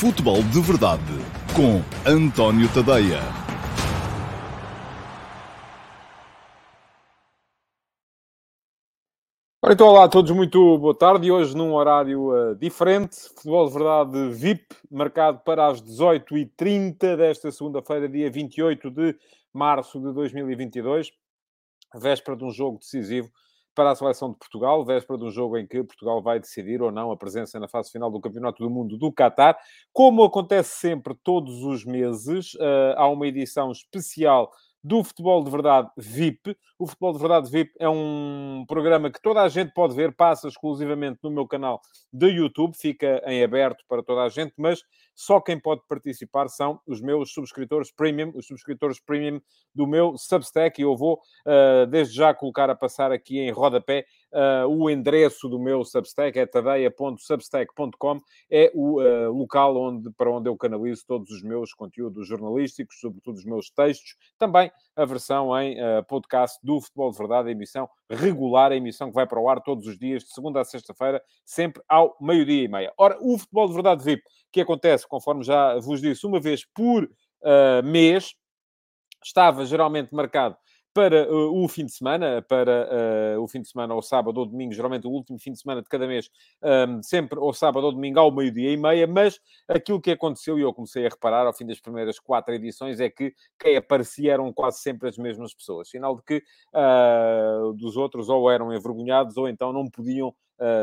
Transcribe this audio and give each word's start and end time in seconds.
Futebol 0.00 0.42
de 0.44 0.62
Verdade 0.62 1.02
com 1.54 1.82
António 2.10 2.72
Tadeia. 2.72 3.20
Então, 9.70 9.88
olá 9.88 10.04
a 10.04 10.08
todos, 10.08 10.30
muito 10.30 10.78
boa 10.78 10.96
tarde. 10.96 11.30
Hoje, 11.30 11.54
num 11.54 11.74
horário 11.74 12.30
uh, 12.30 12.56
diferente, 12.56 13.14
Futebol 13.36 13.66
de 13.66 13.74
Verdade 13.74 14.30
VIP, 14.30 14.74
marcado 14.90 15.40
para 15.40 15.66
as 15.66 15.82
18h30 15.82 17.18
desta 17.18 17.52
segunda-feira, 17.52 18.08
dia 18.08 18.30
28 18.30 18.90
de 18.90 19.14
março 19.52 20.00
de 20.00 20.14
2022, 20.14 21.12
véspera 21.96 22.38
de 22.38 22.44
um 22.46 22.50
jogo 22.50 22.78
decisivo 22.78 23.30
para 23.80 23.92
a 23.92 23.94
seleção 23.94 24.30
de 24.30 24.36
Portugal, 24.36 24.84
véspera 24.84 25.18
de 25.18 25.24
um 25.24 25.30
jogo 25.30 25.56
em 25.56 25.66
que 25.66 25.82
Portugal 25.82 26.22
vai 26.22 26.38
decidir 26.38 26.82
ou 26.82 26.92
não 26.92 27.10
a 27.10 27.16
presença 27.16 27.58
na 27.58 27.66
fase 27.66 27.90
final 27.90 28.10
do 28.10 28.20
Campeonato 28.20 28.62
do 28.62 28.68
Mundo 28.68 28.98
do 28.98 29.10
Qatar. 29.10 29.56
Como 29.90 30.22
acontece 30.22 30.78
sempre 30.80 31.14
todos 31.24 31.64
os 31.64 31.82
meses, 31.82 32.52
uh, 32.56 32.92
há 32.96 33.08
uma 33.08 33.26
edição 33.26 33.72
especial 33.72 34.52
do 34.82 35.04
Futebol 35.04 35.44
de 35.44 35.50
Verdade 35.50 35.90
VIP. 35.96 36.56
O 36.78 36.86
Futebol 36.86 37.12
de 37.12 37.18
Verdade 37.18 37.50
VIP 37.50 37.72
é 37.78 37.88
um 37.88 38.64
programa 38.66 39.10
que 39.10 39.20
toda 39.20 39.42
a 39.42 39.48
gente 39.48 39.72
pode 39.72 39.94
ver, 39.94 40.14
passa 40.14 40.48
exclusivamente 40.48 41.18
no 41.22 41.30
meu 41.30 41.46
canal 41.46 41.80
de 42.12 42.28
YouTube, 42.28 42.74
fica 42.76 43.22
em 43.26 43.42
aberto 43.42 43.84
para 43.88 44.02
toda 44.02 44.22
a 44.22 44.28
gente, 44.28 44.54
mas 44.56 44.80
só 45.14 45.40
quem 45.40 45.60
pode 45.60 45.82
participar 45.86 46.48
são 46.48 46.80
os 46.86 47.00
meus 47.00 47.32
subscritores 47.32 47.92
premium, 47.92 48.32
os 48.34 48.46
subscritores 48.46 48.98
premium 48.98 49.40
do 49.74 49.86
meu 49.86 50.16
Substack, 50.16 50.80
e 50.80 50.84
eu 50.84 50.96
vou 50.96 51.20
uh, 51.46 51.86
desde 51.86 52.14
já 52.14 52.32
colocar 52.32 52.70
a 52.70 52.74
passar 52.74 53.12
aqui 53.12 53.38
em 53.38 53.50
rodapé 53.50 54.06
uh, 54.32 54.66
o 54.66 54.88
endereço 54.88 55.48
do 55.48 55.58
meu 55.58 55.84
Substack, 55.84 56.38
é 56.38 56.46
tadeia.substack.com, 56.46 58.20
é 58.50 58.70
o 58.74 59.00
uh, 59.00 59.32
local 59.32 59.76
onde, 59.76 60.10
para 60.12 60.30
onde 60.30 60.48
eu 60.48 60.56
canalizo 60.56 61.04
todos 61.06 61.30
os 61.30 61.42
meus 61.42 61.72
conteúdos 61.72 62.26
jornalísticos, 62.26 62.98
sobretudo 63.00 63.36
os 63.36 63.44
meus 63.44 63.70
textos, 63.70 64.16
também 64.38 64.70
a 64.96 65.04
versão 65.04 65.56
em 65.58 65.76
podcast 66.08 66.58
do 66.62 66.80
Futebol 66.80 67.10
de 67.10 67.18
Verdade, 67.18 67.48
a 67.48 67.52
emissão 67.52 67.88
regular, 68.08 68.72
a 68.72 68.76
emissão 68.76 69.08
que 69.08 69.14
vai 69.14 69.26
para 69.26 69.40
o 69.40 69.48
ar 69.48 69.62
todos 69.62 69.86
os 69.86 69.98
dias, 69.98 70.24
de 70.24 70.32
segunda 70.32 70.60
a 70.60 70.64
sexta-feira, 70.64 71.22
sempre 71.44 71.82
ao 71.88 72.16
meio-dia 72.20 72.64
e 72.64 72.68
meia. 72.68 72.92
Ora, 72.98 73.16
o 73.20 73.38
Futebol 73.38 73.68
de 73.68 73.74
Verdade 73.74 74.04
VIP, 74.04 74.22
que 74.52 74.60
acontece, 74.60 75.06
conforme 75.06 75.42
já 75.42 75.78
vos 75.78 76.00
disse, 76.00 76.26
uma 76.26 76.40
vez 76.40 76.64
por 76.74 77.04
uh, 77.04 77.82
mês, 77.84 78.34
estava 79.22 79.64
geralmente 79.64 80.14
marcado 80.14 80.56
para 80.92 81.30
uh, 81.32 81.62
o 81.62 81.68
fim 81.68 81.86
de 81.86 81.92
semana, 81.92 82.42
para 82.42 83.36
uh, 83.36 83.42
o 83.42 83.46
fim 83.46 83.60
de 83.60 83.68
semana 83.68 83.94
ou 83.94 84.02
sábado 84.02 84.38
ou 84.38 84.46
domingo, 84.46 84.72
geralmente 84.72 85.06
o 85.06 85.10
último 85.10 85.38
fim 85.38 85.52
de 85.52 85.60
semana 85.60 85.82
de 85.82 85.88
cada 85.88 86.06
mês, 86.06 86.28
um, 86.62 87.02
sempre 87.02 87.38
ou 87.38 87.52
sábado 87.52 87.84
ou 87.84 87.92
domingo 87.92 88.18
ao 88.18 88.30
meio-dia 88.32 88.72
e 88.72 88.76
meia, 88.76 89.06
mas 89.06 89.40
aquilo 89.68 90.00
que 90.00 90.10
aconteceu, 90.10 90.58
e 90.58 90.62
eu 90.62 90.74
comecei 90.74 91.06
a 91.06 91.08
reparar 91.08 91.46
ao 91.46 91.52
fim 91.52 91.64
das 91.64 91.80
primeiras 91.80 92.18
quatro 92.18 92.52
edições, 92.52 92.98
é 92.98 93.08
que 93.08 93.32
quem 93.58 93.76
aparecia 93.76 94.32
eram 94.32 94.52
quase 94.52 94.80
sempre 94.80 95.08
as 95.08 95.16
mesmas 95.16 95.54
pessoas. 95.54 95.88
Sinal 95.88 96.16
de 96.16 96.22
que 96.22 96.42
uh, 96.74 97.72
dos 97.74 97.96
outros 97.96 98.28
ou 98.28 98.50
eram 98.50 98.72
envergonhados 98.72 99.36
ou 99.36 99.48
então 99.48 99.72
não 99.72 99.88
podiam 99.88 100.34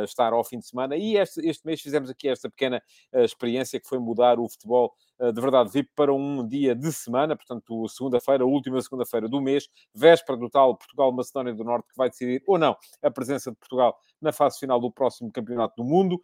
estar 0.04 0.34
ao 0.34 0.44
fim 0.44 0.58
de 0.58 0.66
semana. 0.66 0.96
E 0.96 1.18
este, 1.18 1.40
este 1.48 1.64
mês 1.64 1.80
fizemos 1.80 2.10
aqui 2.10 2.28
esta 2.28 2.50
pequena 2.50 2.82
experiência 3.14 3.80
que 3.80 3.88
foi 3.88 4.00
mudar 4.00 4.40
o 4.40 4.50
futebol 4.50 4.92
de 5.20 5.42
verdade 5.42 5.72
VIP 5.72 5.90
para 5.96 6.14
um 6.14 6.48
dia 6.48 6.76
de 6.76 6.92
semana, 6.92 7.36
portanto, 7.36 7.88
segunda-feira, 7.88 8.46
última 8.46 8.82
segunda-feira 8.82 9.28
do 9.28 9.42
mês, 9.42 9.68
véspera 9.94 10.38
do 10.38 10.50
tal 10.50 10.76
Portugal-Macedónia 10.78 11.54
do 11.54 11.64
Norte, 11.64 11.88
que 11.90 11.98
vai 11.98 12.10
decidir 12.10 12.44
ou 12.46 12.58
não 12.58 12.76
a 13.02 13.12
presença 13.12 13.52
de 13.52 13.58
Portugal 13.58 13.98
na 14.22 14.32
fase 14.32 14.60
final 14.60 14.80
do 14.80 14.92
próximo 14.92 15.32
Campeonato 15.32 15.76
do 15.78 15.88
Mundo. 15.88 16.20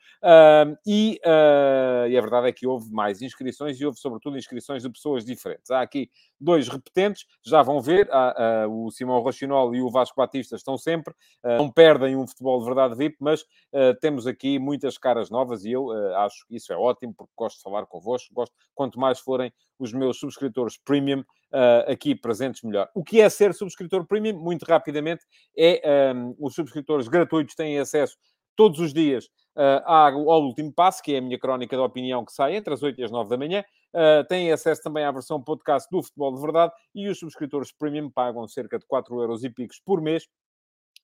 E, 0.85 1.19
e, 1.23 2.17
a 2.17 2.21
verdade 2.21 2.47
é 2.47 2.51
que 2.51 2.65
houve 2.65 2.91
mais 2.91 3.21
inscrições 3.21 3.79
e 3.79 3.85
houve, 3.85 3.99
sobretudo, 3.99 4.37
inscrições 4.37 4.83
de 4.83 4.89
pessoas 4.89 5.23
diferentes. 5.23 5.69
Há 5.71 5.81
aqui 5.81 6.09
dois 6.39 6.67
repetentes, 6.67 7.25
já 7.45 7.61
vão 7.61 7.81
ver, 7.81 8.09
há, 8.11 8.67
o 8.69 8.91
Simão 8.91 9.19
Rochinol 9.21 9.73
e 9.73 9.81
o 9.81 9.89
Vasco 9.89 10.17
Batista 10.17 10.55
estão 10.55 10.77
sempre, 10.77 11.13
não 11.43 11.71
perdem 11.71 12.15
um 12.15 12.27
futebol 12.27 12.59
de 12.59 12.65
verdade 12.65 12.95
VIP, 12.95 13.17
mas 13.19 13.45
temos 14.01 14.27
aqui 14.27 14.59
muitas 14.59 14.97
caras 14.97 15.29
novas 15.29 15.63
e 15.63 15.71
eu 15.71 15.91
acho 16.17 16.45
que 16.47 16.55
isso 16.55 16.73
é 16.73 16.75
ótimo, 16.75 17.13
porque 17.15 17.31
gosto 17.37 17.57
de 17.57 17.63
falar 17.63 17.85
convosco, 17.85 18.33
gosto, 18.33 18.53
quanto 18.83 18.99
mais 18.99 19.19
forem 19.19 19.51
os 19.79 19.93
meus 19.93 20.19
subscritores 20.19 20.77
premium 20.77 21.21
uh, 21.21 21.89
aqui 21.91 22.13
presentes, 22.13 22.61
melhor. 22.61 22.89
O 22.93 23.03
que 23.03 23.21
é 23.21 23.29
ser 23.29 23.53
subscritor 23.53 24.05
premium? 24.05 24.37
Muito 24.37 24.63
rapidamente, 24.63 25.23
é 25.57 26.13
um, 26.13 26.35
os 26.37 26.53
subscritores 26.53 27.07
gratuitos 27.07 27.55
têm 27.55 27.79
acesso 27.79 28.17
todos 28.55 28.79
os 28.79 28.93
dias 28.93 29.25
uh, 29.55 29.87
ao 29.87 30.43
último 30.43 30.71
passo, 30.73 31.01
que 31.01 31.15
é 31.15 31.17
a 31.17 31.21
minha 31.21 31.39
crónica 31.39 31.77
de 31.77 31.81
opinião 31.81 32.25
que 32.25 32.33
sai 32.33 32.57
entre 32.57 32.73
as 32.73 32.83
8 32.83 32.99
e 32.99 33.03
as 33.05 33.11
9 33.11 33.29
da 33.29 33.37
manhã. 33.37 33.63
Uh, 33.93 34.27
têm 34.27 34.51
acesso 34.51 34.81
também 34.81 35.05
à 35.05 35.11
versão 35.11 35.41
podcast 35.41 35.87
do 35.89 36.03
Futebol 36.03 36.33
de 36.35 36.41
Verdade 36.41 36.73
e 36.93 37.07
os 37.07 37.19
subscritores 37.19 37.71
premium 37.71 38.09
pagam 38.09 38.47
cerca 38.47 38.77
de 38.77 38.85
4 38.85 39.21
euros 39.21 39.43
e 39.43 39.49
picos 39.49 39.79
por 39.79 40.01
mês 40.01 40.27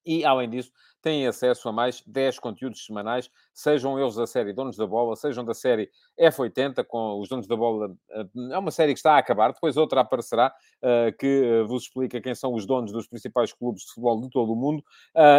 e, 0.09 0.25
além 0.25 0.49
disso, 0.49 0.71
têm 1.01 1.27
acesso 1.27 1.69
a 1.69 1.71
mais 1.71 2.01
10 2.05 2.39
conteúdos 2.39 2.85
semanais, 2.85 3.29
sejam 3.53 3.99
eles 3.99 4.15
da 4.15 4.27
série 4.27 4.53
Donos 4.53 4.75
da 4.75 4.85
Bola, 4.85 5.15
sejam 5.15 5.45
da 5.45 5.53
série 5.53 5.89
F80, 6.19 6.83
com 6.85 7.19
os 7.19 7.29
Donos 7.29 7.47
da 7.47 7.55
Bola. 7.55 7.95
Eh, 8.11 8.25
é 8.51 8.57
uma 8.57 8.71
série 8.71 8.93
que 8.93 8.99
está 8.99 9.13
a 9.13 9.17
acabar, 9.19 9.53
depois 9.53 9.77
outra 9.77 10.01
aparecerá, 10.01 10.53
eh, 10.81 11.11
que 11.17 11.43
eh, 11.45 11.63
vos 11.63 11.83
explica 11.83 12.19
quem 12.19 12.35
são 12.35 12.53
os 12.53 12.65
donos 12.65 12.91
dos 12.91 13.07
principais 13.07 13.53
clubes 13.53 13.83
de 13.83 13.89
futebol 13.89 14.19
de 14.21 14.29
todo 14.29 14.51
o 14.51 14.55
mundo. 14.55 14.83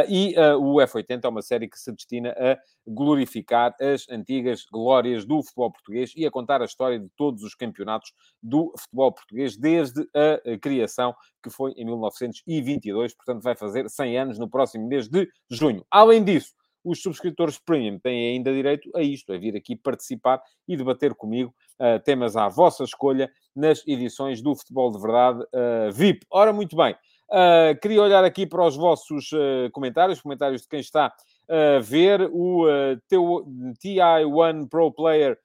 E 0.08 0.34
o 0.58 0.76
F80 0.76 1.25
é 1.25 1.28
uma 1.28 1.42
série 1.42 1.69
que 1.69 1.78
se 1.78 1.92
destina 1.92 2.31
a 2.31 2.58
glorificar 2.87 3.75
as 3.81 4.08
antigas 4.08 4.64
glórias 4.64 5.25
do 5.25 5.42
futebol 5.42 5.72
português 5.72 6.12
e 6.16 6.26
a 6.26 6.31
contar 6.31 6.62
a 6.62 6.64
história 6.64 6.98
de 6.98 7.08
todos 7.16 7.42
os 7.42 7.54
campeonatos 7.54 8.12
do 8.42 8.72
futebol 8.76 9.12
português, 9.12 9.56
desde 9.56 10.08
a 10.14 10.58
criação, 10.58 11.14
que 11.42 11.50
foi 11.50 11.72
em 11.72 11.84
1922, 11.84 13.14
portanto 13.14 13.42
vai 13.42 13.54
fazer 13.54 13.88
100 13.88 14.19
anos 14.19 14.38
no 14.38 14.48
próximo 14.48 14.59
mês 14.78 15.09
de 15.09 15.28
junho. 15.50 15.84
Além 15.91 16.25
disso, 16.25 16.53
os 16.84 17.03
subscritores 17.03 17.59
premium 17.59 17.98
têm 17.98 18.32
ainda 18.32 18.53
direito 18.53 18.91
a 18.94 19.03
isto, 19.03 19.32
a 19.32 19.38
vir 19.38 19.56
aqui 19.56 19.76
participar 19.76 20.43
e 20.66 20.76
debater 20.76 21.15
comigo 21.15 21.54
uh, 21.78 22.03
temas 22.03 22.37
à 22.37 22.48
vossa 22.48 22.84
escolha 22.84 23.31
nas 23.54 23.87
edições 23.87 24.41
do 24.41 24.54
Futebol 24.54 24.91
de 24.91 25.00
Verdade 25.00 25.43
uh, 25.43 25.93
VIP. 25.93 26.26
Ora, 26.31 26.53
muito 26.53 26.76
bem, 26.76 26.94
uh, 26.94 27.78
queria 27.81 28.03
olhar 28.03 28.25
aqui 28.25 28.47
para 28.47 28.66
os 28.66 28.76
vossos 28.76 29.31
comentários, 29.72 30.20
comentários 30.20 30.62
de 30.62 30.69
quem 30.69 30.81
está 30.81 31.12
a 31.49 31.81
ver 31.81 32.31
o 32.32 32.66
TI1 33.82 34.69
Pro 34.69 34.93
Player 34.93 35.37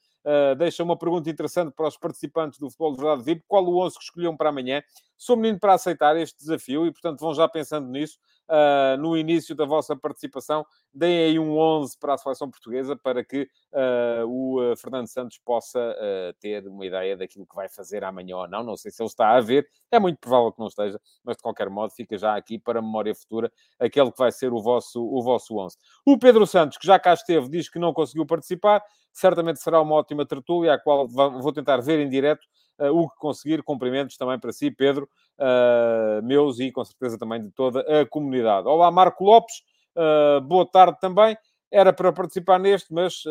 deixa 0.57 0.83
uma 0.83 0.97
pergunta 0.97 1.29
interessante 1.29 1.71
para 1.71 1.87
os 1.87 1.97
participantes 1.97 2.59
do 2.59 2.69
Futebol 2.69 2.91
de 2.91 2.97
Verdade 2.97 3.23
VIP. 3.23 3.43
Qual 3.47 3.65
o 3.65 3.83
11 3.83 3.97
que 3.97 4.03
escolhiam 4.03 4.37
para 4.37 4.49
amanhã? 4.49 4.83
Sou 5.17 5.35
menino 5.35 5.59
para 5.59 5.73
aceitar 5.73 6.15
este 6.17 6.37
desafio 6.37 6.85
e, 6.85 6.91
portanto, 6.91 7.19
vão 7.19 7.33
já 7.33 7.47
pensando 7.47 7.87
nisso. 7.87 8.17
Uh, 8.47 8.95
no 9.01 9.17
início 9.17 9.55
da 9.55 9.65
vossa 9.65 9.95
participação, 9.95 10.65
deem 10.93 11.17
aí 11.17 11.39
um 11.39 11.57
11 11.57 11.97
para 11.99 12.13
a 12.13 12.17
seleção 12.17 12.49
portuguesa 12.49 12.95
para 12.95 13.23
que 13.23 13.49
uh, 13.73 14.25
o 14.27 14.75
Fernando 14.77 15.07
Santos 15.07 15.39
possa 15.43 15.95
ter 16.39 16.67
uma 16.67 16.85
ideia 16.85 17.17
daquilo 17.17 17.45
que 17.45 17.55
vai 17.55 17.67
fazer 17.67 18.03
amanhã 18.03 18.37
ou 18.37 18.47
não. 18.47 18.63
Não 18.63 18.77
sei 18.77 18.91
se 18.91 19.01
ele 19.01 19.07
está 19.07 19.35
a 19.35 19.41
ver, 19.41 19.67
é 19.91 19.99
muito 19.99 20.19
provável 20.19 20.51
que 20.51 20.59
não 20.59 20.67
esteja, 20.67 20.99
mas 21.23 21.37
de 21.37 21.43
qualquer 21.43 21.69
modo 21.69 21.91
fica 21.91 22.17
já 22.17 22.35
aqui 22.35 22.59
para 22.59 22.81
memória 22.81 23.15
futura 23.15 23.51
aquele 23.79 24.11
que 24.11 24.17
vai 24.17 24.31
ser 24.31 24.53
o 24.53 24.61
vosso, 24.61 25.03
o 25.03 25.21
vosso 25.23 25.57
11. 25.57 25.77
O 26.05 26.17
Pedro 26.17 26.45
Santos, 26.45 26.77
que 26.77 26.85
já 26.85 26.99
cá 26.99 27.13
esteve, 27.13 27.49
diz 27.49 27.69
que 27.69 27.79
não 27.79 27.93
conseguiu 27.93 28.25
participar 28.25 28.83
certamente 29.15 29.61
será 29.61 29.81
uma 29.81 29.95
ótima 29.95 30.25
tertúlia, 30.25 30.73
a 30.73 30.79
qual 30.79 31.07
vou 31.07 31.53
tentar 31.53 31.77
ver 31.77 31.99
em 31.99 32.09
direto 32.09 32.45
uh, 32.79 32.91
o 32.91 33.09
que 33.09 33.15
conseguir. 33.17 33.63
Cumprimentos 33.63 34.17
também 34.17 34.39
para 34.39 34.51
si, 34.51 34.71
Pedro, 34.71 35.09
uh, 35.39 36.23
meus 36.23 36.59
e 36.59 36.71
com 36.71 36.83
certeza 36.83 37.17
também 37.17 37.41
de 37.41 37.51
toda 37.51 37.81
a 37.81 38.05
comunidade. 38.05 38.67
Olá, 38.67 38.91
Marco 38.91 39.23
Lopes, 39.23 39.61
uh, 39.95 40.41
boa 40.41 40.65
tarde 40.65 40.99
também. 40.99 41.37
Era 41.71 41.91
para 41.91 42.13
participar 42.13 42.57
neste, 42.57 42.93
mas 42.93 43.23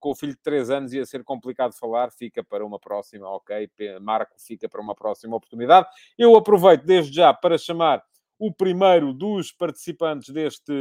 com 0.00 0.10
o 0.10 0.14
filho 0.14 0.32
de 0.32 0.40
3 0.40 0.70
anos 0.70 0.92
ia 0.94 1.04
ser 1.04 1.22
complicado 1.24 1.74
falar, 1.74 2.10
fica 2.10 2.42
para 2.42 2.64
uma 2.64 2.78
próxima, 2.78 3.28
ok? 3.28 3.68
Marco, 4.00 4.34
fica 4.38 4.66
para 4.66 4.80
uma 4.80 4.94
próxima 4.94 5.36
oportunidade. 5.36 5.86
Eu 6.16 6.36
aproveito 6.36 6.84
desde 6.84 7.12
já 7.12 7.34
para 7.34 7.58
chamar 7.58 8.02
o 8.38 8.50
primeiro 8.50 9.12
dos 9.12 9.52
participantes 9.52 10.32
deste 10.32 10.72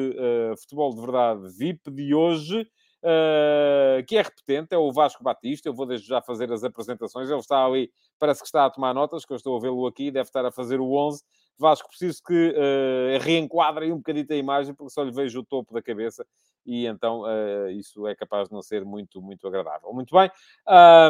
Futebol 0.61 0.93
de 0.93 1.01
Verdade 1.01 1.57
VIP 1.57 1.91
de 1.91 2.13
hoje 2.13 2.65
uh, 3.03 4.03
que 4.05 4.17
é 4.17 4.21
repetente, 4.21 4.73
é 4.73 4.77
o 4.77 4.91
Vasco 4.91 5.23
Batista. 5.23 5.69
Eu 5.69 5.73
vou 5.73 5.85
desde 5.85 6.07
já 6.07 6.21
fazer 6.21 6.51
as 6.51 6.63
apresentações. 6.63 7.29
Ele 7.29 7.39
está 7.39 7.65
ali, 7.65 7.91
parece 8.17 8.41
que 8.41 8.47
está 8.47 8.65
a 8.65 8.69
tomar 8.69 8.93
notas, 8.93 9.25
que 9.25 9.33
eu 9.33 9.37
estou 9.37 9.57
a 9.57 9.59
vê-lo 9.59 9.85
aqui, 9.85 10.09
deve 10.09 10.27
estar 10.27 10.45
a 10.45 10.51
fazer 10.51 10.79
o 10.79 10.91
11. 10.91 11.23
Vasco, 11.57 11.87
preciso 11.87 12.21
que 12.25 12.49
uh, 12.49 13.23
reenquadre 13.23 13.91
um 13.91 13.97
bocadinho 13.97 14.25
a 14.29 14.35
imagem, 14.35 14.73
porque 14.73 14.91
só 14.91 15.03
lhe 15.03 15.11
vejo 15.11 15.41
o 15.41 15.45
topo 15.45 15.73
da 15.73 15.83
cabeça 15.83 16.25
e 16.65 16.85
então 16.85 17.21
uh, 17.21 17.69
isso 17.71 18.07
é 18.07 18.15
capaz 18.15 18.47
de 18.47 18.53
não 18.53 18.61
ser 18.61 18.83
muito, 18.85 19.21
muito 19.21 19.47
agradável. 19.47 19.93
Muito 19.93 20.15
bem, 20.15 20.31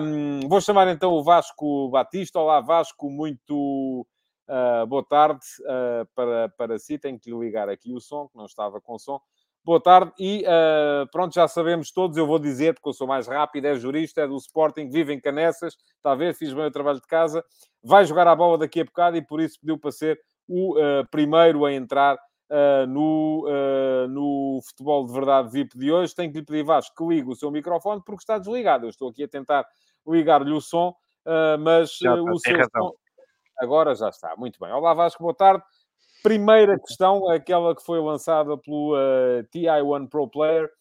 um, 0.01 0.47
vou 0.47 0.59
chamar 0.59 0.87
então 0.87 1.13
o 1.13 1.23
Vasco 1.23 1.89
Batista. 1.89 2.39
Olá, 2.39 2.59
Vasco, 2.59 3.09
muito 3.09 4.05
uh, 4.47 4.85
boa 4.87 5.03
tarde 5.03 5.45
uh, 5.61 6.05
para, 6.15 6.49
para 6.49 6.79
si. 6.79 6.97
Tenho 6.97 7.19
que 7.19 7.31
ligar 7.31 7.69
aqui 7.69 7.93
o 7.93 7.99
som, 7.99 8.27
que 8.27 8.37
não 8.37 8.45
estava 8.45 8.81
com 8.81 8.97
som. 8.97 9.19
Boa 9.63 9.81
tarde. 9.81 10.11
E 10.19 10.43
uh, 10.43 11.07
pronto, 11.11 11.33
já 11.33 11.47
sabemos 11.47 11.91
todos, 11.91 12.17
eu 12.17 12.27
vou 12.27 12.39
dizer, 12.39 12.73
porque 12.73 12.89
eu 12.89 12.93
sou 12.93 13.07
mais 13.07 13.27
rápido, 13.27 13.65
é 13.65 13.75
jurista, 13.75 14.21
é 14.21 14.27
do 14.27 14.37
Sporting, 14.37 14.89
vive 14.89 15.13
em 15.13 15.19
Canessas, 15.19 15.77
está 15.95 16.11
a 16.11 16.15
ver, 16.15 16.33
fiz 16.33 16.53
bem 16.53 16.65
o 16.65 16.71
trabalho 16.71 16.99
de 16.99 17.07
casa, 17.07 17.43
vai 17.83 18.05
jogar 18.05 18.27
a 18.27 18.35
bola 18.35 18.57
daqui 18.57 18.81
a 18.81 18.85
bocado 18.85 19.17
e 19.17 19.21
por 19.21 19.39
isso 19.41 19.59
pediu 19.59 19.77
para 19.77 19.91
ser 19.91 20.19
o 20.47 20.77
uh, 20.77 21.07
primeiro 21.09 21.65
a 21.65 21.73
entrar 21.73 22.15
uh, 22.15 22.87
no, 22.87 23.47
no 24.09 24.59
futebol 24.67 25.05
de 25.05 25.13
verdade 25.13 25.49
VIP 25.49 25.77
de 25.77 25.91
hoje. 25.91 26.13
Tenho 26.13 26.31
que 26.31 26.39
lhe 26.39 26.45
pedir, 26.45 26.63
Vasco, 26.63 26.95
que 26.95 27.15
ligue 27.15 27.29
o 27.29 27.35
seu 27.35 27.49
microfone 27.49 28.01
porque 28.05 28.21
está 28.23 28.37
desligado. 28.37 28.85
Eu 28.85 28.89
estou 28.89 29.09
aqui 29.09 29.23
a 29.23 29.27
tentar 29.27 29.65
ligar-lhe 30.05 30.51
o 30.51 30.59
som, 30.59 30.93
mas 31.59 32.01
o 32.01 32.37
seu 32.37 32.57
som... 32.75 32.91
Agora 33.59 33.95
já 33.95 34.09
está, 34.09 34.35
muito 34.35 34.59
bem. 34.59 34.71
Olá 34.71 34.93
Vasco, 34.93 35.23
boa 35.23 35.33
tarde. 35.33 35.63
Primeira 36.23 36.79
questão, 36.79 37.29
aquela 37.29 37.75
que 37.75 37.83
foi 37.83 37.99
lançada 37.99 38.57
pelo 38.57 38.95
uh, 38.95 39.43
TI1 39.53 40.09
Pro 40.09 40.25
Player. 40.29 40.71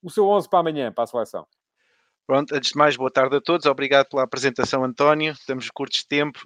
O 0.00 0.08
seu 0.08 0.28
11 0.28 0.48
para 0.48 0.60
amanhã, 0.60 0.92
para 0.92 1.02
a 1.02 1.06
seleção. 1.08 1.44
Pronto, 2.26 2.54
antes 2.54 2.70
de 2.70 2.78
mais, 2.78 2.96
boa 2.96 3.10
tarde 3.10 3.36
a 3.36 3.40
todos. 3.40 3.66
Obrigado 3.66 4.08
pela 4.08 4.22
apresentação, 4.22 4.84
António. 4.84 5.32
Estamos 5.32 5.68
curtos 5.68 6.00
de 6.00 6.08
tempo. 6.08 6.38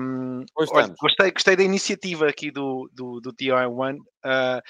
Um, 0.00 0.44
olha, 0.56 0.94
gostei, 0.98 1.30
gostei 1.30 1.56
da 1.56 1.62
iniciativa 1.62 2.26
aqui 2.26 2.50
do, 2.50 2.90
do, 2.92 3.20
do 3.20 3.32
TI1. 3.32 3.98
Uh, 3.98 4.00
ah, 4.24 4.62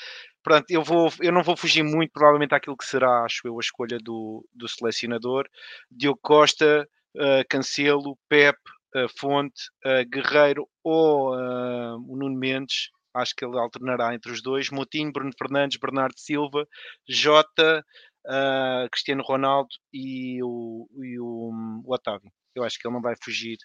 pronto, 0.43 0.65
eu, 0.69 0.83
vou, 0.83 1.11
eu 1.21 1.33
não 1.33 1.43
vou 1.43 1.57
fugir 1.57 1.83
muito, 1.83 2.11
provavelmente, 2.13 2.55
àquilo 2.55 2.77
que 2.77 2.85
será, 2.85 3.25
acho 3.25 3.47
eu, 3.47 3.57
a 3.57 3.61
escolha 3.61 3.97
do, 3.99 4.45
do 4.53 4.69
selecionador. 4.69 5.47
Diogo 5.91 6.19
Costa, 6.21 6.87
uh, 7.17 7.45
Cancelo, 7.49 8.19
Pep, 8.29 8.59
uh, 8.97 9.09
Fonte, 9.17 9.63
Guerreiro 10.11 10.69
ou 10.83 11.31
o 11.31 12.17
Nuno 12.17 12.37
Mendes 12.37 12.91
acho 13.15 13.35
que 13.37 13.45
ele 13.45 13.59
alternará 13.59 14.15
entre 14.15 14.33
os 14.33 14.43
dois. 14.43 14.71
Moutinho, 14.71 15.13
Bruno 15.13 15.33
Fernandes, 15.39 15.79
Bernardo 15.79 16.19
Silva, 16.19 16.67
Jota, 17.09 17.85
uh, 18.27 18.91
Cristiano 18.91 19.23
Ronaldo 19.23 19.69
e 19.93 20.43
o, 20.43 20.89
e 21.03 21.19
o, 21.19 21.53
o, 21.85 21.95
Otávio. 21.95 22.31
Eu 22.55 22.65
acho 22.65 22.79
que 22.79 22.87
ele 22.87 22.95
não 22.95 23.03
vai 23.03 23.15
fugir. 23.23 23.57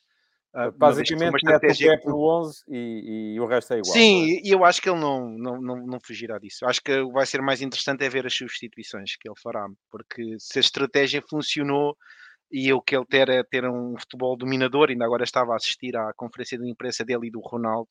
Uh, 0.56 0.72
Basicamente, 0.72 1.32
mete 1.46 1.46
o 1.46 1.78
Pep 1.78 2.08
no 2.08 2.40
11 2.42 2.64
e, 2.70 3.36
e, 3.36 3.40
o 3.40 3.46
resto 3.46 3.74
é 3.74 3.78
igual. 3.80 3.94
Sim, 3.94 4.34
é? 4.34 4.42
e 4.44 4.52
eu 4.52 4.66
acho 4.66 4.82
que 4.82 4.90
ele 4.90 5.00
não, 5.00 5.30
não, 5.38 5.62
não, 5.62 5.76
não 5.86 6.00
fugirá 6.04 6.40
disso. 6.40 6.66
Acho 6.66 6.82
que 6.82 7.04
vai 7.12 7.26
ser 7.26 7.42
mais 7.42 7.62
interessante 7.62 8.04
é 8.04 8.10
ver 8.10 8.26
as 8.26 8.34
substituições 8.34 9.16
que 9.16 9.30
ele 9.30 9.40
fará, 9.42 9.68
porque 9.92 10.38
se 10.40 10.58
a 10.58 10.62
estratégia 10.62 11.22
funcionou 11.30 11.96
e 12.52 12.74
o 12.74 12.82
que 12.82 12.96
ele 12.96 13.06
ter 13.06 13.30
é 13.30 13.44
ter 13.44 13.64
um 13.64 13.96
futebol 14.00 14.36
dominador, 14.36 14.90
ainda 14.90 15.06
agora 15.06 15.24
estava 15.24 15.54
a 15.54 15.56
assistir 15.56 15.96
à 15.96 16.12
conferência 16.16 16.58
de 16.58 16.68
imprensa 16.68 17.06
dele 17.06 17.28
e 17.28 17.32
do 17.32 17.40
Ronaldo, 17.40 17.90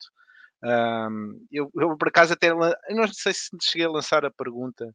um, 0.63 1.47
eu, 1.51 1.69
eu, 1.75 1.97
por 1.97 2.09
acaso 2.09 2.33
até 2.33 2.49
eu 2.49 2.57
não 2.89 3.07
sei 3.07 3.33
se 3.33 3.49
cheguei 3.61 3.87
a 3.87 3.91
lançar 3.91 4.25
a 4.25 4.31
pergunta 4.31 4.93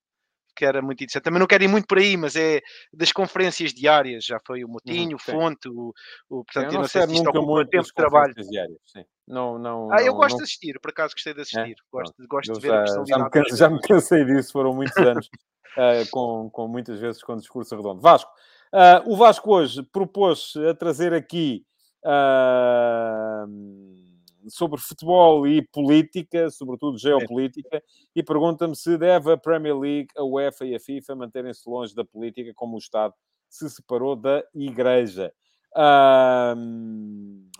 que 0.54 0.64
era 0.64 0.80
muito 0.80 1.02
interessante. 1.02 1.24
Também 1.24 1.40
não 1.40 1.46
quero 1.46 1.64
ir 1.64 1.68
muito 1.68 1.86
por 1.86 1.98
aí, 1.98 2.16
mas 2.16 2.36
é 2.36 2.60
das 2.92 3.12
conferências 3.12 3.72
diárias. 3.72 4.24
Já 4.24 4.38
foi 4.46 4.64
o 4.64 4.68
Motinho, 4.68 5.10
uhum, 5.10 5.16
o 5.16 5.18
Fonte, 5.18 5.68
o, 5.68 5.92
o 6.30 6.44
portanto, 6.44 6.66
eu 6.66 6.72
não, 6.72 6.80
não 6.82 6.88
sei 6.88 7.02
se 7.02 7.14
isto 7.14 7.28
ocupa 7.28 7.66
tempo 7.66 7.84
de 7.84 7.94
trabalho. 7.94 8.34
Diárias, 8.34 8.78
sim. 8.84 9.04
Não, 9.26 9.58
não, 9.58 9.92
ah, 9.92 10.00
eu 10.00 10.12
não, 10.12 10.16
gosto 10.16 10.32
não... 10.32 10.38
de 10.38 10.44
assistir, 10.44 10.78
por 10.80 10.90
acaso 10.90 11.14
gostei 11.14 11.34
de 11.34 11.40
assistir. 11.40 11.72
É? 11.72 11.74
Gosto, 11.90 12.14
gosto 12.28 12.50
eu 12.50 12.54
de 12.54 12.60
ver 12.60 12.68
já, 12.68 12.82
a 12.82 12.86
já 12.86 13.18
me, 13.18 13.56
já 13.56 13.70
me 13.70 13.80
cansei 13.82 14.24
disso, 14.24 14.52
foram 14.52 14.74
muitos 14.74 14.96
anos 14.96 15.26
uh, 15.26 16.08
com, 16.12 16.50
com 16.50 16.68
muitas 16.68 17.00
vezes 17.00 17.22
com 17.22 17.36
discurso 17.36 17.74
redondo. 17.74 18.00
Vasco, 18.00 18.30
uh, 18.72 19.10
o 19.10 19.16
Vasco 19.16 19.50
hoje 19.50 19.82
propôs 19.82 20.54
a 20.70 20.74
trazer 20.74 21.12
aqui. 21.12 21.64
Uh, 22.04 24.03
sobre 24.48 24.80
futebol 24.80 25.46
e 25.46 25.62
política, 25.62 26.50
sobretudo 26.50 26.98
geopolítica, 26.98 27.82
e 28.14 28.22
pergunta-me 28.22 28.76
se 28.76 28.96
deve 28.98 29.32
a 29.32 29.36
Premier 29.36 29.76
League, 29.78 30.08
a 30.16 30.24
UEFA 30.24 30.64
e 30.64 30.74
a 30.74 30.80
FIFA 30.80 31.14
manterem-se 31.16 31.68
longe 31.68 31.94
da 31.94 32.04
política 32.04 32.52
como 32.54 32.76
o 32.76 32.78
Estado 32.78 33.14
se 33.48 33.68
separou 33.70 34.16
da 34.16 34.44
Igreja. 34.54 35.32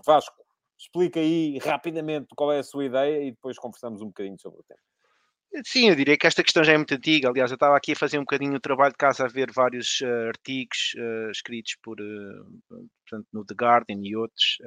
Vasco, 0.05 0.45
explica 0.79 1.21
aí 1.21 1.59
rapidamente 1.59 2.29
qual 2.37 2.53
é 2.53 2.59
a 2.59 2.65
sua 2.65 2.85
ideia 2.85 3.23
e 3.23 3.31
depois 3.31 3.59
conversamos 3.59 4.03
um 4.03 4.07
bocadinho 4.07 4.39
sobre 4.39 4.61
o 4.61 4.65
tema. 4.65 4.81
Sim, 5.63 5.89
eu 5.89 5.95
diria 5.95 6.17
que 6.19 6.27
esta 6.27 6.43
questão 6.43 6.65
já 6.65 6.73
é 6.73 6.77
muito 6.77 6.95
antiga. 6.95 7.29
Aliás, 7.29 7.51
eu 7.51 7.55
estava 7.55 7.77
aqui 7.77 7.93
a 7.93 7.97
fazer 7.97 8.19
um 8.19 8.23
bocadinho 8.23 8.57
o 8.57 8.61
trabalho 8.61 8.91
de 8.91 8.99
casa 8.99 9.25
a 9.25 9.29
ver 9.29 9.53
vários 9.53 10.01
uh, 10.01 10.29
artigos 10.29 10.95
uh, 10.97 11.31
escritos 11.31 11.77
por, 11.81 12.01
uh, 12.01 12.89
portanto, 13.07 13.29
no 13.33 13.45
The 13.45 13.55
Guardian 13.55 14.01
e 14.03 14.17
outros. 14.17 14.59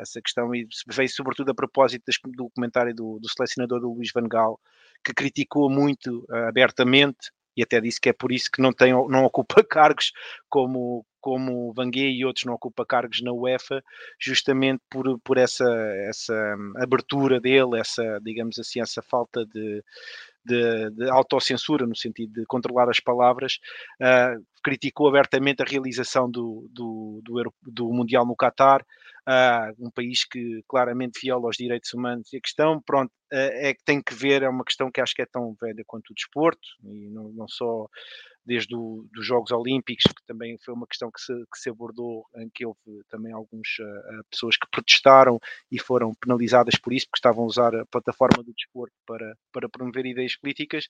essa 0.00 0.20
questão 0.22 0.48
veio 0.48 1.08
sobretudo 1.08 1.50
a 1.50 1.54
propósito 1.54 2.04
do 2.26 2.48
comentário 2.50 2.94
do, 2.94 3.18
do 3.18 3.28
selecionador 3.28 3.80
do 3.80 3.92
Luís 3.92 4.10
Van 4.14 4.28
Gaal, 4.28 4.60
que 5.04 5.12
criticou 5.12 5.68
muito 5.68 6.24
abertamente 6.30 7.30
e 7.56 7.62
até 7.62 7.80
disse 7.80 8.00
que 8.00 8.10
é 8.10 8.12
por 8.12 8.30
isso 8.30 8.50
que 8.52 8.60
não, 8.60 8.72
tem, 8.72 8.92
não 8.92 9.24
ocupa 9.24 9.64
cargos 9.64 10.12
como, 10.48 11.04
como 11.20 11.72
Vanguet 11.72 12.12
e 12.12 12.24
outros 12.24 12.44
não 12.44 12.54
ocupa 12.54 12.84
cargos 12.84 13.22
na 13.22 13.32
UEFA, 13.32 13.82
justamente 14.20 14.82
por, 14.90 15.18
por 15.20 15.38
essa, 15.38 15.64
essa 16.08 16.34
abertura 16.76 17.40
dele, 17.40 17.80
essa, 17.80 18.20
digamos 18.22 18.58
assim, 18.58 18.80
essa 18.80 19.00
falta 19.02 19.44
de, 19.46 19.82
de, 20.46 20.90
de 20.90 21.10
autocensura, 21.10 21.86
no 21.86 21.96
sentido 21.96 22.32
de 22.32 22.46
controlar 22.46 22.88
as 22.88 23.00
palavras, 23.00 23.58
uh, 24.00 24.42
criticou 24.62 25.08
abertamente 25.08 25.62
a 25.62 25.66
realização 25.66 26.30
do, 26.30 26.68
do, 26.70 27.20
do, 27.24 27.54
do 27.62 27.92
Mundial 27.92 28.24
no 28.24 28.36
Qatar, 28.36 28.80
uh, 28.80 28.84
um 29.78 29.90
país 29.90 30.24
que 30.24 30.62
claramente 30.68 31.20
viola 31.20 31.48
os 31.48 31.56
direitos 31.56 31.92
humanos. 31.92 32.32
E 32.32 32.36
a 32.36 32.40
questão, 32.40 32.80
pronto, 32.80 33.10
uh, 33.32 33.36
é 33.36 33.74
que 33.74 33.84
tem 33.84 34.00
que 34.02 34.14
ver, 34.14 34.42
é 34.42 34.48
uma 34.48 34.64
questão 34.64 34.90
que 34.90 35.00
acho 35.00 35.14
que 35.14 35.22
é 35.22 35.26
tão 35.26 35.56
velha 35.60 35.82
quanto 35.86 36.10
o 36.10 36.14
desporto, 36.14 36.68
e 36.84 37.08
não, 37.10 37.30
não 37.32 37.48
só 37.48 37.88
desde 38.46 38.76
os 38.76 39.26
Jogos 39.26 39.50
Olímpicos, 39.50 40.04
que 40.04 40.24
também 40.24 40.56
foi 40.64 40.72
uma 40.72 40.86
questão 40.86 41.10
que 41.10 41.20
se, 41.20 41.32
que 41.32 41.58
se 41.58 41.68
abordou, 41.68 42.24
em 42.36 42.48
que 42.54 42.64
houve 42.64 42.78
também 43.08 43.32
algumas 43.32 43.68
uh, 43.80 43.84
eh, 43.84 44.20
pessoas 44.30 44.56
que 44.56 44.68
protestaram 44.70 45.40
e 45.70 45.80
foram 45.80 46.14
penalizadas 46.14 46.76
por 46.78 46.92
isso, 46.92 47.06
porque 47.06 47.18
estavam 47.18 47.42
a 47.42 47.46
usar 47.46 47.74
a 47.74 47.84
plataforma 47.86 48.44
do 48.44 48.54
desporto 48.54 48.94
para, 49.04 49.36
para 49.52 49.68
promover 49.68 50.06
ideias 50.06 50.36
políticas. 50.36 50.84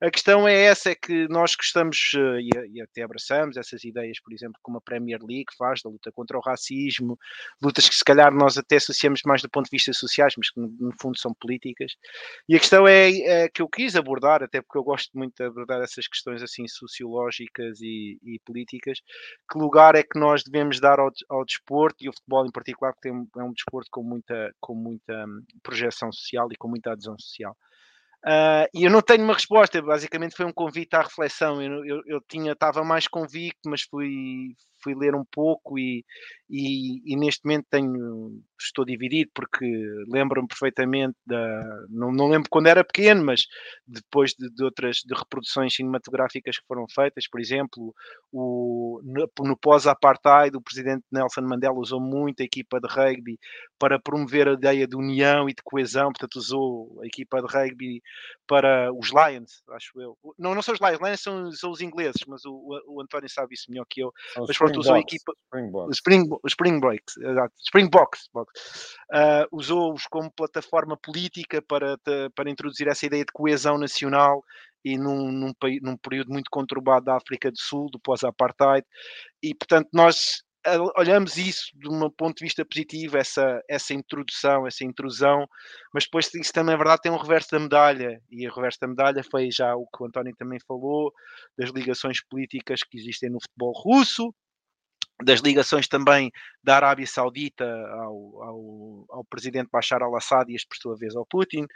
A 0.00 0.10
questão 0.12 0.46
é 0.46 0.54
essa, 0.62 0.90
é 0.90 0.94
que 0.94 1.26
nós 1.28 1.56
gostamos 1.56 2.12
uh, 2.14 2.38
e, 2.38 2.50
e, 2.74 2.80
até 2.80 3.02
abraçamos 3.02 3.56
essas 3.56 3.82
ideias, 3.82 4.20
por 4.22 4.32
exemplo, 4.32 4.60
como 4.62 4.78
a 4.78 4.80
Premier 4.80 5.18
League 5.20 5.52
faz, 5.58 5.82
da 5.82 5.90
luta 5.90 6.12
contra 6.12 6.38
o 6.38 6.40
racismo, 6.40 7.18
lutas 7.72 7.88
que 7.88 7.94
se 7.94 8.04
calhar 8.04 8.32
nós 8.32 8.58
até 8.58 8.76
associamos 8.76 9.22
mais 9.24 9.40
do 9.40 9.48
ponto 9.48 9.64
de 9.64 9.70
vista 9.70 9.92
sociais, 9.92 10.34
mas 10.36 10.50
que 10.50 10.60
no, 10.60 10.92
fundo 11.00 11.18
são 11.18 11.32
políticas. 11.34 11.92
E 12.48 12.54
a 12.54 12.58
questão 12.58 12.86
é, 12.86 13.10
é, 13.10 13.48
que 13.48 13.62
eu 13.62 13.68
quis 13.68 13.96
abordar, 13.96 14.42
até 14.42 14.60
porque 14.60 14.78
eu 14.78 14.84
gosto 14.84 15.10
muito 15.16 15.34
de 15.36 15.44
abordar 15.44 15.80
essas 15.82 16.06
questões 16.06 16.42
assim 16.42 16.68
sociológicas 16.68 17.80
e, 17.80 18.18
e, 18.22 18.38
políticas, 18.44 18.98
que 19.50 19.58
lugar 19.58 19.94
é 19.94 20.02
que 20.02 20.18
nós 20.18 20.42
devemos 20.44 20.78
dar 20.78 21.00
ao, 21.00 21.10
ao 21.30 21.44
desporto 21.44 22.04
e 22.04 22.06
ao 22.08 22.12
futebol 22.12 22.46
em 22.46 22.52
particular, 22.52 22.92
porque 22.92 23.08
tem, 23.08 23.28
é 23.38 23.42
um 23.42 23.52
desporto 23.52 23.88
com 23.90 24.02
muita, 24.02 24.52
com 24.60 24.74
muita 24.74 25.24
hum, 25.26 25.42
projeção 25.62 26.12
social 26.12 26.48
e 26.52 26.56
com 26.56 26.68
muita 26.68 26.92
adesão 26.92 27.18
social. 27.18 27.56
Uh, 28.24 28.70
e 28.72 28.84
eu 28.84 28.90
não 28.90 29.02
tenho 29.02 29.24
uma 29.24 29.34
resposta, 29.34 29.82
basicamente 29.82 30.36
foi 30.36 30.46
um 30.46 30.52
convite 30.52 30.94
à 30.94 31.02
reflexão. 31.02 31.60
Eu, 31.60 31.84
eu, 31.84 32.02
eu 32.06 32.20
tinha, 32.28 32.52
estava 32.52 32.84
mais 32.84 33.08
convicto, 33.08 33.68
mas 33.68 33.82
fui, 33.82 34.54
fui 34.82 34.94
ler 34.94 35.14
um 35.14 35.24
pouco 35.24 35.78
e, 35.78 36.04
e, 36.48 37.12
e, 37.12 37.16
neste 37.16 37.44
momento 37.44 37.66
tenho, 37.70 38.42
estou 38.60 38.84
dividido 38.84 39.30
porque 39.34 39.64
lembro-me 40.08 40.46
perfeitamente 40.46 41.16
da. 41.26 41.62
Não, 41.88 42.12
não 42.12 42.28
lembro 42.28 42.48
quando 42.50 42.66
era 42.66 42.84
pequeno, 42.84 43.24
mas 43.24 43.46
depois 43.86 44.34
de, 44.38 44.50
de, 44.50 44.62
outras 44.62 44.96
de 44.98 45.14
reproduções 45.14 45.74
cinematográficas 45.74 46.58
que 46.58 46.66
foram 46.66 46.86
feitas, 46.94 47.26
por 47.28 47.40
exemplo, 47.40 47.94
o, 48.30 49.00
no, 49.02 49.30
no 49.48 49.56
pós-apartheid, 49.56 50.56
o 50.56 50.60
presidente 50.60 51.04
Nelson 51.10 51.42
Mandela 51.42 51.78
usou 51.78 52.00
muito 52.00 52.42
a 52.42 52.44
equipa 52.44 52.78
de 52.80 52.88
rugby 52.88 53.38
para 53.78 53.98
promover 53.98 54.48
a 54.48 54.52
ideia 54.52 54.86
de 54.86 54.96
união 54.96 55.48
e 55.48 55.54
de 55.54 55.62
coesão, 55.64 56.12
portanto, 56.12 56.36
usou 56.36 57.00
a 57.02 57.06
equipa 57.06 57.40
de 57.40 57.46
rugby 57.46 58.02
para 58.46 58.92
os 58.92 59.10
Lions, 59.10 59.62
acho 59.70 60.00
eu. 60.00 60.16
Não, 60.38 60.54
não 60.54 60.62
são 60.62 60.74
os 60.74 60.80
Lions, 60.80 61.00
Lions 61.00 61.20
são, 61.20 61.52
são 61.52 61.70
os 61.70 61.80
ingleses, 61.80 62.22
mas 62.26 62.44
o, 62.44 62.52
o, 62.52 62.96
o 62.96 63.00
António 63.00 63.28
sabe 63.30 63.54
isso 63.54 63.70
melhor 63.70 63.86
que 63.88 64.02
eu. 64.02 64.12
mas 64.36 64.56
pronto, 64.56 64.71
usou 64.78 64.94
a 64.94 65.00
equipa. 65.00 65.32
Springboks. 65.46 65.96
Spring, 65.96 66.28
Springboks, 66.46 67.16
exato. 67.18 67.54
Springboks. 67.58 68.28
Uh, 68.34 69.46
Usou-os 69.52 70.06
como 70.06 70.32
plataforma 70.32 70.96
política 70.96 71.62
para, 71.62 71.96
para 72.34 72.50
introduzir 72.50 72.88
essa 72.88 73.06
ideia 73.06 73.24
de 73.24 73.32
coesão 73.32 73.78
nacional 73.78 74.42
e 74.84 74.98
num, 74.98 75.30
num, 75.30 75.52
num 75.80 75.96
período 75.96 76.32
muito 76.32 76.50
conturbado 76.50 77.06
da 77.06 77.16
África 77.16 77.50
do 77.50 77.58
Sul, 77.58 77.88
do 77.90 78.00
pós-apartheid, 78.00 78.84
e 79.42 79.54
portanto 79.54 79.88
nós 79.92 80.42
olhamos 80.96 81.36
isso 81.36 81.70
de 81.74 81.88
um 81.88 82.08
ponto 82.10 82.38
de 82.38 82.44
vista 82.44 82.64
positivo, 82.64 83.16
essa, 83.16 83.60
essa 83.68 83.92
introdução, 83.92 84.66
essa 84.66 84.84
intrusão, 84.84 85.46
mas 85.92 86.04
depois 86.04 86.32
isso 86.34 86.52
também 86.52 86.74
é 86.74 86.78
verdade, 86.78 87.02
tem 87.02 87.12
um 87.12 87.16
reverso 87.16 87.50
da 87.50 87.58
medalha, 87.58 88.20
e 88.30 88.48
o 88.48 88.54
reverso 88.54 88.78
da 88.80 88.86
medalha 88.86 89.24
foi 89.28 89.50
já 89.50 89.74
o 89.74 89.86
que 89.86 90.02
o 90.02 90.06
António 90.06 90.34
também 90.36 90.60
falou, 90.66 91.12
das 91.58 91.70
ligações 91.70 92.24
políticas 92.24 92.80
que 92.88 92.96
existem 92.98 93.30
no 93.30 93.40
futebol 93.40 93.72
russo, 93.74 94.32
das 95.22 95.40
ligações 95.40 95.88
também 95.88 96.30
da 96.62 96.76
Arábia 96.76 97.06
Saudita 97.06 97.64
ao, 97.64 98.42
ao, 98.42 99.06
ao 99.10 99.24
presidente 99.24 99.70
Bashar 99.70 100.02
al-Assad 100.02 100.50
e 100.50 100.56
por 100.66 100.76
sua 100.76 100.96
vez 100.96 101.14
ao 101.14 101.26
Putin, 101.26 101.66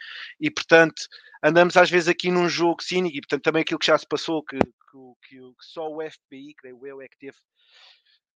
e 0.41 0.51
portanto 0.51 1.03
andamos 1.43 1.77
às 1.77 1.91
vezes 1.91 2.09
aqui 2.09 2.31
num 2.31 2.49
jogo 2.49 2.83
cínico, 2.83 3.17
e 3.17 3.21
portanto 3.21 3.43
também 3.43 3.63
aquilo 3.63 3.79
que 3.79 3.87
já 3.87 3.99
se 3.99 4.07
passou, 4.07 4.43
que, 4.45 4.59
que, 4.59 5.29
que, 5.29 5.37
que 5.37 5.65
só 5.65 5.89
o 5.89 5.99
FBI, 6.01 6.55
creio 6.57 6.87
eu, 6.87 7.01
é 7.01 7.09
que 7.09 7.19
teve 7.19 7.37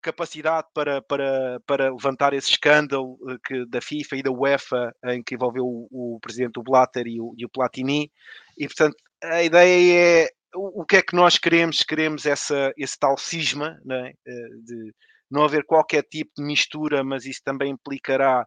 capacidade 0.02 0.66
para, 0.72 1.02
para, 1.02 1.60
para 1.66 1.92
levantar 1.92 2.32
esse 2.32 2.50
escândalo 2.50 3.18
eh, 3.28 3.36
que, 3.44 3.66
da 3.66 3.80
FIFA 3.82 4.16
e 4.16 4.22
da 4.22 4.30
UEFA 4.30 4.94
em 5.04 5.22
que 5.22 5.34
envolveu 5.34 5.64
o, 5.64 6.16
o 6.16 6.20
presidente 6.20 6.54
do 6.54 6.62
Blatter 6.62 7.06
e 7.06 7.20
o, 7.20 7.34
e 7.36 7.44
o 7.44 7.50
Platini, 7.50 8.10
e 8.56 8.66
portanto 8.66 8.96
a 9.22 9.42
ideia 9.42 10.24
é 10.24 10.39
o, 10.54 10.84
que 10.84 10.96
é 10.96 11.02
que 11.02 11.14
nós 11.14 11.38
queremos? 11.38 11.82
Queremos 11.82 12.26
essa, 12.26 12.72
esse 12.76 12.98
tal 12.98 13.16
cisma 13.16 13.78
é? 13.90 14.12
Eh, 14.26 14.48
de 14.64 14.92
não 15.30 15.44
haver 15.44 15.64
qualquer 15.64 16.02
tipo 16.02 16.32
de 16.36 16.42
mistura, 16.42 17.04
mas 17.04 17.24
isso 17.24 17.40
também 17.44 17.70
implicará 17.70 18.44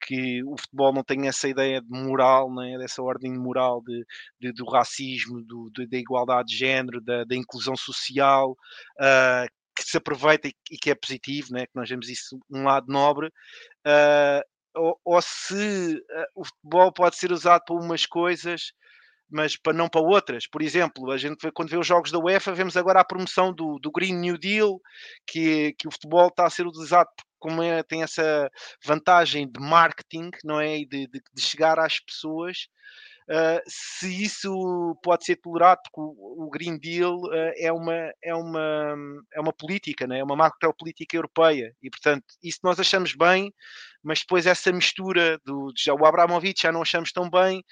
que 0.00 0.42
o 0.44 0.56
futebol 0.58 0.92
não 0.92 1.04
tenha 1.04 1.28
essa 1.28 1.46
ideia 1.46 1.80
de 1.80 1.88
moral, 1.90 2.48
é? 2.62 2.78
dessa 2.78 3.02
ordem 3.02 3.32
moral 3.38 3.82
de, 3.82 4.04
de 4.40 4.52
do 4.52 4.64
racismo, 4.64 5.42
do, 5.42 5.70
de, 5.74 5.86
da 5.86 5.98
igualdade 5.98 6.48
de 6.48 6.56
género, 6.56 7.00
da, 7.02 7.24
da 7.24 7.36
inclusão 7.36 7.76
social, 7.76 8.52
uh, 8.52 9.46
que 9.76 9.84
se 9.84 9.98
aproveita 9.98 10.48
e, 10.48 10.54
e, 10.70 10.78
que 10.78 10.90
é 10.90 10.94
positivo, 10.94 11.48
né? 11.52 11.66
que 11.66 11.72
nós 11.74 11.88
vemos 11.88 12.08
isso 12.08 12.38
um 12.50 12.64
lado 12.64 12.86
nobre, 12.90 13.26
uh, 13.26 14.42
ou, 14.74 14.98
ou, 15.04 15.20
se 15.20 15.96
uh, 15.96 16.26
o 16.34 16.44
futebol 16.44 16.92
pode 16.92 17.16
ser 17.16 17.30
usado 17.30 17.62
para 17.66 17.76
umas 17.76 18.06
coisas 18.06 18.72
mas 19.32 19.56
para 19.56 19.72
não 19.72 19.88
para 19.88 20.00
outras. 20.00 20.46
Por 20.46 20.62
exemplo, 20.62 21.10
a 21.10 21.16
gente 21.16 21.50
quando 21.52 21.70
vê 21.70 21.76
os 21.76 21.86
jogos 21.86 22.10
da 22.10 22.18
UEFA, 22.18 22.52
vemos 22.52 22.76
agora 22.76 23.00
a 23.00 23.04
promoção 23.04 23.52
do, 23.52 23.78
do 23.78 23.90
Green 23.90 24.14
New 24.14 24.38
Deal, 24.38 24.80
que, 25.26 25.74
que 25.78 25.88
o 25.88 25.90
futebol 25.90 26.28
está 26.28 26.46
a 26.46 26.50
ser 26.50 26.66
utilizado 26.66 27.08
como 27.38 27.60
é, 27.62 27.82
tem 27.82 28.04
essa 28.04 28.48
vantagem 28.84 29.50
de 29.50 29.60
marketing, 29.60 30.30
não 30.44 30.60
é? 30.60 30.78
E 30.78 30.86
de, 30.86 31.08
de, 31.08 31.20
de 31.34 31.42
chegar 31.42 31.78
às 31.78 31.98
pessoas. 31.98 32.68
Uh, 33.28 33.62
se 33.66 34.22
isso 34.22 34.98
pode 35.02 35.24
ser 35.24 35.36
tolerado, 35.36 35.80
porque 35.84 36.00
o, 36.00 36.44
o 36.44 36.50
Green 36.50 36.76
Deal 36.76 37.16
uh, 37.16 37.52
é, 37.56 37.72
uma, 37.72 38.12
é, 38.22 38.34
uma, 38.34 38.96
é 39.32 39.40
uma 39.40 39.52
política, 39.52 40.06
né? 40.06 40.18
é 40.18 40.24
uma 40.24 40.36
macro-política 40.36 41.16
europeia, 41.16 41.74
e 41.80 41.88
portanto, 41.88 42.24
isso 42.42 42.58
nós 42.64 42.80
achamos 42.80 43.14
bem, 43.14 43.54
mas 44.02 44.20
depois 44.20 44.46
essa 44.46 44.72
mistura 44.72 45.38
do 45.44 45.72
já 45.76 45.94
o 45.94 46.04
Abramovich 46.04 46.62
já 46.62 46.72
não 46.72 46.82
achamos 46.82 47.12
tão 47.12 47.30
bem, 47.30 47.64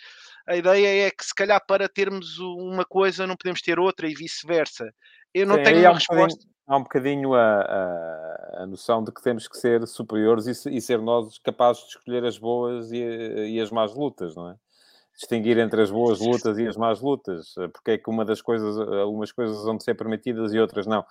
a 0.46 0.56
ideia 0.56 1.06
é 1.06 1.10
que 1.10 1.24
se 1.24 1.34
calhar 1.34 1.60
para 1.66 1.88
termos 1.88 2.38
uma 2.38 2.84
coisa 2.84 3.26
não 3.26 3.36
podemos 3.36 3.60
ter 3.60 3.78
outra 3.78 4.08
e 4.08 4.14
vice-versa. 4.14 4.92
Eu 5.32 5.46
não 5.46 5.56
Sim, 5.56 5.62
tenho 5.62 5.80
uma 5.80 5.90
um 5.90 5.94
resposta. 5.94 6.46
Há 6.66 6.76
um 6.76 6.82
bocadinho 6.82 7.34
a, 7.34 7.62
a, 7.62 8.62
a, 8.62 8.66
noção 8.66 9.02
de 9.02 9.10
que 9.12 9.20
temos 9.20 9.48
que 9.48 9.58
ser 9.58 9.84
superiores 9.88 10.46
e, 10.46 10.76
e, 10.76 10.80
ser 10.80 11.00
nós 11.00 11.36
capazes 11.38 11.82
de 11.82 11.88
escolher 11.88 12.24
as 12.24 12.38
boas 12.38 12.92
e, 12.92 12.98
e 12.98 13.60
as 13.60 13.72
más 13.72 13.92
lutas, 13.92 14.36
não 14.36 14.50
é? 14.50 14.56
Distinguir 15.20 15.58
entre 15.58 15.82
as 15.82 15.90
boas 15.90 16.18
lutas 16.48 16.58
e 16.58 16.66
as 16.66 16.76
más 16.76 17.00
lutas, 17.00 17.54
porque 17.72 17.92
é 17.92 17.98
que 17.98 18.08
uma 18.08 18.24
das 18.24 18.40
coisas, 18.40 18.76
algumas 18.78 19.30
coisas 19.30 19.62
vão 19.62 19.78
ser 19.78 19.94
permitidas 19.94 20.52
e 20.54 20.58
outras 20.58 20.86
não. 20.86 21.04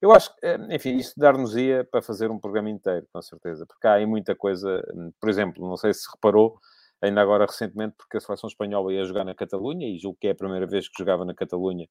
Eu 0.00 0.12
acho 0.12 0.34
que, 0.34 0.46
eh, 0.46 0.58
enfim, 0.70 0.96
isto 0.96 1.18
dar-nos-ia 1.18 1.84
para 1.84 2.00
fazer 2.00 2.30
um 2.30 2.38
programa 2.38 2.70
inteiro, 2.70 3.06
com 3.12 3.20
certeza, 3.20 3.66
porque 3.66 3.86
há 3.86 3.94
aí 3.94 4.06
muita 4.06 4.34
coisa, 4.34 4.80
por 5.20 5.28
exemplo, 5.28 5.68
não 5.68 5.76
sei 5.76 5.92
se 5.92 6.08
reparou, 6.08 6.58
ainda 7.02 7.20
agora 7.20 7.46
recentemente, 7.46 7.94
porque 7.96 8.16
a 8.16 8.20
seleção 8.20 8.48
espanhola 8.48 8.92
ia 8.92 9.04
jogar 9.04 9.24
na 9.24 9.34
Catalunha, 9.34 9.88
e 9.88 9.98
julgo 9.98 10.18
que 10.20 10.28
é 10.28 10.30
a 10.30 10.36
primeira 10.36 10.66
vez 10.66 10.88
que 10.88 10.94
jogava 10.96 11.24
na 11.24 11.34
Catalunha 11.34 11.88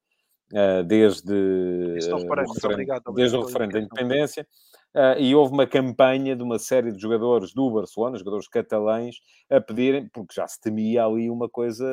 desde, 0.86 1.30
uh, 1.30 2.14
o 2.14 2.52
referendo, 2.52 3.12
desde 3.14 3.36
o 3.36 3.44
referendo 3.44 3.72
da 3.72 3.80
independência, 3.80 4.46
uh, 4.94 5.18
e 5.18 5.34
houve 5.34 5.52
uma 5.52 5.66
campanha 5.66 6.36
de 6.36 6.42
uma 6.42 6.58
série 6.58 6.92
de 6.92 7.00
jogadores 7.00 7.52
do 7.52 7.70
Barcelona, 7.70 8.18
jogadores 8.18 8.48
catalães, 8.48 9.16
a 9.50 9.60
pedirem, 9.60 10.08
porque 10.08 10.34
já 10.34 10.46
se 10.46 10.60
temia 10.60 11.04
ali 11.04 11.30
uma 11.30 11.48
coisa 11.48 11.86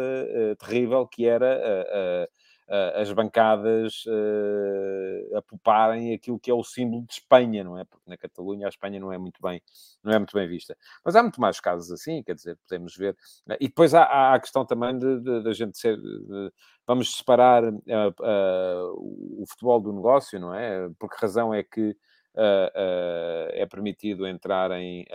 terrível, 0.59 1.07
que 1.07 1.25
era 1.25 2.27
uh, 2.67 2.99
as 2.99 3.11
bancadas 3.11 4.03
uh, 4.07 5.37
apoparem 5.37 6.13
aquilo 6.13 6.39
que 6.39 6.49
é 6.49 6.53
o 6.53 6.63
símbolo 6.63 7.05
de 7.05 7.13
Espanha, 7.13 7.63
não 7.63 7.77
é? 7.77 7.83
Porque 7.83 8.09
na 8.09 8.17
Catalunha 8.17 8.65
a 8.65 8.69
Espanha 8.69 8.99
não 8.99 9.11
é 9.11 9.17
muito 9.17 9.39
bem, 9.41 9.61
não 10.03 10.11
é 10.11 10.17
muito 10.17 10.33
bem 10.33 10.47
vista. 10.47 10.75
Mas 11.03 11.15
há 11.15 11.21
muito 11.21 11.39
mais 11.39 11.59
casos 11.59 11.91
assim, 11.91 12.23
quer 12.23 12.33
dizer, 12.33 12.57
podemos 12.67 12.95
ver. 12.95 13.15
E 13.59 13.67
depois 13.67 13.93
há, 13.93 14.03
há 14.03 14.33
a 14.33 14.39
questão 14.39 14.65
também 14.65 14.97
de, 14.97 15.53
gente 15.53 15.77
ser. 15.77 15.97
De, 15.97 16.51
vamos 16.87 17.15
separar 17.17 17.63
uh, 17.63 17.75
uh, 17.75 19.41
o 19.41 19.45
futebol 19.47 19.79
do 19.79 19.93
negócio, 19.93 20.39
não 20.39 20.53
é? 20.53 20.89
Por 20.99 21.09
que 21.09 21.21
razão 21.21 21.53
é 21.53 21.63
que 21.63 21.89
uh, 21.91 21.95
é 22.35 23.65
permitido 23.65 24.27
entrar 24.27 24.71
em 24.71 25.05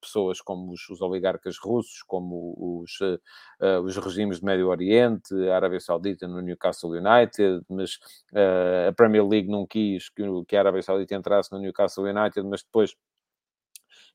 pessoas 0.00 0.40
como 0.40 0.72
os, 0.72 0.88
os 0.88 1.00
oligarcas 1.00 1.58
russos, 1.58 2.02
como 2.02 2.54
os, 2.82 3.00
uh, 3.00 3.80
os 3.82 3.96
regimes 3.96 4.40
do 4.40 4.46
Médio 4.46 4.68
Oriente, 4.68 5.34
Arábia 5.50 5.80
Saudita 5.80 6.26
no 6.26 6.40
Newcastle 6.40 6.90
United, 6.90 7.64
mas 7.68 7.96
uh, 8.32 8.88
a 8.88 8.92
Premier 8.92 9.26
League 9.26 9.48
não 9.48 9.66
quis 9.66 10.08
que, 10.08 10.22
que 10.46 10.56
a 10.56 10.60
Arábia 10.60 10.82
Saudita 10.82 11.14
entrasse 11.14 11.52
no 11.52 11.58
Newcastle 11.58 12.04
United, 12.04 12.42
mas 12.46 12.62
depois 12.62 12.94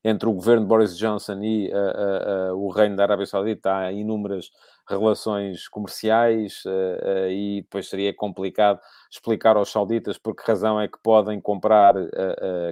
entre 0.02 0.28
o 0.28 0.32
governo 0.32 0.62
de 0.62 0.68
Boris 0.68 0.98
Johnson 0.98 1.42
e 1.42 1.72
uh, 1.72 2.52
uh, 2.52 2.54
uh, 2.54 2.66
o 2.66 2.70
reino 2.70 2.94
da 2.94 3.04
Arábia 3.04 3.24
Saudita 3.24 3.74
há 3.74 3.92
inúmeras 3.92 4.50
relações 4.88 5.68
comerciais 5.68 6.62
e 7.30 7.62
depois 7.62 7.88
seria 7.88 8.14
complicado 8.14 8.80
explicar 9.10 9.56
aos 9.56 9.70
sauditas 9.70 10.18
por 10.18 10.34
que 10.34 10.42
razão 10.46 10.80
é 10.80 10.88
que 10.88 10.98
podem 11.02 11.40
comprar 11.40 11.94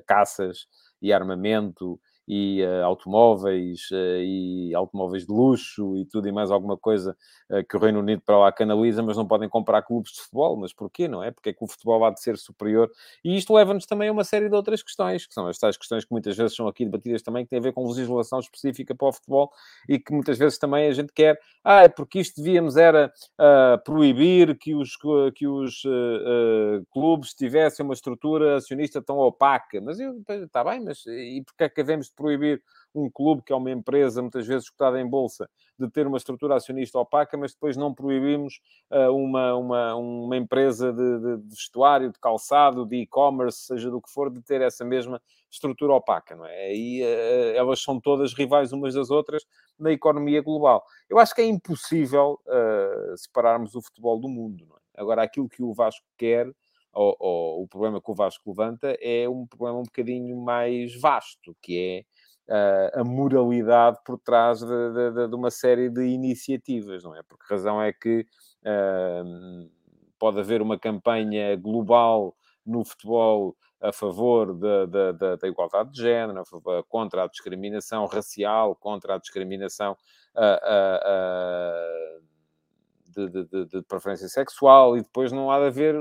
caças 0.07 0.67
e 1.01 1.13
armamento 1.13 1.99
e 2.27 2.63
uh, 2.63 2.85
automóveis 2.85 3.91
uh, 3.91 4.23
e 4.23 4.75
automóveis 4.75 5.27
de 5.27 5.33
luxo 5.33 5.97
e 5.97 6.05
tudo 6.05 6.29
e 6.29 6.33
mais 6.33 6.51
alguma 6.51 6.77
coisa 6.77 7.17
uh, 7.51 7.65
que 7.65 7.77
o 7.77 7.81
Reino 7.81 8.01
Unido 8.01 8.23
para 8.25 8.39
lá 8.39 8.53
canaliza, 8.53 9.03
mas 9.03 9.17
não 9.17 9.27
podem 9.27 9.49
comprar 9.49 9.83
clubes 9.83 10.13
de 10.13 10.21
futebol. 10.21 10.57
Mas 10.57 10.73
porquê, 10.73 11.09
não 11.09 11.23
é? 11.23 11.31
Porque 11.31 11.51
é 11.51 11.53
que 11.53 11.65
o 11.65 11.67
futebol 11.67 12.05
há 12.05 12.11
de 12.11 12.23
ser 12.23 12.39
superior? 12.39 12.91
E 13.25 13.37
isto 13.37 13.53
leva-nos 13.53 13.87
também 13.87 14.09
a 14.09 14.13
uma 14.13 14.25
série 14.25 14.49
de 14.49 14.55
outras 14.55 14.83
questões, 14.83 15.27
que 15.27 15.35
são 15.35 15.47
as 15.47 15.59
tais 15.59 15.77
questões 15.77 16.05
que 16.05 16.13
muitas 16.13 16.37
vezes 16.37 16.55
são 16.55 16.69
aqui 16.69 16.85
debatidas 16.85 17.23
também, 17.23 17.45
que 17.45 17.51
têm 17.51 17.59
a 17.59 17.63
ver 17.63 17.73
com 17.73 17.87
legislação 17.87 18.39
específica 18.39 18.95
para 18.95 19.09
o 19.09 19.13
futebol 19.13 19.51
e 19.89 19.99
que 19.99 20.13
muitas 20.13 20.39
vezes 20.39 20.59
também 20.59 20.87
a 20.87 20.93
gente 20.93 21.13
quer, 21.13 21.39
ah, 21.65 21.83
é 21.83 21.89
porque 21.89 22.21
isto 22.21 22.41
devíamos 22.43 22.77
era 22.77 23.13
proibir 23.85 24.57
que 24.59 24.75
os, 24.75 24.97
que 25.35 25.47
os 25.47 25.83
clubes 26.93 27.35
tivessem 27.35 27.85
uma 27.85 27.95
estrutura 27.95 28.57
acionista 28.57 29.03
tão 29.03 29.19
opaca. 29.19 29.81
Mas 29.81 29.99
está 29.99 30.63
bem, 30.65 30.81
mas 30.85 31.05
e 31.07 31.43
porque 31.45 31.65
é 31.65 31.69
que 31.69 31.77
devemos 31.77 32.12
proibir 32.17 32.63
um 32.95 33.11
clube, 33.11 33.43
que 33.43 33.53
é 33.53 33.57
uma 33.57 33.71
empresa 33.71 34.21
muitas 34.21 34.47
vezes 34.47 34.69
cotada 34.69 35.01
em 35.01 35.09
bolsa, 35.09 35.49
de 35.79 35.89
ter 35.91 36.07
uma 36.07 36.19
estrutura 36.19 36.57
acionista 36.57 36.99
opaca, 36.99 37.37
mas 37.37 37.53
depois 37.53 37.77
não 37.77 37.95
proibimos 37.95 38.61
uh, 38.91 39.11
uma, 39.11 39.55
uma, 39.55 39.95
uma 39.97 40.37
empresa 40.37 40.93
de, 40.93 41.19
de, 41.19 41.37
de 41.39 41.49
vestuário, 41.49 42.13
de 42.13 42.19
calçado, 42.19 42.87
de 42.87 42.97
e-commerce, 42.97 43.67
seja 43.67 43.91
do 43.91 44.01
que 44.01 44.11
for, 44.11 44.31
de 44.31 44.43
ter 44.43 44.61
essa 44.61 44.85
mesma 44.85 45.21
estrutura 45.51 45.95
opaca, 45.95 46.37
não 46.37 46.47
é? 46.47 46.75
E 46.75 47.03
uh, 47.03 47.57
elas 47.57 47.83
são 47.83 48.01
todas 48.01 48.35
rivais 48.35 48.73
umas 48.73 48.95
das 48.95 49.11
outras 49.11 49.45
na 49.79 49.91
economia 49.91 50.43
global. 50.43 50.85
Eu 51.09 51.19
acho 51.19 51.35
que 51.35 51.41
é 51.41 51.47
impossível 51.47 52.39
uh, 52.47 53.17
separarmos 53.17 53.75
o 53.75 53.83
futebol 53.83 54.21
do 54.21 54.29
mundo, 54.29 54.67
não 54.69 54.77
é? 54.77 54.83
Agora, 54.95 55.23
aquilo 55.23 55.49
que 55.49 55.63
o 55.63 55.73
Vasco 55.73 56.05
quer 56.19 56.47
o 56.95 57.67
problema 57.69 58.01
que 58.01 58.11
o 58.11 58.15
Vasco 58.15 58.51
levanta 58.51 58.97
é 59.01 59.29
um 59.29 59.47
problema 59.47 59.79
um 59.79 59.85
bocadinho 59.85 60.37
mais 60.37 60.99
vasto, 61.01 61.57
que 61.61 62.07
é 62.49 62.95
uh, 62.97 63.01
a 63.01 63.05
moralidade 63.05 63.99
por 64.05 64.19
trás 64.19 64.61
de, 64.61 64.67
de, 64.67 65.29
de, 65.29 65.35
uma 65.35 65.51
série 65.51 65.89
de 65.89 66.05
iniciativas, 66.05 67.03
não 67.03 67.17
é? 67.17 67.23
Porque 67.23 67.45
a 67.45 67.57
razão 67.57 67.83
é 67.83 67.93
que 67.93 68.27
uh, 68.63 69.71
pode 70.19 70.39
haver 70.41 70.61
uma 70.61 70.79
campanha 70.79 71.57
global 71.57 72.37
no 72.65 72.85
futebol 72.85 73.57
a 73.81 73.93
favor 73.93 74.55
da, 74.55 74.87
da, 74.87 75.37
da, 75.37 75.49
igualdade 75.49 75.91
de 75.91 76.03
género, 76.03 76.45
contra 76.89 77.25
a 77.25 77.27
discriminação 77.27 78.07
racial, 78.07 78.77
contra 78.77 79.17
a 79.17 79.19
discriminação 79.19 79.97
uh, 80.37 82.23
de, 83.13 83.45
de, 83.45 83.67
de, 83.67 83.83
preferência 83.83 84.29
sexual 84.29 84.97
e 84.97 85.03
depois 85.03 85.31
não 85.31 85.51
há 85.51 85.59
de 85.59 85.67
haver 85.67 85.95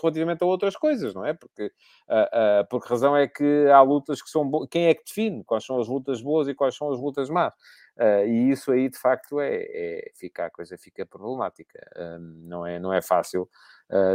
relativamente 0.00 0.42
a 0.42 0.46
outras 0.46 0.76
coisas, 0.76 1.14
não 1.14 1.24
é? 1.24 1.32
Porque 1.32 1.66
uh, 1.66 2.62
uh, 2.62 2.68
por 2.68 2.82
que 2.82 2.88
razão 2.88 3.16
é 3.16 3.26
que 3.26 3.68
há 3.68 3.80
lutas 3.80 4.20
que 4.20 4.28
são 4.28 4.48
boas? 4.48 4.68
Quem 4.70 4.86
é 4.86 4.94
que 4.94 5.04
define 5.04 5.44
quais 5.44 5.64
são 5.64 5.80
as 5.80 5.88
lutas 5.88 6.20
boas 6.20 6.48
e 6.48 6.54
quais 6.54 6.76
são 6.76 6.90
as 6.90 6.98
lutas 6.98 7.30
más? 7.30 7.52
Uh, 7.96 8.26
e 8.26 8.50
isso 8.50 8.72
aí, 8.72 8.88
de 8.88 8.98
facto, 8.98 9.40
é, 9.40 9.54
é 9.54 10.10
fica, 10.16 10.46
a 10.46 10.50
coisa 10.50 10.76
fica 10.76 11.06
problemática. 11.06 11.78
não, 12.20 12.66
é, 12.66 12.78
não 12.78 12.92
é 12.92 13.00
fácil 13.00 13.48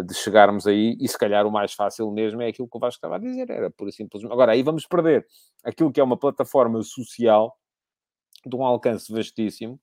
de 0.05 0.13
chegarmos 0.15 0.65
aí 0.65 0.97
e, 0.99 1.07
se 1.07 1.15
calhar, 1.15 1.45
o 1.45 1.51
mais 1.51 1.71
fácil 1.73 2.09
mesmo 2.09 2.41
é 2.41 2.47
aquilo 2.47 2.67
que 2.67 2.75
o 2.75 2.79
Vasco 2.79 2.97
estava 2.97 3.17
a 3.17 3.19
dizer, 3.19 3.47
era 3.51 3.69
por 3.69 3.91
simplesmente. 3.91 4.33
Agora, 4.33 4.53
aí 4.53 4.63
vamos 4.63 4.87
perder 4.87 5.27
aquilo 5.63 5.91
que 5.91 5.99
é 5.99 6.03
uma 6.03 6.17
plataforma 6.17 6.81
social 6.81 7.55
de 8.45 8.55
um 8.55 8.63
alcance 8.63 9.11
vastíssimo, 9.11 9.79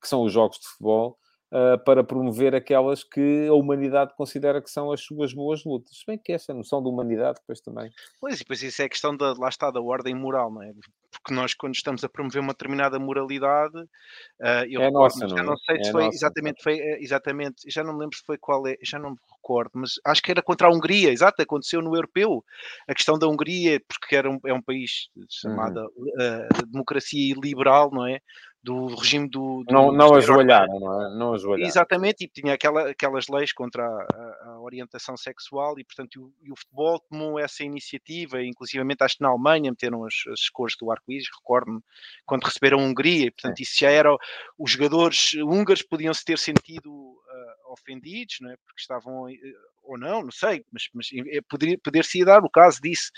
que 0.00 0.08
são 0.08 0.22
os 0.22 0.32
jogos 0.32 0.58
de 0.58 0.68
futebol, 0.68 1.18
uh, 1.52 1.78
para 1.84 2.04
promover 2.04 2.54
aquelas 2.54 3.04
que 3.04 3.46
a 3.48 3.54
humanidade 3.54 4.14
considera 4.16 4.62
que 4.62 4.70
são 4.70 4.90
as 4.92 5.02
suas 5.02 5.32
boas 5.32 5.64
lutas. 5.64 5.98
Se 5.98 6.06
bem 6.06 6.18
que 6.18 6.32
essa 6.32 6.54
noção 6.54 6.82
de 6.82 6.88
humanidade 6.88 7.38
depois 7.40 7.60
também... 7.60 7.90
Pois, 8.20 8.36
e 8.36 8.38
depois 8.38 8.62
isso 8.62 8.82
é 8.82 8.86
a 8.86 8.88
questão 8.88 9.16
da, 9.16 9.32
lá 9.34 9.48
está, 9.48 9.70
da 9.70 9.80
ordem 9.80 10.14
moral, 10.14 10.52
não 10.52 10.62
é? 10.62 10.72
Porque 11.10 11.34
nós, 11.34 11.54
quando 11.54 11.74
estamos 11.74 12.04
a 12.04 12.08
promover 12.08 12.42
uma 12.42 12.52
determinada 12.52 12.98
moralidade, 12.98 13.78
uh, 13.78 14.64
eu 14.68 14.82
é 14.82 14.90
nossa, 14.90 15.26
não, 15.26 15.36
já 15.36 15.42
é? 15.42 15.46
não 15.46 15.56
sei 15.56 15.82
se 15.82 15.88
é 15.88 15.92
foi 15.92 16.04
nossa, 16.04 16.16
exatamente, 16.16 16.62
foi, 16.62 16.78
exatamente, 17.00 17.70
já 17.70 17.82
não 17.82 17.94
me 17.94 18.00
lembro 18.00 18.16
se 18.16 18.24
foi 18.24 18.38
qual 18.38 18.66
é, 18.66 18.76
já 18.82 18.98
não 18.98 19.10
me 19.10 19.16
recordo, 19.36 19.70
mas 19.74 19.92
acho 20.04 20.22
que 20.22 20.30
era 20.30 20.42
contra 20.42 20.68
a 20.68 20.70
Hungria, 20.70 21.10
exato, 21.10 21.40
aconteceu 21.40 21.80
no 21.80 21.96
europeu, 21.96 22.44
a 22.86 22.94
questão 22.94 23.18
da 23.18 23.26
Hungria, 23.26 23.80
porque 23.88 24.14
era 24.14 24.30
um, 24.30 24.38
é 24.44 24.52
um 24.52 24.62
país 24.62 25.08
chamada 25.30 25.82
uhum. 25.96 26.08
uh, 26.08 26.66
democracia 26.66 27.34
liberal, 27.42 27.90
não 27.90 28.06
é? 28.06 28.20
Do 28.62 28.94
regime 28.94 29.28
do. 29.28 29.62
do 29.64 29.72
não 29.72 29.92
não 29.92 30.14
ajoelharam, 30.14 30.80
não 30.80 31.02
é? 31.02 31.14
Não 31.16 31.34
ajoelharam. 31.34 31.66
Exatamente, 31.66 32.24
e 32.24 32.28
tinha 32.28 32.54
aquela, 32.54 32.90
aquelas 32.90 33.28
leis 33.28 33.52
contra 33.52 33.84
a, 33.84 34.50
a 34.50 34.60
orientação 34.60 35.16
sexual 35.16 35.78
e, 35.78 35.84
portanto, 35.84 36.20
o, 36.20 36.32
e 36.42 36.50
o 36.50 36.56
futebol 36.56 37.00
tomou 37.00 37.38
essa 37.38 37.62
iniciativa, 37.62 38.42
inclusivamente 38.42 39.02
acho 39.02 39.16
que 39.16 39.22
na 39.22 39.28
Alemanha 39.28 39.70
meteram 39.70 40.04
as, 40.04 40.14
as 40.32 40.48
cores 40.48 40.76
do 40.76 40.90
arco-íris, 40.90 41.28
recordo-me, 41.38 41.80
quando 42.26 42.44
receberam 42.44 42.80
a 42.80 42.82
Hungria, 42.82 43.26
e, 43.26 43.30
portanto, 43.30 43.56
Sim. 43.58 43.62
isso 43.62 43.78
já 43.78 43.90
era. 43.90 44.10
Os 44.58 44.72
jogadores 44.72 45.34
húngaros 45.34 45.82
podiam 45.82 46.12
se 46.12 46.24
ter 46.24 46.38
sentido 46.38 46.90
uh, 46.90 47.72
ofendidos, 47.72 48.38
não 48.40 48.50
é? 48.50 48.56
Porque 48.66 48.80
estavam. 48.80 49.24
Uh, 49.24 49.68
ou 49.88 49.96
não, 49.96 50.22
não 50.22 50.30
sei, 50.30 50.62
mas, 50.70 50.86
mas 50.92 51.08
poderia, 51.48 51.78
poder-se 51.78 52.22
dar 52.22 52.44
o 52.44 52.50
caso 52.50 52.78
disso. 52.82 53.10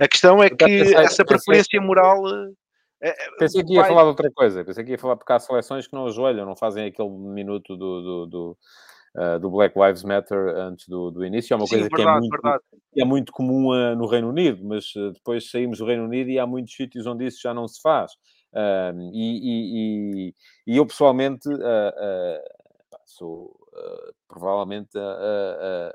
A 0.00 0.08
questão 0.08 0.42
é 0.42 0.50
que 0.50 0.92
essa 0.96 1.24
preferência 1.24 1.80
moral 1.80 2.26
é, 2.26 2.50
pensei 3.38 3.64
que 3.64 3.74
ia 3.74 3.80
vai... 3.80 3.88
falar 3.88 4.02
de 4.02 4.08
outra 4.08 4.30
coisa. 4.30 4.64
Pensei 4.64 4.84
que 4.84 4.92
ia 4.92 4.98
falar 4.98 5.16
porque 5.16 5.32
há 5.32 5.38
seleções 5.38 5.86
que 5.86 5.94
não 5.94 6.06
ajoelham, 6.06 6.46
não 6.46 6.56
fazem 6.56 6.86
aquele 6.86 7.10
minuto 7.10 7.76
do, 7.76 8.02
do, 8.02 8.26
do, 8.26 8.58
uh, 9.16 9.38
do 9.40 9.50
Black 9.50 9.78
Lives 9.78 10.02
Matter 10.02 10.38
antes 10.56 10.88
do, 10.88 11.10
do 11.10 11.24
início. 11.24 11.54
É 11.54 11.56
uma 11.56 11.66
Sim, 11.66 11.76
coisa 11.76 11.88
verdade, 11.88 12.28
que, 12.28 12.34
é 12.34 12.40
muito, 12.40 12.62
que 12.92 13.02
é 13.02 13.04
muito 13.04 13.32
comum 13.32 13.68
uh, 13.70 13.96
no 13.96 14.06
Reino 14.06 14.28
Unido, 14.28 14.64
mas 14.64 14.94
uh, 14.94 15.12
depois 15.12 15.50
saímos 15.50 15.78
do 15.78 15.86
Reino 15.86 16.04
Unido 16.04 16.30
e 16.30 16.38
há 16.38 16.46
muitos 16.46 16.74
sítios 16.74 17.06
onde 17.06 17.26
isso 17.26 17.40
já 17.42 17.52
não 17.52 17.66
se 17.68 17.80
faz. 17.80 18.12
E, 18.54 19.10
e, 19.12 20.28
e, 20.28 20.34
e, 20.66 20.76
eu 20.78 20.86
pessoalmente 20.86 21.46
sou 23.04 23.54
provavelmente 24.26 24.96
a, 24.96 25.02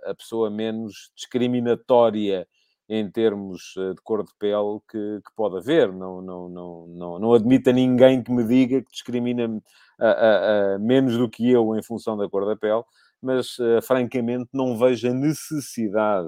a, 0.05 0.11
a 0.11 0.15
pessoa 0.15 0.47
menos 0.51 1.11
discriminatória 1.15 2.47
em 2.91 3.09
termos 3.09 3.73
eh, 3.77 3.93
de 3.93 4.01
cor 4.03 4.21
de 4.21 4.33
pele 4.37 4.79
que, 4.89 5.21
que 5.25 5.33
pode 5.33 5.57
haver. 5.57 5.93
Não, 5.93 6.21
não, 6.21 6.49
não, 6.49 6.87
não, 6.87 7.19
não 7.19 7.33
admito 7.33 7.69
a 7.69 7.73
ninguém 7.73 8.21
que 8.21 8.29
me 8.29 8.43
diga 8.43 8.81
que 8.81 8.91
discrimina 8.91 9.61
a, 9.97 10.07
a, 10.07 10.75
a, 10.75 10.79
menos 10.79 11.17
do 11.17 11.29
que 11.29 11.49
eu 11.49 11.73
em 11.77 11.81
função 11.81 12.17
da 12.17 12.27
cor 12.27 12.45
da 12.45 12.57
pele, 12.57 12.83
mas 13.21 13.57
uh, 13.59 13.81
francamente 13.81 14.49
não 14.53 14.77
vejo 14.77 15.07
a 15.09 15.13
necessidade 15.13 16.27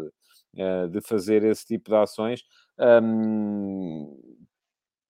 uh, 0.55 0.87
de 0.89 1.01
fazer 1.01 1.43
esse 1.43 1.65
tipo 1.65 1.89
de 1.89 1.97
ações. 1.97 2.41
Um, 2.79 4.17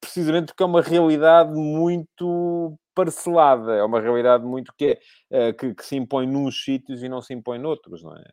precisamente 0.01 0.47
porque 0.47 0.63
é 0.63 0.65
uma 0.65 0.81
realidade 0.81 1.53
muito 1.53 2.75
parcelada, 2.95 3.75
é 3.75 3.83
uma 3.83 4.01
realidade 4.01 4.43
muito 4.43 4.73
que, 4.75 4.99
é, 5.29 5.53
que, 5.53 5.75
que, 5.75 5.85
se 5.85 5.95
impõe 5.95 6.25
nos 6.25 6.63
sítios 6.63 7.03
e 7.03 7.09
não 7.09 7.21
se 7.21 7.33
impõe 7.33 7.59
noutros, 7.59 8.03
não 8.03 8.15
é? 8.15 8.23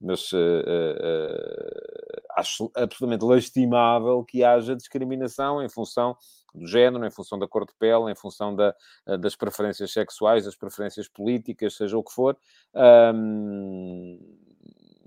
Mas 0.00 0.32
uh, 0.32 0.36
uh, 0.36 2.22
acho 2.36 2.70
absolutamente 2.74 3.24
lastimável 3.24 4.24
que 4.24 4.44
haja 4.44 4.76
discriminação 4.76 5.62
em 5.62 5.68
função 5.68 6.16
do 6.54 6.66
género, 6.66 7.04
em 7.04 7.10
função 7.10 7.38
da 7.38 7.46
cor 7.46 7.66
de 7.66 7.72
pele, 7.78 8.10
em 8.10 8.14
função 8.14 8.54
da, 8.54 8.74
das 9.20 9.36
preferências 9.36 9.92
sexuais, 9.92 10.44
das 10.44 10.56
preferências 10.56 11.06
políticas, 11.06 11.76
seja 11.76 11.96
o 11.96 12.02
que 12.02 12.12
for. 12.12 12.36
Um, 12.74 14.18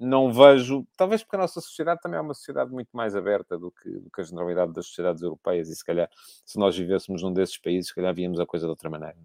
não 0.02 0.34
vejo, 0.34 0.86
talvez 0.98 1.24
porque 1.24 1.36
a 1.36 1.40
nossa 1.40 1.62
sociedade 1.62 2.02
também 2.02 2.18
é 2.18 2.22
uma 2.22 2.34
sociedade 2.34 2.72
muito 2.72 2.90
mais 2.92 3.16
aberta 3.16 3.58
do 3.58 3.72
que, 3.72 3.90
do 3.90 4.10
que 4.10 4.22
a 4.22 4.24
generalidade 4.24 4.74
das 4.74 4.88
sociedades 4.88 5.22
europeias, 5.22 5.70
e 5.70 5.76
se 5.76 5.86
calhar, 5.86 6.10
se 6.44 6.58
nós 6.58 6.76
vivêssemos 6.76 7.22
num 7.22 7.32
desses 7.32 7.58
países, 7.58 7.90
se 7.90 7.96
calhar 7.96 8.14
víamos 8.14 8.40
a 8.40 8.46
coisa 8.46 8.66
de 8.66 8.72
outra 8.72 8.90
maneira. 8.90 9.18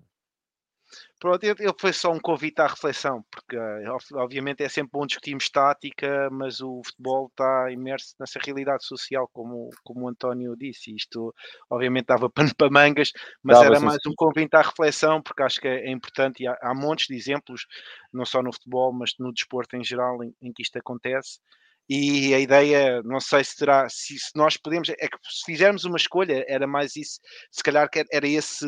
Pronto, 1.19 1.43
ele 1.43 1.75
foi 1.81 1.93
só 1.93 2.12
um 2.12 2.21
convite 2.21 2.61
à 2.61 2.66
reflexão, 2.66 3.25
porque 3.31 3.57
eh, 3.57 3.85
obviamente 4.14 4.62
é 4.62 4.69
sempre 4.69 4.90
bom 4.93 5.07
discutirmos 5.07 5.49
tática, 5.49 6.28
mas 6.31 6.61
o 6.61 6.82
futebol 6.84 7.28
está 7.28 7.71
imerso 7.73 8.15
nessa 8.21 8.39
realidade 8.39 8.84
social, 8.84 9.28
como, 9.32 9.71
como 9.82 10.04
o 10.04 10.08
António 10.08 10.54
disse. 10.56 10.95
Isto 10.95 11.34
obviamente 11.71 12.06
dava 12.06 12.28
pano 12.30 12.54
para 12.54 12.71
mangas, 12.71 13.13
mas 13.43 13.56
Dava, 13.56 13.67
era 13.67 13.80
sim, 13.80 13.87
mais 13.87 13.99
um 14.06 14.15
convite 14.15 14.54
à 14.54 14.63
reflexão, 14.63 15.23
porque 15.23 15.43
acho 15.43 15.61
que 15.61 15.69
é, 15.69 15.87
é 15.87 15.91
importante 15.91 16.43
e 16.43 16.47
há, 16.47 16.56
há, 16.61 16.75
montes 16.75 17.06
de 17.06 17.17
exemplos, 17.17 17.67
não 18.13 18.26
só 18.26 18.43
no 18.43 18.52
futebol, 18.52 18.93
mas 18.93 19.15
no 19.19 19.32
desporto 19.32 19.75
em 19.75 19.82
geral, 19.82 20.23
em, 20.23 20.34
em 20.43 20.52
que 20.52 20.63
isto 20.63 20.78
acontece. 20.78 21.41
E 21.89 22.34
a 22.34 22.41
ideia, 22.41 23.02
não 23.04 23.21
sei 23.21 23.43
se 23.45 23.56
terá, 23.56 23.89
se, 23.89 24.19
se 24.19 24.30
nós 24.34 24.56
podemos, 24.56 24.89
é 24.89 25.08
que 25.08 25.19
se 25.23 25.45
fizermos 25.47 25.84
uma 25.84 25.97
escolha, 25.97 26.45
era 26.49 26.67
mais 26.67 26.97
isso, 26.97 27.21
se 27.50 27.63
calhar 27.63 27.89
era 28.13 28.26
esse 28.26 28.67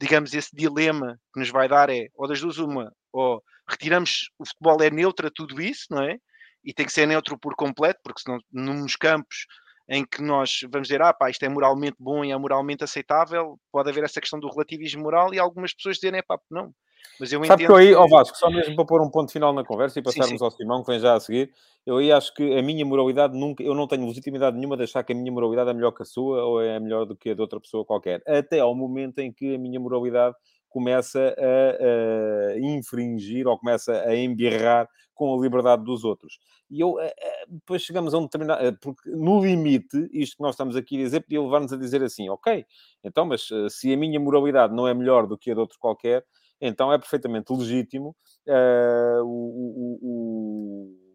digamos, 0.00 0.32
esse 0.34 0.54
dilema 0.54 1.18
que 1.32 1.40
nos 1.40 1.50
vai 1.50 1.68
dar 1.68 1.90
é, 1.90 2.08
ou 2.14 2.28
das 2.28 2.40
duas 2.40 2.58
uma, 2.58 2.92
ou 3.12 3.42
retiramos, 3.68 4.30
o 4.38 4.46
futebol 4.46 4.82
é 4.82 4.90
neutro 4.90 5.26
a 5.26 5.30
tudo 5.30 5.60
isso, 5.60 5.86
não 5.90 6.02
é? 6.02 6.18
E 6.64 6.72
tem 6.72 6.86
que 6.86 6.92
ser 6.92 7.06
neutro 7.06 7.38
por 7.38 7.54
completo, 7.54 8.00
porque 8.02 8.20
senão, 8.20 8.38
nos 8.52 8.96
campos 8.96 9.46
em 9.88 10.04
que 10.04 10.20
nós 10.20 10.60
vamos 10.70 10.88
dizer, 10.88 11.00
ah 11.00 11.14
pá, 11.14 11.30
isto 11.30 11.42
é 11.44 11.48
moralmente 11.48 11.96
bom 11.98 12.24
e 12.24 12.30
é 12.30 12.36
moralmente 12.36 12.84
aceitável, 12.84 13.58
pode 13.72 13.88
haver 13.88 14.04
essa 14.04 14.20
questão 14.20 14.38
do 14.38 14.48
relativismo 14.48 15.02
moral 15.02 15.32
e 15.32 15.38
algumas 15.38 15.72
pessoas 15.72 15.96
dizerem, 15.96 16.18
é 16.20 16.22
pá, 16.22 16.38
não, 16.50 16.72
mas 17.18 17.32
eu 17.32 17.44
Sabe 17.44 17.66
que 17.66 17.70
eu 17.70 17.76
aí, 17.76 17.94
ó 17.94 18.06
Vasco, 18.06 18.36
só 18.36 18.50
mesmo 18.50 18.76
para 18.76 18.84
pôr 18.84 19.00
um 19.02 19.10
ponto 19.10 19.32
final 19.32 19.52
na 19.52 19.64
conversa 19.64 19.98
e 19.98 20.02
passarmos 20.02 20.30
sim, 20.30 20.38
sim. 20.38 20.44
ao 20.44 20.50
Simão, 20.50 20.82
que 20.82 20.90
vem 20.90 21.00
já 21.00 21.14
a 21.14 21.20
seguir, 21.20 21.52
eu 21.86 21.96
aí 21.98 22.12
acho 22.12 22.34
que 22.34 22.58
a 22.58 22.62
minha 22.62 22.84
moralidade 22.84 23.38
nunca, 23.38 23.62
eu 23.62 23.74
não 23.74 23.86
tenho 23.86 24.06
legitimidade 24.06 24.56
nenhuma 24.56 24.76
de 24.76 24.84
achar 24.84 25.02
que 25.02 25.12
a 25.12 25.16
minha 25.16 25.32
moralidade 25.32 25.70
é 25.70 25.74
melhor 25.74 25.92
que 25.92 26.02
a 26.02 26.06
sua 26.06 26.44
ou 26.44 26.60
é 26.60 26.78
melhor 26.78 27.04
do 27.04 27.16
que 27.16 27.30
a 27.30 27.34
de 27.34 27.40
outra 27.40 27.60
pessoa 27.60 27.84
qualquer. 27.84 28.22
Até 28.26 28.60
ao 28.60 28.74
momento 28.74 29.18
em 29.18 29.32
que 29.32 29.54
a 29.54 29.58
minha 29.58 29.80
moralidade 29.80 30.34
começa 30.68 31.34
a, 31.38 32.52
a 32.52 32.58
infringir 32.58 33.46
ou 33.46 33.58
começa 33.58 33.92
a 34.02 34.14
embirrar 34.14 34.88
com 35.14 35.36
a 35.36 35.42
liberdade 35.42 35.82
dos 35.82 36.04
outros. 36.04 36.38
E 36.70 36.80
eu, 36.80 37.00
eh, 37.00 37.12
eh, 37.18 37.44
depois 37.48 37.82
chegamos 37.82 38.14
a 38.14 38.18
um 38.18 38.22
determinado. 38.22 38.64
Eh, 38.64 38.72
porque 38.80 39.10
no 39.10 39.42
limite, 39.44 40.08
isto 40.12 40.36
que 40.36 40.42
nós 40.42 40.54
estamos 40.54 40.76
aqui 40.76 40.96
a 40.96 41.04
dizer, 41.04 41.20
podia 41.22 41.42
levar-nos 41.42 41.72
a 41.72 41.76
dizer 41.76 42.02
assim: 42.02 42.28
ok, 42.28 42.64
então, 43.02 43.24
mas 43.24 43.48
se 43.70 43.92
a 43.92 43.96
minha 43.96 44.20
moralidade 44.20 44.74
não 44.74 44.86
é 44.86 44.94
melhor 44.94 45.26
do 45.26 45.36
que 45.36 45.50
a 45.50 45.54
de 45.54 45.60
outro 45.60 45.78
qualquer, 45.80 46.24
então 46.60 46.92
é 46.92 46.98
perfeitamente 46.98 47.52
legítimo 47.52 48.16
uh, 48.46 49.22
o, 49.22 49.28
o, 49.28 49.98
o, 50.02 51.08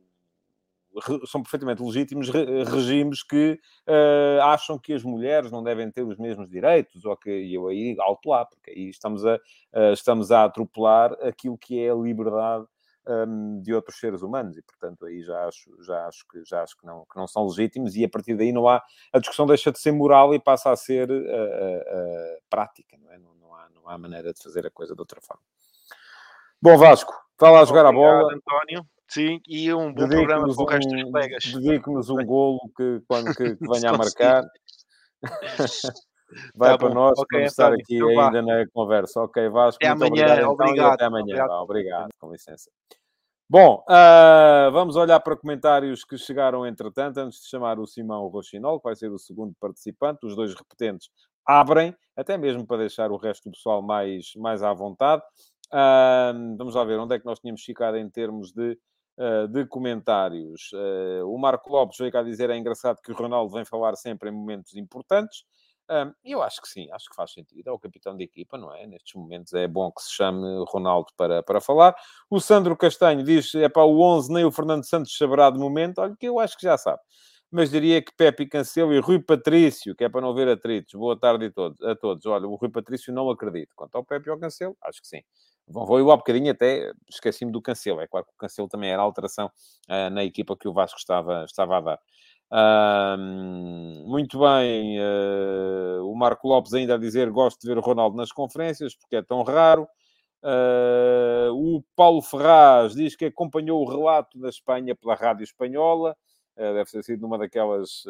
são 1.25 1.41
perfeitamente 1.41 1.81
legítimos 1.81 2.29
regimes 2.29 3.23
que 3.23 3.59
uh, 3.87 4.41
acham 4.43 4.77
que 4.77 4.93
as 4.93 5.03
mulheres 5.03 5.51
não 5.51 5.63
devem 5.63 5.89
ter 5.91 6.03
os 6.03 6.17
mesmos 6.17 6.49
direitos, 6.49 7.03
ou 7.05 7.17
que 7.17 7.29
eu 7.29 7.67
aí 7.67 7.95
alto 7.99 8.29
lá, 8.29 8.45
porque 8.45 8.71
aí 8.71 8.89
estamos 8.89 9.25
a, 9.25 9.35
uh, 9.35 9.93
estamos 9.93 10.31
a 10.31 10.45
atropelar 10.45 11.13
aquilo 11.21 11.57
que 11.57 11.79
é 11.79 11.89
a 11.89 11.95
liberdade 11.95 12.65
um, 13.05 13.59
de 13.61 13.73
outros 13.73 13.99
seres 13.99 14.21
humanos, 14.21 14.55
e 14.57 14.61
portanto 14.61 15.05
aí 15.05 15.21
já 15.21 15.47
acho, 15.47 15.83
já 15.83 16.07
acho, 16.07 16.25
que, 16.27 16.43
já 16.45 16.63
acho 16.63 16.77
que, 16.77 16.85
não, 16.85 17.05
que 17.11 17.17
não 17.17 17.27
são 17.27 17.45
legítimos, 17.45 17.95
e 17.95 18.05
a 18.05 18.09
partir 18.09 18.35
daí 18.35 18.51
não 18.51 18.67
há, 18.67 18.81
a 19.11 19.19
discussão 19.19 19.45
deixa 19.45 19.71
de 19.71 19.79
ser 19.79 19.91
moral 19.91 20.33
e 20.33 20.39
passa 20.39 20.71
a 20.71 20.75
ser 20.75 21.09
prática, 22.49 22.97
não 22.97 23.11
é? 23.11 23.17
Não, 23.17 23.32
não 23.83 23.91
há 23.91 23.97
maneira 23.97 24.33
de 24.33 24.41
fazer 24.41 24.65
a 24.65 24.71
coisa 24.71 24.95
de 24.95 25.01
outra 25.01 25.19
forma. 25.21 25.43
Bom, 26.61 26.77
Vasco, 26.77 27.13
está 27.33 27.51
lá 27.51 27.61
a 27.61 27.65
jogar 27.65 27.85
Obrigado, 27.85 28.07
a 28.07 28.21
bola. 28.21 28.33
António. 28.33 28.85
Sim, 29.09 29.41
e 29.47 29.71
um 29.73 29.93
bom 29.93 30.07
programa 30.07 30.55
com 30.55 30.63
o 30.63 30.65
resto 30.65 30.89
dos 30.89 31.03
colegas. 31.03 31.43
Dedique-nos 31.43 32.09
um 32.09 32.25
golo 32.25 32.59
que, 32.75 33.01
quando 33.07 33.35
que, 33.35 33.55
que 33.55 33.67
venha 33.67 33.91
a 33.91 33.97
marcar. 33.97 34.43
Vai 36.55 36.71
tá 36.71 36.77
para 36.79 36.87
bom. 36.87 36.95
nós, 36.95 37.19
okay, 37.19 37.43
estar 37.43 37.71
aqui 37.73 37.97
então, 37.97 38.19
ainda 38.19 38.41
na 38.41 38.65
conversa. 38.73 39.21
Ok, 39.21 39.49
Vasco, 39.49 39.83
até 39.83 39.93
muito 39.93 40.13
amanhã, 40.13 40.23
obrigado, 40.23 40.39
então, 40.39 40.51
obrigado. 40.51 40.93
até 40.93 41.05
amanhã. 41.05 41.23
Obrigado. 41.23 41.51
obrigado, 41.61 42.09
com 42.19 42.31
licença. 42.31 42.71
Bom, 43.47 43.85
uh, 43.87 44.71
vamos 44.71 44.95
olhar 44.95 45.19
para 45.19 45.35
comentários 45.35 46.03
que 46.03 46.17
chegaram 46.17 46.65
entretanto, 46.65 47.19
antes 47.19 47.41
de 47.41 47.49
chamar 47.49 47.77
o 47.77 47.85
Simão 47.85 48.25
Rochinol, 48.27 48.79
que 48.79 48.85
vai 48.85 48.95
ser 48.95 49.11
o 49.11 49.19
segundo 49.19 49.53
participante. 49.59 50.25
Os 50.25 50.35
dois 50.35 50.55
repetentes 50.55 51.09
abrem, 51.45 51.95
até 52.15 52.37
mesmo 52.37 52.65
para 52.65 52.77
deixar 52.77 53.11
o 53.11 53.17
resto 53.17 53.49
do 53.49 53.53
pessoal 53.53 53.81
mais, 53.81 54.33
mais 54.35 54.63
à 54.63 54.73
vontade. 54.73 55.23
Uh, 55.73 56.55
vamos 56.57 56.75
lá 56.75 56.83
ver 56.83 56.99
onde 56.99 57.15
é 57.15 57.19
que 57.19 57.25
nós 57.25 57.39
tínhamos 57.39 57.63
ficado 57.63 57.97
em 57.97 58.07
termos 58.09 58.51
de, 58.51 58.77
uh, 59.17 59.47
de 59.47 59.65
comentários. 59.65 60.71
Uh, 60.71 61.25
o 61.27 61.37
Marco 61.37 61.71
Lopes 61.71 61.97
veio 61.97 62.11
cá 62.11 62.21
dizer 62.21 62.49
é 62.49 62.57
engraçado 62.57 63.01
que 63.01 63.11
o 63.11 63.15
Ronaldo 63.15 63.53
vem 63.53 63.65
falar 63.65 63.95
sempre 63.95 64.29
em 64.29 64.31
momentos 64.31 64.75
importantes. 64.75 65.43
Eu 66.23 66.41
acho 66.41 66.59
que 66.59 66.67
sim, 66.67 66.89
acho 66.91 67.07
que 67.07 67.15
faz 67.15 67.33
sentido. 67.33 67.67
É 67.67 67.71
o 67.71 67.77
capitão 67.77 68.15
de 68.15 68.23
equipa, 68.23 68.57
não 68.57 68.73
é? 68.73 68.87
Nestes 68.87 69.13
momentos 69.13 69.53
é 69.53 69.67
bom 69.67 69.91
que 69.91 70.01
se 70.01 70.13
chame 70.13 70.41
Ronaldo 70.67 71.11
para, 71.15 71.43
para 71.43 71.61
falar. 71.61 71.93
O 72.31 72.39
Sandro 72.39 72.75
Castanho 72.75 73.21
diz: 73.21 73.53
é 73.53 73.69
para 73.69 73.83
o 73.83 74.01
11, 74.01 74.33
nem 74.33 74.43
o 74.43 74.51
Fernando 74.51 74.85
Santos 74.85 75.15
saberá 75.15 75.51
de 75.51 75.59
momento. 75.59 75.99
Olha, 75.99 76.15
que 76.17 76.27
eu 76.27 76.39
acho 76.39 76.57
que 76.57 76.63
já 76.63 76.77
sabe 76.79 76.99
mas 77.53 77.69
diria 77.69 78.01
que 78.01 78.11
Pepe 78.17 78.47
Cancelo 78.47 78.93
e 78.93 78.99
Rui 78.99 79.19
Patrício, 79.19 79.95
que 79.95 80.03
é 80.03 80.09
para 80.09 80.21
não 80.21 80.33
ver 80.33 80.47
atritos. 80.47 80.95
Boa 80.95 81.15
tarde 81.15 81.45
a 81.45 81.51
todos. 81.51 81.79
A 81.83 81.95
todos. 81.95 82.25
Olha, 82.25 82.47
o 82.47 82.55
Rui 82.55 82.69
Patrício 82.69 83.13
não 83.13 83.29
acredito. 83.29 83.75
Quanto 83.75 83.95
ao 83.95 84.03
Pepe 84.03 84.27
e 84.27 84.31
ao 84.31 84.39
Cancelo, 84.39 84.75
acho 84.81 84.99
que 84.99 85.07
sim. 85.07 85.21
Vão, 85.67 85.85
vou 85.85 85.99
eu 85.99 86.09
há 86.11 86.17
bocadinho 86.17 86.51
até 86.51 86.91
esqueci-me 87.07 87.51
do 87.51 87.61
Cancelo. 87.61 88.01
É 88.01 88.07
claro 88.07 88.25
que 88.25 88.33
o 88.33 88.37
Cancelo 88.37 88.67
também 88.67 88.89
era 88.89 89.03
alteração 89.03 89.51
uh, 89.87 90.09
na 90.09 90.23
equipa 90.23 90.57
que 90.57 90.67
o 90.67 90.73
Vasco 90.73 90.97
estava, 90.97 91.45
estava 91.45 91.77
a 91.77 91.81
dar. 91.81 91.99
Uh, 92.51 94.07
muito 94.07 94.39
bem, 94.39 94.99
uh, 94.99 96.03
o 96.11 96.15
Marco 96.15 96.47
Lopes 96.47 96.73
ainda 96.73 96.95
a 96.95 96.97
dizer 96.97 97.29
gosto 97.29 97.61
de 97.61 97.67
ver 97.67 97.77
o 97.77 97.81
Ronaldo 97.81 98.17
nas 98.17 98.31
conferências 98.31 98.95
porque 98.95 99.17
é 99.17 99.21
tão 99.21 99.43
raro. 99.43 99.87
Uh, 100.43 101.53
o 101.53 101.83
Paulo 101.95 102.21
Ferraz 102.21 102.93
diz 102.93 103.15
que 103.15 103.25
acompanhou 103.25 103.79
o 103.81 103.89
relato 103.89 104.39
da 104.39 104.49
Espanha 104.49 104.95
pela 104.95 105.13
rádio 105.13 105.43
espanhola, 105.43 106.17
deve 106.55 106.85
ter 106.85 107.03
sido 107.03 107.21
numa 107.21 107.37
daquelas 107.37 108.03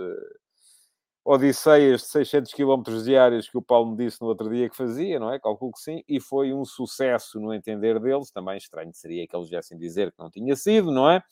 odisseias 1.25 2.01
de 2.01 2.07
600 2.07 2.53
km 2.53 2.83
diários 3.03 3.49
que 3.49 3.57
o 3.57 3.61
Paulo 3.61 3.91
me 3.91 3.97
disse 3.97 4.21
no 4.21 4.27
outro 4.27 4.49
dia 4.49 4.69
que 4.69 4.75
fazia, 4.75 5.19
não 5.19 5.31
é? 5.31 5.39
Calculo 5.39 5.71
que 5.71 5.79
sim, 5.79 6.03
e 6.07 6.19
foi 6.19 6.53
um 6.53 6.65
sucesso 6.65 7.39
no 7.39 7.53
entender 7.53 7.99
deles. 7.99 8.29
Também 8.29 8.57
estranho 8.57 8.93
seria 8.93 9.25
que 9.25 9.35
eles 9.35 9.49
viessem 9.49 9.77
dizer 9.77 10.11
que 10.11 10.19
não 10.19 10.29
tinha 10.29 10.55
sido, 10.55 10.91
não 10.91 11.09
é? 11.09 11.23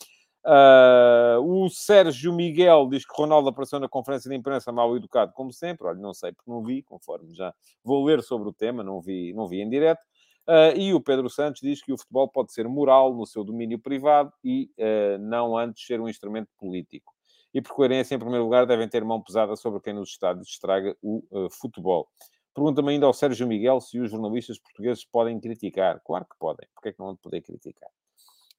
Uh, 0.44 1.40
o 1.40 1.70
Sérgio 1.70 2.34
Miguel 2.34 2.88
diz 2.90 3.06
que 3.06 3.14
Ronaldo 3.16 3.50
apareceu 3.50 3.80
na 3.80 3.88
conferência 3.88 4.28
de 4.28 4.36
imprensa 4.36 4.72
mal 4.72 4.96
educado, 4.96 5.34
como 5.34 5.52
sempre. 5.52 5.88
Olha, 5.88 6.00
não 6.00 6.14
sei 6.14 6.32
porque 6.32 6.50
não 6.50 6.64
vi, 6.64 6.82
conforme 6.82 7.34
já 7.34 7.54
vou 7.84 8.04
ler 8.04 8.24
sobre 8.24 8.50
o 8.50 8.54
tema, 8.54 8.84
não 8.84 9.02
vi, 9.02 9.34
não 9.34 9.48
vi 9.48 9.62
em 9.62 9.70
direto. 9.70 10.04
Uh, 10.48 10.76
e 10.76 10.94
o 10.94 11.00
Pedro 11.00 11.30
Santos 11.30 11.62
diz 11.62 11.84
que 11.84 11.94
o 11.94 11.98
futebol 11.98 12.28
pode 12.28 12.52
ser 12.52 12.68
moral 12.68 13.14
no 13.14 13.26
seu 13.26 13.44
domínio 13.44 13.80
privado 13.80 14.34
e 14.44 14.72
uh, 14.80 15.18
não 15.20 15.56
antes 15.56 15.86
ser 15.86 16.02
um 16.02 16.10
instrumento 16.10 16.50
político 16.58 17.14
e, 17.54 17.62
por 17.62 17.74
coerência, 17.74 18.16
em 18.16 18.20
primeiro 18.20 18.46
lugar, 18.46 18.66
devem 18.66 18.88
ter 18.88 19.04
mão 19.04 19.22
pesada 19.22 19.56
sobre 19.56 19.82
quem 19.82 19.94
nos 19.94 20.10
estádios 20.10 20.48
estraga 20.48 20.96
o 21.02 21.24
uh, 21.32 21.50
futebol. 21.50 22.08
Pergunta-me 22.54 22.92
ainda 22.92 23.06
ao 23.06 23.14
Sérgio 23.14 23.48
Miguel 23.48 23.80
se 23.82 24.00
os 24.00 24.10
jornalistas 24.10 24.58
portugueses 24.60 25.06
podem 25.06 25.40
criticar. 25.40 26.02
Claro 26.06 26.26
que 26.26 26.38
podem. 26.40 26.68
Porquê 26.74 26.90
é 26.90 26.94
que 26.94 27.00
não 27.00 27.08
vão 27.08 27.16
poder 27.16 27.42
criticar? 27.42 27.90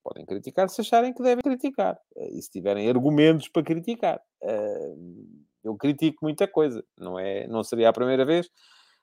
Podem 0.03 0.25
criticar 0.25 0.69
se 0.69 0.81
acharem 0.81 1.13
que 1.13 1.23
devem 1.23 1.43
criticar. 1.43 1.99
E 2.17 2.41
se 2.41 2.51
tiverem 2.51 2.89
argumentos 2.89 3.49
para 3.49 3.63
criticar. 3.63 4.21
Eu 5.63 5.77
critico 5.77 6.19
muita 6.23 6.49
coisa. 6.49 6.83
Não, 6.99 7.19
é, 7.19 7.47
não 7.47 7.63
seria 7.63 7.91
a 7.91 7.93
primeira 7.93 8.25
vez, 8.25 8.51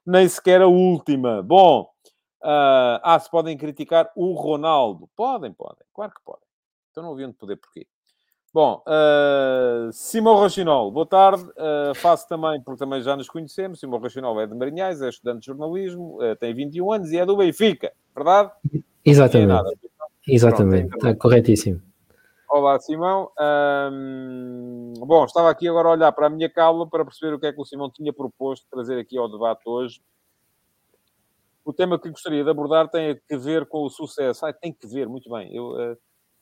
nem 0.05 0.27
sequer 0.27 0.61
a 0.61 0.67
última. 0.67 1.41
Bom, 1.43 1.87
uh, 2.41 2.99
ah, 3.03 3.19
se 3.19 3.29
podem 3.29 3.57
criticar 3.57 4.11
o 4.15 4.33
Ronaldo. 4.33 5.09
Podem, 5.15 5.53
podem. 5.53 5.85
Claro 5.93 6.13
que 6.13 6.21
podem. 6.23 6.47
Então 6.91 7.03
não 7.03 7.13
haviam 7.13 7.29
de 7.29 7.35
poder 7.35 7.57
porquê. 7.57 7.87
Bom, 8.51 8.83
uh, 8.87 9.93
Simão 9.93 10.35
Rochinol, 10.35 10.91
boa 10.91 11.05
tarde. 11.05 11.43
Uh, 11.43 11.93
faço 11.95 12.27
também, 12.27 12.59
porque 12.61 12.79
também 12.79 13.01
já 13.01 13.15
nos 13.15 13.29
conhecemos. 13.29 13.79
Simão 13.79 13.99
Rochinol 13.99 14.41
é 14.41 14.47
de 14.47 14.55
Marinhais, 14.55 15.01
é 15.01 15.09
estudante 15.09 15.41
de 15.41 15.45
jornalismo, 15.45 16.17
uh, 16.17 16.35
tem 16.35 16.53
21 16.53 16.91
anos 16.91 17.11
e 17.11 17.17
é 17.17 17.25
do 17.25 17.37
Benfica, 17.37 17.93
verdade? 18.15 18.51
Exatamente. 19.05 19.47
Nada, 19.49 19.71
Exatamente, 20.27 20.89
Pronto, 20.89 21.07
está 21.07 21.15
corretíssimo. 21.15 21.81
Olá, 22.49 22.79
Simão. 22.79 23.31
Um, 23.91 24.93
bom, 24.97 25.23
estava 25.25 25.51
aqui 25.51 25.67
agora 25.67 25.89
a 25.89 25.91
olhar 25.91 26.11
para 26.11 26.25
a 26.25 26.29
minha 26.29 26.49
cala 26.49 26.87
para 26.87 27.05
perceber 27.05 27.35
o 27.35 27.39
que 27.39 27.45
é 27.45 27.53
que 27.53 27.61
o 27.61 27.65
Simão 27.65 27.91
tinha 27.91 28.11
proposto 28.11 28.65
trazer 28.71 28.99
aqui 28.99 29.15
ao 29.17 29.29
debate 29.29 29.61
hoje. 29.65 30.01
O 31.63 31.73
tema 31.73 31.99
que 31.99 32.09
gostaria 32.09 32.43
de 32.43 32.49
abordar 32.49 32.89
tem 32.89 33.19
a 33.31 33.37
ver 33.37 33.65
com 33.65 33.83
o 33.83 33.89
sucesso. 33.89 34.45
Ah, 34.45 34.53
tem 34.53 34.73
que 34.73 34.87
ver, 34.87 35.07
muito 35.07 35.29
bem. 35.29 35.53
Eu 35.55 35.97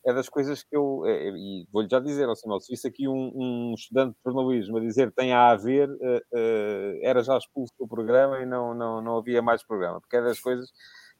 é 0.07 0.13
das 0.13 0.29
coisas 0.29 0.63
que 0.63 0.73
eu, 0.73 1.05
é, 1.05 1.31
e 1.31 1.67
vou-lhe 1.69 1.89
já 1.89 1.99
dizer, 1.99 2.29
assim, 2.29 2.47
se 2.61 2.71
visse 2.71 2.87
aqui 2.87 3.09
um, 3.09 3.31
um, 3.35 3.73
estudante 3.73 4.15
de 4.15 4.23
jornalismo 4.23 4.77
a 4.77 4.79
dizer 4.79 5.11
tem 5.11 5.33
a 5.33 5.49
haver, 5.49 5.89
uh, 5.89 5.95
uh, 5.95 6.99
era 7.01 7.21
já 7.21 7.37
expulso 7.37 7.73
do 7.77 7.85
programa 7.85 8.39
e 8.39 8.45
não, 8.45 8.73
não, 8.73 9.01
não 9.01 9.17
havia 9.17 9.41
mais 9.41 9.61
programa, 9.63 9.99
porque 9.99 10.15
é 10.15 10.21
das 10.21 10.39
coisas 10.39 10.71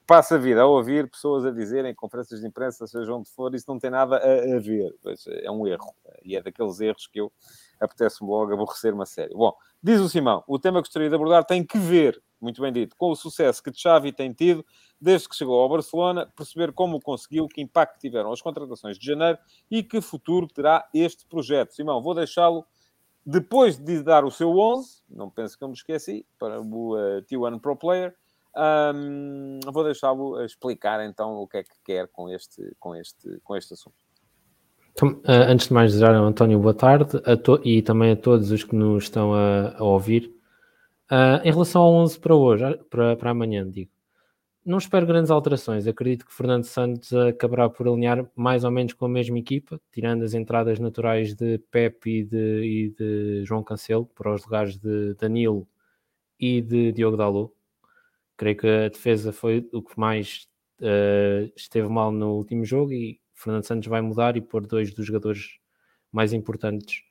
passa 0.08 0.36
a 0.36 0.38
vida 0.38 0.62
a 0.62 0.66
ouvir 0.66 1.10
pessoas 1.10 1.44
a 1.44 1.52
dizerem, 1.52 1.94
conferências 1.94 2.40
de 2.40 2.48
imprensa, 2.48 2.88
seja 2.88 3.14
onde 3.14 3.30
for, 3.30 3.54
isso 3.54 3.66
não 3.68 3.78
tem 3.78 3.90
nada 3.90 4.16
a, 4.16 4.56
a 4.56 4.60
ver, 4.60 4.96
pois, 5.04 5.28
é 5.28 5.52
um 5.52 5.68
erro, 5.68 5.94
e 6.24 6.38
é 6.38 6.42
daqueles 6.42 6.80
erros 6.80 7.08
que 7.08 7.20
eu 7.20 7.30
apetece-me 7.80 8.30
logo 8.30 8.54
aborrecer-me 8.54 9.02
a 9.02 9.06
sério. 9.06 9.38
Bom, 9.38 9.54
diz 9.82 10.00
o 10.00 10.10
Simão, 10.10 10.44
o 10.48 10.60
tema 10.60 10.80
que 10.82 10.88
gostaria 10.88 11.10
de 11.10 11.16
abordar 11.16 11.44
tem 11.44 11.64
que 11.64 11.78
ver, 11.78 12.22
muito 12.40 12.62
bem 12.62 12.72
dito, 12.72 12.96
com 12.96 13.12
o 13.12 13.16
sucesso 13.16 13.62
que 13.62 13.74
Xavi 13.74 14.12
tem 14.12 14.34
tido 14.34 14.66
desde 15.00 15.30
que 15.30 15.36
chegou 15.36 15.62
ao 15.62 15.70
Barcelona, 15.70 16.32
perceber 16.36 16.72
como 16.72 17.00
conseguiu, 17.00 17.48
que 17.48 17.62
impacto 17.62 18.00
tiveram 18.00 18.32
as 18.32 18.42
contratações 18.42 18.98
de 18.98 19.06
janeiro 19.06 19.38
e 19.70 19.84
que 19.84 20.02
futuro 20.02 20.48
terá 20.48 20.88
este 20.94 21.26
projeto. 21.26 21.74
Simão, 21.74 22.02
vou 22.02 22.16
deixá-lo, 22.16 22.66
depois 23.26 23.78
de 23.78 24.02
dar 24.02 24.26
o 24.26 24.32
seu 24.32 24.58
11, 24.58 25.04
não 25.10 25.30
penso 25.30 25.58
que 25.58 25.64
eu 25.64 25.68
me 25.68 25.74
esqueci, 25.74 26.26
para 26.40 26.62
o 26.62 26.96
uh, 26.96 27.22
T1 27.24 27.60
Pro 27.60 27.76
Player, 27.76 28.16
um, 28.96 29.60
vou 29.72 29.84
deixá-lo 29.84 30.44
explicar 30.44 31.06
então 31.06 31.36
o 31.36 31.48
que 31.48 31.58
é 31.58 31.64
que 31.64 31.76
quer 31.84 32.08
com 32.08 32.28
este, 32.28 32.76
com 32.80 32.96
este, 32.96 33.40
com 33.44 33.56
este 33.56 33.74
assunto. 33.74 34.07
Então, 34.98 35.10
uh, 35.10 35.22
antes 35.48 35.68
de 35.68 35.74
mais 35.76 35.92
desejar 35.92 36.16
ao 36.16 36.26
António 36.26 36.58
boa 36.58 36.74
tarde 36.74 37.12
e 37.64 37.84
também 37.84 38.14
a 38.14 38.16
todos 38.16 38.50
os 38.50 38.64
que 38.64 38.76
nos 38.76 39.04
estão 39.04 39.32
a, 39.32 39.78
a 39.78 39.84
ouvir. 39.84 40.34
Uh, 41.12 41.38
em 41.44 41.52
relação 41.52 41.84
ao 41.84 41.94
11 41.94 42.20
para 42.20 42.34
hoje, 42.36 42.64
para, 42.90 43.16
para 43.16 43.30
amanhã, 43.30 43.70
digo, 43.70 43.92
não 44.66 44.80
espero 44.80 45.06
grandes 45.06 45.30
alterações. 45.30 45.86
Acredito 45.86 46.26
que 46.26 46.34
Fernando 46.34 46.64
Santos 46.64 47.14
acabará 47.14 47.70
por 47.70 47.88
alinhar 47.88 48.28
mais 48.36 48.64
ou 48.64 48.72
menos 48.72 48.94
com 48.94 49.06
a 49.06 49.10
mesma 49.10 49.38
equipa, 49.38 49.80
tirando 49.92 50.24
as 50.24 50.34
entradas 50.34 50.80
naturais 50.80 51.36
de 51.36 51.60
Pepe 51.70 52.22
e 52.22 52.24
de, 52.24 52.64
e 52.64 52.90
de 52.90 53.46
João 53.46 53.64
Cancelo 53.64 54.08
para 54.16 54.34
os 54.34 54.44
lugares 54.46 54.78
de 54.78 55.14
Danilo 55.14 55.68
e 56.40 56.60
de 56.60 56.92
Diogo 56.92 57.18
Dalot. 57.18 57.54
Creio 58.36 58.58
que 58.58 58.68
a 58.68 58.90
defesa 58.90 59.32
foi 59.32 59.70
o 59.72 59.84
que 59.84 60.00
mais 60.00 60.48
uh, 60.82 61.52
esteve 61.56 61.88
mal 61.88 62.12
no 62.12 62.34
último 62.34 62.66
jogo 62.66 62.92
e 62.92 63.20
Fernando 63.38 63.64
Santos 63.64 63.88
vai 63.88 64.02
mudar 64.02 64.36
e 64.36 64.42
pôr 64.42 64.66
dois 64.66 64.94
dos 64.94 65.06
jogadores 65.06 65.60
mais 66.12 66.34
importantes 66.34 67.04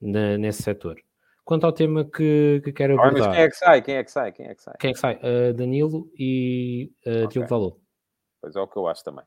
na, 0.00 0.38
nesse 0.38 0.62
setor. 0.62 0.96
Quanto 1.44 1.66
ao 1.66 1.72
tema 1.72 2.04
que, 2.04 2.62
que 2.64 2.72
quero 2.72 2.94
abordar... 2.94 3.28
Mas 3.28 3.36
quem 3.36 3.44
é 3.44 3.48
que 3.50 3.56
sai? 3.56 3.82
Quem 3.82 3.94
é 3.96 4.04
que 4.04 4.10
sai? 4.10 4.32
Quem 4.32 4.46
é 4.46 4.54
que 4.54 4.62
sai? 4.62 4.74
Quem 4.80 4.90
é 4.90 4.92
que 4.94 4.98
sai? 4.98 5.16
Uh, 5.16 5.52
Danilo 5.52 6.10
e 6.18 6.90
uh, 7.06 7.10
okay. 7.10 7.26
Diogo 7.28 7.48
Valor. 7.48 7.78
Pois 8.40 8.56
é 8.56 8.60
o 8.60 8.66
que 8.66 8.78
eu 8.78 8.88
acho 8.88 9.04
também. 9.04 9.24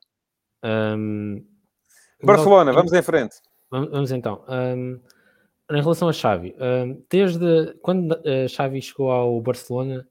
Um, 0.64 1.46
Barcelona, 2.24 2.74
vamos 2.74 2.92
em 2.92 3.04
frente. 3.04 3.36
Vamos, 3.70 3.92
vamos 3.92 4.12
então. 4.12 4.44
Um, 4.50 5.00
em 5.72 5.82
relação 5.82 6.10
a 6.10 6.14
Xavi, 6.14 6.56
um, 6.60 7.04
desde 7.08 7.74
quando 7.82 8.14
uh, 8.14 8.50
Xavi 8.50 8.82
chegou 8.82 9.12
ao 9.12 9.40
Barcelona, 9.40 10.08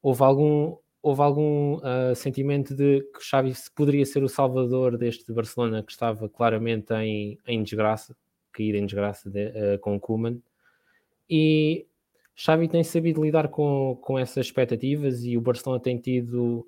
houve 0.00 0.22
algum, 0.22 0.76
houve 1.02 1.22
algum 1.22 1.76
uh, 1.76 2.14
sentimento 2.14 2.74
de 2.74 3.02
que 3.14 3.22
Xavi 3.22 3.52
poderia 3.74 4.04
ser 4.04 4.22
o 4.22 4.28
salvador 4.28 4.96
deste 4.96 5.32
Barcelona 5.32 5.82
que 5.82 5.92
estava 5.92 6.28
claramente 6.28 6.92
em, 6.94 7.38
em 7.46 7.62
desgraça, 7.62 8.16
caído 8.52 8.78
em 8.78 8.86
desgraça 8.86 9.30
de, 9.30 9.46
uh, 9.46 9.78
com 9.80 9.96
o 9.96 10.00
Koeman. 10.00 10.40
E 11.30 11.86
Xavi 12.34 12.68
tem 12.68 12.82
sabido 12.82 13.22
lidar 13.22 13.48
com, 13.48 13.98
com 14.00 14.18
essas 14.18 14.46
expectativas 14.46 15.24
e 15.24 15.36
o 15.36 15.40
Barcelona 15.40 15.80
tem 15.80 15.98
tido 15.98 16.66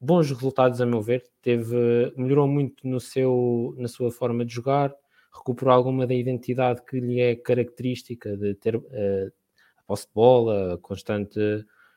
bons 0.00 0.30
resultados, 0.30 0.80
a 0.80 0.86
meu 0.86 1.00
ver. 1.00 1.24
Teve, 1.42 2.12
melhorou 2.16 2.46
muito 2.46 2.86
no 2.86 3.00
seu, 3.00 3.74
na 3.78 3.88
sua 3.88 4.10
forma 4.10 4.44
de 4.44 4.54
jogar, 4.54 4.94
recuperou 5.34 5.74
alguma 5.74 6.06
da 6.06 6.14
identidade 6.14 6.82
que 6.84 7.00
lhe 7.00 7.20
é 7.20 7.34
característica 7.34 8.36
de 8.36 8.54
ter 8.54 8.76
uh, 8.76 9.32
a 9.78 9.82
posse 9.86 10.06
de 10.06 10.14
bola, 10.14 10.78
constante, 10.80 11.38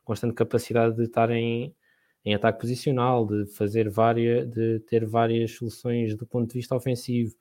constante 0.08 0.34
capacidade 0.34 0.96
de 0.96 1.04
estar 1.04 1.30
em, 1.30 1.76
em 2.26 2.34
ataque 2.34 2.62
posicional, 2.62 3.26
de 3.26 3.46
fazer 3.48 3.90
várias, 3.90 4.50
de 4.50 4.80
ter 4.82 5.06
várias 5.06 5.52
soluções 5.52 6.16
do 6.16 6.26
ponto 6.26 6.48
de 6.50 6.56
vista 6.56 6.76
ofensivo, 6.76 7.36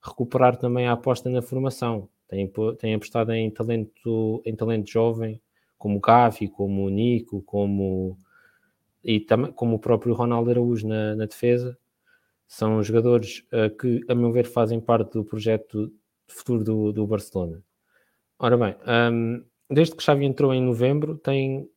recuperar 0.00 0.56
também 0.56 0.86
a 0.86 0.92
aposta 0.92 1.28
na 1.30 1.42
formação 1.42 2.08
tem, 2.32 2.50
tem 2.78 2.94
apostado 2.94 3.30
em 3.32 3.50
talento, 3.50 4.42
em 4.46 4.56
talento 4.56 4.90
jovem, 4.90 5.38
como 5.76 5.98
o 5.98 6.00
Gavi, 6.00 6.48
como 6.48 6.86
o 6.86 6.88
Nico, 6.88 7.42
como, 7.42 8.16
e 9.04 9.20
também, 9.20 9.52
como 9.52 9.76
o 9.76 9.78
próprio 9.78 10.14
Ronaldo 10.14 10.50
Araújo 10.50 10.88
na, 10.88 11.14
na 11.14 11.26
defesa. 11.26 11.76
São 12.48 12.82
jogadores 12.82 13.44
uh, 13.52 13.76
que, 13.76 14.00
a 14.08 14.14
meu 14.14 14.32
ver, 14.32 14.46
fazem 14.46 14.80
parte 14.80 15.12
do 15.12 15.24
projeto 15.24 15.92
futuro 16.26 16.64
do, 16.64 16.92
do 16.92 17.06
Barcelona. 17.06 17.62
Ora 18.38 18.56
bem, 18.56 18.76
um, 19.12 19.44
desde 19.70 19.94
que 19.94 20.02
Xavi 20.02 20.24
entrou 20.24 20.54
em 20.54 20.62
novembro, 20.62 21.18
tem 21.18 21.68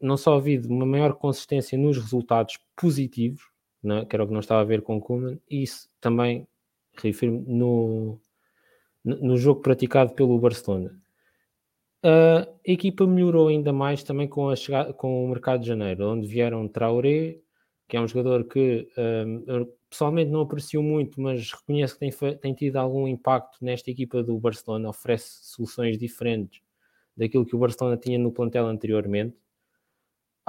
não 0.00 0.16
só 0.16 0.36
havido 0.36 0.68
uma 0.68 0.86
maior 0.86 1.14
consistência 1.14 1.76
nos 1.78 1.96
resultados 1.96 2.58
positivos, 2.76 3.42
né, 3.82 4.04
que 4.04 4.14
era 4.14 4.24
o 4.24 4.26
que 4.26 4.32
não 4.32 4.40
estava 4.40 4.60
a 4.60 4.64
ver 4.64 4.82
com 4.82 4.96
o 4.96 5.00
Koeman, 5.00 5.38
e 5.50 5.62
isso 5.62 5.88
também 6.00 6.46
refiro 6.96 7.44
no, 7.46 8.18
no 9.04 9.36
jogo 9.36 9.60
praticado 9.60 10.12
pelo 10.14 10.38
Barcelona. 10.38 10.94
A 12.02 12.46
equipa 12.64 13.06
melhorou 13.06 13.48
ainda 13.48 13.72
mais 13.72 14.02
também 14.02 14.28
com, 14.28 14.48
a 14.48 14.56
chegada, 14.56 14.92
com 14.92 15.24
o 15.24 15.28
mercado 15.28 15.60
de 15.60 15.66
janeiro, 15.68 16.08
onde 16.08 16.28
vieram 16.28 16.68
Traoré, 16.68 17.38
que 17.88 17.96
é 17.96 18.00
um 18.00 18.06
jogador 18.06 18.44
que 18.44 18.88
um, 18.96 19.66
pessoalmente 19.90 20.30
não 20.30 20.42
aprecio 20.42 20.82
muito, 20.82 21.20
mas 21.20 21.50
reconheço 21.52 21.94
que 21.94 22.00
tem, 22.00 22.36
tem 22.36 22.54
tido 22.54 22.76
algum 22.76 23.08
impacto 23.08 23.58
nesta 23.62 23.90
equipa 23.90 24.22
do 24.22 24.38
Barcelona, 24.38 24.90
oferece 24.90 25.38
soluções 25.42 25.98
diferentes 25.98 26.60
daquilo 27.16 27.44
que 27.44 27.56
o 27.56 27.58
Barcelona 27.58 27.96
tinha 27.96 28.18
no 28.18 28.30
plantel 28.30 28.66
anteriormente. 28.66 29.36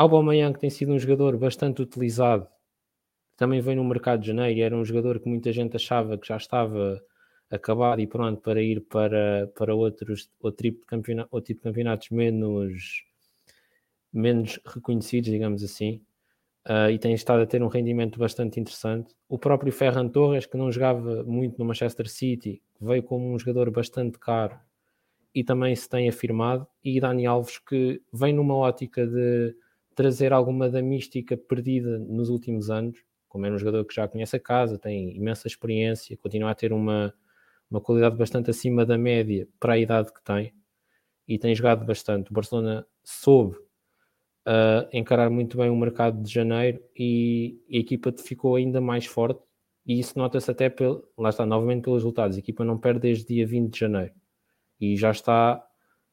Aubameyang 0.02 0.58
tem 0.58 0.70
sido 0.70 0.92
um 0.94 1.00
jogador 1.00 1.38
bastante 1.38 1.82
utilizado 1.82 2.48
também 3.40 3.62
veio 3.62 3.78
no 3.78 3.86
mercado 3.86 4.20
de 4.20 4.28
janeiro 4.28 4.60
era 4.60 4.76
um 4.76 4.84
jogador 4.84 5.18
que 5.18 5.30
muita 5.30 5.54
gente 5.54 5.74
achava 5.74 6.18
que 6.18 6.28
já 6.28 6.36
estava 6.36 7.02
acabado 7.50 8.02
e 8.02 8.06
pronto 8.06 8.42
para 8.42 8.62
ir 8.62 8.82
para, 8.82 9.50
para 9.56 9.74
outros, 9.74 10.30
outro, 10.42 10.62
tipo 10.62 10.82
de 10.82 10.86
campeonato, 10.86 11.30
outro 11.32 11.48
tipo 11.48 11.62
de 11.62 11.64
campeonatos 11.64 12.10
menos, 12.10 13.06
menos 14.12 14.60
reconhecidos, 14.66 15.30
digamos 15.30 15.64
assim. 15.64 16.02
Uh, 16.68 16.92
e 16.92 17.00
tem 17.00 17.14
estado 17.14 17.42
a 17.42 17.46
ter 17.46 17.64
um 17.64 17.70
rendimento 17.70 18.20
bastante 18.20 18.60
interessante. 18.60 19.16
O 19.30 19.40
próprio 19.40 19.72
Ferran 19.72 20.10
Torres, 20.10 20.46
que 20.46 20.58
não 20.58 20.70
jogava 20.70 21.24
muito 21.24 21.58
no 21.58 21.64
Manchester 21.64 22.10
City, 22.10 22.62
veio 22.80 23.02
como 23.02 23.34
um 23.34 23.40
jogador 23.40 23.72
bastante 23.72 24.20
caro 24.20 24.60
e 25.34 25.46
também 25.46 25.74
se 25.78 25.88
tem 25.88 26.10
afirmado. 26.10 26.68
E 26.84 27.00
Dani 27.00 27.26
Alves, 27.26 27.58
que 27.58 28.02
vem 28.12 28.34
numa 28.34 28.56
ótica 28.56 29.08
de 29.08 29.56
trazer 30.00 30.32
alguma 30.32 30.70
da 30.70 30.82
mística 30.82 31.36
perdida 31.36 32.00
nos 32.00 32.30
últimos 32.30 32.70
anos, 32.70 33.04
como 33.28 33.46
é 33.46 33.52
um 33.52 33.58
jogador 33.58 33.84
que 33.84 33.94
já 33.94 34.08
conhece 34.08 34.34
a 34.34 34.40
casa, 34.40 34.80
tem 34.80 35.14
imensa 35.14 35.46
experiência, 35.46 36.16
continua 36.16 36.52
a 36.52 36.56
ter 36.56 36.72
uma, 36.72 37.14
uma 37.70 37.82
qualidade 37.82 38.16
bastante 38.16 38.50
acima 38.50 38.86
da 38.86 38.98
média 38.98 39.46
para 39.60 39.74
a 39.74 39.78
idade 39.78 40.14
que 40.14 40.24
tem 40.24 40.54
e 41.28 41.38
tem 41.38 41.54
jogado 41.54 41.86
bastante. 41.86 42.32
O 42.32 42.34
Barcelona 42.34 42.88
soube 43.04 43.58
uh, 43.58 44.88
encarar 44.94 45.30
muito 45.30 45.58
bem 45.58 45.70
o 45.70 45.76
mercado 45.76 46.24
de 46.24 46.34
janeiro 46.34 46.82
e, 46.98 47.62
a 47.70 47.76
equipa 47.76 48.14
ficou 48.18 48.56
ainda 48.56 48.80
mais 48.80 49.06
forte 49.06 49.44
e 49.86 50.00
isso 50.00 50.18
nota-se 50.18 50.50
até, 50.50 50.70
pelo, 50.70 51.06
lá 51.18 51.28
está, 51.28 51.46
novamente 51.46 51.84
pelos 51.84 52.04
resultados. 52.04 52.38
A 52.38 52.40
equipa 52.40 52.64
não 52.64 52.78
perde 52.78 53.02
desde 53.02 53.28
dia 53.28 53.46
20 53.46 53.74
de 53.74 53.80
janeiro 53.82 54.14
e 54.80 54.96
já 54.96 55.12
está 55.12 55.62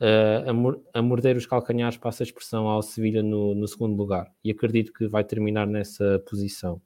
uh, 0.01 0.81
a, 0.93 1.03
morder 1.03 1.37
os 1.37 1.47
calcanhares, 1.47 1.97
passa 1.97 2.23
a 2.23 2.27
expressão, 2.27 2.69
ao 2.69 2.83
Sevilha 2.83 3.23
no, 3.23 3.55
no 3.55 3.67
segundo 3.67 3.97
lugar 3.97 4.31
e 4.43 4.51
acredito 4.51 4.93
que 4.93 5.07
vai 5.09 5.25
terminar 5.25 5.67
nessa 5.67 6.23
posição. 6.29 6.81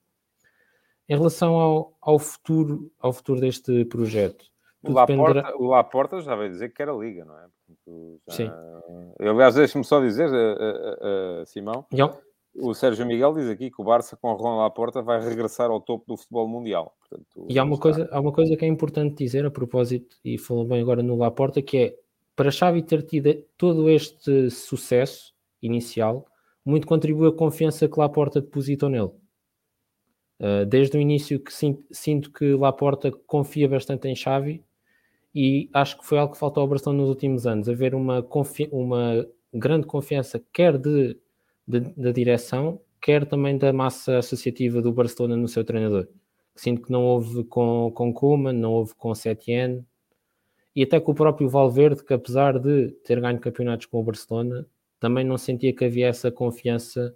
Em 1.09 1.17
relação 1.17 1.55
ao, 1.55 1.97
ao, 2.01 2.19
futuro, 2.19 2.93
ao 2.99 3.13
futuro 3.13 3.41
deste 3.41 3.85
projeto, 3.87 4.45
o 4.83 4.93
Laporta, 4.93 5.35
dependerá... 5.35 5.57
o 5.59 5.67
Laporta 5.67 6.21
já 6.23 6.35
veio 6.37 6.51
dizer 6.51 6.71
que 6.71 6.81
era 6.81 6.93
liga, 6.93 7.25
não 7.25 7.37
é? 7.37 7.47
Portanto, 7.67 8.21
já... 8.29 8.35
Sim. 8.35 8.51
Eu, 9.19 9.33
aliás, 9.33 9.55
deixe-me 9.55 9.85
só 9.85 10.01
dizer, 10.01 10.31
uh, 10.31 10.33
uh, 10.33 11.43
uh, 11.43 11.47
Simão, 11.47 11.85
o 12.55 12.75
Sérgio 12.75 13.07
Miguel 13.07 13.35
diz 13.35 13.49
aqui 13.49 13.71
que 13.71 13.81
o 13.81 13.85
Barça 13.85 14.17
com 14.17 14.33
o 14.33 14.35
Ron 14.35 14.59
Laporta 14.59 15.03
vai 15.03 15.21
regressar 15.21 15.71
ao 15.71 15.81
topo 15.81 16.05
do 16.07 16.17
futebol 16.17 16.49
mundial. 16.49 16.97
Portanto, 16.99 17.47
e 17.49 17.59
há 17.59 17.65
uma, 17.65 17.79
coisa, 17.79 18.09
há 18.11 18.21
uma 18.21 18.33
coisa 18.33 18.57
que 18.57 18.65
é 18.65 18.69
importante 18.69 19.17
dizer 19.17 19.45
a 19.45 19.51
propósito, 19.51 20.17
e 20.25 20.39
falou 20.39 20.65
bem 20.65 20.81
agora 20.81 21.03
no 21.03 21.17
Laporta, 21.17 21.63
que 21.63 21.77
é 21.77 21.95
para 22.35 22.51
Xavi 22.51 22.83
ter 22.83 23.03
tido 23.03 23.35
todo 23.57 23.91
este 23.91 24.51
sucesso 24.51 25.35
inicial, 25.61 26.27
muito 26.65 26.87
contribui 26.87 27.29
a 27.29 27.33
confiança 27.33 27.89
que 27.89 27.99
Laporta 27.99 28.41
depositou 28.41 28.89
nele. 28.89 29.11
Uh, 30.39 30.65
desde 30.67 30.97
o 30.97 31.01
início 31.01 31.39
que 31.39 31.53
sinto, 31.53 32.33
que 32.33 32.55
Laporta 32.55 33.11
confia 33.27 33.69
bastante 33.69 34.09
em 34.09 34.17
Xavi 34.17 34.65
e 35.35 35.69
acho 35.73 35.99
que 35.99 36.07
foi 36.07 36.19
algo 36.19 36.33
que 36.33 36.39
faltou 36.39 36.63
ao 36.63 36.69
Barcelona 36.69 37.03
nos 37.03 37.11
últimos 37.11 37.47
anos, 37.47 37.69
haver 37.69 37.95
uma, 37.95 38.27
uma 38.73 39.27
grande 39.53 39.87
confiança 39.87 40.43
quer 40.53 40.79
de, 40.79 41.17
de, 41.67 41.81
da 41.81 42.11
direção, 42.11 42.81
quer 43.01 43.27
também 43.27 43.59
da 43.59 43.73
massa 43.73 44.19
associativa 44.19 44.81
do 44.81 44.93
Barcelona 44.93 45.37
no 45.37 45.47
seu 45.47 45.65
treinador. 45.65 46.09
Sinto 46.57 46.83
que 46.83 46.93
não 46.93 47.05
houve 47.05 47.45
com, 47.45 47.93
com 47.95 48.53
não 48.53 48.73
houve 48.73 48.95
com 48.95 49.15
Setien 49.15 49.85
e 50.75 50.83
até 50.83 51.01
com 51.01 51.13
o 51.13 51.15
próprio 51.15 51.49
Valverde, 51.49 52.05
que 52.05 52.15
apesar 52.15 52.59
de 52.59 52.91
ter 53.05 53.21
ganho 53.21 53.41
campeonatos 53.41 53.87
com 53.87 53.99
o 53.99 54.05
Barcelona, 54.05 54.67
também 54.99 55.25
não 55.25 55.39
sentia 55.39 55.75
que 55.75 55.85
havia 55.85 56.09
essa 56.09 56.31
confiança 56.31 57.15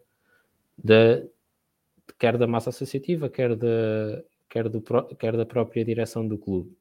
quer 2.19 2.37
da 2.37 2.47
massa 2.47 2.71
associativa, 2.71 3.29
quer 3.29 3.55
da, 3.55 4.23
quer, 4.49 4.69
do, 4.69 4.83
quer 5.19 5.37
da 5.37 5.47
própria 5.47 5.85
direção 5.85 6.27
do 6.27 6.38
clube. 6.38 6.77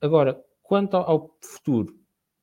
Agora, 0.00 0.42
quanto 0.62 0.96
ao 0.96 1.36
futuro, 1.40 1.98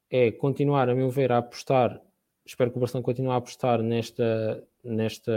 é 0.09 0.31
continuar, 0.31 0.89
a 0.89 0.95
meu 0.95 1.09
ver, 1.09 1.31
a 1.31 1.37
apostar. 1.37 2.01
Espero 2.45 2.71
que 2.71 2.77
o 2.77 2.79
Barcelona 2.79 3.03
continue 3.03 3.31
a 3.31 3.35
apostar 3.35 3.81
nesta, 3.81 4.63
nesta 4.83 5.31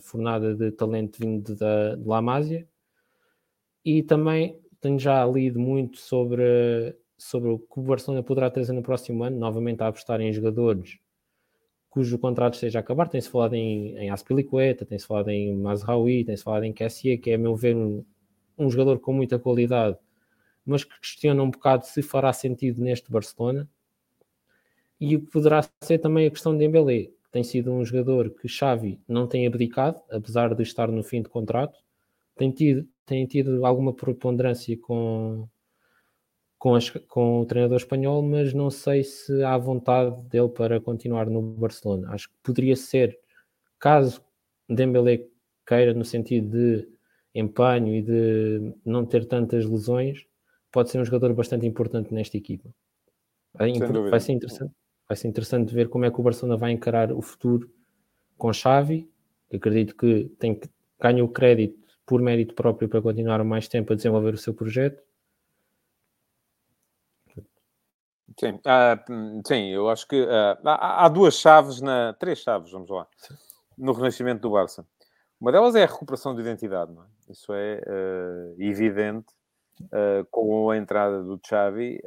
fornada 0.00 0.54
de 0.54 0.70
talento 0.72 1.18
vindo 1.18 1.56
da, 1.56 1.94
de 1.94 2.06
La 2.06 2.20
Masia. 2.20 2.68
E 3.84 4.02
também 4.02 4.60
tenho 4.80 4.98
já 4.98 5.24
lido 5.24 5.58
muito 5.58 5.98
sobre, 5.98 6.94
sobre 7.22 7.50
o 7.50 7.58
que 7.58 7.80
o 7.80 7.82
Barcelona 7.82 8.22
poderá 8.22 8.50
trazer 8.50 8.72
no 8.72 8.82
próximo 8.82 9.24
ano, 9.24 9.38
novamente 9.38 9.82
a 9.82 9.88
apostar 9.88 10.20
em 10.20 10.32
jogadores 10.32 10.98
cujo 11.92 12.18
contrato 12.18 12.54
esteja 12.54 12.78
a 12.78 12.80
acabar. 12.80 13.06
Tem-se 13.06 13.28
falado 13.28 13.52
em, 13.52 13.94
em 13.98 14.10
Aspilicueta, 14.10 14.86
tem-se 14.86 15.06
falado 15.06 15.28
em 15.28 15.54
Mazraoui, 15.54 16.24
tem-se 16.24 16.42
falado 16.42 16.64
em 16.64 16.72
Cassier, 16.72 17.20
que 17.20 17.30
é, 17.30 17.34
a 17.34 17.38
meu 17.38 17.54
ver, 17.54 17.76
um, 17.76 18.02
um 18.58 18.70
jogador 18.70 18.98
com 18.98 19.12
muita 19.12 19.38
qualidade, 19.38 19.98
mas 20.64 20.84
que 20.84 20.98
questiona 20.98 21.42
um 21.42 21.50
bocado 21.50 21.84
se 21.84 22.00
fará 22.00 22.32
sentido 22.32 22.80
neste 22.82 23.10
Barcelona. 23.10 23.68
E 24.98 25.16
o 25.16 25.20
que 25.20 25.30
poderá 25.30 25.68
ser 25.82 25.98
também 25.98 26.26
a 26.26 26.30
questão 26.30 26.56
de 26.56 26.64
Embelé, 26.64 27.10
que 27.24 27.30
tem 27.30 27.44
sido 27.44 27.70
um 27.70 27.84
jogador 27.84 28.30
que 28.30 28.48
Xavi 28.48 28.98
não 29.06 29.26
tem 29.26 29.46
abdicado, 29.46 30.00
apesar 30.10 30.54
de 30.54 30.62
estar 30.62 30.90
no 30.90 31.02
fim 31.02 31.20
de 31.20 31.28
contrato, 31.28 31.78
tem 32.36 32.50
tido, 32.50 32.88
tem 33.04 33.26
tido 33.26 33.66
alguma 33.66 33.92
preponderância 33.92 34.78
com, 34.78 35.46
com, 36.62 36.76
as, 36.76 36.90
com 36.90 37.40
o 37.40 37.44
treinador 37.44 37.76
espanhol, 37.76 38.22
mas 38.22 38.54
não 38.54 38.70
sei 38.70 39.02
se 39.02 39.42
há 39.42 39.58
vontade 39.58 40.14
dele 40.28 40.48
para 40.48 40.80
continuar 40.80 41.28
no 41.28 41.42
Barcelona. 41.42 42.12
Acho 42.12 42.28
que 42.28 42.34
poderia 42.40 42.76
ser, 42.76 43.18
caso 43.80 44.22
Dembélé 44.68 45.26
queira 45.66 45.92
no 45.92 46.04
sentido 46.04 46.50
de 46.50 46.88
empenho 47.34 47.96
e 47.96 48.00
de 48.00 48.74
não 48.84 49.04
ter 49.04 49.26
tantas 49.26 49.66
lesões, 49.66 50.24
pode 50.70 50.90
ser 50.90 51.00
um 51.00 51.04
jogador 51.04 51.34
bastante 51.34 51.66
importante 51.66 52.14
nesta 52.14 52.36
equipa. 52.36 52.70
Vai, 53.52 53.72
vai, 54.08 54.20
ser 54.20 54.30
interessante, 54.30 54.72
vai 55.08 55.16
ser 55.16 55.26
interessante 55.26 55.74
ver 55.74 55.88
como 55.88 56.04
é 56.04 56.12
que 56.12 56.20
o 56.20 56.22
Barcelona 56.22 56.56
vai 56.56 56.70
encarar 56.70 57.10
o 57.10 57.20
futuro 57.20 57.68
com 58.38 58.52
Xavi, 58.52 59.10
que 59.50 59.56
acredito 59.56 59.96
que 59.96 60.30
tem 60.38 60.54
que 60.54 60.70
ganha 61.00 61.24
o 61.24 61.28
crédito 61.28 61.76
por 62.06 62.22
mérito 62.22 62.54
próprio 62.54 62.88
para 62.88 63.02
continuar 63.02 63.42
mais 63.42 63.66
tempo 63.66 63.92
a 63.92 63.96
desenvolver 63.96 64.34
o 64.34 64.38
seu 64.38 64.54
projeto 64.54 65.02
Sim, 68.38 68.54
uh, 68.54 69.42
sim, 69.46 69.68
eu 69.68 69.88
acho 69.88 70.06
que 70.06 70.22
uh, 70.22 70.58
há, 70.64 71.04
há, 71.04 71.08
duas 71.08 71.34
chaves, 71.34 71.80
na, 71.80 72.14
três 72.14 72.38
chaves, 72.38 72.70
vamos 72.70 72.88
lá, 72.88 73.06
sim. 73.16 73.34
no 73.76 73.92
renascimento 73.92 74.40
do 74.40 74.50
Barça. 74.50 74.86
Uma 75.40 75.52
delas 75.52 75.74
é 75.74 75.82
a 75.82 75.86
recuperação 75.86 76.34
de 76.34 76.40
identidade, 76.40 76.92
não 76.92 77.02
é? 77.02 77.06
Isso 77.28 77.52
é 77.52 77.82
uh, 77.86 78.62
evidente 78.62 79.26
com 80.30 80.70
a 80.70 80.76
entrada 80.76 81.24
do 81.24 81.40
Xavi, 81.44 81.98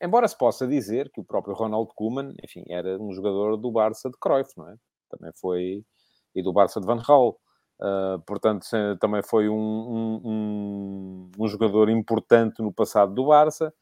embora 0.00 0.28
se 0.28 0.38
possa 0.38 0.64
dizer 0.64 1.10
que 1.10 1.20
o 1.20 1.24
próprio 1.24 1.54
Ronald 1.54 1.90
Koeman, 1.96 2.34
enfim, 2.44 2.62
era 2.68 2.96
um 3.02 3.12
jogador 3.12 3.56
do 3.56 3.72
Barça 3.72 4.08
de 4.08 4.16
Cruyff, 4.16 4.52
não 4.56 4.68
é? 4.68 4.76
Também 5.08 5.32
foi, 5.34 5.84
e 6.36 6.42
do 6.42 6.52
Barça 6.52 6.80
de 6.80 6.86
Van 6.86 7.02
Gaal. 7.02 7.36
portanto, 8.24 8.66
também 9.00 9.22
foi 9.24 9.48
um, 9.48 9.56
um, 9.56 10.20
um, 10.24 11.30
um 11.36 11.48
jogador 11.48 11.88
importante 11.88 12.62
no 12.62 12.72
passado 12.72 13.12
do 13.12 13.26
Barça, 13.26 13.74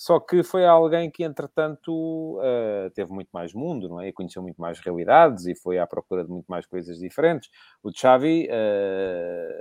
só 0.00 0.18
que 0.18 0.42
foi 0.42 0.64
alguém 0.64 1.10
que, 1.10 1.22
entretanto, 1.22 2.38
uh, 2.38 2.90
teve 2.94 3.12
muito 3.12 3.28
mais 3.34 3.52
mundo, 3.52 3.86
não 3.86 4.00
é? 4.00 4.08
E 4.08 4.12
conheceu 4.14 4.40
muito 4.40 4.58
mais 4.58 4.80
realidades 4.80 5.44
e 5.44 5.54
foi 5.54 5.78
à 5.78 5.86
procura 5.86 6.24
de 6.24 6.30
muito 6.30 6.46
mais 6.46 6.64
coisas 6.64 6.96
diferentes. 6.98 7.50
O 7.82 7.92
Xavi 7.94 8.48
uh, 8.48 9.60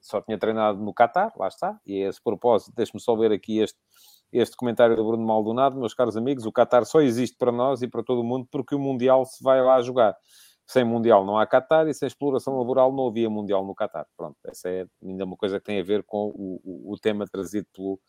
só 0.00 0.22
tinha 0.22 0.38
treinado 0.38 0.82
no 0.82 0.94
Qatar, 0.94 1.34
lá 1.36 1.48
está. 1.48 1.78
E 1.84 2.02
a 2.02 2.08
esse 2.08 2.18
propósito, 2.22 2.72
deixe-me 2.74 2.98
só 2.98 3.14
ver 3.14 3.30
aqui 3.30 3.58
este, 3.58 3.78
este 4.32 4.56
comentário 4.56 4.96
do 4.96 5.04
Bruno 5.04 5.26
Maldonado. 5.26 5.78
Meus 5.78 5.92
caros 5.92 6.16
amigos, 6.16 6.46
o 6.46 6.50
Qatar 6.50 6.86
só 6.86 7.02
existe 7.02 7.36
para 7.36 7.52
nós 7.52 7.82
e 7.82 7.88
para 7.88 8.02
todo 8.02 8.22
o 8.22 8.24
mundo 8.24 8.48
porque 8.50 8.74
o 8.74 8.78
Mundial 8.78 9.26
se 9.26 9.44
vai 9.44 9.62
lá 9.62 9.82
jogar. 9.82 10.16
Sem 10.66 10.82
Mundial 10.82 11.26
não 11.26 11.36
há 11.36 11.46
Qatar 11.46 11.86
e 11.88 11.92
sem 11.92 12.06
exploração 12.06 12.56
laboral 12.56 12.90
não 12.90 13.08
havia 13.08 13.28
Mundial 13.28 13.66
no 13.66 13.74
Qatar. 13.74 14.06
Pronto, 14.16 14.38
essa 14.46 14.70
é 14.70 14.86
ainda 15.04 15.26
uma 15.26 15.36
coisa 15.36 15.58
que 15.58 15.66
tem 15.66 15.78
a 15.78 15.84
ver 15.84 16.04
com 16.04 16.28
o, 16.34 16.58
o, 16.64 16.94
o 16.94 16.98
tema 16.98 17.26
trazido 17.26 17.66
pelo 17.74 18.00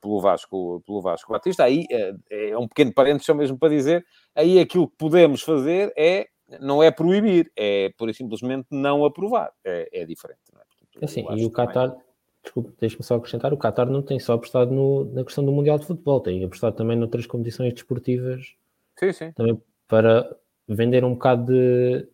pelo, 0.00 0.20
Vasco, 0.20 0.82
pelo 0.86 1.00
Vasco 1.00 1.32
Batista. 1.32 1.64
Aí 1.64 1.86
uh, 1.90 2.18
é 2.30 2.58
um 2.58 2.68
pequeno 2.68 2.92
parênteses 2.92 3.26
só 3.26 3.34
mesmo 3.34 3.58
para 3.58 3.68
dizer, 3.68 4.04
aí 4.34 4.58
aquilo 4.58 4.88
que 4.88 4.96
podemos 4.96 5.42
fazer 5.42 5.92
é, 5.96 6.26
não 6.60 6.82
é 6.82 6.90
proibir, 6.90 7.50
é 7.56 7.92
por 7.96 8.12
simplesmente 8.14 8.66
não 8.70 9.04
aprovar. 9.04 9.52
É, 9.64 9.88
é 9.92 10.06
diferente. 10.06 10.40
Não 10.52 10.60
é? 10.60 10.64
Portanto, 10.92 11.04
assim, 11.04 11.26
e 11.36 11.44
o 11.44 11.50
Qatar, 11.50 11.90
também... 11.90 12.04
desculpe, 12.42 12.72
deixe-me 12.80 13.04
só 13.04 13.16
acrescentar, 13.16 13.52
o 13.52 13.58
Qatar 13.58 13.88
não 13.90 14.02
tem 14.02 14.18
só 14.18 14.34
apostado 14.34 14.72
no, 14.72 15.04
na 15.12 15.24
questão 15.24 15.44
do 15.44 15.52
Mundial 15.52 15.78
de 15.78 15.86
Futebol, 15.86 16.20
tem 16.20 16.44
apostado 16.44 16.76
também 16.76 16.96
noutras 16.96 17.26
competições 17.26 17.74
desportivas. 17.74 18.54
Sim, 18.98 19.12
sim. 19.12 19.32
Também 19.32 19.60
para 19.86 20.28
vender 20.68 21.04
um 21.04 21.12
bocado 21.12 21.52
de 21.52 22.08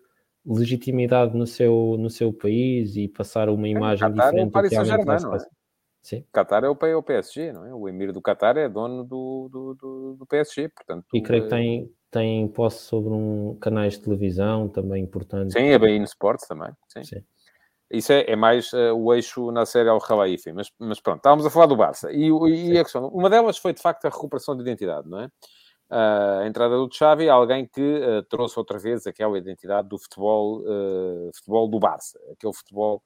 legitimidade 0.44 1.36
no 1.36 1.46
seu, 1.46 1.96
no 1.98 2.10
seu 2.10 2.32
país 2.32 2.96
e 2.96 3.08
passar 3.08 3.48
uma 3.48 3.68
imagem 3.68 4.06
é, 4.06 4.10
diferente. 4.10 4.40
É 4.40 4.44
o 4.44 4.50
Paris 4.50 4.70
Saint-Germain, 4.72 5.22
não 5.22 5.36
é? 5.36 5.38
Sim. 6.02 6.24
Qatar 6.32 6.64
é 6.64 6.68
o, 6.68 6.76
é 6.82 6.96
o 6.96 7.02
PSG, 7.02 7.52
não 7.52 7.64
é? 7.64 7.72
O 7.72 7.88
emir 7.88 8.12
do 8.12 8.20
Qatar 8.20 8.56
é 8.56 8.68
dono 8.68 9.04
do, 9.04 9.48
do, 9.50 9.74
do, 9.74 10.14
do 10.16 10.26
PSG, 10.26 10.68
portanto... 10.68 11.06
E 11.14 11.22
creio 11.22 11.46
que 11.46 11.54
é 11.54 11.56
tem, 11.56 11.92
tem 12.10 12.48
posse 12.48 12.80
sobre 12.80 13.12
um 13.12 13.56
canais 13.60 13.94
de 13.94 14.00
televisão 14.00 14.68
também 14.68 15.04
importante. 15.04 15.52
Sim, 15.52 15.72
a 15.72 15.78
Bein 15.78 16.02
Sports 16.02 16.48
também, 16.48 16.72
sim. 16.88 17.04
sim. 17.04 17.24
Isso 17.88 18.12
é, 18.12 18.24
é 18.32 18.34
mais 18.34 18.72
uh, 18.72 18.96
o 18.96 19.14
eixo 19.14 19.52
na 19.52 19.64
série 19.64 19.88
ao 19.88 20.00
Khalifi. 20.00 20.52
Mas, 20.52 20.72
mas 20.78 20.98
pronto, 20.98 21.18
estávamos 21.18 21.46
a 21.46 21.50
falar 21.50 21.66
do 21.66 21.76
Barça. 21.76 22.10
E, 22.10 22.30
e 22.30 22.78
a 22.78 22.82
questão, 22.82 23.06
uma 23.08 23.30
delas 23.30 23.58
foi 23.58 23.72
de 23.72 23.82
facto 23.82 24.06
a 24.06 24.08
recuperação 24.08 24.56
de 24.56 24.62
identidade, 24.62 25.08
não 25.08 25.20
é? 25.20 25.26
Uh, 25.90 26.40
a 26.40 26.46
entrada 26.48 26.74
do 26.74 26.88
Xavi, 26.90 27.28
alguém 27.28 27.66
que 27.66 27.80
uh, 27.80 28.22
trouxe 28.24 28.58
outra 28.58 28.78
vez 28.78 29.06
aquela 29.06 29.38
identidade 29.38 29.88
do 29.88 29.98
futebol, 29.98 30.64
futebol 31.34 31.68
do 31.68 31.78
Barça, 31.78 32.18
aquele 32.32 32.54
futebol 32.54 33.02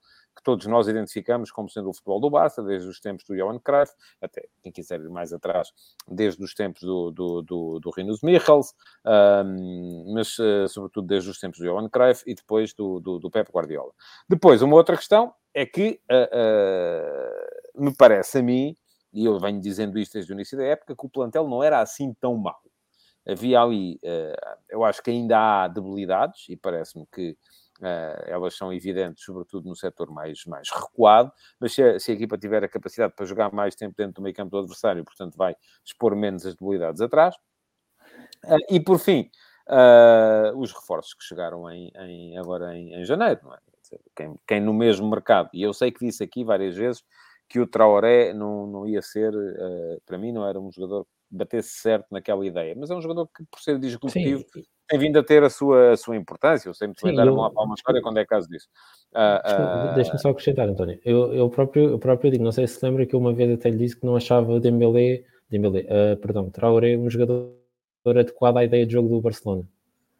todos 0.46 0.64
nós 0.66 0.87
identificamos 0.87 1.50
como 1.50 1.68
sendo 1.68 1.90
o 1.90 1.92
futebol 1.92 2.20
do 2.20 2.30
Barça, 2.30 2.62
desde 2.62 2.88
os 2.88 3.00
tempos 3.00 3.24
do 3.24 3.35
Johan 3.35 3.59
Cruyff, 3.59 3.92
até 4.22 4.46
quem 4.62 4.70
quiser 4.70 5.00
ir 5.00 5.09
mais 5.09 5.32
atrás, 5.32 5.72
desde 6.06 6.40
os 6.40 6.54
tempos 6.54 6.82
do, 6.82 7.11
do, 7.11 7.42
do, 7.42 7.80
do 7.80 7.90
Rinus 7.90 8.22
Michels, 8.22 8.72
mas 10.14 10.38
uh, 10.38 10.68
sobretudo 10.68 11.09
desde 11.09 11.28
os 11.28 11.40
tempos 11.40 11.59
do 11.59 11.64
Johan 11.64 11.88
Cruyff 11.88 12.22
e 12.24 12.32
depois 12.32 12.72
do, 12.72 13.00
do, 13.00 13.18
do 13.18 13.28
Pep 13.28 13.50
Guardiola. 13.50 13.90
Depois, 14.28 14.62
uma 14.62 14.76
outra 14.76 14.96
questão 14.96 15.35
é 15.52 15.66
que 15.66 16.00
uh, 16.09 17.80
uh, 17.80 17.85
me 17.85 17.92
parece 17.96 18.38
a 18.38 18.42
mim, 18.42 18.76
e 19.12 19.24
eu 19.24 19.40
venho 19.40 19.61
dizendo 19.61 19.98
isto 19.98 20.12
desde 20.12 20.32
o 20.32 20.35
início 20.35 20.56
da 20.56 20.62
época, 20.62 20.94
que 20.94 21.06
o 21.06 21.11
plantel 21.11 21.48
não 21.48 21.61
era 21.61 21.80
assim 21.80 22.14
tão 22.20 22.37
mau. 22.37 22.61
Havia 23.28 23.61
ali, 23.61 23.98
eu 24.68 24.85
acho 24.85 25.02
que 25.02 25.11
ainda 25.11 25.64
há 25.64 25.66
debilidades, 25.66 26.48
e 26.48 26.56
parece-me 26.56 27.04
que 27.12 27.37
elas 28.26 28.56
são 28.56 28.72
evidentes, 28.72 29.24
sobretudo 29.24 29.68
no 29.68 29.76
setor 29.76 30.10
mais, 30.10 30.44
mais 30.46 30.68
recuado, 30.70 31.30
mas 31.60 31.74
se 31.74 31.82
a, 31.82 31.98
se 32.00 32.10
a, 32.10 32.14
equipa 32.14 32.38
tiver 32.38 32.64
a 32.64 32.68
capacidade 32.68 33.14
para 33.14 33.26
jogar 33.26 33.52
mais 33.52 33.74
tempo 33.74 33.94
dentro 33.96 34.14
do 34.14 34.22
meio 34.22 34.34
campo 34.34 34.50
do 34.50 34.58
adversário, 34.58 35.04
portanto 35.04 35.36
vai 35.36 35.54
expor 35.84 36.14
menos 36.16 36.46
as 36.46 36.54
debilidades 36.54 37.00
atrás. 37.00 37.34
Uh, 38.44 38.58
e 38.70 38.80
por 38.80 38.98
fim, 38.98 39.30
uh, 39.68 40.56
os 40.58 40.72
reforços 40.72 41.14
que 41.14 41.24
chegaram 41.24 41.70
em, 41.70 41.90
em 41.96 42.38
agora 42.38 42.76
em, 42.76 42.94
em, 42.94 43.04
janeiro, 43.04 43.40
não 43.42 43.54
é? 43.54 43.58
Quem, 44.16 44.34
quem, 44.46 44.60
no 44.60 44.74
mesmo 44.74 45.08
mercado, 45.08 45.48
e 45.52 45.62
eu 45.62 45.72
sei 45.72 45.92
que 45.92 46.04
disse 46.04 46.22
aqui 46.22 46.42
várias 46.42 46.74
vezes 46.74 47.04
que 47.48 47.60
o 47.60 47.66
Traoré 47.66 48.32
não, 48.32 48.66
não 48.66 48.86
ia 48.86 49.00
ser, 49.00 49.32
para 50.04 50.18
mim, 50.18 50.32
não 50.32 50.44
era 50.44 50.58
um 50.58 50.72
jogador 50.72 51.06
batesse 51.30 51.70
certo 51.80 52.06
naquela 52.10 52.46
ideia, 52.46 52.74
mas 52.76 52.90
é 52.90 52.94
um 52.94 53.02
jogador 53.02 53.26
que, 53.26 53.44
por 53.50 53.60
ser 53.60 53.78
disruptivo, 53.78 54.44
Sim 54.52 54.62
tem 54.88 54.98
vindo 54.98 55.18
a 55.18 55.22
ter 55.22 55.42
a 55.42 55.50
sua, 55.50 55.92
a 55.92 55.96
sua 55.96 56.16
importância. 56.16 56.68
Eu 56.68 56.74
sempre 56.74 57.10
me 57.10 57.16
dar 57.16 57.28
uma, 57.28 57.48
uma 57.50 57.74
história 57.74 58.00
quando 58.00 58.18
é 58.18 58.24
caso 58.24 58.48
disso. 58.48 58.68
Uh, 59.12 59.90
uh, 59.90 59.94
Deixa-me 59.94 60.18
só 60.18 60.30
acrescentar, 60.30 60.68
António. 60.68 60.98
Eu, 61.04 61.32
eu, 61.34 61.50
próprio, 61.50 61.90
eu 61.90 61.98
próprio 61.98 62.30
digo, 62.30 62.44
não 62.44 62.52
sei 62.52 62.66
se 62.66 62.84
lembra 62.84 63.04
que 63.04 63.14
eu 63.14 63.20
uma 63.20 63.32
vez 63.32 63.50
até 63.52 63.70
lhe 63.70 63.78
disse 63.78 63.98
que 63.98 64.06
não 64.06 64.16
achava 64.16 64.52
o 64.52 64.60
Dembélé, 64.60 65.24
Dembélé 65.50 65.80
uh, 65.82 66.16
perdão, 66.18 66.50
Traoré 66.50 66.96
um 66.96 67.10
jogador 67.10 67.52
adequado 68.06 68.58
à 68.58 68.64
ideia 68.64 68.86
de 68.86 68.92
jogo 68.92 69.08
do 69.08 69.20
Barcelona. 69.20 69.68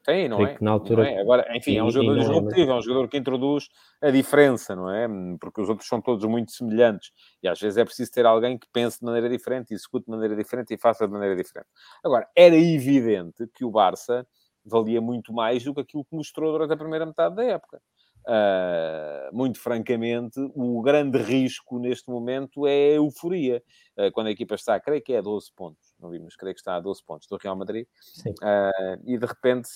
Sim, 0.07 0.29
não 0.29 0.47
é? 0.47 0.57
Na 0.61 0.71
altura... 0.71 1.11
É? 1.11 1.21
Agora, 1.21 1.45
enfim, 1.57 1.77
é 1.77 1.83
um 1.83 1.91
jogador 1.91 2.21
disruptivo, 2.21 2.71
é 2.71 2.75
um 2.77 2.81
jogador 2.81 3.09
que 3.09 3.17
introduz 3.17 3.69
a 4.01 4.09
diferença, 4.09 4.77
não 4.77 4.89
é? 4.89 5.09
Porque 5.41 5.61
os 5.61 5.69
outros 5.69 5.89
são 5.89 6.01
todos 6.01 6.25
muito 6.27 6.53
semelhantes 6.53 7.11
e 7.43 7.49
às 7.49 7.59
vezes 7.59 7.77
é 7.77 7.85
preciso 7.85 8.13
ter 8.13 8.25
alguém 8.25 8.57
que 8.57 8.69
pense 8.73 9.01
de 9.01 9.05
maneira 9.05 9.29
diferente, 9.29 9.75
execute 9.75 10.05
de 10.05 10.13
maneira 10.13 10.37
diferente 10.37 10.73
e 10.73 10.79
faça 10.79 11.09
de 11.09 11.13
maneira 11.13 11.35
diferente. 11.35 11.67
Agora, 12.05 12.29
era 12.37 12.55
evidente 12.55 13.49
que 13.53 13.65
o 13.65 13.71
Barça 13.71 14.25
valia 14.65 15.01
muito 15.01 15.33
mais 15.33 15.65
do 15.65 15.75
que 15.75 15.81
aquilo 15.81 16.05
que 16.05 16.15
mostrou 16.15 16.53
durante 16.53 16.73
a 16.73 16.77
primeira 16.77 17.05
metade 17.05 17.35
da 17.35 17.43
época. 17.43 17.83
Uh, 18.29 19.37
muito 19.37 19.59
francamente, 19.61 20.39
o 20.55 20.83
grande 20.83 21.19
risco 21.19 21.81
neste 21.81 22.09
momento 22.09 22.65
é 22.65 22.91
a 22.91 22.95
euforia. 22.95 23.61
Uh, 23.97 24.11
quando 24.13 24.29
a 24.29 24.31
equipa 24.31 24.55
está, 24.55 24.79
creio 24.79 25.03
que 25.03 25.13
é 25.13 25.19
a 25.19 25.23
12 25.23 25.51
pontos, 25.55 25.86
não 26.01 26.11
vimos, 26.11 26.37
creio 26.37 26.55
que 26.55 26.61
está 26.61 26.77
a 26.77 26.81
12 26.81 27.03
pontos 27.05 27.29
do 27.29 27.37
Real 27.37 27.57
Madrid, 27.57 27.87
uh, 28.27 29.01
e 29.05 29.19
de 29.19 29.27
repente 29.27 29.69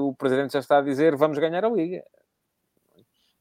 o 0.00 0.14
presidente 0.14 0.52
já 0.52 0.60
está 0.60 0.78
a 0.78 0.82
dizer 0.82 1.16
vamos 1.16 1.38
ganhar 1.38 1.64
a 1.64 1.68
Liga. 1.68 2.02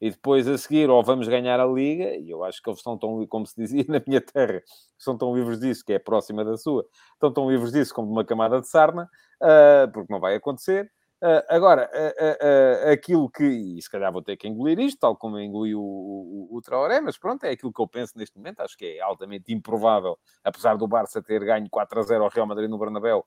E 0.01 0.11
depois 0.11 0.45
a 0.49 0.57
seguir, 0.57 0.89
ou 0.89 1.01
vamos 1.01 1.29
ganhar 1.29 1.61
a 1.61 1.65
Liga, 1.65 2.15
e 2.17 2.29
eu 2.29 2.43
acho 2.43 2.61
que 2.61 2.69
eles 2.69 2.79
estão 2.79 2.97
tão, 2.97 3.25
como 3.27 3.45
se 3.45 3.55
dizia 3.55 3.85
na 3.87 4.01
minha 4.05 4.19
terra, 4.19 4.61
são 4.97 5.17
tão 5.17 5.33
livres 5.33 5.59
disso, 5.59 5.85
que 5.85 5.93
é 5.93 5.99
próxima 5.99 6.43
da 6.43 6.57
sua, 6.57 6.85
estão 7.13 7.31
tão 7.31 7.49
livres 7.49 7.71
disso 7.71 7.93
como 7.93 8.07
de 8.07 8.13
uma 8.13 8.25
camada 8.25 8.59
de 8.59 8.67
sarna, 8.67 9.09
uh, 9.41 9.89
porque 9.93 10.11
não 10.11 10.19
vai 10.19 10.35
acontecer. 10.35 10.91
Uh, 11.23 11.39
agora, 11.47 11.89
uh, 11.93 12.91
aquilo 12.91 13.29
que, 13.29 13.45
e 13.45 13.81
se 13.81 13.89
calhar 13.89 14.11
vou 14.11 14.21
ter 14.21 14.35
que 14.35 14.45
engolir 14.45 14.77
isto, 14.81 14.99
tal 14.99 15.15
como 15.15 15.39
engoli 15.39 15.73
o, 15.73 15.79
o, 15.79 16.49
o 16.51 16.61
Traoré, 16.61 16.99
mas 16.99 17.17
pronto, 17.17 17.45
é 17.45 17.51
aquilo 17.51 17.71
que 17.71 17.81
eu 17.81 17.87
penso 17.87 18.17
neste 18.17 18.37
momento, 18.37 18.59
acho 18.59 18.77
que 18.77 18.97
é 18.97 18.99
altamente 18.99 19.53
improvável, 19.53 20.19
apesar 20.43 20.75
do 20.75 20.85
Barça 20.85 21.23
ter 21.23 21.39
ganho 21.45 21.69
4 21.69 21.97
a 21.97 22.03
0 22.03 22.23
ao 22.25 22.29
Real 22.29 22.45
Madrid 22.45 22.69
no 22.69 22.77
Bernabéu, 22.77 23.25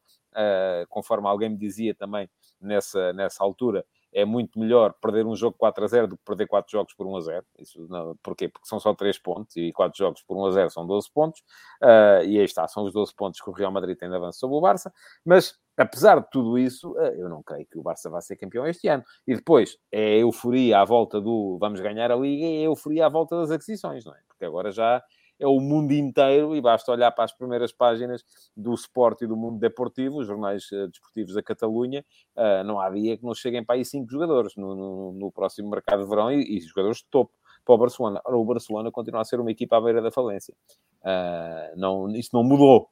conforme 0.91 1.27
alguém 1.27 1.49
me 1.49 1.57
dizia 1.57 1.95
também 1.95 2.29
nessa, 2.61 3.15
nessa 3.15 3.43
altura, 3.43 3.83
é 4.17 4.25
muito 4.25 4.59
melhor 4.59 4.95
perder 4.95 5.27
um 5.27 5.37
jogo 5.37 5.57
4 5.59 5.85
a 5.85 5.87
0 5.87 6.09
do 6.09 6.17
que 6.17 6.25
perder 6.25 6.47
4 6.47 6.71
jogos 6.71 6.95
por 6.95 7.07
1 7.07 7.17
a 7.17 7.21
0. 7.21 7.47
Isso, 7.59 7.87
não, 7.89 8.17
porquê? 8.23 8.49
Porque 8.49 8.67
são 8.67 8.81
só 8.81 8.95
3 8.95 9.19
pontos 9.19 9.55
e 9.57 9.71
4 9.73 9.97
jogos 9.97 10.23
por 10.23 10.39
1 10.39 10.47
a 10.47 10.51
0 10.53 10.71
são 10.71 10.87
12 10.87 11.11
pontos. 11.13 11.41
Uh, 11.83 12.25
e 12.25 12.39
aí 12.39 12.45
está, 12.45 12.67
são 12.67 12.85
os 12.85 12.95
12 12.95 13.15
pontos 13.15 13.43
que 13.43 13.51
o 13.51 13.53
Real 13.53 13.71
Madrid 13.71 13.97
tem 13.99 14.09
de 14.09 14.17
avanço 14.17 14.39
sobre 14.39 14.57
o 14.57 14.61
Barça. 14.61 14.91
Mas, 15.23 15.59
apesar 15.83 16.21
de 16.21 16.31
tudo 16.31 16.59
isso, 16.59 16.93
uh, 16.93 17.15
eu 17.17 17.29
não 17.29 17.43
creio 17.43 17.67
que 17.67 17.79
o 17.79 17.83
Barça 17.83 18.11
vá 18.11 18.21
ser 18.21 18.37
campeão 18.37 18.67
este 18.67 18.89
ano. 18.89 19.03
E 19.27 19.35
depois, 19.35 19.77
é 19.93 20.15
a 20.15 20.19
euforia 20.19 20.81
à 20.81 20.85
volta 20.85 21.21
do 21.21 21.59
vamos 21.59 21.81
ganhar 21.81 22.11
a 22.11 22.17
Liga 22.17 22.47
e 22.47 22.57
é 22.57 22.61
a 22.61 22.65
euforia 22.65 23.07
à 23.07 23.09
volta 23.09 23.37
das 23.37 23.51
aquisições, 23.51 24.05
não 24.05 24.15
é? 24.15 24.19
Porque 24.29 24.45
agora 24.45 24.71
já 24.71 25.03
é 25.39 25.47
o 25.47 25.61
mundo 25.61 25.93
inteiro 25.93 26.57
e 26.57 26.61
basta 26.61 26.91
olhar 26.91 27.11
para 27.13 27.25
as 27.25 27.33
primeiras 27.33 27.73
páginas 27.73 28.25
do 28.57 28.75
Sport 28.75 29.23
e 29.23 29.27
do 29.27 29.37
Mundo 29.37 29.59
Deportivo, 29.59 30.19
os 30.19 30.27
jornais 30.27 30.71
uh, 30.73 30.89
desportivos 30.89 31.35
da 31.35 31.43
Catalunha, 31.43 32.05
uh, 32.37 32.65
não 32.65 32.81
há 32.81 32.91
dia 32.91 33.17
que 33.17 33.25
não 33.25 33.35
cheguem 33.35 33.65
para 33.65 33.77
aí 33.77 33.85
cinco 33.85 34.11
jogadores 34.11 34.57
no, 34.57 34.75
no, 34.75 35.13
no 35.13 35.33
próximo 35.33 35.69
mercado 35.69 36.03
de 36.03 36.09
verão 36.09 36.33
e, 36.33 36.57
e, 36.57 36.61
jogadores 36.61 36.99
de 36.99 37.07
topo 37.11 37.33
para 37.65 37.75
o 37.75 37.79
Barcelona. 37.79 38.21
Ora, 38.25 38.37
o 38.37 38.45
Barcelona 38.45 38.91
continua 38.91 39.21
a 39.21 39.25
ser 39.25 39.41
uma 39.41 39.51
equipa 39.51 39.77
à 39.77 39.81
beira 39.81 40.01
da 40.01 40.11
falência. 40.11 40.55
Uh, 41.03 41.77
não, 41.79 42.09
isso 42.11 42.31
não 42.33 42.43
mudou. 42.43 42.89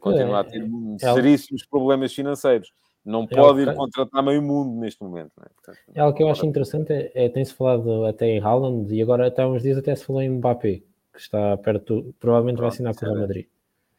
Continua 0.00 0.40
a 0.40 0.44
ter 0.44 0.62
é, 0.62 0.66
é 1.06 1.14
seríssimos 1.14 1.66
problemas 1.66 2.12
financeiros. 2.12 2.72
Não 3.04 3.24
é 3.24 3.34
pode 3.34 3.62
ir 3.62 3.74
contratar 3.74 4.22
meio 4.22 4.40
mundo 4.40 4.78
neste 4.80 5.02
momento. 5.02 5.32
É? 5.40 5.48
Portanto, 5.48 5.78
é 5.94 6.00
algo 6.00 6.16
que 6.16 6.22
eu 6.22 6.28
acho 6.28 6.46
interessante, 6.46 6.92
é, 6.92 7.10
é 7.14 7.28
tem-se 7.28 7.52
falado 7.52 8.06
até 8.06 8.26
em 8.26 8.40
Haaland 8.40 8.94
e 8.94 9.02
agora 9.02 9.26
até 9.26 9.42
há 9.42 9.48
uns 9.48 9.62
dias 9.62 9.76
até 9.76 9.94
se 9.94 10.04
falou 10.04 10.22
em 10.22 10.30
Mbappé 10.30 10.82
que 11.12 11.20
está 11.20 11.56
perto, 11.58 12.14
provavelmente 12.18 12.56
Pronto, 12.56 12.68
vai 12.70 12.74
assinar 12.74 12.94
com 12.94 13.04
o 13.04 13.08
Real 13.08 13.20
Madrid. 13.20 13.46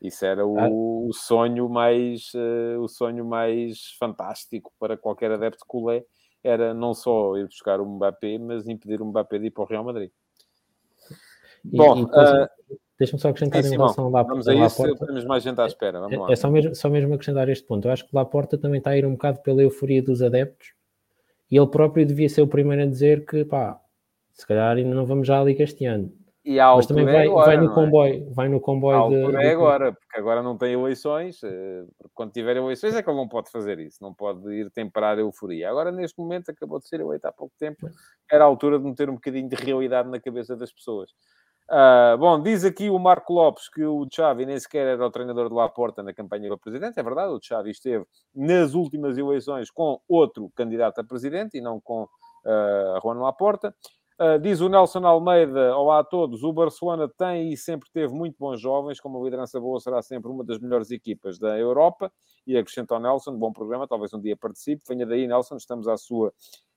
Isso 0.01 0.25
era 0.25 0.45
o, 0.45 0.59
ah. 0.59 0.67
o 0.69 1.13
sonho 1.13 1.69
mais 1.69 2.33
uh, 2.33 2.81
o 2.81 2.87
sonho 2.87 3.23
mais 3.23 3.91
fantástico 3.99 4.73
para 4.79 4.97
qualquer 4.97 5.31
adepto 5.31 5.63
culé 5.65 6.03
era 6.43 6.73
não 6.73 6.93
só 6.93 7.37
ir 7.37 7.45
buscar 7.45 7.79
o 7.79 7.85
Mbappé, 7.85 8.37
mas 8.37 8.67
impedir 8.67 9.01
o 9.01 9.05
Mbappé 9.05 9.39
de 9.39 9.47
ir 9.47 9.51
para 9.51 9.63
o 9.63 9.67
Real 9.67 9.83
Madrid. 9.83 10.11
E, 11.63 11.77
Bom, 11.77 11.99
e 11.99 12.03
uh, 12.03 12.49
deixa-me 12.97 13.21
só 13.21 13.29
acrescentar 13.29 13.63
sim, 13.63 13.69
em 13.69 13.77
relação 13.77 14.09
lá 14.09 14.23
Vamos 14.23 14.47
a 14.47 14.53
isso, 14.53 14.81
Laporta. 14.81 15.05
temos 15.05 15.25
mais 15.25 15.43
gente 15.43 15.59
à 15.59 15.65
espera. 15.65 15.99
Vamos 15.99 16.13
é, 16.13 16.19
lá. 16.19 16.31
é 16.31 16.35
só, 16.35 16.49
mesmo, 16.49 16.75
só 16.75 16.89
mesmo 16.89 17.13
acrescentar 17.13 17.49
este 17.49 17.65
ponto. 17.65 17.87
Eu 17.87 17.91
acho 17.91 18.05
que 18.05 18.15
Laporta 18.15 18.57
também 18.57 18.77
está 18.79 18.91
a 18.91 18.97
ir 18.97 19.05
um 19.05 19.13
bocado 19.13 19.39
pela 19.41 19.61
euforia 19.61 20.01
dos 20.01 20.21
adeptos 20.21 20.73
e 21.49 21.57
ele 21.57 21.67
próprio 21.67 22.05
devia 22.05 22.29
ser 22.29 22.41
o 22.41 22.47
primeiro 22.47 22.83
a 22.83 22.85
dizer 22.85 23.25
que 23.25 23.45
pá, 23.45 23.79
se 24.31 24.45
calhar 24.45 24.75
ainda 24.75 24.95
não 24.95 25.05
vamos 25.05 25.27
já 25.27 25.39
à 25.39 25.43
Liga 25.43 25.63
este 25.63 25.85
ano. 25.85 26.11
E 26.45 26.59
a 26.59 26.75
Mas 26.75 26.85
também 26.85 27.05
vai, 27.05 27.25
é 27.25 27.29
agora, 27.29 27.45
vai 27.45 27.57
no 27.57 27.71
é? 27.71 27.73
comboio, 27.73 28.13
é? 28.13 28.33
vai 28.33 28.49
no 28.49 28.59
comboio. 28.59 29.09
De, 29.09 29.37
é 29.37 29.51
agora, 29.51 29.93
porque 29.93 30.19
agora 30.19 30.43
não 30.43 30.57
tem 30.57 30.73
eleições. 30.73 31.41
Eh, 31.41 31.85
quando 32.13 32.33
tiver 32.33 32.57
eleições 32.57 32.93
é 32.95 33.01
que 33.01 33.09
ele 33.09 33.15
não 33.15 33.29
pode 33.29 33.49
fazer 33.49 33.79
isso, 33.79 33.99
não 34.01 34.13
pode 34.13 34.51
ir 34.51 34.69
temperar 34.71 35.17
a 35.17 35.21
euforia. 35.21 35.69
Agora, 35.69 35.89
neste 35.89 36.19
momento, 36.19 36.51
acabou 36.51 36.79
de 36.79 36.87
ser 36.87 36.99
eleito 36.99 37.25
há 37.25 37.31
pouco 37.31 37.53
tempo, 37.57 37.89
era 38.29 38.43
a 38.43 38.47
altura 38.47 38.77
de 38.77 38.83
meter 38.83 39.09
um 39.09 39.13
bocadinho 39.13 39.47
de 39.47 39.55
realidade 39.55 40.09
na 40.09 40.19
cabeça 40.19 40.53
das 40.53 40.73
pessoas. 40.73 41.11
Uh, 41.69 42.17
bom, 42.17 42.41
diz 42.41 42.65
aqui 42.65 42.89
o 42.89 42.99
Marco 42.99 43.33
Lopes 43.33 43.69
que 43.69 43.83
o 43.83 44.05
Xavi 44.11 44.45
nem 44.45 44.59
sequer 44.59 44.85
era 44.85 45.05
o 45.05 45.09
treinador 45.09 45.47
de 45.47 45.55
Laporta 45.55 46.03
na 46.03 46.13
campanha 46.13 46.49
para 46.49 46.57
presidente. 46.57 46.99
É 46.99 47.03
verdade, 47.03 47.31
o 47.31 47.39
Xavi 47.41 47.71
esteve 47.71 48.05
nas 48.35 48.73
últimas 48.73 49.17
eleições 49.17 49.71
com 49.71 49.99
outro 50.07 50.51
candidato 50.55 50.99
a 50.99 51.03
presidente 51.03 51.57
e 51.57 51.61
não 51.61 51.79
com 51.79 52.03
uh, 52.03 53.01
Juan 53.01 53.19
Laporta. 53.19 53.73
Uh, 54.19 54.37
diz 54.39 54.61
o 54.61 54.69
Nelson 54.69 55.05
Almeida, 55.07 55.75
olá 55.75 55.99
a 55.99 56.03
todos, 56.03 56.43
o 56.43 56.53
Barcelona 56.53 57.09
tem 57.09 57.51
e 57.51 57.57
sempre 57.57 57.89
teve 57.91 58.13
muito 58.13 58.35
bons 58.37 58.61
jovens, 58.61 58.99
como 58.99 59.19
a 59.19 59.23
liderança 59.23 59.59
boa 59.59 59.79
será 59.79 60.03
sempre 60.03 60.29
uma 60.29 60.43
das 60.43 60.59
melhores 60.59 60.91
equipas 60.91 61.39
da 61.39 61.57
Europa, 61.57 62.11
e 62.45 62.55
acrescenta 62.55 62.93
ao 62.93 63.01
Nelson, 63.01 63.35
bom 63.35 63.51
programa, 63.51 63.87
talvez 63.87 64.13
um 64.13 64.21
dia 64.21 64.37
participe, 64.37 64.83
venha 64.87 65.05
daí 65.05 65.25
Nelson, 65.25 65.55
estamos 65.55 65.87
à 65.87 65.97
sua, 65.97 66.31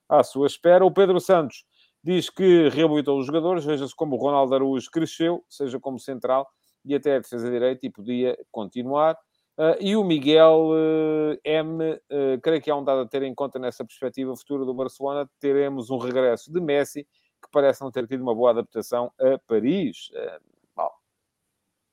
à 0.08 0.22
sua 0.22 0.46
espera. 0.46 0.84
O 0.84 0.90
Pedro 0.90 1.20
Santos 1.20 1.66
diz 2.06 2.30
que 2.30 2.68
reabilitou 2.68 3.18
os 3.18 3.26
jogadores, 3.26 3.64
veja-se 3.64 3.94
como 3.94 4.14
o 4.14 4.18
Ronaldo 4.18 4.54
Araújo 4.54 4.88
cresceu, 4.92 5.44
seja 5.48 5.80
como 5.80 5.98
central, 5.98 6.46
e 6.84 6.94
até 6.94 7.16
a 7.16 7.18
defesa 7.18 7.50
direita, 7.50 7.84
e 7.84 7.90
podia 7.90 8.38
continuar. 8.52 9.18
Uh, 9.58 9.74
e 9.80 9.96
o 9.96 10.04
Miguel 10.04 10.68
uh, 10.70 11.40
M, 11.42 11.82
uh, 11.82 12.40
creio 12.40 12.62
que 12.62 12.70
há 12.70 12.76
um 12.76 12.84
dado 12.84 13.00
a 13.00 13.08
ter 13.08 13.22
em 13.22 13.34
conta 13.34 13.58
nessa 13.58 13.84
perspectiva 13.84 14.36
futura 14.36 14.64
do 14.64 14.72
Barcelona, 14.72 15.28
teremos 15.40 15.90
um 15.90 15.98
regresso 15.98 16.52
de 16.52 16.60
Messi, 16.60 17.02
que 17.42 17.50
parece 17.50 17.82
não 17.82 17.90
ter 17.90 18.06
tido 18.06 18.22
uma 18.22 18.34
boa 18.34 18.50
adaptação 18.50 19.10
a 19.18 19.36
Paris. 19.44 20.08
Uh, 20.10 20.40
bom, 20.76 20.90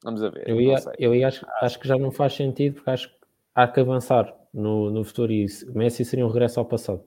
vamos 0.04 0.22
a 0.22 0.30
ver. 0.30 0.48
Eu, 0.48 0.62
ia, 0.62 0.76
eu 1.00 1.16
ia, 1.16 1.28
acho, 1.28 1.44
acho 1.60 1.80
que 1.80 1.88
já 1.88 1.98
não 1.98 2.12
faz 2.12 2.34
sentido, 2.34 2.76
porque 2.76 2.90
acho 2.92 3.10
que 3.10 3.16
há 3.56 3.68
que 3.68 3.80
avançar 3.80 4.32
no, 4.54 4.92
no 4.92 5.04
futuro 5.04 5.32
e 5.32 5.48
Messi 5.74 6.06
seria 6.06 6.26
um 6.26 6.30
regresso 6.30 6.60
ao 6.60 6.66
passado. 6.68 7.04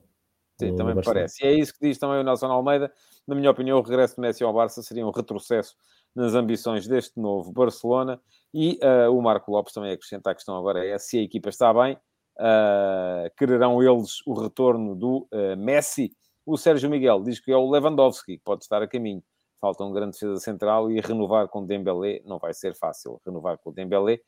Sim, 0.59 0.75
também 0.75 0.95
me 0.95 1.03
parece. 1.03 1.43
E 1.43 1.47
é 1.47 1.53
isso 1.53 1.73
que 1.73 1.87
diz 1.87 1.97
também 1.97 2.19
o 2.19 2.23
Nelson 2.23 2.47
Almeida. 2.47 2.91
Na 3.27 3.35
minha 3.35 3.51
opinião, 3.51 3.77
o 3.77 3.81
regresso 3.81 4.15
de 4.15 4.21
Messi 4.21 4.43
ao 4.43 4.53
Barça 4.53 4.81
seria 4.81 5.05
um 5.05 5.11
retrocesso 5.11 5.75
nas 6.15 6.33
ambições 6.33 6.87
deste 6.87 7.19
novo 7.19 7.51
Barcelona. 7.51 8.19
E 8.51 8.79
uh, 8.83 9.15
o 9.15 9.21
Marco 9.21 9.51
Lopes 9.51 9.71
também 9.71 9.91
acrescenta 9.91 10.31
a 10.31 10.35
questão 10.35 10.57
agora 10.57 10.83
é 10.83 10.97
se 10.97 11.19
a 11.19 11.21
equipa 11.21 11.49
está 11.49 11.71
bem, 11.71 11.95
uh, 12.39 13.29
quererão 13.37 13.83
eles 13.83 14.25
o 14.25 14.33
retorno 14.33 14.95
do 14.95 15.27
uh, 15.31 15.55
Messi. 15.55 16.11
O 16.43 16.57
Sérgio 16.57 16.89
Miguel 16.89 17.21
diz 17.21 17.39
que 17.39 17.51
é 17.51 17.57
o 17.57 17.69
Lewandowski 17.69 18.37
que 18.37 18.43
pode 18.43 18.63
estar 18.63 18.81
a 18.81 18.87
caminho. 18.87 19.21
Falta 19.61 19.83
um 19.83 19.91
grande 19.91 20.13
defesa 20.13 20.39
central 20.39 20.89
e 20.89 20.99
renovar 21.01 21.47
com 21.49 21.65
Dembélé 21.65 22.21
não 22.25 22.39
vai 22.39 22.53
ser 22.53 22.75
fácil, 22.75 23.19
renovar 23.25 23.57
com 23.57 23.71
o 23.71 23.73
Dembélé, 23.73 24.19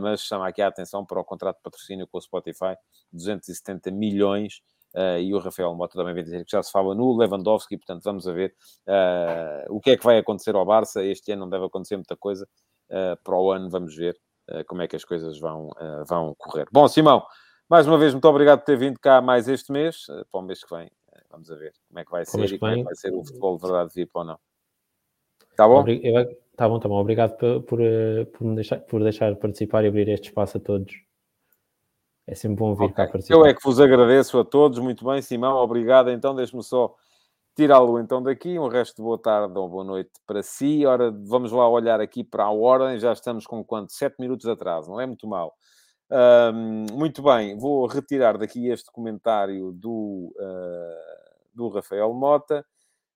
mas 0.00 0.20
chama 0.20 0.46
aqui 0.46 0.62
a 0.62 0.68
atenção 0.68 1.04
para 1.04 1.20
o 1.20 1.24
contrato 1.24 1.56
de 1.56 1.62
patrocínio 1.64 2.06
com 2.06 2.16
o 2.16 2.20
Spotify, 2.20 2.76
270 3.12 3.90
milhões, 3.90 4.62
e 5.20 5.34
o 5.34 5.38
Rafael 5.38 5.74
Mota 5.74 5.98
também 5.98 6.14
vem 6.14 6.24
dizer 6.24 6.44
que 6.44 6.50
já 6.50 6.62
se 6.62 6.72
fala 6.72 6.94
no 6.94 7.16
Lewandowski, 7.16 7.76
portanto 7.76 8.02
vamos 8.02 8.26
a 8.26 8.32
ver 8.32 8.54
uh, 8.86 9.74
o 9.74 9.80
que 9.80 9.90
é 9.90 9.96
que 9.96 10.04
vai 10.04 10.18
acontecer 10.18 10.54
ao 10.54 10.64
Barça. 10.64 11.04
Este 11.04 11.32
ano 11.32 11.42
não 11.42 11.50
deve 11.50 11.66
acontecer 11.66 11.96
muita 11.96 12.16
coisa, 12.16 12.48
uh, 12.90 13.22
para 13.22 13.38
o 13.38 13.50
ano 13.52 13.68
vamos 13.70 13.94
ver 13.94 14.18
como 14.66 14.80
é 14.80 14.88
que 14.88 14.96
as 14.96 15.04
coisas 15.04 15.38
vão, 15.38 15.68
vão 16.08 16.34
correr. 16.38 16.66
Bom, 16.72 16.88
Simão, 16.88 17.22
mais 17.68 17.86
uma 17.86 17.98
vez, 17.98 18.14
muito 18.14 18.26
obrigado 18.26 18.60
por 18.60 18.64
ter 18.64 18.78
vindo 18.78 18.98
cá 18.98 19.20
mais 19.20 19.46
este 19.46 19.70
mês, 19.70 20.06
para 20.32 20.40
o 20.40 20.42
mês 20.42 20.64
que 20.64 20.74
vem. 20.74 20.90
Vamos 21.30 21.50
a 21.50 21.54
ver 21.54 21.74
como 21.86 22.00
é 22.00 22.04
que 22.06 22.10
vai 22.10 22.24
ser 22.24 22.54
e 22.54 22.58
como 22.58 22.72
é 22.72 22.76
que 22.76 22.82
vai 22.82 22.94
ser 22.94 23.12
o 23.12 23.22
futebol 23.22 23.56
de 23.56 23.62
verdade 23.62 23.92
VIP 23.94 24.10
ou 24.14 24.24
não. 24.24 24.38
Está 25.50 25.68
bom? 25.68 25.84
Está 25.86 26.68
bom, 26.68 26.76
está 26.76 26.88
bom. 26.88 27.00
Obrigado 27.00 27.36
por, 27.36 27.62
por, 27.62 27.78
por, 28.32 28.44
me 28.44 28.54
deixar, 28.54 28.80
por 28.80 29.02
deixar 29.02 29.36
participar 29.36 29.84
e 29.84 29.88
abrir 29.88 30.08
este 30.08 30.28
espaço 30.28 30.56
a 30.56 30.60
todos. 30.60 30.94
É 32.28 32.34
sempre 32.34 32.58
bom 32.58 32.74
vir 32.74 32.84
okay. 32.84 33.06
cá 33.06 33.10
participar. 33.10 33.38
Eu 33.38 33.46
é 33.46 33.54
que 33.54 33.62
vos 33.64 33.80
agradeço 33.80 34.38
a 34.38 34.44
todos. 34.44 34.78
Muito 34.78 35.02
bem, 35.02 35.22
Simão. 35.22 35.56
Obrigado. 35.56 36.10
Então, 36.10 36.34
deixe-me 36.34 36.62
só 36.62 36.94
tirá-lo 37.56 37.98
então 37.98 38.22
daqui. 38.22 38.58
Um 38.58 38.68
resto 38.68 38.96
de 38.96 39.02
boa 39.02 39.16
tarde 39.16 39.58
ou 39.58 39.66
boa 39.66 39.82
noite 39.82 40.10
para 40.26 40.42
si. 40.42 40.84
Ora, 40.84 41.10
vamos 41.10 41.52
lá 41.52 41.66
olhar 41.66 42.02
aqui 42.02 42.22
para 42.22 42.44
a 42.44 42.50
ordem. 42.50 42.98
Já 42.98 43.14
estamos 43.14 43.46
com 43.46 43.64
quanto? 43.64 43.94
Sete 43.94 44.16
minutos 44.18 44.46
atrás. 44.46 44.86
Não 44.86 45.00
é 45.00 45.06
muito 45.06 45.26
mal. 45.26 45.54
Muito 46.92 47.22
bem. 47.22 47.56
Vou 47.56 47.86
retirar 47.86 48.36
daqui 48.36 48.68
este 48.68 48.92
comentário 48.92 49.72
do, 49.72 50.30
uh, 50.36 51.54
do 51.54 51.68
Rafael 51.70 52.12
Mota. 52.12 52.62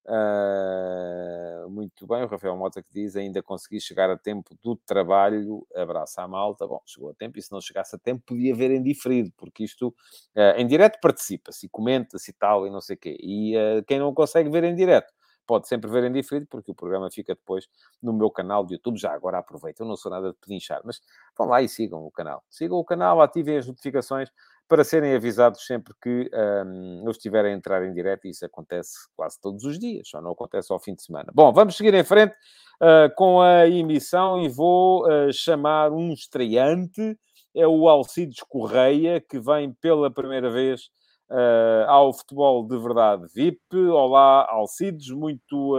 Uh, 0.05 1.71
muito 1.71 2.07
bem, 2.09 2.25
o 2.25 2.27
Rafael 2.27 2.57
Mota 2.57 2.83
que 2.83 2.93
diz 2.93 3.15
ainda 3.15 3.41
consegui 3.41 3.81
chegar 3.81 4.11
a 4.11 4.19
tempo 4.19 4.57
do 4.61 4.75
trabalho, 4.75 5.67
abraço 5.75 6.21
à 6.21 6.27
malta. 6.27 6.67
Bom, 6.67 6.81
chegou 6.85 7.11
a 7.11 7.15
tempo 7.15 7.39
e 7.39 7.43
se 7.43 7.53
não 7.53 7.61
chegasse 7.61 7.95
a 7.95 7.99
tempo 7.99 8.23
podia 8.27 8.55
ver 8.55 8.71
em 8.73 8.83
diferido, 8.83 9.33
porque 9.37 9.65
isto 9.65 9.89
uh, 10.37 10.57
em 10.57 10.67
direto 10.67 10.99
participa-se 11.01 11.69
comenta-se 11.69 12.31
e 12.31 12.35
tal 12.35 12.67
e 12.67 12.71
não 12.71 12.81
sei 12.81 12.97
o 12.97 12.99
quê. 12.99 13.17
E 13.21 13.57
uh, 13.57 13.85
quem 13.87 13.99
não 13.99 14.13
consegue 14.13 14.51
ver 14.51 14.65
em 14.65 14.75
direto 14.75 15.13
pode 15.47 15.69
sempre 15.69 15.91
ver 15.91 16.05
em 16.05 16.13
diferido, 16.13 16.47
porque 16.49 16.71
o 16.71 16.75
programa 16.75 17.11
fica 17.11 17.35
depois 17.35 17.69
no 18.03 18.13
meu 18.13 18.31
canal 18.31 18.65
de 18.65 18.75
YouTube. 18.75 18.99
Já 18.99 19.13
agora 19.13 19.39
aproveito, 19.39 19.81
eu 19.81 19.87
não 19.87 19.97
sou 19.97 20.11
nada 20.11 20.31
de 20.31 20.37
pedinchar, 20.39 20.81
mas 20.85 21.01
vão 21.37 21.47
lá 21.49 21.63
e 21.63 21.69
sigam 21.69 22.05
o 22.05 22.11
canal. 22.11 22.43
Sigam 22.49 22.79
o 22.79 22.85
canal, 22.85 23.21
ativem 23.21 23.57
as 23.57 23.67
notificações 23.67 24.31
para 24.69 24.85
serem 24.85 25.15
avisados 25.15 25.67
sempre 25.67 25.93
que 26.01 26.31
um, 26.33 27.03
eu 27.05 27.11
estiver 27.11 27.45
a 27.45 27.53
entrar 27.53 27.85
em 27.85 27.93
direto, 27.93 28.27
e 28.27 28.31
isso 28.31 28.45
acontece 28.45 28.93
quase 29.15 29.39
todos 29.41 29.65
os 29.65 29.79
dias, 29.79 30.09
só 30.09 30.21
não 30.21 30.33
acontece 30.33 30.73
ao 30.73 30.81
fim 30.81 30.95
de 30.95 31.03
semana. 31.03 31.31
Bom, 31.35 31.53
vamos 31.53 31.77
seguir 31.77 31.95
em 31.95 32.05
frente 32.05 32.33
uh, 32.81 33.15
com 33.17 33.41
a 33.41 33.69
emissão 33.69 34.41
e 34.43 34.49
vou 34.49 35.07
uh, 35.07 35.33
chamar 35.33 35.93
um 35.93 36.13
estreante, 36.13 37.19
é 37.55 37.67
o 37.67 37.89
Alcides 37.89 38.43
Correia, 38.49 39.21
que 39.21 39.39
vem 39.39 39.73
pela 39.75 40.11
primeira 40.11 40.51
vez 40.51 40.85
uh, 41.31 41.89
ao 41.89 42.13
Futebol 42.15 42.67
de 42.67 42.79
Verdade 42.79 43.27
VIP. 43.35 43.61
Olá, 43.91 44.47
Alcides, 44.49 45.11
muito 45.11 45.77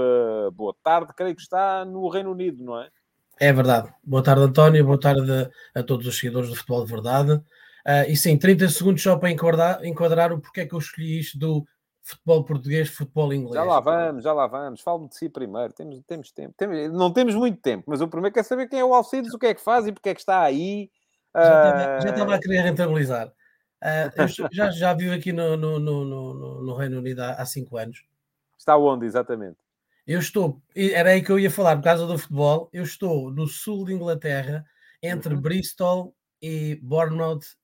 boa 0.54 0.76
tarde, 0.84 1.14
creio 1.16 1.36
que 1.36 1.42
está 1.42 1.84
no 1.84 2.08
Reino 2.10 2.32
Unido, 2.32 2.64
não 2.64 2.80
é? 2.80 2.90
É 3.40 3.52
verdade. 3.52 3.92
Boa 4.04 4.22
tarde, 4.22 4.44
António, 4.44 4.86
boa 4.86 5.00
tarde 5.00 5.50
a 5.74 5.82
todos 5.82 6.06
os 6.06 6.20
seguidores 6.20 6.50
do 6.50 6.56
Futebol 6.56 6.86
de 6.86 6.92
Verdade. 6.92 7.44
Uh, 7.86 8.10
e 8.10 8.16
sim, 8.16 8.38
30 8.38 8.70
segundos 8.70 9.04
só 9.04 9.18
para 9.18 9.30
enquadrar, 9.30 9.86
enquadrar 9.86 10.32
o 10.32 10.40
porquê 10.40 10.62
é 10.62 10.66
que 10.66 10.74
eu 10.74 10.80
escolhi 10.80 11.20
isto 11.20 11.38
do 11.38 11.66
futebol 12.02 12.44
português, 12.44 12.90
futebol 12.90 13.34
inglês. 13.34 13.56
Já 13.56 13.64
lá 13.64 13.80
vamos, 13.80 14.24
já 14.24 14.34
lá 14.34 14.48
vamos. 14.48 14.82
Fale-me 14.82 15.10
de 15.10 15.16
si 15.16 15.30
primeiro. 15.30 15.74
Temos, 15.74 16.02
temos 16.06 16.32
tempo. 16.32 16.54
Temos, 16.58 16.92
não 16.92 17.12
temos 17.12 17.36
muito 17.36 17.62
tempo, 17.62 17.86
mas 17.88 18.02
o 18.02 18.08
primeiro 18.08 18.34
quer 18.34 18.44
saber 18.44 18.68
quem 18.68 18.80
é 18.80 18.86
o 18.86 18.94
Alcides, 18.94 19.34
o 19.34 19.40
que 19.40 19.48
é 19.48 19.54
que 19.54 19.62
faz 19.62 19.88
e 19.88 19.92
porque 19.92 20.10
é 20.10 20.14
que 20.14 20.20
está 20.20 20.42
aí. 20.42 20.90
Já, 21.36 22.00
já 22.00 22.10
estava 22.10 22.36
a 22.36 22.40
querer 22.40 22.62
rentabilizar. 22.62 23.28
Uh, 23.28 24.50
já, 24.52 24.72
já 24.72 24.94
vivo 24.94 25.14
aqui 25.14 25.34
no, 25.34 25.58
no, 25.58 25.78
no, 25.80 26.62
no, 26.62 26.76
Reino 26.76 27.00
Unido 27.00 27.20
há, 27.20 27.32
há 27.34 27.46
cinco 27.46 27.76
anos. 27.76 28.06
Está 28.58 28.78
onde, 28.78 29.06
exatamente? 29.06 29.58
Eu 30.08 30.20
estou, 30.20 30.62
era 30.76 31.10
aí 31.12 31.22
que 31.22 31.32
eu 31.32 31.40
ia 31.40 31.52
falar, 31.52 31.76
por 31.78 31.84
causa 31.84 32.06
do 32.06 32.18
futebol, 32.18 32.70
eu 32.72 32.84
estou 32.84 33.32
no 33.32 33.48
sul 33.48 33.86
de 33.86 33.94
Inglaterra, 33.94 34.66
entre 35.02 35.34
uhum. 35.34 35.42
Bristol 35.42 36.16
e 36.42 36.80
Bournemouth 36.82 37.58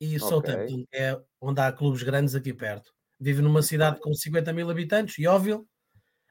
e 0.00 0.06
okay. 0.06 0.18
Southampton, 0.18 0.84
que 0.90 0.96
é 0.96 1.20
onde 1.40 1.60
há 1.60 1.72
clubes 1.72 2.02
grandes 2.02 2.34
aqui 2.34 2.52
perto. 2.52 2.92
Vivo 3.18 3.42
numa 3.42 3.62
cidade 3.62 4.00
com 4.00 4.12
50 4.12 4.52
mil 4.52 4.70
habitantes, 4.70 5.18
Yeovil, 5.18 5.66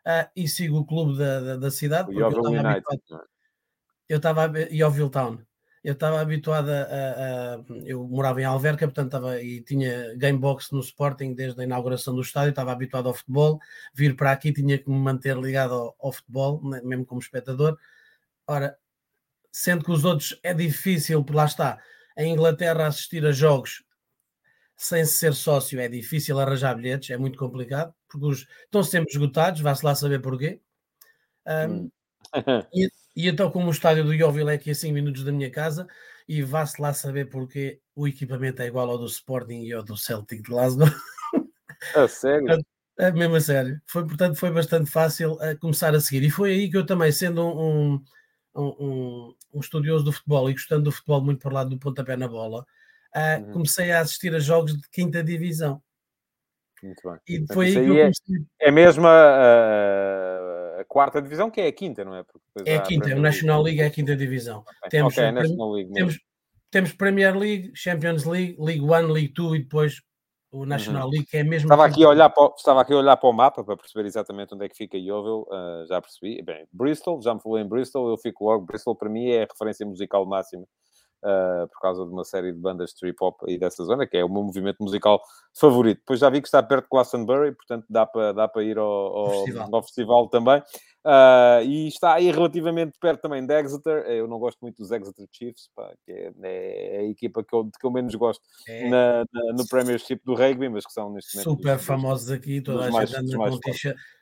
uh, 0.06 0.30
e 0.36 0.48
sigo 0.48 0.78
o 0.78 0.86
clube 0.86 1.18
da, 1.18 1.40
da, 1.40 1.58
da 1.58 1.72
cidade. 1.72 2.10
O 2.10 2.14
Yeovil 2.14 2.44
United. 2.44 2.86
É? 3.12 3.18
Eu 4.08 4.18
estava 4.18 4.52
Town. 5.12 5.40
Eu 5.84 5.94
estava 5.94 6.20
habituado 6.20 6.70
a, 6.70 6.82
a, 6.82 7.64
Eu 7.86 8.08
morava 8.08 8.42
em 8.42 8.44
Alverca, 8.44 8.88
portanto 8.88 9.06
estava 9.06 9.42
e 9.42 9.62
tinha 9.62 10.16
gamebox 10.16 10.72
no 10.72 10.80
Sporting 10.80 11.36
desde 11.36 11.62
a 11.62 11.64
inauguração 11.64 12.16
do 12.16 12.22
estádio, 12.22 12.50
estava 12.50 12.72
habituado 12.72 13.08
ao 13.08 13.14
futebol. 13.14 13.60
Vir 13.94 14.16
para 14.16 14.32
aqui 14.32 14.52
tinha 14.52 14.80
que 14.80 14.90
me 14.90 14.98
manter 14.98 15.38
ligado 15.38 15.76
ao, 15.76 15.96
ao 16.00 16.12
futebol, 16.12 16.60
mesmo 16.84 17.06
como 17.06 17.22
espectador. 17.22 17.78
Ora, 18.48 18.76
sendo 19.52 19.84
que 19.84 19.92
os 19.92 20.04
outros 20.06 20.40
é 20.42 20.54
difícil, 20.54 21.24
lá 21.30 21.46
está 21.46 21.80
em 22.18 22.34
Inglaterra 22.34 22.88
assistir 22.88 23.26
a 23.26 23.32
jogos 23.32 23.84
sem 24.78 25.06
ser 25.06 25.34
sócio 25.34 25.80
é 25.80 25.88
difícil 25.88 26.40
arranjar 26.40 26.76
bilhetes, 26.76 27.10
é 27.10 27.18
muito 27.18 27.38
complicado, 27.38 27.94
porque 28.10 28.26
os, 28.26 28.48
estão 28.64 28.84
sempre 28.84 29.12
esgotados, 29.12 29.62
vá-se 29.62 29.86
lá 29.86 29.96
saber 29.96 30.22
porquê. 30.22 30.60
Um, 31.48 31.90
e, 32.74 32.90
e, 33.16 33.30
então, 33.30 33.50
como 33.50 33.68
o 33.68 33.72
estádio 33.72 34.04
do 34.04 34.14
Yeovil 34.14 34.50
é 34.50 34.56
aqui 34.56 34.72
a 34.72 34.76
5 34.76 34.94
minutos 34.94 35.24
da 35.24 35.32
minha 35.32 35.50
casa, 35.50 35.88
e 36.28 36.42
vá-se 36.42 36.82
lá 36.82 36.94
saber 36.94 37.30
porquê 37.30 37.80
o 37.96 38.08
equipamento 38.08 38.62
é 38.62 38.68
igual 38.68 38.90
ao 38.90 38.98
do 38.98 39.06
Sporting 39.06 39.62
e 39.64 39.72
ao 39.72 39.84
do 39.84 39.96
Celtic 39.96 40.42
de 40.42 40.50
Glasgow. 40.50 40.88
A 41.96 42.08
sério? 42.08 42.48
É 42.98 43.12
mesmo 43.12 43.36
a 43.36 43.42
sério. 43.42 43.82
Foi, 43.86 44.08
portanto, 44.08 44.38
foi 44.38 44.50
bastante 44.50 44.90
fácil 44.90 45.34
uh, 45.34 45.60
começar 45.60 45.94
a 45.94 46.00
seguir. 46.00 46.24
E 46.24 46.30
foi 46.30 46.54
aí 46.54 46.72
que 46.72 46.78
eu 46.78 46.86
também, 46.86 47.12
sendo 47.12 47.46
um, 47.46 47.96
um 47.96 48.04
um, 48.56 49.36
um, 49.54 49.60
estudioso 49.60 50.06
do 50.06 50.12
futebol 50.12 50.50
e 50.50 50.54
gostando 50.54 50.84
do 50.84 50.92
futebol 50.92 51.22
muito 51.22 51.42
por 51.42 51.52
lado 51.52 51.70
do 51.70 51.80
pontapé 51.80 52.16
na 52.16 52.28
bola, 52.28 52.66
uh, 53.16 53.44
uhum. 53.46 53.52
comecei 53.52 53.92
a 53.92 54.02
assistir 54.02 54.34
a 54.34 54.40
jogos 54.40 54.74
de 54.74 54.90
quinta 54.90 55.24
divisão. 55.24 55.82
Muito 56.82 57.02
bem. 57.04 57.20
E 57.28 57.54
foi 57.54 57.68
aí 57.68 57.74
que 57.74 57.80
eu 57.80 57.96
comecei... 57.96 58.36
É, 58.60 58.68
é 58.68 58.72
mesmo 58.72 59.08
a, 59.08 60.80
a, 60.80 60.86
quarta 60.86 61.22
divisão, 61.22 61.50
que 61.50 61.62
é 61.62 61.68
a 61.68 61.72
quinta, 61.72 62.06
não 62.06 62.16
é? 62.16 62.24
É 62.66 62.78
a 62.78 62.82
quinta, 62.82 63.12
a 63.12 63.18
o 63.18 63.22
National 63.22 63.62
League 63.62 63.82
é 63.82 63.86
a 63.86 63.92
quinta 63.92 64.16
divisão. 64.16 64.60
Okay. 64.60 64.90
Temos, 64.90 65.18
okay, 65.18 65.32
National 65.32 65.72
League 65.72 65.94
temos, 65.94 66.20
temos 66.72 66.94
Premier 66.94 67.36
League, 67.36 67.72
Champions 67.76 68.26
League, 68.26 68.56
League 68.60 68.82
One, 68.82 69.12
League 69.12 69.34
Two 69.34 69.56
e 69.56 69.60
depois 69.60 70.02
o 70.56 70.66
National 70.66 71.06
uhum. 71.06 71.12
League, 71.12 71.28
é 71.34 71.44
mesmo. 71.44 71.68
Estava 71.68 71.86
aqui, 71.86 72.04
a 72.04 72.10
olhar 72.10 72.30
para, 72.30 72.44
o, 72.44 72.54
estava 72.56 72.82
aqui 72.82 72.94
a 72.94 72.98
olhar 72.98 73.18
para 73.18 73.30
o 73.30 73.34
mapa 73.34 73.64
para 73.64 73.76
perceber 73.76 74.08
exatamente 74.08 74.54
onde 74.54 74.66
é 74.66 74.70
que 74.70 74.76
fica 74.78 74.98
Yeovil, 74.98 75.46
uh, 75.50 75.86
já 75.88 76.02
percebi. 76.02 76.42
Bem, 76.42 76.66
Bristol, 76.72 77.22
já 77.22 77.34
me 77.34 77.42
falou 77.42 77.60
em 77.60 77.68
Bristol, 77.68 78.10
eu 78.10 78.18
fico 78.18 78.46
logo. 78.46 78.66
Bristol 78.66 78.96
para 78.96 79.10
mim 79.10 79.30
é 79.30 79.44
a 79.44 79.48
referência 79.52 79.86
musical 79.86 80.26
máxima 80.26 80.64
uh, 80.64 81.68
por 81.68 81.80
causa 81.82 82.06
de 82.06 82.12
uma 82.12 82.24
série 82.24 82.52
de 82.54 82.60
bandas 82.60 82.92
de 82.92 82.98
trip 82.98 83.18
hop 83.22 83.42
aí 83.48 83.58
dessa 83.58 83.84
zona, 83.84 84.08
que 84.08 84.16
é 84.16 84.24
o 84.24 84.30
meu 84.30 84.44
movimento 84.44 84.82
musical 84.82 85.22
favorito. 85.54 86.00
Depois 86.00 86.20
já 86.20 86.30
vi 86.30 86.42
que 86.42 86.48
está 86.48 86.62
perto 86.64 86.84
de 86.86 86.90
Glastonbury, 86.90 87.52
portanto 87.54 87.86
dá 87.90 88.06
para, 88.06 88.32
dá 88.32 88.48
para 88.48 88.64
ir 88.64 88.78
ao, 88.78 88.88
ao, 88.88 89.30
festival. 89.32 89.70
ao 89.72 89.84
festival 89.84 90.30
também. 90.30 90.64
Uh, 91.06 91.62
e 91.64 91.88
está 91.88 92.16
aí 92.16 92.32
relativamente 92.32 92.98
perto 93.00 93.22
também 93.22 93.46
de 93.46 93.54
Exeter. 93.54 94.06
Eu 94.08 94.28
não 94.28 94.40
gosto 94.40 94.58
muito 94.60 94.78
dos 94.78 94.90
Exeter 94.90 95.28
Chiefs, 95.32 95.70
pá, 95.76 95.94
que 96.04 96.12
é, 96.12 96.34
é, 96.42 96.98
a 96.98 97.04
equipa 97.04 97.44
que 97.44 97.54
eu, 97.54 97.70
que 97.80 97.86
eu 97.86 97.92
menos 97.92 98.16
gosto 98.16 98.42
é. 98.68 98.90
na, 98.90 99.20
na, 99.32 99.54
no 99.54 99.68
Premiership 99.68 100.20
do 100.26 100.34
rugby, 100.34 100.68
mas 100.68 100.84
que 100.84 100.92
são 100.92 101.14
neste 101.14 101.36
momento. 101.36 101.50
Super 101.52 101.76
dos, 101.76 101.86
famosos 101.86 102.32
aqui, 102.32 102.60
toda 102.60 102.86
a 102.86 103.06
gente 103.06 103.16
anda 103.16 103.38
com 103.38 103.60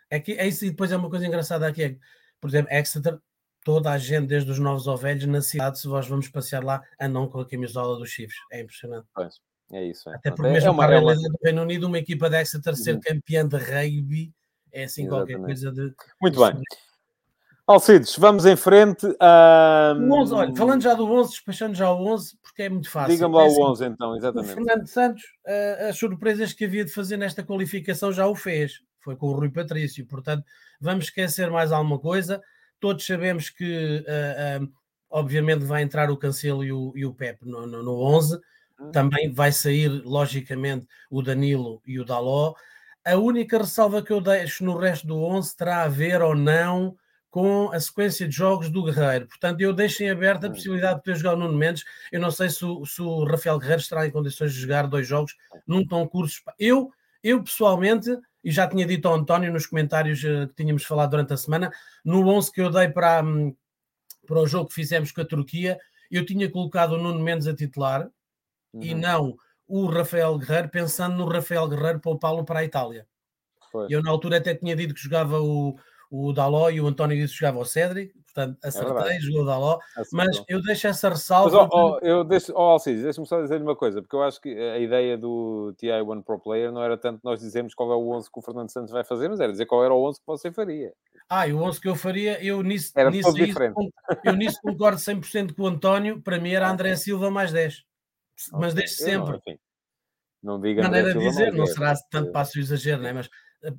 É 0.09 0.19
que 0.19 0.33
é 0.33 0.45
isso, 0.45 0.65
e 0.65 0.71
depois 0.71 0.91
é 0.91 0.97
uma 0.97 1.09
coisa 1.09 1.25
engraçada 1.25 1.65
aqui, 1.65 1.83
é, 1.83 1.95
por 2.41 2.49
exemplo, 2.49 2.73
Exeter 2.73 3.17
toda 3.63 3.89
a 3.89 3.97
gente, 3.97 4.27
desde 4.27 4.51
os 4.51 4.59
novos 4.59 4.85
ao 4.85 4.97
velhos, 4.97 5.25
na 5.25 5.41
cidade, 5.41 5.79
se 5.79 5.87
nós 5.87 6.05
vamos 6.05 6.27
passear 6.27 6.61
lá, 6.61 6.83
andam 6.99 7.29
com 7.29 7.39
a 7.39 7.47
camisola 7.47 7.97
dos 7.97 8.09
Chiefs. 8.09 8.35
É 8.51 8.59
impressionante. 8.59 9.07
Pois, 9.15 9.35
é 9.71 9.85
isso. 9.85 10.09
É. 10.09 10.15
Até 10.15 10.31
porque 10.31 10.47
é, 10.49 10.51
mesmo 10.51 10.67
é 10.67 10.71
uma, 10.71 10.85
para 10.85 10.95
é 10.95 10.99
uma... 10.99 11.15
do 11.15 11.37
Reino 11.41 11.61
Unido, 11.61 11.87
uma 11.87 11.97
equipa 11.97 12.29
de 12.29 12.41
Exeter 12.41 12.75
ser 12.75 12.95
uhum. 12.95 12.99
campeã 12.99 13.47
de 13.47 13.55
rugby 13.55 14.33
é 14.73 14.83
assim 14.85 15.03
Exatamente. 15.03 15.31
qualquer 15.33 15.45
coisa 15.45 15.71
de... 15.71 15.93
Muito 16.21 16.39
bem. 16.39 16.61
Alcides, 17.65 18.17
vamos 18.17 18.45
em 18.45 18.57
frente. 18.57 19.05
Um... 19.07 20.11
11, 20.11 20.33
olha, 20.33 20.55
falando 20.55 20.81
já 20.81 20.93
do 20.93 21.05
11, 21.05 21.29
despachando 21.29 21.75
já 21.75 21.89
o 21.91 22.05
11, 22.07 22.37
porque 22.41 22.63
é 22.63 22.69
muito 22.69 22.89
fácil. 22.89 23.13
Diga-me 23.13 23.35
lá 23.35 23.43
é 23.43 23.47
assim, 23.47 23.61
o 23.61 23.71
11 23.71 23.85
então, 23.85 24.17
exatamente. 24.17 24.51
O 24.51 24.53
Fernando 24.55 24.87
Santos, 24.87 25.23
uh, 25.47 25.89
as 25.89 25.97
surpresas 25.97 26.51
que 26.51 26.65
havia 26.65 26.83
de 26.83 26.91
fazer 26.91 27.15
nesta 27.15 27.41
qualificação 27.41 28.11
já 28.11 28.27
o 28.27 28.35
fez. 28.35 28.81
foi 28.99 29.15
com 29.15 29.27
o 29.27 29.33
Rui 29.33 29.49
Patrício. 29.49 30.05
Portanto, 30.05 30.43
vamos 30.81 31.05
esquecer 31.05 31.49
mais 31.49 31.71
alguma 31.71 31.99
coisa. 31.99 32.41
Todos 32.81 33.05
sabemos 33.05 33.49
que, 33.49 34.03
uh, 34.05 34.67
obviamente, 35.09 35.63
vai 35.63 35.83
entrar 35.83 36.11
o 36.11 36.17
Cancelo 36.17 36.65
e 36.65 36.73
o, 36.73 36.91
e 36.97 37.05
o 37.05 37.13
Pep 37.13 37.47
no, 37.47 37.65
no, 37.65 37.81
no 37.81 37.93
11. 37.93 38.41
Hum. 38.77 38.91
Também 38.91 39.31
vai 39.31 39.53
sair, 39.53 39.87
logicamente, 39.87 40.85
o 41.09 41.21
Danilo 41.21 41.81
e 41.85 41.97
o 41.97 42.03
Daló. 42.03 42.55
A 43.05 43.17
única 43.17 43.57
ressalva 43.57 44.01
que 44.01 44.11
eu 44.11 44.21
deixo 44.21 44.63
no 44.63 44.77
resto 44.77 45.05
do 45.05 45.21
11 45.21 45.55
terá 45.57 45.83
a 45.83 45.87
ver 45.89 46.21
ou 46.21 46.35
não 46.35 46.95
com 47.33 47.71
a 47.71 47.79
sequência 47.79 48.27
de 48.27 48.35
jogos 48.35 48.69
do 48.69 48.83
Guerreiro. 48.83 49.27
Portanto, 49.27 49.59
eu 49.59 49.73
deixo 49.73 50.03
em 50.03 50.09
aberto 50.11 50.45
a 50.45 50.49
hum. 50.49 50.51
possibilidade 50.51 50.97
de 50.97 51.03
poder 51.03 51.17
jogar 51.17 51.33
o 51.33 51.37
Nuno 51.37 51.57
Mendes. 51.57 51.83
Eu 52.11 52.21
não 52.21 52.29
sei 52.29 52.47
se 52.47 52.63
o, 52.63 52.85
se 52.85 53.01
o 53.01 53.25
Rafael 53.25 53.57
Guerreiro 53.57 53.81
estará 53.81 54.05
em 54.05 54.11
condições 54.11 54.53
de 54.53 54.59
jogar 54.59 54.87
dois 54.87 55.07
jogos 55.07 55.35
num 55.65 55.83
tão 55.83 56.07
curto. 56.07 56.31
Eu, 56.59 56.91
eu 57.23 57.43
pessoalmente, 57.43 58.15
e 58.43 58.51
já 58.51 58.67
tinha 58.67 58.85
dito 58.85 59.07
ao 59.07 59.15
António 59.15 59.51
nos 59.51 59.65
comentários 59.65 60.23
uh, 60.23 60.47
que 60.47 60.53
tínhamos 60.53 60.83
falado 60.83 61.09
durante 61.09 61.33
a 61.33 61.37
semana, 61.37 61.71
no 62.05 62.27
11 62.27 62.51
que 62.51 62.61
eu 62.61 62.69
dei 62.69 62.87
para, 62.87 63.23
um, 63.23 63.55
para 64.27 64.39
o 64.39 64.45
jogo 64.45 64.69
que 64.69 64.75
fizemos 64.75 65.11
com 65.11 65.21
a 65.21 65.25
Turquia, 65.25 65.79
eu 66.11 66.23
tinha 66.23 66.47
colocado 66.51 66.91
o 66.91 67.01
Nuno 67.01 67.19
Mendes 67.19 67.47
a 67.47 67.55
titular 67.55 68.07
uhum. 68.71 68.83
e 68.83 68.93
não 68.93 69.35
o 69.67 69.85
Rafael 69.87 70.37
Guerreiro, 70.37 70.69
pensando 70.69 71.15
no 71.15 71.25
Rafael 71.25 71.67
Guerreiro 71.67 71.99
para 71.99 72.11
o 72.11 72.19
Paulo 72.19 72.43
para 72.43 72.59
a 72.59 72.63
Itália. 72.63 73.07
Foi. 73.71 73.87
Eu 73.89 74.03
na 74.03 74.11
altura 74.11 74.37
até 74.37 74.53
tinha 74.53 74.75
dito 74.75 74.93
que 74.93 75.01
jogava 75.01 75.41
o, 75.41 75.75
o 76.11 76.31
Daló 76.31 76.69
e 76.69 76.79
o 76.79 76.85
António 76.85 77.17
disse 77.17 77.33
que 77.33 77.39
jogava 77.39 77.57
o 77.57 77.65
Cédric, 77.65 78.13
portanto 78.23 78.59
é 78.63 78.67
acertei, 78.67 79.17
é 79.17 79.19
jogou 79.19 79.41
o 79.41 79.45
Daló, 79.45 79.79
mas 80.11 80.43
eu 80.47 80.61
deixo 80.61 80.85
essa 80.85 81.09
ressalva. 81.09 81.57
Mas, 81.57 81.69
oh, 81.71 81.97
oh, 81.99 82.05
eu 82.05 82.23
deixo, 82.23 82.53
oh, 82.55 82.61
Alcides, 82.61 83.01
deixa-me 83.01 83.25
só 83.25 83.41
dizer 83.41 83.59
uma 83.59 83.75
coisa, 83.75 83.99
porque 83.99 84.15
eu 84.15 84.21
acho 84.21 84.39
que 84.39 84.55
a 84.55 84.77
ideia 84.77 85.17
do 85.17 85.73
TI 85.75 85.89
One 85.91 86.21
Pro 86.21 86.39
Player 86.39 86.71
não 86.71 86.83
era 86.83 86.95
tanto 86.95 87.19
nós 87.23 87.39
dizermos 87.39 87.73
qual 87.73 87.91
é 87.91 87.95
o 87.95 88.11
11 88.11 88.31
que 88.31 88.39
o 88.39 88.43
Fernando 88.43 88.69
Santos 88.69 88.91
vai 88.91 89.03
fazer, 89.03 89.27
mas 89.27 89.39
era 89.39 89.51
dizer 89.51 89.65
qual 89.65 89.83
era 89.83 89.91
o 89.91 90.07
11 90.07 90.19
que 90.19 90.27
você 90.27 90.51
faria. 90.51 90.93
Ah, 91.27 91.47
e 91.47 91.53
o 91.53 91.59
11 91.63 91.81
que 91.81 91.89
eu 91.89 91.95
faria, 91.95 92.43
eu 92.43 92.61
nisso, 92.61 92.91
era 92.95 93.09
nisso, 93.09 93.33
diferente. 93.33 93.75
eu 94.23 94.33
nisso 94.33 94.59
concordo 94.61 94.99
100% 94.99 95.55
com 95.55 95.63
o 95.63 95.67
António, 95.67 96.21
para 96.21 96.39
mim 96.39 96.51
era 96.51 96.69
André 96.69 96.95
Silva 96.95 97.31
mais 97.31 97.51
10, 97.51 97.83
mas 98.51 98.73
desde 98.73 98.95
sempre. 98.95 99.39
Não, 100.41 100.55
não 100.55 100.61
diga 100.61 100.83
Maneira 100.83 101.13
de 101.13 101.19
dizer, 101.19 101.53
não 101.53 101.65
será 101.65 101.95
tanto 102.09 102.31
passo 102.31 102.57
o 102.57 102.61
exagero, 102.61 103.01
né? 103.01 103.13
mas 103.13 103.29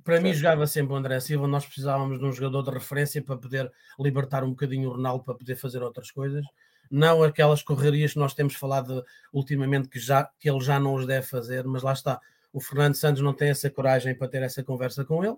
para 0.03 0.21
mim 0.21 0.33
jogava 0.33 0.67
sempre 0.67 0.95
o 0.95 0.97
André 0.97 1.21
Silva, 1.21 1.47
nós 1.47 1.67
precisávamos 1.67 2.19
de 2.19 2.25
um 2.25 2.33
jogador 2.33 2.63
de 2.63 2.71
referência 2.71 3.23
para 3.23 3.37
poder 3.37 3.71
libertar 3.99 4.43
um 4.43 4.51
bocadinho 4.51 4.89
o 4.89 4.93
Ronaldo 4.93 5.25
para 5.25 5.35
poder 5.35 5.57
fazer 5.57 5.83
outras 5.83 6.11
coisas, 6.11 6.45
não 6.91 7.23
aquelas 7.23 7.63
correrias 7.63 8.13
que 8.13 8.19
nós 8.19 8.35
temos 8.35 8.55
falado 8.55 9.05
ultimamente 9.33 9.89
que, 9.89 9.99
já, 9.99 10.31
que 10.39 10.49
ele 10.49 10.61
já 10.61 10.81
não 10.81 10.95
os 10.95 11.07
deve 11.07 11.27
fazer, 11.27 11.65
mas 11.65 11.83
lá 11.83 11.93
está, 11.93 12.21
o 12.53 12.61
Fernando 12.61 12.95
Santos 12.95 13.23
não 13.23 13.35
tem 13.35 13.51
essa 13.51 13.69
coragem 13.69 14.15
para 14.15 14.29
ter 14.29 14.43
essa 14.43 14.63
conversa 14.63 15.05
com 15.05 15.23
ele, 15.25 15.37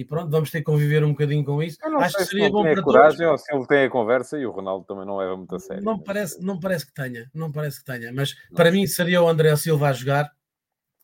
e 0.00 0.04
pronto, 0.06 0.30
vamos 0.30 0.50
ter 0.50 0.60
que 0.60 0.64
conviver 0.64 1.04
um 1.04 1.10
bocadinho 1.10 1.44
com 1.44 1.62
isso. 1.62 1.76
Acho 1.98 2.16
que 2.16 2.24
seria 2.24 2.48
bom 2.48 2.62
para 2.62 2.82
coragem, 2.82 3.18
todos. 3.18 3.32
Ou 3.32 3.38
se 3.38 3.54
ele 3.54 3.66
tem 3.66 3.84
a 3.84 3.90
conversa 3.90 4.38
e 4.38 4.46
o 4.46 4.50
Ronaldo 4.50 4.86
também 4.86 5.04
não 5.04 5.18
leva 5.18 5.36
muito 5.36 5.54
a 5.54 5.58
sério. 5.58 5.84
Não 5.84 5.98
parece, 5.98 6.42
não 6.42 6.58
parece 6.58 6.86
que 6.86 6.94
tenha, 6.94 7.30
não 7.34 7.52
parece 7.52 7.80
que 7.80 7.84
tenha, 7.84 8.10
mas 8.10 8.34
não 8.50 8.56
para 8.56 8.70
sei. 8.70 8.80
mim 8.80 8.86
seria 8.86 9.20
o 9.20 9.28
André 9.28 9.54
Silva 9.56 9.90
a 9.90 9.92
jogar 9.92 10.32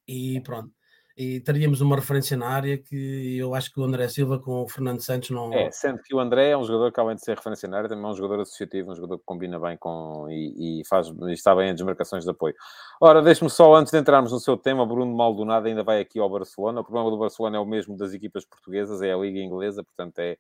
e 0.09 0.41
pronto 0.41 0.73
e 1.17 1.41
teríamos 1.41 1.81
uma 1.81 1.97
referência 1.97 2.37
na 2.37 2.47
área 2.47 2.77
que 2.77 3.39
eu 3.39 3.55
acho 3.55 3.73
que 3.73 3.81
o 3.81 3.85
André 3.85 4.07
Silva 4.09 4.39
com 4.39 4.63
o 4.63 4.69
Fernando 4.69 5.01
Santos 5.01 5.31
não. 5.31 5.53
É, 5.53 5.71
sendo 5.71 6.03
que 6.03 6.15
o 6.15 6.21
André 6.21 6.51
é 6.51 6.57
um 6.57 6.63
jogador 6.63 6.93
que, 6.93 7.01
além 7.01 7.17
de 7.17 7.25
ser 7.25 7.37
referência 7.37 7.67
na 7.67 7.79
área, 7.79 7.89
também 7.89 8.05
é 8.05 8.09
um 8.09 8.15
jogador 8.15 8.43
associativo, 8.43 8.93
um 8.93 8.95
jogador 8.95 9.19
que 9.19 9.25
combina 9.25 9.59
bem 9.59 9.79
com 9.79 10.27
e, 10.29 10.81
e 10.81 10.87
faz, 10.87 11.09
e 11.09 11.33
está 11.33 11.55
bem 11.55 11.71
em 11.71 11.75
desmarcações 11.75 12.25
de 12.25 12.31
apoio. 12.31 12.55
Ora, 13.01 13.23
deixe-me 13.23 13.49
só, 13.49 13.75
antes 13.75 13.93
de 13.93 13.99
entrarmos 13.99 14.31
no 14.31 14.39
seu 14.39 14.59
tema, 14.59 14.85
Bruno 14.85 15.17
Maldonado 15.17 15.67
ainda 15.67 15.83
vai 15.83 16.01
aqui 16.01 16.19
ao 16.19 16.29
Barcelona. 16.29 16.83
O 16.83 16.85
problema 16.85 17.11
do 17.11 17.17
Barcelona 17.17 17.57
é 17.57 17.61
o 17.61 17.65
mesmo 17.65 17.97
das 17.97 18.13
equipas 18.13 18.45
portuguesas, 18.45 19.01
é 19.01 19.13
a 19.13 19.17
Liga 19.17 19.39
Inglesa, 19.39 19.83
portanto 19.83 20.19
é 20.19 20.37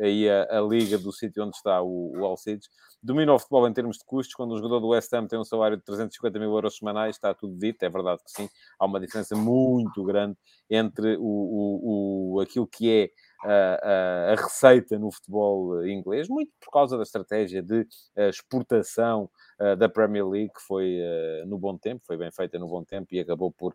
aí 0.00 0.28
a, 0.28 0.58
a 0.58 0.60
liga 0.60 0.98
do 0.98 1.12
sítio 1.12 1.44
onde 1.44 1.56
está 1.56 1.80
o, 1.82 2.12
o 2.18 2.24
Alcides. 2.24 2.68
Domina 3.02 3.34
o 3.34 3.38
futebol 3.38 3.68
em 3.68 3.72
termos 3.72 3.98
de 3.98 4.04
custos. 4.04 4.34
Quando 4.34 4.54
um 4.54 4.56
jogador 4.56 4.80
do 4.80 4.88
West 4.88 5.12
Ham 5.12 5.26
tem 5.26 5.38
um 5.38 5.44
salário 5.44 5.76
de 5.76 5.84
350 5.84 6.38
mil 6.38 6.52
euros 6.52 6.78
semanais, 6.78 7.16
está 7.16 7.34
tudo 7.34 7.54
dito, 7.58 7.82
é 7.82 7.88
verdade 7.90 8.22
que 8.24 8.30
sim. 8.30 8.48
Há 8.78 8.86
uma 8.86 8.98
diferença 8.98 9.36
muito 9.36 10.02
grande 10.02 10.36
entre 10.70 11.16
o, 11.18 11.22
o, 11.22 12.34
o 12.36 12.40
aquilo 12.40 12.66
que 12.66 12.90
é 12.90 13.10
a, 13.44 14.34
receita 14.36 14.98
no 14.98 15.10
futebol 15.10 15.86
inglês, 15.86 16.28
muito 16.28 16.50
por 16.60 16.70
causa 16.70 16.96
da 16.96 17.02
estratégia 17.02 17.62
de 17.62 17.86
eh, 18.16 18.28
exportação 18.28 19.28
uh, 19.60 19.76
da 19.76 19.88
Premier 19.88 20.26
League, 20.26 20.52
que 20.54 20.62
foi 20.62 20.98
no 21.46 21.58
bom 21.58 21.76
tempo, 21.76 22.02
foi 22.06 22.16
bem 22.16 22.30
feita 22.32 22.58
no 22.58 22.68
bom 22.68 22.84
tempo 22.84 23.08
e 23.12 23.20
acabou 23.20 23.52
por 23.52 23.72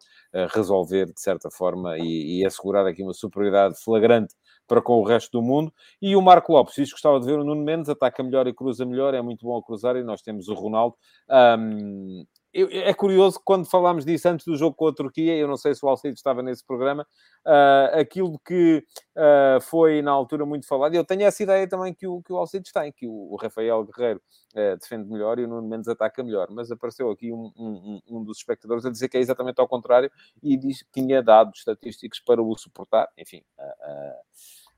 resolver, 0.53 1.05
de 1.05 1.19
certa 1.19 1.49
forma, 1.51 1.97
e, 1.97 2.39
e, 2.39 2.45
assegurar 2.45 2.85
aqui 2.85 3.03
uma 3.03 3.13
superioridade 3.13 3.81
flagrante 3.81 4.35
para 4.67 4.81
com 4.81 4.93
o 4.99 5.03
resto 5.03 5.31
do 5.31 5.41
mundo. 5.41 5.73
E 6.01 6.15
o 6.15 6.21
Marco 6.21 6.53
Lopes, 6.53 6.77
isto 6.77 6.93
gostava 6.93 7.19
de 7.19 7.25
ver 7.25 7.39
o 7.39 7.43
Nuno 7.43 7.63
Mendes, 7.63 7.89
ataca 7.89 8.23
melhor 8.23 8.47
e 8.47 8.53
cruza 8.53 8.85
melhor, 8.85 9.13
é 9.13 9.21
muito 9.21 9.45
bom 9.45 9.57
a 9.57 9.63
cruzar, 9.63 9.95
e 9.95 10.03
nós 10.03 10.21
temos 10.21 10.47
o 10.47 10.53
Ronaldo. 10.53 10.95
Um, 11.29 12.25
eu, 12.53 12.67
é 12.71 12.93
curioso 12.93 13.39
quando 13.43 13.65
falámos 13.65 14.05
disso 14.05 14.27
antes 14.27 14.45
do 14.45 14.55
jogo 14.55 14.75
com 14.75 14.87
a 14.87 14.93
Turquia, 14.93 15.35
eu 15.35 15.47
não 15.47 15.57
sei 15.57 15.75
se 15.75 15.85
o 15.85 15.89
Alcide 15.89 16.15
estava 16.15 16.41
nesse 16.41 16.65
programa, 16.65 17.05
uh, 17.45 17.99
aquilo 17.99 18.39
que 18.39 18.83
uh, 19.15 19.61
foi 19.61 20.01
na 20.01 20.11
altura 20.11 20.45
muito 20.45 20.67
falado, 20.67 20.95
eu 20.95 21.05
tenho 21.05 21.23
essa 21.23 21.43
ideia 21.43 21.67
também 21.67 21.93
que 21.93 22.07
o, 22.07 22.21
que 22.21 22.33
o 22.33 22.37
Alcides 22.37 22.71
tem, 22.71 22.91
que 22.91 23.07
o, 23.07 23.33
o 23.33 23.35
Rafael 23.35 23.83
Guerreiro 23.85 24.21
uh, 24.55 24.77
defende 24.77 25.09
melhor 25.09 25.37
e 25.37 25.45
o 25.45 25.47
Nuno 25.47 25.67
Mendes 25.67 25.87
ataca 25.87 26.23
melhor, 26.23 26.47
mas 26.49 26.71
apareceu 26.71 27.09
aqui 27.11 27.31
um, 27.31 27.51
um, 27.55 28.01
um, 28.07 28.23
dos 28.23 28.37
espectadores 28.39 28.85
a 28.85 28.89
dizer 28.89 29.09
que 29.09 29.17
é 29.17 29.19
exatamente 29.19 29.59
ao 29.59 29.67
contrário 29.67 30.11
e 30.41 30.57
diz 30.57 30.81
que 30.81 30.89
tinha 30.91 31.21
dados 31.21 31.59
estatísticos 31.59 32.19
para 32.19 32.41
o 32.41 32.57
suportar, 32.57 33.07
enfim. 33.17 33.43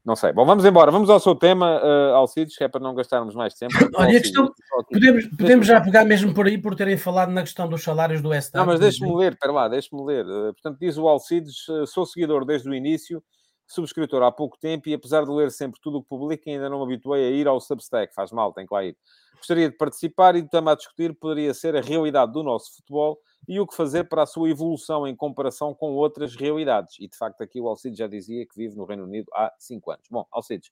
Não 0.03 0.15
sei. 0.15 0.33
Bom, 0.33 0.45
vamos 0.45 0.65
embora. 0.65 0.89
Vamos 0.89 1.09
ao 1.11 1.19
seu 1.19 1.35
tema, 1.35 1.79
uh, 1.79 2.15
Alcides, 2.15 2.57
que 2.57 2.63
é 2.63 2.67
para 2.67 2.81
não 2.81 2.95
gastarmos 2.95 3.35
mais 3.35 3.53
tempo. 3.53 3.73
Olha, 3.95 4.17
a 4.17 4.21
questão, 4.21 4.51
podemos, 4.91 5.27
podemos 5.27 5.67
já 5.67 5.79
pegar 5.79 6.05
mesmo 6.05 6.33
por 6.33 6.47
aí, 6.47 6.57
por 6.57 6.75
terem 6.75 6.97
falado 6.97 7.31
na 7.31 7.41
questão 7.41 7.69
dos 7.69 7.83
salários 7.83 8.19
do 8.19 8.29
West 8.29 8.51
Não, 8.53 8.65
mas 8.65 8.79
deixe-me 8.79 9.15
ler, 9.15 9.33
espera 9.33 9.51
lá, 9.53 9.67
deixe-me 9.67 10.03
ler. 10.03 10.25
Uh, 10.25 10.53
portanto, 10.53 10.79
diz 10.79 10.97
o 10.97 11.07
Alcides, 11.07 11.67
uh, 11.67 11.85
sou 11.85 12.05
seguidor 12.05 12.45
desde 12.45 12.67
o 12.67 12.73
início, 12.73 13.23
subscritor 13.71 14.21
há 14.23 14.31
pouco 14.31 14.57
tempo 14.57 14.89
e 14.89 14.93
apesar 14.93 15.23
de 15.23 15.31
ler 15.31 15.51
sempre 15.51 15.79
tudo 15.81 15.97
o 15.97 16.03
que 16.03 16.09
publico, 16.09 16.49
ainda 16.49 16.69
não 16.69 16.79
me 16.79 16.83
habituei 16.83 17.25
a 17.25 17.29
ir 17.29 17.47
ao 17.47 17.59
Substack. 17.59 18.13
Faz 18.13 18.31
mal, 18.31 18.53
tem 18.53 18.65
que 18.65 18.73
lá 18.73 18.83
ir. 18.83 18.95
Gostaria 19.37 19.69
de 19.69 19.75
participar 19.75 20.35
e 20.35 20.39
o 20.41 20.47
tema 20.47 20.73
a 20.73 20.75
discutir 20.75 21.13
poderia 21.13 21.53
ser 21.53 21.75
a 21.75 21.81
realidade 21.81 22.31
do 22.31 22.43
nosso 22.43 22.75
futebol 22.75 23.19
e 23.47 23.59
o 23.59 23.65
que 23.65 23.75
fazer 23.75 24.03
para 24.03 24.23
a 24.23 24.25
sua 24.25 24.49
evolução 24.49 25.07
em 25.07 25.15
comparação 25.15 25.73
com 25.73 25.93
outras 25.93 26.35
realidades. 26.35 26.97
E 26.99 27.07
de 27.07 27.17
facto, 27.17 27.41
aqui 27.41 27.59
o 27.59 27.67
Alcides 27.67 27.97
já 27.97 28.07
dizia 28.07 28.45
que 28.45 28.55
vive 28.55 28.75
no 28.75 28.85
Reino 28.85 29.03
Unido 29.03 29.27
há 29.33 29.51
5 29.57 29.91
anos. 29.91 30.05
Bom, 30.11 30.25
Alcides, 30.31 30.69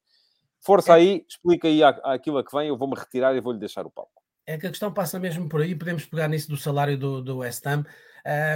força 0.60 0.92
é. 0.92 0.96
aí, 0.96 1.26
explica 1.28 1.68
aí 1.68 1.82
aquilo 1.84 2.38
a 2.38 2.44
que 2.44 2.56
vem, 2.56 2.68
eu 2.68 2.78
vou-me 2.78 2.96
retirar 2.96 3.36
e 3.36 3.42
vou-lhe 3.42 3.60
deixar 3.60 3.86
o 3.88 3.90
palco. 3.90 4.22
É 4.46 4.58
que 4.58 4.68
a 4.68 4.70
questão 4.70 4.94
passa 4.94 5.20
mesmo 5.20 5.48
por 5.48 5.62
aí, 5.62 5.76
podemos 5.76 6.06
pegar 6.06 6.28
nisso 6.28 6.50
do 6.50 6.58
salário 6.58 6.98
do, 6.98 7.22
do 7.22 7.38
West 7.38 7.66
Ham. 7.66 7.86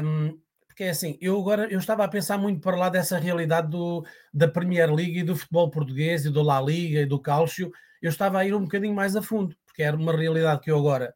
Um, 0.04 0.40
porque 0.74 0.86
é 0.86 0.90
assim, 0.90 1.18
eu 1.22 1.40
agora 1.40 1.72
eu 1.72 1.80
estava 1.80 2.04
a 2.04 2.08
pensar 2.08 2.38
muito 2.38 2.60
para 2.60 2.76
lá 2.76 2.90
dessa 2.90 3.18
realidade 3.18 3.70
do, 3.70 4.06
da 4.34 4.48
Premier 4.48 4.94
League 4.94 5.20
e 5.20 5.24
do 5.24 5.36
futebol 5.36 5.70
português 5.70 6.26
e 6.26 6.30
do 6.30 6.42
La 6.42 6.60
Liga 6.60 7.02
e 7.02 7.06
do 7.06 7.20
Cálcio. 7.20 7.72
Eu 8.02 8.10
estava 8.10 8.40
a 8.40 8.46
ir 8.46 8.54
um 8.54 8.64
bocadinho 8.64 8.94
mais 8.94 9.16
a 9.16 9.22
fundo, 9.22 9.56
porque 9.66 9.84
era 9.84 9.96
uma 9.96 10.16
realidade 10.16 10.62
que 10.62 10.72
eu 10.72 10.78
agora 10.78 11.14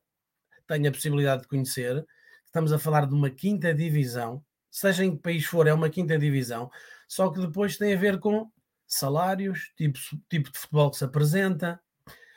tenho 0.68 0.88
a 0.88 0.92
possibilidade 0.92 1.42
de 1.42 1.48
conhecer 1.48 2.06
estamos 2.58 2.74
a 2.74 2.80
falar 2.80 3.06
de 3.06 3.14
uma 3.14 3.30
quinta 3.30 3.74
divisão, 3.74 4.44
seja 4.72 5.06
em 5.06 5.16
que 5.16 5.22
país 5.22 5.46
for, 5.46 5.68
é 5.68 5.74
uma 5.74 5.90
quinta 5.90 6.18
divisão, 6.18 6.72
só 7.08 7.30
que 7.30 7.40
depois 7.40 7.78
tem 7.78 7.94
a 7.94 7.98
ver 7.98 8.20
com 8.20 8.50
salários, 8.88 9.72
tipo, 9.78 10.00
tipo 10.28 10.52
de 10.52 10.58
futebol 10.58 10.90
que 10.90 10.98
se 10.98 11.06
apresenta. 11.06 11.80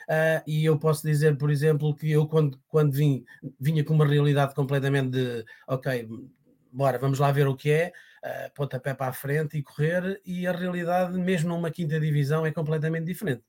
Uh, 0.02 0.42
e 0.44 0.64
eu 0.64 0.76
posso 0.76 1.06
dizer, 1.06 1.38
por 1.38 1.50
exemplo, 1.50 1.94
que 1.94 2.10
eu, 2.10 2.26
quando, 2.26 2.60
quando 2.66 2.92
vim, 2.92 3.24
vinha 3.60 3.84
com 3.84 3.94
uma 3.94 4.06
realidade 4.06 4.54
completamente 4.56 5.10
de 5.10 5.44
ok, 5.68 6.08
bora, 6.72 6.98
vamos 6.98 7.18
lá 7.18 7.30
ver 7.32 7.46
o 7.46 7.56
que 7.56 7.70
é, 7.70 7.92
uh, 8.24 8.54
pontapé 8.54 8.94
para 8.94 9.10
a 9.10 9.12
frente 9.12 9.58
e 9.58 9.62
correr, 9.62 10.20
e 10.24 10.46
a 10.46 10.52
realidade, 10.52 11.18
mesmo 11.18 11.50
numa 11.50 11.70
quinta 11.70 11.98
divisão, 12.00 12.46
é 12.46 12.52
completamente 12.52 13.04
diferente. 13.04 13.42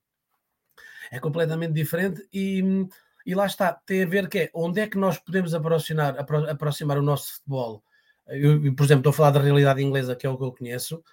É 1.12 1.20
completamente 1.20 1.74
diferente 1.74 2.28
e 2.32 2.88
e 3.26 3.36
lá 3.36 3.46
está, 3.46 3.74
tem 3.74 4.04
a 4.04 4.08
ver 4.08 4.28
que 4.28 4.40
é 4.40 4.50
onde 4.54 4.82
é 4.82 4.88
que 4.88 4.98
nós 4.98 5.18
podemos 5.20 5.54
aproximar, 5.54 6.18
apro 6.20 6.50
aproximar 6.50 6.98
o 6.98 7.02
nosso 7.02 7.36
futebol. 7.36 7.84
Eu, 8.28 8.74
por 8.76 8.84
exemplo, 8.84 9.02
estou 9.02 9.12
a 9.12 9.14
falar 9.14 9.32
da 9.32 9.42
realidade 9.42 9.82
inglesa, 9.82 10.16
que 10.16 10.26
é 10.26 10.30
o 10.30 10.38
que 10.38 10.44
eu 10.44 10.52
conheço, 10.52 11.04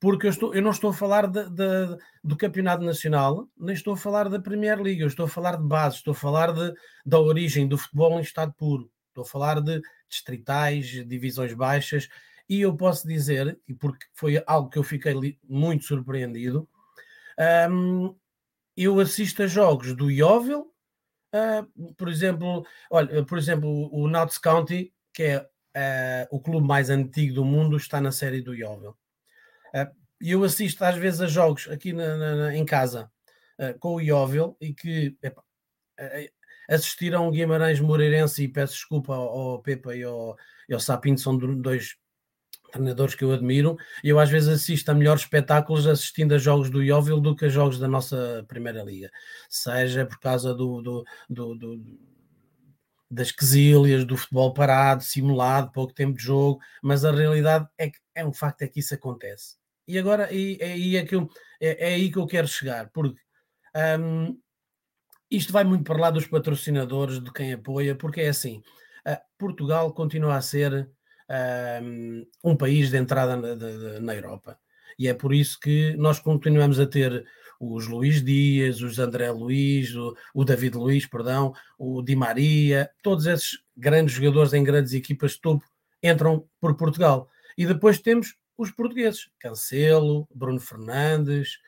porque 0.00 0.26
eu, 0.26 0.30
estou, 0.30 0.54
eu 0.54 0.62
não 0.62 0.70
estou 0.70 0.90
a 0.90 0.94
falar 0.94 1.26
de, 1.26 1.48
de, 1.50 1.98
do 2.22 2.36
campeonato 2.36 2.84
nacional, 2.84 3.48
nem 3.58 3.74
estou 3.74 3.94
a 3.94 3.96
falar 3.96 4.28
da 4.28 4.40
Premier 4.40 4.80
League, 4.80 5.00
eu 5.00 5.08
estou 5.08 5.26
a 5.26 5.28
falar 5.28 5.56
de 5.56 5.64
base, 5.64 5.96
estou 5.96 6.12
a 6.12 6.14
falar 6.14 6.52
de, 6.52 6.72
da 7.04 7.18
origem 7.18 7.66
do 7.66 7.76
futebol 7.76 8.18
em 8.18 8.22
estado 8.22 8.52
puro, 8.52 8.90
estou 9.18 9.22
a 9.22 9.26
falar 9.26 9.60
de 9.60 9.80
distritais, 10.08 10.86
divisões 11.06 11.52
baixas, 11.52 12.08
e 12.48 12.60
eu 12.62 12.76
posso 12.76 13.06
dizer, 13.06 13.58
e 13.68 13.74
porque 13.74 14.06
foi 14.14 14.42
algo 14.46 14.70
que 14.70 14.78
eu 14.78 14.82
fiquei 14.82 15.38
muito 15.48 15.84
surpreendido, 15.84 16.68
um, 17.70 18.16
eu 18.76 18.98
assisto 19.00 19.42
a 19.42 19.46
jogos 19.46 19.94
do 19.94 20.10
Yeovil, 20.10 20.72
Uh, 21.28 21.92
por 21.92 22.08
exemplo, 22.08 22.66
olha, 22.90 23.22
por 23.22 23.36
exemplo, 23.36 23.94
o 23.94 24.08
Notts 24.08 24.38
County, 24.38 24.94
que 25.12 25.24
é 25.24 25.38
uh, 25.42 26.26
o 26.30 26.40
clube 26.40 26.66
mais 26.66 26.88
antigo 26.88 27.34
do 27.34 27.44
mundo, 27.44 27.76
está 27.76 28.00
na 28.00 28.10
série 28.10 28.40
do 28.40 28.54
Yeovil. 28.54 28.96
Uh, 29.74 29.94
e 30.20 30.32
eu 30.32 30.42
assisto 30.42 30.82
às 30.84 30.96
vezes 30.96 31.20
a 31.20 31.26
jogos 31.26 31.68
aqui 31.68 31.92
na, 31.92 32.16
na, 32.16 32.56
em 32.56 32.64
casa 32.64 33.10
uh, 33.58 33.78
com 33.78 33.96
o 33.96 34.00
Ióvel 34.00 34.56
e 34.58 34.72
que 34.72 35.16
epa, 35.22 35.42
uh, 35.42 36.37
assistir 36.68 37.14
a 37.14 37.20
um 37.20 37.30
Guimarães 37.30 37.80
Moreirense 37.80 38.44
e 38.44 38.48
peço 38.48 38.74
desculpa 38.74 39.14
ao, 39.14 39.28
ao 39.28 39.62
Pepa 39.62 39.96
e 39.96 40.02
ao, 40.02 40.36
ao 40.70 40.80
Sapinto, 40.80 41.20
são 41.20 41.36
dois 41.36 41.96
treinadores 42.70 43.14
que 43.14 43.24
eu 43.24 43.32
admiro, 43.32 43.76
e 44.04 44.10
eu 44.10 44.18
às 44.18 44.28
vezes 44.28 44.48
assisto 44.48 44.90
a 44.90 44.94
melhores 44.94 45.22
espetáculos 45.22 45.86
assistindo 45.86 46.34
a 46.34 46.38
jogos 46.38 46.68
do 46.68 46.82
Ióvel 46.82 47.18
do 47.18 47.34
que 47.34 47.46
a 47.46 47.48
jogos 47.48 47.78
da 47.78 47.88
nossa 47.88 48.44
Primeira 48.46 48.82
Liga, 48.82 49.10
seja 49.48 50.04
por 50.04 50.20
causa 50.20 50.54
do, 50.54 50.82
do, 50.82 51.04
do, 51.28 51.54
do 51.54 51.98
das 53.10 53.30
quesílias, 53.30 54.04
do 54.04 54.16
futebol 54.16 54.52
parado, 54.52 55.02
simulado, 55.02 55.72
pouco 55.72 55.94
tempo 55.94 56.18
de 56.18 56.22
jogo, 56.22 56.60
mas 56.82 57.04
a 57.04 57.10
realidade 57.10 57.66
é 57.78 57.88
que 57.88 57.98
é 58.14 58.24
um 58.24 58.32
facto 58.32 58.62
é 58.62 58.68
que 58.68 58.80
isso 58.80 58.94
acontece. 58.94 59.56
E 59.86 59.98
agora 59.98 60.30
e, 60.30 60.58
e 60.60 60.96
é, 60.96 61.04
que 61.06 61.14
eu, 61.14 61.26
é, 61.58 61.88
é, 61.88 61.94
aí 61.94 62.12
que 62.12 62.18
eu 62.18 62.26
quero 62.26 62.46
chegar, 62.46 62.90
porque 62.90 63.18
um, 63.98 64.38
isto 65.30 65.52
vai 65.52 65.64
muito 65.64 65.84
para 65.84 66.00
lá 66.00 66.10
dos 66.10 66.26
patrocinadores, 66.26 67.20
de 67.22 67.32
quem 67.32 67.52
apoia, 67.52 67.94
porque 67.94 68.20
é 68.20 68.28
assim, 68.28 68.62
uh, 69.06 69.18
Portugal 69.36 69.92
continua 69.92 70.36
a 70.36 70.40
ser 70.40 70.88
um, 71.82 72.26
um 72.42 72.56
país 72.56 72.90
de 72.90 72.96
entrada 72.96 73.36
na, 73.36 73.54
de, 73.54 74.00
na 74.00 74.14
Europa. 74.14 74.58
E 74.98 75.06
é 75.06 75.14
por 75.14 75.32
isso 75.32 75.60
que 75.60 75.94
nós 75.96 76.18
continuamos 76.18 76.80
a 76.80 76.86
ter 76.86 77.24
os 77.60 77.86
Luís 77.86 78.22
Dias, 78.22 78.80
os 78.80 78.98
André 78.98 79.30
Luiz, 79.30 79.94
o, 79.94 80.16
o 80.32 80.44
David 80.44 80.76
Luiz, 80.76 81.06
perdão, 81.06 81.52
o 81.78 82.02
Di 82.02 82.16
Maria, 82.16 82.90
todos 83.02 83.26
esses 83.26 83.58
grandes 83.76 84.14
jogadores 84.14 84.52
em 84.52 84.64
grandes 84.64 84.92
equipas 84.92 85.32
de 85.32 85.40
topo 85.40 85.64
entram 86.02 86.48
por 86.60 86.76
Portugal. 86.76 87.28
E 87.56 87.66
depois 87.66 88.00
temos 88.00 88.36
os 88.56 88.70
portugueses, 88.70 89.28
Cancelo, 89.38 90.28
Bruno 90.34 90.60
Fernandes, 90.60 91.58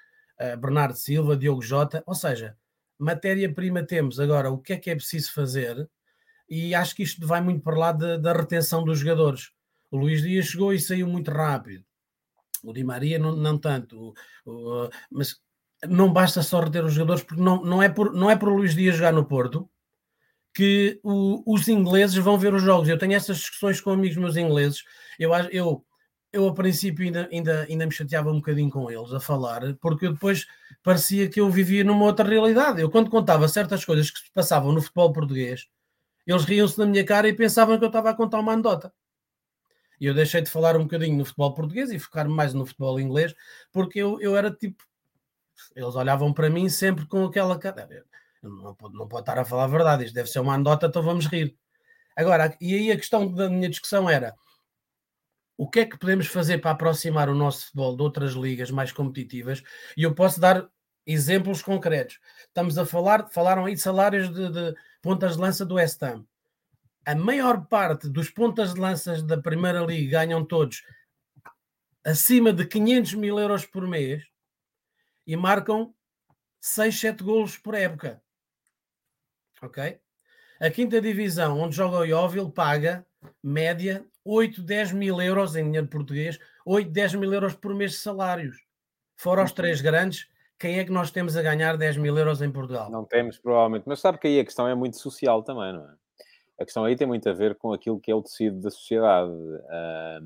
uh, 0.41 0.57
Bernardo 0.57 0.97
Silva, 0.97 1.37
Diogo 1.37 1.63
Jota, 1.63 2.03
ou 2.07 2.15
seja, 2.15 2.57
matéria-prima 3.01 3.83
temos. 3.83 4.21
Agora, 4.21 4.51
o 4.51 4.59
que 4.59 4.75
é 4.75 4.77
que 4.77 4.91
é 4.91 4.95
preciso 4.95 5.33
fazer? 5.33 5.89
E 6.49 6.75
acho 6.75 6.95
que 6.95 7.03
isto 7.03 7.27
vai 7.27 7.41
muito 7.41 7.63
para 7.63 7.79
lá 7.79 7.93
da, 7.93 8.17
da 8.17 8.33
retenção 8.33 8.85
dos 8.85 8.99
jogadores. 8.99 9.51
O 9.91 9.97
Luís 9.99 10.23
Dias 10.23 10.47
chegou 10.47 10.73
e 10.73 10.79
saiu 10.79 11.07
muito 11.09 11.31
rápido. 11.31 11.85
O 12.63 12.73
Di 12.73 12.85
Maria 12.85 13.19
não, 13.19 13.35
não 13.35 13.59
tanto. 13.59 14.15
O, 14.45 14.85
o, 14.85 14.91
mas 15.11 15.41
não 15.89 16.13
basta 16.13 16.43
só 16.43 16.61
reter 16.61 16.85
os 16.85 16.93
jogadores, 16.93 17.23
porque 17.23 17.43
não, 17.43 17.63
não, 17.65 17.83
é, 17.83 17.89
por, 17.89 18.13
não 18.13 18.31
é 18.31 18.37
por 18.37 18.51
Luís 18.51 18.75
Dias 18.75 18.97
jogar 18.97 19.13
no 19.13 19.25
Porto 19.25 19.69
que 20.53 21.01
o, 21.03 21.43
os 21.47 21.69
ingleses 21.69 22.17
vão 22.17 22.39
ver 22.39 22.53
os 22.53 22.63
jogos. 22.63 22.89
Eu 22.89 22.99
tenho 22.99 23.15
essas 23.15 23.39
discussões 23.39 23.81
com 23.81 23.91
amigos 23.91 24.17
meus 24.17 24.37
ingleses. 24.37 24.83
Eu, 25.19 25.33
eu, 25.51 25.85
eu 26.33 26.47
a 26.49 26.55
princípio 26.55 27.05
ainda, 27.05 27.29
ainda, 27.31 27.63
ainda 27.63 27.87
me 27.87 27.93
chateava 27.93 28.31
um 28.31 28.37
bocadinho 28.37 28.71
com 28.71 28.91
eles 28.91 29.13
a 29.13 29.21
falar, 29.21 29.75
porque 29.81 30.09
depois 30.09 30.47
parecia 30.83 31.29
que 31.29 31.41
eu 31.41 31.51
vivia 31.51 31.83
numa 31.85 32.05
outra 32.05 32.29
realidade. 32.29 32.81
Eu, 32.81 32.91
quando 32.91 33.11
contava 33.11 33.49
certas 33.49 33.85
coisas 33.85 34.11
que 34.11 34.21
se 34.21 34.31
passavam 34.33 34.73
no 34.73 34.81
futebol 34.81 35.13
português, 35.13 35.69
eles 36.27 36.45
riam-se 36.45 36.79
na 36.79 36.87
minha 36.87 37.05
cara 37.05 37.29
e 37.29 37.33
pensavam 37.33 37.79
que 37.79 37.85
eu 37.85 37.89
estava 37.89 38.11
a 38.11 38.15
contar 38.15 38.39
uma 38.39 38.53
anedota. 38.53 38.93
E 40.01 40.07
eu 40.07 40.15
deixei 40.15 40.41
de 40.41 40.51
falar 40.51 40.77
um 40.77 40.85
bocadinho 40.85 41.17
no 41.17 41.25
futebol 41.25 41.55
português 41.55 41.91
e 41.91 41.99
focar 41.99 42.29
mais 42.29 42.55
no 42.55 42.65
futebol 42.65 42.99
inglês, 43.01 43.35
porque 43.73 43.99
eu, 43.99 44.21
eu 44.21 44.37
era 44.37 44.51
tipo 44.51 44.85
eles 45.75 45.95
olhavam 45.95 46.33
para 46.33 46.49
mim 46.49 46.69
sempre 46.69 47.07
com 47.07 47.25
aquela 47.25 47.59
cara. 47.59 47.87
Não 48.43 48.75
pode, 48.75 48.95
não 48.95 49.07
pode 49.07 49.23
estar 49.23 49.39
a 49.39 49.45
falar 49.45 49.65
a 49.65 49.69
verdade, 49.69 50.05
isto 50.05 50.15
deve 50.15 50.31
ser 50.31 50.41
uma 50.41 50.55
anedota, 50.55 50.87
então 50.87 51.03
vamos 51.03 51.27
rir. 51.27 51.55
Agora, 52.17 52.57
e 52.61 52.75
aí 52.75 52.91
a 52.91 52.97
questão 52.97 53.31
da 53.31 53.49
minha 53.49 53.69
discussão 53.69 54.09
era 54.09 54.35
o 55.61 55.69
que 55.69 55.81
é 55.81 55.85
que 55.85 55.99
podemos 55.99 56.27
fazer 56.27 56.57
para 56.57 56.71
aproximar 56.71 57.29
o 57.29 57.35
nosso 57.35 57.67
futebol 57.67 57.95
de 57.95 58.03
outras 58.03 58.33
ligas 58.33 58.71
mais 58.71 58.93
competitivas? 58.93 59.63
E 59.95 60.03
eu 60.03 60.15
posso 60.15 60.41
dar 60.41 60.67
exemplos 61.07 61.61
concretos. 61.61 62.19
Estamos 62.47 62.79
a 62.79 62.87
falar, 62.87 63.29
falaram 63.29 63.67
aí 63.67 63.75
de 63.75 63.81
salários 63.83 64.33
de, 64.33 64.49
de 64.49 64.75
pontas 65.03 65.35
de 65.35 65.43
lança 65.43 65.67
do 65.67 65.75
West 65.75 66.03
Ham. 66.03 66.25
A 67.05 67.15
maior 67.15 67.67
parte 67.67 68.09
dos 68.09 68.31
pontas 68.31 68.73
de 68.73 68.81
lanças 68.81 69.23
da 69.23 69.37
Primeira 69.37 69.81
Liga 69.81 70.21
ganham 70.21 70.43
todos 70.47 70.83
acima 72.03 72.55
de 72.55 72.67
500 72.67 73.13
mil 73.17 73.39
euros 73.39 73.67
por 73.67 73.87
mês 73.87 74.25
e 75.27 75.37
marcam 75.37 75.95
6, 76.59 77.01
7 77.01 77.23
golos 77.23 77.59
por 77.59 77.75
época. 77.75 78.23
Ok? 79.61 80.01
A 80.59 80.71
quinta 80.71 81.03
divisão, 81.03 81.61
onde 81.61 81.77
joga 81.77 81.99
o 81.99 82.05
Ióvil, 82.07 82.51
paga 82.51 83.07
média 83.43 84.07
8, 84.31 84.63
10 84.63 84.93
mil 84.93 85.21
euros 85.21 85.57
em 85.57 85.65
dinheiro 85.65 85.89
português, 85.89 86.39
8, 86.65 86.89
10 86.89 87.15
mil 87.17 87.35
euros 87.35 87.55
por 87.55 87.75
mês 87.75 87.93
de 87.93 87.97
salários. 87.97 88.65
Fora 89.17 89.43
os 89.43 89.51
três 89.51 89.81
grandes, 89.81 90.29
quem 90.57 90.79
é 90.79 90.85
que 90.85 90.93
nós 90.93 91.11
temos 91.11 91.37
a 91.37 91.43
ganhar 91.43 91.77
10 91.77 91.97
mil 91.97 92.17
euros 92.17 92.41
em 92.41 92.51
Portugal? 92.51 92.89
Não 92.91 93.05
temos, 93.05 93.39
provavelmente. 93.39 93.85
Mas 93.87 93.99
sabe 93.99 94.19
que 94.19 94.29
aí 94.29 94.39
a 94.39 94.45
questão 94.45 94.69
é 94.69 94.75
muito 94.75 94.99
social 94.99 95.43
também, 95.43 95.73
não 95.73 95.83
é? 95.83 95.95
A 96.61 96.65
questão 96.65 96.85
aí 96.85 96.95
tem 96.95 97.07
muito 97.07 97.29
a 97.29 97.33
ver 97.33 97.57
com 97.57 97.73
aquilo 97.73 97.99
que 97.99 98.11
é 98.11 98.15
o 98.15 98.23
tecido 98.23 98.61
da 98.61 98.71
sociedade. 98.71 99.33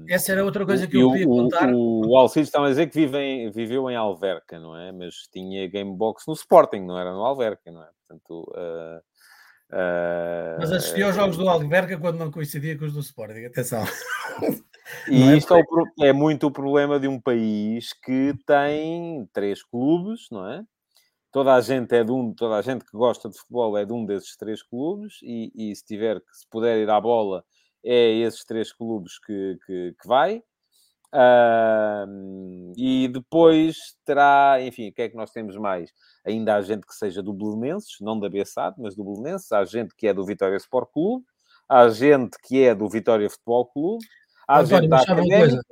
Essa 0.08 0.32
era 0.32 0.44
outra 0.44 0.66
coisa 0.66 0.86
que 0.86 0.98
eu 0.98 1.08
podia 1.08 1.26
contar. 1.26 1.72
O, 1.72 2.08
o 2.08 2.16
Alcides 2.16 2.48
estava 2.48 2.66
a 2.66 2.70
dizer 2.70 2.88
que 2.88 2.94
vive 2.94 3.18
em, 3.18 3.50
viveu 3.52 3.88
em 3.88 3.96
Alverca, 3.96 4.58
não 4.58 4.76
é? 4.76 4.92
Mas 4.92 5.28
tinha 5.32 5.66
Gamebox 5.68 6.26
no 6.26 6.34
Sporting, 6.34 6.80
não 6.80 6.98
era 6.98 7.12
no 7.12 7.24
Alverca, 7.24 7.70
não 7.70 7.82
é? 7.82 7.88
Portanto... 8.06 8.50
Uh, 8.50 9.13
uh, 9.74 10.58
Mas 10.58 10.72
assistia 10.72 11.06
aos 11.06 11.14
jogos 11.14 11.36
do 11.36 11.48
Alverca 11.48 11.98
quando 11.98 12.18
não 12.18 12.30
coincidia 12.30 12.78
com 12.78 12.84
os 12.84 12.92
do 12.92 13.00
Sporting, 13.00 13.44
atenção. 13.44 13.84
E 15.08 15.22
é 15.22 15.36
isto 15.38 15.54
é, 15.54 15.60
o, 15.60 16.04
é 16.04 16.12
muito 16.12 16.46
o 16.46 16.50
problema 16.50 17.00
de 17.00 17.08
um 17.08 17.18
país 17.18 17.94
que 18.04 18.34
tem 18.46 19.26
três 19.32 19.62
clubes, 19.62 20.26
não 20.30 20.46
é? 20.46 20.62
toda 21.34 21.52
a 21.52 21.60
gente 21.60 21.92
é 21.92 22.04
de 22.04 22.12
um, 22.12 22.32
toda 22.32 22.54
a 22.54 22.62
gente 22.62 22.84
que 22.84 22.96
gosta 22.96 23.28
de 23.28 23.36
futebol 23.36 23.76
é 23.76 23.84
de 23.84 23.92
um 23.92 24.06
desses 24.06 24.36
três 24.36 24.62
clubes 24.62 25.14
e, 25.20 25.50
e 25.52 25.74
se 25.74 25.84
tiver 25.84 26.20
que 26.20 26.32
se 26.32 26.46
puder 26.48 26.78
ir 26.78 26.88
à 26.88 27.00
bola 27.00 27.44
é 27.84 28.10
esses 28.20 28.44
três 28.44 28.72
clubes 28.72 29.18
que, 29.18 29.58
que, 29.66 29.96
que 30.00 30.08
vai. 30.08 30.40
Uh, 31.14 32.72
e 32.76 33.06
depois 33.06 33.76
terá, 34.04 34.58
enfim, 34.60 34.88
o 34.88 34.92
que 34.92 35.02
é 35.02 35.08
que 35.08 35.16
nós 35.16 35.30
temos 35.30 35.56
mais? 35.56 35.92
Ainda 36.26 36.56
há 36.56 36.62
gente 36.62 36.84
que 36.84 36.94
seja 36.94 37.22
do 37.22 37.32
Belenenses, 37.32 38.00
não 38.00 38.18
da 38.18 38.28
Bessade, 38.28 38.76
mas 38.78 38.96
do 38.96 39.04
Belenenses, 39.04 39.52
há 39.52 39.64
gente 39.64 39.94
que 39.94 40.08
é 40.08 40.12
do 40.12 40.24
Vitória 40.24 40.56
Sport 40.56 40.90
Clube, 40.92 41.24
há 41.68 41.88
gente 41.88 42.36
que 42.42 42.64
é 42.64 42.74
do 42.74 42.88
Vitória 42.88 43.30
Futebol 43.30 43.66
Clube, 43.66 44.04
há 44.48 44.60
António, 44.60 44.80
gente 44.80 44.90
da 44.90 45.00
Académica, 45.02 45.62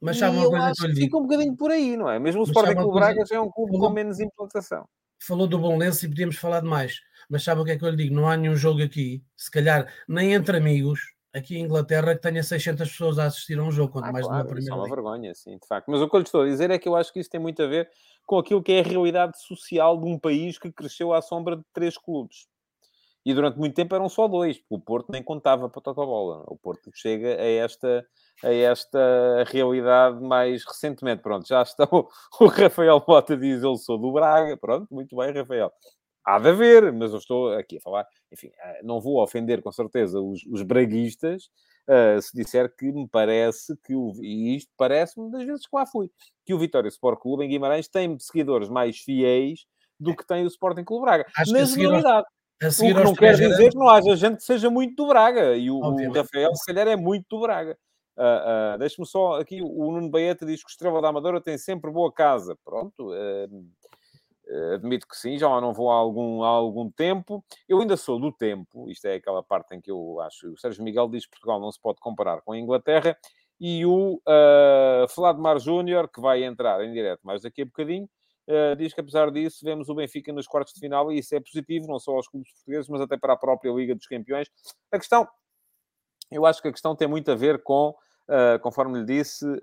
mas 0.00 0.18
sabe 0.18 0.38
uma 0.38 0.48
coisa 0.48 0.72
que 0.72 0.82
eu 0.82 0.88
lhe 0.88 0.94
digo? 0.94 1.06
Fica 1.06 1.18
um 1.18 1.22
bocadinho 1.22 1.56
por 1.56 1.70
aí, 1.70 1.96
não 1.96 2.10
é? 2.10 2.18
Mesmo 2.18 2.40
o 2.40 2.44
Sporting 2.44 2.74
Clube 2.74 2.94
Braga 2.94 3.24
já 3.24 3.36
é 3.36 3.40
um 3.40 3.50
clube 3.50 3.78
com 3.78 3.90
menos 3.90 4.18
implantação 4.18 4.84
falou 5.20 5.46
do 5.46 5.76
lenço 5.76 6.06
e 6.06 6.08
podíamos 6.08 6.36
falar 6.36 6.60
de 6.60 6.66
mais. 6.66 7.00
Mas 7.28 7.44
sabe 7.44 7.60
o 7.60 7.64
que 7.64 7.72
é 7.72 7.78
que 7.78 7.84
eu 7.84 7.90
lhe 7.90 7.96
digo? 7.96 8.14
Não 8.14 8.28
há 8.28 8.36
nenhum 8.36 8.56
jogo 8.56 8.82
aqui, 8.82 9.22
se 9.36 9.50
calhar 9.50 9.92
nem 10.08 10.32
entre 10.32 10.56
amigos, 10.56 11.00
aqui 11.32 11.56
em 11.56 11.64
Inglaterra, 11.64 12.14
que 12.14 12.22
tenha 12.22 12.42
600 12.42 12.88
pessoas 12.88 13.18
a 13.18 13.24
assistir 13.26 13.58
a 13.58 13.62
um 13.62 13.70
jogo, 13.70 13.92
quanto 13.92 14.06
ah, 14.06 14.12
mais 14.12 14.26
claro, 14.26 14.42
uma 14.42 14.50
primeira. 14.50 14.74
É 14.74 14.78
uma 14.78 14.88
vergonha, 14.88 15.34
sim, 15.34 15.58
de 15.58 15.66
facto. 15.66 15.90
Mas 15.90 16.00
o 16.00 16.08
que 16.08 16.16
eu 16.16 16.20
lhe 16.20 16.26
estou 16.26 16.42
a 16.42 16.46
dizer 16.46 16.70
é 16.70 16.78
que 16.78 16.88
eu 16.88 16.96
acho 16.96 17.12
que 17.12 17.20
isso 17.20 17.30
tem 17.30 17.40
muito 17.40 17.62
a 17.62 17.66
ver 17.66 17.88
com 18.26 18.38
aquilo 18.38 18.62
que 18.62 18.72
é 18.72 18.80
a 18.80 18.84
realidade 18.84 19.40
social 19.40 19.98
de 19.98 20.06
um 20.06 20.18
país 20.18 20.58
que 20.58 20.70
cresceu 20.70 21.12
à 21.12 21.20
sombra 21.20 21.56
de 21.56 21.64
três 21.72 21.96
clubes. 21.96 22.48
E 23.24 23.34
durante 23.34 23.58
muito 23.58 23.74
tempo 23.74 23.94
eram 23.94 24.08
só 24.08 24.26
dois, 24.26 24.58
porque 24.58 24.74
o 24.74 24.80
Porto 24.80 25.12
nem 25.12 25.22
contava 25.22 25.68
para 25.68 25.82
tocar 25.82 26.06
bola. 26.06 26.42
O 26.46 26.56
Porto 26.56 26.90
chega 26.94 27.28
a 27.28 27.44
esta, 27.44 28.06
a 28.42 28.52
esta 28.52 29.44
realidade 29.46 30.22
mais 30.22 30.64
recentemente. 30.64 31.22
Pronto, 31.22 31.46
já 31.46 31.60
está 31.62 31.86
o, 31.90 32.08
o 32.40 32.46
Rafael 32.46 33.02
Mota 33.06 33.36
diz, 33.36 33.62
eu 33.62 33.76
sou 33.76 33.98
do 33.98 34.12
Braga. 34.12 34.56
Pronto, 34.56 34.86
muito 34.90 35.14
bem, 35.16 35.32
Rafael. 35.34 35.70
Há 36.24 36.38
de 36.38 36.48
haver, 36.48 36.92
mas 36.92 37.12
eu 37.12 37.18
estou 37.18 37.52
aqui 37.54 37.78
a 37.78 37.80
falar, 37.80 38.06
enfim, 38.30 38.50
eh, 38.58 38.80
não 38.82 39.00
vou 39.00 39.22
ofender 39.22 39.62
com 39.62 39.72
certeza 39.72 40.20
os, 40.20 40.44
os 40.46 40.62
braguistas 40.62 41.50
uh, 41.88 42.20
se 42.20 42.34
disser 42.34 42.72
que 42.76 42.92
me 42.92 43.08
parece 43.08 43.74
que 43.84 43.94
o, 43.94 44.12
e 44.22 44.56
isto 44.56 44.70
parece-me 44.76 45.30
das 45.30 45.44
vezes 45.44 45.66
que 45.66 45.74
lá 45.74 45.86
fui, 45.86 46.10
que 46.44 46.52
o 46.52 46.58
Vitória 46.58 46.88
Sport 46.88 47.20
Clube 47.20 47.44
em 47.44 47.48
Guimarães 47.48 47.88
tem 47.88 48.18
seguidores 48.18 48.68
mais 48.68 48.98
fiéis 48.98 49.66
do 49.98 50.16
que 50.16 50.26
tem 50.26 50.44
o 50.44 50.46
Sporting 50.46 50.84
Clube 50.84 51.04
Braga. 51.04 51.26
Acho 51.36 51.52
Na 51.52 51.64
generalidade. 51.64 52.26
O 52.62 52.68
que 52.68 52.92
não 52.92 53.14
quer 53.14 53.34
dizer 53.36 53.70
que 53.70 53.78
não 53.78 53.88
haja 53.88 54.16
gente 54.16 54.36
que 54.36 54.44
seja 54.44 54.68
muito 54.68 54.94
do 54.94 55.08
Braga. 55.08 55.56
E 55.56 55.70
o, 55.70 55.76
o 55.78 56.12
Rafael, 56.12 56.54
se 56.54 56.66
calhar, 56.66 56.86
é 56.88 56.96
muito 56.96 57.26
do 57.30 57.40
Braga. 57.40 57.76
Uh, 58.18 58.74
uh, 58.74 58.78
Deixe-me 58.78 59.06
só 59.06 59.40
aqui, 59.40 59.62
o 59.62 59.92
Nuno 59.92 60.10
Baeta 60.10 60.44
diz 60.44 60.62
que 60.62 60.68
o 60.68 60.72
Estrela 60.72 61.00
da 61.00 61.08
Amadora 61.08 61.40
tem 61.40 61.56
sempre 61.56 61.90
boa 61.90 62.12
casa. 62.12 62.54
Pronto, 62.62 63.12
uh, 63.12 63.66
admito 64.74 65.06
que 65.06 65.16
sim, 65.16 65.38
já 65.38 65.48
não 65.60 65.72
vou 65.72 65.90
há 65.90 65.94
algum, 65.94 66.42
há 66.42 66.48
algum 66.48 66.90
tempo. 66.90 67.44
Eu 67.68 67.80
ainda 67.80 67.96
sou 67.96 68.18
do 68.18 68.32
tempo, 68.32 68.88
isto 68.90 69.06
é 69.06 69.14
aquela 69.14 69.42
parte 69.42 69.74
em 69.74 69.80
que 69.80 69.90
eu 69.90 70.20
acho. 70.20 70.52
O 70.52 70.58
Sérgio 70.58 70.82
Miguel 70.84 71.08
diz 71.08 71.24
que 71.24 71.30
Portugal 71.30 71.60
não 71.60 71.70
se 71.70 71.80
pode 71.80 72.00
comparar 72.00 72.40
com 72.42 72.52
a 72.52 72.58
Inglaterra. 72.58 73.16
E 73.60 73.84
o 73.84 74.14
uh, 74.14 75.14
Vladimir 75.14 75.58
Júnior, 75.58 76.08
que 76.08 76.20
vai 76.20 76.42
entrar 76.44 76.82
em 76.82 76.92
direto 76.92 77.20
mais 77.22 77.42
daqui 77.42 77.62
a 77.62 77.66
bocadinho, 77.66 78.08
Uh, 78.50 78.74
diz 78.74 78.92
que 78.92 79.00
apesar 79.00 79.30
disso 79.30 79.64
vemos 79.64 79.88
o 79.88 79.94
Benfica 79.94 80.32
nos 80.32 80.48
quartos 80.48 80.74
de 80.74 80.80
final 80.80 81.12
e 81.12 81.20
isso 81.20 81.32
é 81.36 81.40
positivo, 81.40 81.86
não 81.86 82.00
só 82.00 82.16
aos 82.16 82.26
clubes 82.26 82.52
portugueses, 82.52 82.88
mas 82.88 83.00
até 83.00 83.16
para 83.16 83.34
a 83.34 83.36
própria 83.36 83.70
Liga 83.70 83.94
dos 83.94 84.08
Campeões. 84.08 84.48
A 84.90 84.98
questão, 84.98 85.28
eu 86.32 86.44
acho 86.44 86.60
que 86.60 86.66
a 86.66 86.72
questão 86.72 86.96
tem 86.96 87.06
muito 87.06 87.30
a 87.30 87.36
ver 87.36 87.62
com 87.62 87.94
uh, 88.30 88.58
conforme 88.60 89.00
lhe 89.00 89.04
disse, 89.04 89.44
uh, 89.44 89.58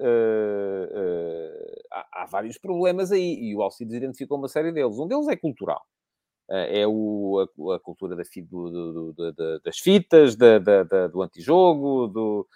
há, 1.91 2.23
há, 2.23 2.25
vários 2.25 2.57
problemas 2.57 3.11
aí 3.11 3.39
e 3.39 3.55
o 3.55 3.61
Alcides 3.61 3.95
identificou 3.95 4.37
uma 4.37 4.49
série 4.49 4.71
deles. 4.71 4.99
Um 4.99 5.07
deles 5.07 5.27
é 5.27 5.35
cultural. 5.35 5.81
é 6.49 6.85
o, 6.85 7.47
a, 7.69 7.75
a 7.75 7.79
cultura 7.79 8.15
da, 8.15 8.23
do, 8.23 8.71
do, 8.71 9.13
do, 9.13 9.59
das 9.61 9.79
fitas, 9.79 10.35
da, 10.35 10.59
da, 10.59 11.07
do 11.07 11.21
antijogo, 11.21 12.07
do, 12.07 12.47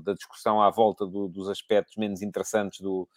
da 0.00 0.14
discussão 0.14 0.62
à 0.62 0.70
volta 0.70 1.06
dos 1.06 1.48
aspectos 1.48 1.96
menos 1.96 2.22
interessantes 2.22 2.80
do, 2.80 3.08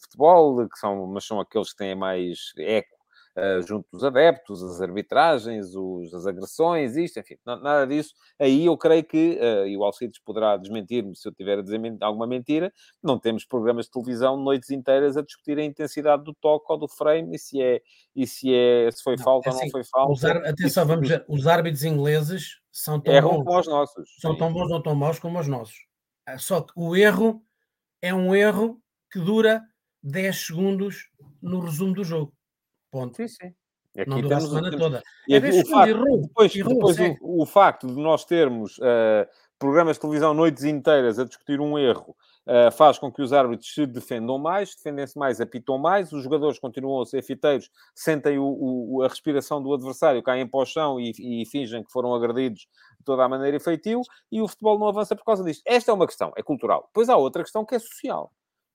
futebol, 0.00 0.68
que 0.68 0.78
são, 0.78 1.06
mas 1.06 1.24
são 1.24 1.40
aqueles 1.40 1.70
que 1.70 1.76
têm 1.78 1.94
mais 1.94 2.52
eco 2.56 2.96
uh, 2.96 3.01
junto 3.66 3.88
dos 3.90 4.04
adeptos, 4.04 4.62
as 4.62 4.80
arbitragens, 4.80 5.74
os, 5.74 6.12
as 6.12 6.26
agressões, 6.26 6.96
isto, 6.96 7.18
enfim, 7.18 7.36
nada 7.46 7.86
disso. 7.86 8.14
Aí 8.38 8.66
eu 8.66 8.76
creio 8.76 9.04
que, 9.04 9.38
uh, 9.40 9.66
e 9.66 9.76
o 9.76 9.84
Alcides 9.84 10.20
poderá 10.22 10.56
desmentir-me 10.56 11.16
se 11.16 11.26
eu 11.26 11.32
tiver 11.32 11.58
a 11.58 11.62
dizer 11.62 11.80
alguma 12.00 12.26
mentira, 12.26 12.72
não 13.02 13.18
temos 13.18 13.44
programas 13.44 13.86
de 13.86 13.92
televisão 13.92 14.36
noites 14.36 14.70
inteiras 14.70 15.16
a 15.16 15.22
discutir 15.22 15.58
a 15.58 15.64
intensidade 15.64 16.22
do 16.24 16.34
toque 16.34 16.66
ou 16.68 16.78
do 16.78 16.88
frame 16.88 17.34
e 17.34 17.38
se 17.38 17.62
é, 17.62 17.80
e 18.14 18.26
se, 18.26 18.54
é, 18.54 18.90
se 18.90 19.02
foi 19.02 19.16
não, 19.16 19.24
falta 19.24 19.48
é 19.48 19.50
assim, 19.50 19.58
ou 19.60 19.64
não 19.64 19.70
foi 19.70 19.84
falta. 19.84 20.48
atenção, 20.48 20.86
vamos 20.86 21.08
ver, 21.08 21.24
os 21.28 21.46
árbitros 21.46 21.84
ingleses 21.84 22.60
são 22.70 23.00
tão 23.00 23.14
Erram 23.14 23.42
bons 23.42 23.44
como 23.44 23.60
os 23.60 23.66
nossos. 23.68 24.16
São 24.20 24.36
tão 24.36 24.52
bons 24.52 24.70
ou 24.70 24.82
tão 24.82 24.94
maus 24.94 25.18
como 25.18 25.38
os 25.38 25.48
nossos. 25.48 25.76
Ah, 26.26 26.38
só 26.38 26.60
que 26.60 26.72
o 26.76 26.94
erro 26.94 27.42
é 28.00 28.12
um 28.12 28.34
erro 28.34 28.80
que 29.10 29.18
dura 29.18 29.62
10 30.02 30.46
segundos 30.46 31.08
no 31.40 31.60
resumo 31.60 31.94
do 31.94 32.04
jogo. 32.04 32.34
Ponto. 32.92 33.16
Sim, 33.16 33.26
sim. 33.26 33.54
Aqui 33.98 34.08
não 34.08 34.20
dura 34.20 34.36
a 34.36 34.40
semana 34.40 34.70
temos... 34.70 34.84
toda. 34.84 35.02
E 35.26 35.34
é 35.34 35.38
o 35.38 35.66
facto, 35.66 35.88
errou, 35.88 36.20
depois, 36.20 36.54
errou, 36.54 36.74
depois 36.74 36.98
o, 37.20 37.42
o, 37.42 37.46
facto 37.46 37.86
de 37.86 37.94
nós 37.94 38.24
termos 38.24 38.78
uh, 38.78 39.26
programas 39.58 39.96
de 39.96 40.00
televisão 40.00 40.32
noites 40.32 40.64
inteiras 40.64 41.18
a 41.18 41.24
discutir 41.24 41.60
um 41.60 41.78
erro 41.78 42.16
uh, 42.46 42.70
faz 42.72 42.98
com 42.98 43.12
que 43.12 43.20
os 43.20 43.34
árbitros 43.34 43.72
se 43.74 43.86
defendam 43.86 44.38
mais, 44.38 44.74
defendem-se 44.74 45.18
mais, 45.18 45.40
apitam 45.42 45.76
mais, 45.76 46.10
os 46.12 46.22
jogadores 46.22 46.58
continuam 46.58 47.02
a 47.02 47.06
ser 47.06 47.22
fiteiros, 47.22 47.70
sentem 47.94 48.38
o, 48.38 48.44
o, 48.44 49.02
a 49.02 49.08
respiração 49.08 49.62
do 49.62 49.74
adversário, 49.74 50.22
caem 50.22 50.46
para 50.46 50.60
o 50.60 50.66
chão 50.66 50.98
e, 50.98 51.12
e 51.18 51.46
fingem 51.46 51.82
que 51.82 51.92
foram 51.92 52.14
agredidos 52.14 52.60
de 52.98 53.04
toda 53.04 53.24
a 53.24 53.28
maneira 53.28 53.56
efetiva 53.56 54.00
e 54.30 54.40
o 54.40 54.48
futebol 54.48 54.78
não 54.78 54.88
avança 54.88 55.14
por 55.14 55.24
causa 55.24 55.44
disto. 55.44 55.62
Esta 55.66 55.90
é 55.90 55.94
uma 55.94 56.06
questão, 56.06 56.32
é 56.34 56.42
cultural. 56.42 56.84
Depois 56.86 57.10
há 57.10 57.16
outra 57.16 57.42
questão 57.42 57.64
que 57.64 57.74
é 57.74 57.78
social 57.78 58.32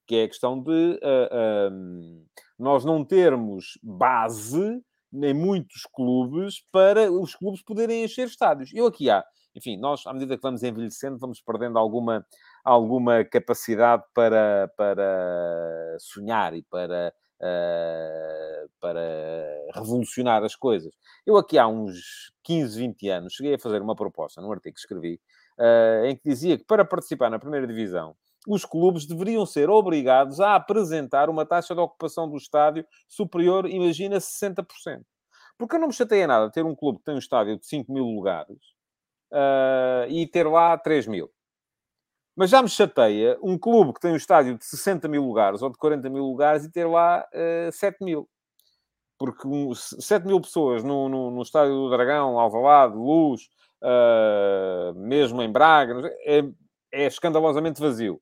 que 0.08 0.16
é 0.16 0.24
a 0.24 0.28
questão 0.28 0.64
de 0.64 1.00
uh, 1.04 2.26
nós 2.58 2.84
não 2.84 3.04
termos 3.06 3.78
base 3.84 4.82
em 5.14 5.34
muitos 5.34 5.84
clubes 5.94 6.64
para 6.72 7.12
os 7.12 7.36
clubes 7.36 7.62
poderem 7.62 8.04
encher 8.04 8.28
estádios. 8.28 8.72
Eu 8.74 8.88
aqui 8.88 9.10
há, 9.10 9.24
enfim, 9.56 9.78
nós, 9.78 10.06
à 10.06 10.14
medida 10.14 10.36
que 10.36 10.42
vamos 10.42 10.64
envelhecendo, 10.64 11.18
vamos 11.18 11.42
perdendo 11.42 11.80
alguma, 11.80 12.26
alguma 12.64 13.24
capacidade 13.24 14.04
para, 14.14 14.72
para 14.76 15.98
sonhar 16.00 16.54
e 16.54 16.64
para, 16.64 17.14
uh, 17.42 18.70
para 18.80 19.02
revolucionar 19.74 20.44
as 20.44 20.56
coisas. 20.56 20.94
Eu 21.26 21.38
aqui 21.38 21.58
há 21.58 21.68
uns 21.68 22.32
15, 22.44 22.80
20 22.80 23.10
anos 23.10 23.34
cheguei 23.34 23.56
a 23.56 23.60
fazer 23.60 23.82
uma 23.82 23.96
proposta 23.96 24.42
num 24.42 24.52
artigo 24.52 24.76
que 24.76 24.82
escrevi, 24.82 25.20
uh, 25.58 26.06
em 26.06 26.16
que 26.16 26.30
dizia 26.30 26.58
que 26.58 26.66
para 26.66 26.86
participar 26.86 27.30
na 27.30 27.40
primeira 27.40 27.66
divisão 27.66 28.16
os 28.48 28.64
clubes 28.64 29.06
deveriam 29.06 29.46
ser 29.46 29.70
obrigados 29.70 30.40
a 30.40 30.56
apresentar 30.56 31.30
uma 31.30 31.46
taxa 31.46 31.76
de 31.76 31.82
ocupação 31.82 32.30
do 32.30 32.38
estádio 32.38 32.86
superior, 33.06 33.70
imagina, 33.70 34.18
60%. 34.20 34.66
Porque 35.58 35.76
eu 35.76 35.80
não 35.80 35.88
me 35.88 35.94
chateia 35.94 36.26
nada 36.26 36.50
ter 36.50 36.64
um 36.64 36.74
clube 36.74 37.00
que 37.00 37.06
tem 37.06 37.16
um 37.16 37.20
estádio 37.20 37.60
de 37.60 37.66
5 37.68 37.92
mil 37.92 38.06
lugares 38.06 38.58
uh, 39.34 40.08
e 40.08 40.26
ter 40.28 40.48
lá 40.48 40.78
3 40.78 41.08
mil. 41.08 41.30
Mas 42.38 42.52
já 42.52 42.62
me 42.62 42.70
chateia 42.70 43.38
um 43.44 43.58
clube 43.58 43.94
que 43.94 44.00
tem 44.00 44.14
um 44.14 44.16
estádio 44.16 44.58
de 44.58 44.64
60 44.64 45.08
mil 45.10 45.24
lugares 45.24 45.62
ou 45.62 45.70
de 45.70 45.78
40 45.78 46.10
mil 46.10 46.24
lugares 46.24 46.64
e 46.64 46.72
ter 46.72 46.86
lá 46.86 47.26
uh, 47.34 47.68
ah, 47.68 47.72
7 47.72 48.02
mil. 48.02 48.30
Porque 49.20 49.46
um, 49.46 49.74
7 49.76 50.26
mil 50.26 50.40
pessoas 50.40 50.84
no, 50.84 51.10
no, 51.10 51.32
no 51.32 51.42
estádio 51.42 51.74
do 51.74 51.90
Dragão, 51.90 52.40
Alvalade, 52.40 52.96
Luz, 52.96 53.50
uh, 53.84 54.94
mesmo 54.96 55.42
em 55.42 55.52
Braga, 55.52 56.08
é, 56.26 56.44
é 56.94 57.08
escandalosamente 57.08 57.82
vazio 57.82 58.22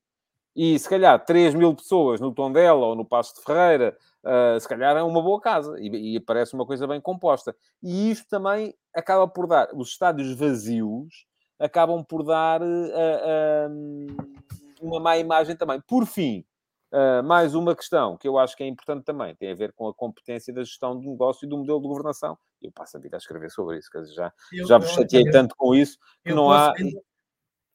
e 0.55 0.79
se 0.79 0.87
calhar 0.87 1.23
3 1.23 1.53
mil 1.53 1.75
pessoas 1.75 2.21
no 2.21 2.33
Tondela 2.33 2.85
ou 2.85 2.95
no 2.95 3.03
Passo 3.03 3.35
de 3.35 3.43
Ferreira, 3.43 3.97
uh, 4.23 4.59
se 4.59 4.67
calhar 4.67 4.95
é 4.95 5.03
uma 5.03 5.21
boa 5.21 5.41
casa 5.41 5.75
e, 5.79 6.15
e, 6.15 6.19
parece 6.19 6.53
uma 6.53 6.65
coisa 6.65 6.87
bem 6.87 7.01
composta. 7.01 7.53
E 7.83 8.09
isto 8.09 8.25
também 8.29 8.73
acaba 8.93 9.27
por 9.27 9.47
dar, 9.47 9.67
os 9.73 9.89
estádios 9.89 10.33
vazios 10.33 11.25
acabam 11.59 12.03
por 12.03 12.23
dar 12.23 12.61
uh, 12.61 12.65
uh, 12.65 14.15
uma 14.81 14.99
má 14.99 15.17
imagem 15.17 15.57
também. 15.57 15.81
Por 15.81 16.05
fim, 16.05 16.45
mais 17.25 17.53
uma 17.53 17.75
questão 17.75 18.15
que 18.15 18.25
eu 18.25 18.37
acho 18.37 18.55
que 18.55 18.63
é 18.63 18.67
importante 18.67 19.03
também, 19.03 19.35
tem 19.35 19.51
a 19.51 19.55
ver 19.55 19.73
com 19.73 19.85
a 19.85 19.93
competência 19.93 20.53
da 20.53 20.63
gestão 20.63 20.97
do 20.97 21.09
negócio 21.09 21.45
e 21.45 21.49
do 21.49 21.57
modelo 21.57 21.81
de 21.81 21.87
governação. 21.89 22.37
Eu 22.61 22.71
passo 22.71 22.95
a 22.95 22.99
vida 23.01 23.17
a 23.17 23.19
escrever 23.19 23.51
sobre 23.51 23.77
isso, 23.77 23.89
já, 24.15 24.31
eu, 24.53 24.65
já 24.65 24.77
vos 24.77 24.91
chateei 24.91 25.29
tanto 25.29 25.53
com 25.57 25.75
isso 25.75 25.97
que 26.23 26.33
não 26.33 26.49
há. 26.49 26.73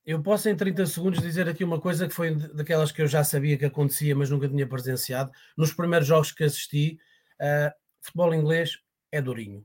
Eu 0.04 0.22
posso 0.22 0.48
em 0.48 0.56
30 0.56 0.86
segundos 0.86 1.20
dizer 1.20 1.48
aqui 1.48 1.62
uma 1.62 1.80
coisa 1.80 2.08
que 2.08 2.14
foi 2.14 2.34
daquelas 2.34 2.90
que 2.90 3.02
eu 3.02 3.06
já 3.06 3.22
sabia 3.22 3.58
que 3.58 3.66
acontecia, 3.66 4.16
mas 4.16 4.30
nunca 4.30 4.48
tinha 4.48 4.66
presenciado. 4.66 5.30
Nos 5.56 5.72
primeiros 5.72 6.08
jogos 6.08 6.32
que 6.32 6.44
assisti, 6.44 6.98
uh, 7.40 7.70
futebol 8.00 8.34
inglês 8.34 8.78
é 9.12 9.20
durinho. 9.20 9.64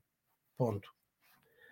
Ponto. 0.57 0.87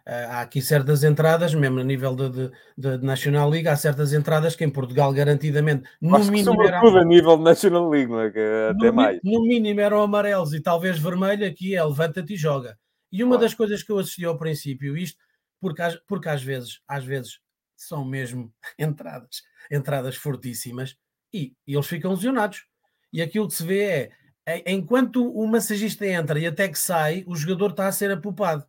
Uh, 0.08 0.28
há 0.32 0.42
aqui 0.42 0.62
certas 0.62 1.04
entradas, 1.04 1.54
mesmo 1.54 1.80
a 1.80 1.84
nível 1.84 2.14
de, 2.14 2.30
de, 2.30 2.52
de, 2.78 3.06
National 3.06 3.50
League, 3.50 3.70
há 3.70 3.76
certas 3.76 4.12
entradas 4.12 4.54
que 4.54 4.64
em 4.64 4.70
Portugal 4.70 5.14
garantidamente 5.14 5.88
no 6.02 6.16
Acho 6.18 6.30
mínimo 6.30 6.58
que 6.58 6.68
eram, 6.68 6.98
a 6.98 7.06
nível 7.06 7.38
de 7.38 7.44
National 7.44 7.90
League, 7.90 8.12
não 8.12 8.20
é? 8.20 8.30
Que 8.30 8.40
até 8.70 8.88
no, 8.88 8.94
mais. 8.94 9.20
No 9.24 9.42
mínimo 9.44 9.80
eram 9.80 10.02
amarelos 10.02 10.54
e 10.54 10.62
talvez 10.62 11.00
vermelho, 11.00 11.48
aqui 11.48 11.76
é 11.76 11.84
levanta-te 11.84 12.34
e 12.34 12.38
joga. 12.38 12.78
E 13.12 13.24
uma 13.24 13.36
claro. 13.36 13.44
das 13.44 13.54
coisas 13.54 13.82
que 13.84 13.92
eu 13.92 14.00
assisti 14.00 14.26
ao 14.26 14.38
princípio, 14.38 14.98
isto 14.98 15.24
porque, 15.62 15.82
porque 16.06 16.28
às 16.28 16.44
vezes, 16.44 16.82
às 16.86 17.06
vezes 17.06 17.40
são 17.84 18.06
mesmo 18.06 18.54
entradas, 18.78 19.44
entradas 19.72 20.16
fortíssimas 20.16 20.96
e, 21.34 21.54
e 21.68 21.74
eles 21.74 21.88
ficam 21.88 22.12
lesionados. 22.12 22.66
E 23.12 23.22
aquilo 23.22 23.48
que 23.48 23.54
se 23.54 23.66
vê 23.66 23.84
é, 23.84 24.12
é, 24.46 24.72
enquanto 24.72 25.32
o 25.32 25.48
massagista 25.48 26.06
entra 26.06 26.40
e 26.40 26.46
até 26.46 26.68
que 26.68 26.78
sai, 26.78 27.24
o 27.28 27.36
jogador 27.36 27.72
está 27.72 27.88
a 27.88 27.92
ser 27.92 28.12
apupado. 28.12 28.66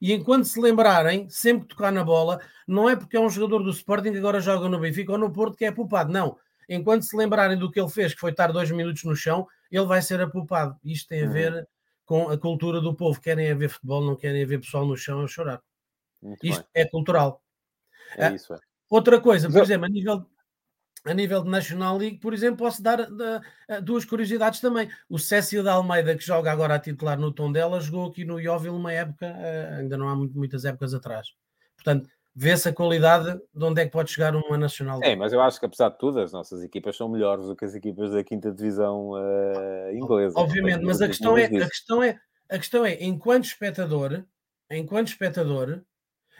E 0.00 0.12
enquanto 0.12 0.44
se 0.44 0.60
lembrarem, 0.60 1.28
sempre 1.28 1.62
que 1.62 1.74
tocar 1.74 1.90
na 1.90 2.04
bola, 2.04 2.40
não 2.66 2.88
é 2.88 2.94
porque 2.94 3.16
é 3.16 3.20
um 3.20 3.28
jogador 3.28 3.62
do 3.62 3.70
Sporting 3.70 4.12
que 4.12 4.18
agora 4.18 4.40
joga 4.40 4.68
no 4.68 4.78
Benfica 4.78 5.12
ou 5.12 5.18
no 5.18 5.32
Porto 5.32 5.56
que 5.56 5.64
é 5.64 5.68
apupado, 5.68 6.12
não. 6.12 6.36
Enquanto 6.68 7.02
se 7.02 7.16
lembrarem 7.16 7.58
do 7.58 7.70
que 7.70 7.80
ele 7.80 7.88
fez, 7.88 8.14
que 8.14 8.20
foi 8.20 8.30
estar 8.30 8.52
dois 8.52 8.70
minutos 8.70 9.02
no 9.04 9.16
chão, 9.16 9.46
ele 9.70 9.86
vai 9.86 10.02
ser 10.02 10.20
apupado. 10.20 10.76
Isto 10.84 11.08
tem 11.08 11.22
a 11.22 11.26
uhum. 11.26 11.32
ver 11.32 11.52
uhum. 11.52 11.64
com 12.04 12.28
a 12.28 12.38
cultura 12.38 12.80
do 12.80 12.94
povo. 12.94 13.20
Querem 13.20 13.52
ver 13.56 13.70
futebol, 13.70 14.04
não 14.04 14.14
querem 14.14 14.44
ver 14.44 14.60
pessoal 14.60 14.86
no 14.86 14.96
chão 14.96 15.22
a 15.22 15.26
chorar. 15.26 15.60
Muito 16.22 16.46
Isto 16.46 16.66
bem. 16.74 16.82
é 16.82 16.84
cultural. 16.86 17.42
É 18.16 18.26
ah, 18.26 18.32
isso, 18.32 18.54
é. 18.54 18.58
Outra 18.90 19.20
coisa, 19.20 19.50
por 19.50 19.62
exemplo, 19.62 19.86
a 19.86 19.88
nível, 19.88 20.26
a 21.04 21.14
nível 21.14 21.42
de 21.42 21.50
National 21.50 21.96
League, 21.96 22.18
por 22.18 22.32
exemplo, 22.32 22.58
posso 22.58 22.82
dar 22.82 23.00
uh, 23.00 23.82
duas 23.82 24.04
curiosidades 24.04 24.60
também. 24.60 24.88
O 25.08 25.18
Cécio 25.18 25.62
da 25.62 25.74
Almeida, 25.74 26.16
que 26.16 26.24
joga 26.24 26.50
agora 26.50 26.74
a 26.74 26.78
titular 26.78 27.18
no 27.18 27.32
tom 27.32 27.52
dela, 27.52 27.80
jogou 27.80 28.08
aqui 28.08 28.24
no 28.24 28.40
Iovil 28.40 28.74
uma 28.74 28.92
época, 28.92 29.26
uh, 29.26 29.80
ainda 29.80 29.96
não 29.96 30.08
há 30.08 30.16
muito, 30.16 30.36
muitas 30.36 30.64
épocas 30.64 30.94
atrás. 30.94 31.28
Portanto, 31.76 32.08
vê-se 32.34 32.68
a 32.68 32.72
qualidade 32.72 33.38
de 33.52 33.64
onde 33.64 33.82
é 33.82 33.84
que 33.84 33.90
pode 33.90 34.10
chegar 34.10 34.34
uma 34.36 34.56
National 34.56 35.00
League. 35.00 35.12
É, 35.12 35.16
mas 35.16 35.32
eu 35.32 35.40
acho 35.40 35.58
que 35.58 35.66
apesar 35.66 35.88
de 35.90 35.98
tudo, 35.98 36.20
as 36.20 36.32
nossas 36.32 36.62
equipas 36.62 36.96
são 36.96 37.08
melhores 37.08 37.46
do 37.46 37.56
que 37.56 37.64
as 37.64 37.74
equipas 37.74 38.12
da 38.12 38.22
quinta 38.22 38.52
divisão 38.52 39.10
uh, 39.10 39.92
inglesa. 39.92 40.38
Obviamente, 40.38 40.84
mas 40.84 41.02
a 41.02 41.08
questão, 41.08 41.36
é, 41.36 41.44
a, 41.44 41.68
questão 41.68 42.02
é, 42.02 42.20
a 42.48 42.58
questão 42.58 42.86
é, 42.86 43.02
enquanto 43.02 43.44
espectador, 43.44 44.24
enquanto 44.70 45.08
espectador, 45.08 45.82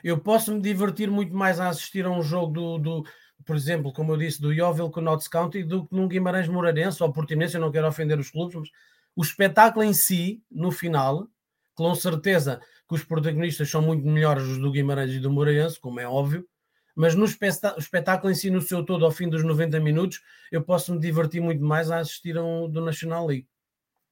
eu 0.03 0.19
posso 0.19 0.53
me 0.53 0.61
divertir 0.61 1.11
muito 1.11 1.35
mais 1.35 1.61
a 1.61 1.69
assistir 1.69 2.05
a 2.05 2.11
um 2.11 2.23
jogo 2.23 2.53
do, 2.53 2.79
do 2.79 3.05
por 3.45 3.57
exemplo, 3.57 3.93
como 3.93 4.13
eu 4.13 4.17
disse, 4.17 4.41
do 4.41 4.53
Yeovil 4.53 4.91
com 4.91 5.01
o 5.01 5.03
Notts 5.03 5.29
County 5.29 5.63
do 5.63 5.87
que 5.87 5.95
num 5.95 6.09
Guimarães 6.09 6.49
Moreirense 6.49 7.03
ou 7.03 7.13
Portimonense, 7.13 7.55
eu 7.55 7.61
não 7.61 7.71
quero 7.71 7.87
ofender 7.87 8.19
os 8.19 8.31
clubes, 8.31 8.55
mas 8.55 8.69
o 9.15 9.23
espetáculo 9.23 9.85
em 9.85 9.93
si, 9.93 10.43
no 10.51 10.71
final, 10.71 11.29
com 11.75 11.95
certeza 11.95 12.61
que 12.89 12.95
os 12.95 13.05
protagonistas 13.05 13.71
são 13.71 13.83
muito 13.83 14.07
melhores 14.07 14.45
os 14.45 14.59
do 14.59 14.71
Guimarães 14.71 15.13
e 15.13 15.21
do 15.21 15.31
Moreirense, 15.31 15.79
como 15.79 16.01
é 16.01 16.07
óbvio, 16.07 16.47
mas 16.95 17.15
no 17.15 17.25
espetáculo 17.25 18.33
em 18.33 18.35
si, 18.35 18.51
no 18.51 18.61
seu 18.61 18.85
todo, 18.85 19.05
ao 19.05 19.13
fim 19.13 19.29
dos 19.29 19.45
90 19.45 19.79
minutos, 19.79 20.21
eu 20.51 20.63
posso 20.63 20.93
me 20.93 20.99
divertir 20.99 21.41
muito 21.41 21.63
mais 21.63 21.93
a 21.93 21.99
assistir 21.99 22.37
a 22.37 22.43
um 22.43 22.69
do 22.69 22.81
National 22.81 23.25
League. 23.25 23.47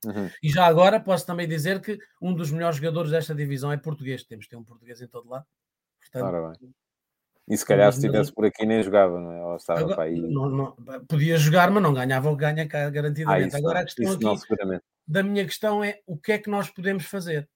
Uhum. 0.04 0.30
E 0.40 0.48
já 0.48 0.66
agora 0.66 1.00
posso 1.00 1.26
também 1.26 1.48
dizer 1.48 1.80
que 1.80 1.98
um 2.22 2.32
dos 2.32 2.52
melhores 2.52 2.76
jogadores 2.76 3.10
desta 3.10 3.34
divisão 3.34 3.72
é 3.72 3.76
português. 3.76 4.22
Temos 4.22 4.44
de 4.44 4.50
ter 4.50 4.56
um 4.56 4.62
português 4.62 5.00
em 5.00 5.08
todo 5.08 5.28
lado. 5.28 5.44
Portanto. 6.12 6.74
E 7.48 7.56
se 7.56 7.64
calhar 7.64 7.92
se 7.92 8.00
estivesse 8.00 8.32
por 8.32 8.44
aqui 8.44 8.66
nem 8.66 8.82
jogava, 8.82 9.20
não 9.20 9.30
é? 9.30 9.44
Ou 9.44 9.56
estava 9.56 9.80
agora, 9.80 9.94
para 9.94 10.04
aí. 10.04 10.20
Não, 10.20 10.48
não, 10.48 10.76
podia 11.06 11.36
jogar, 11.36 11.70
mas 11.70 11.82
não 11.82 11.94
ganhava 11.94 12.28
o 12.28 12.34
ganha 12.34 12.64
garantidamente. 12.64 13.54
Ah, 13.54 13.58
agora 13.58 13.80
a 13.80 13.84
questão 13.84 14.12
aqui 14.12 14.24
não, 14.24 14.80
da 15.06 15.22
minha 15.22 15.44
questão 15.44 15.84
é 15.84 16.00
o 16.06 16.16
que 16.16 16.32
é 16.32 16.38
que 16.38 16.50
nós 16.50 16.68
podemos 16.68 17.06
fazer? 17.06 17.48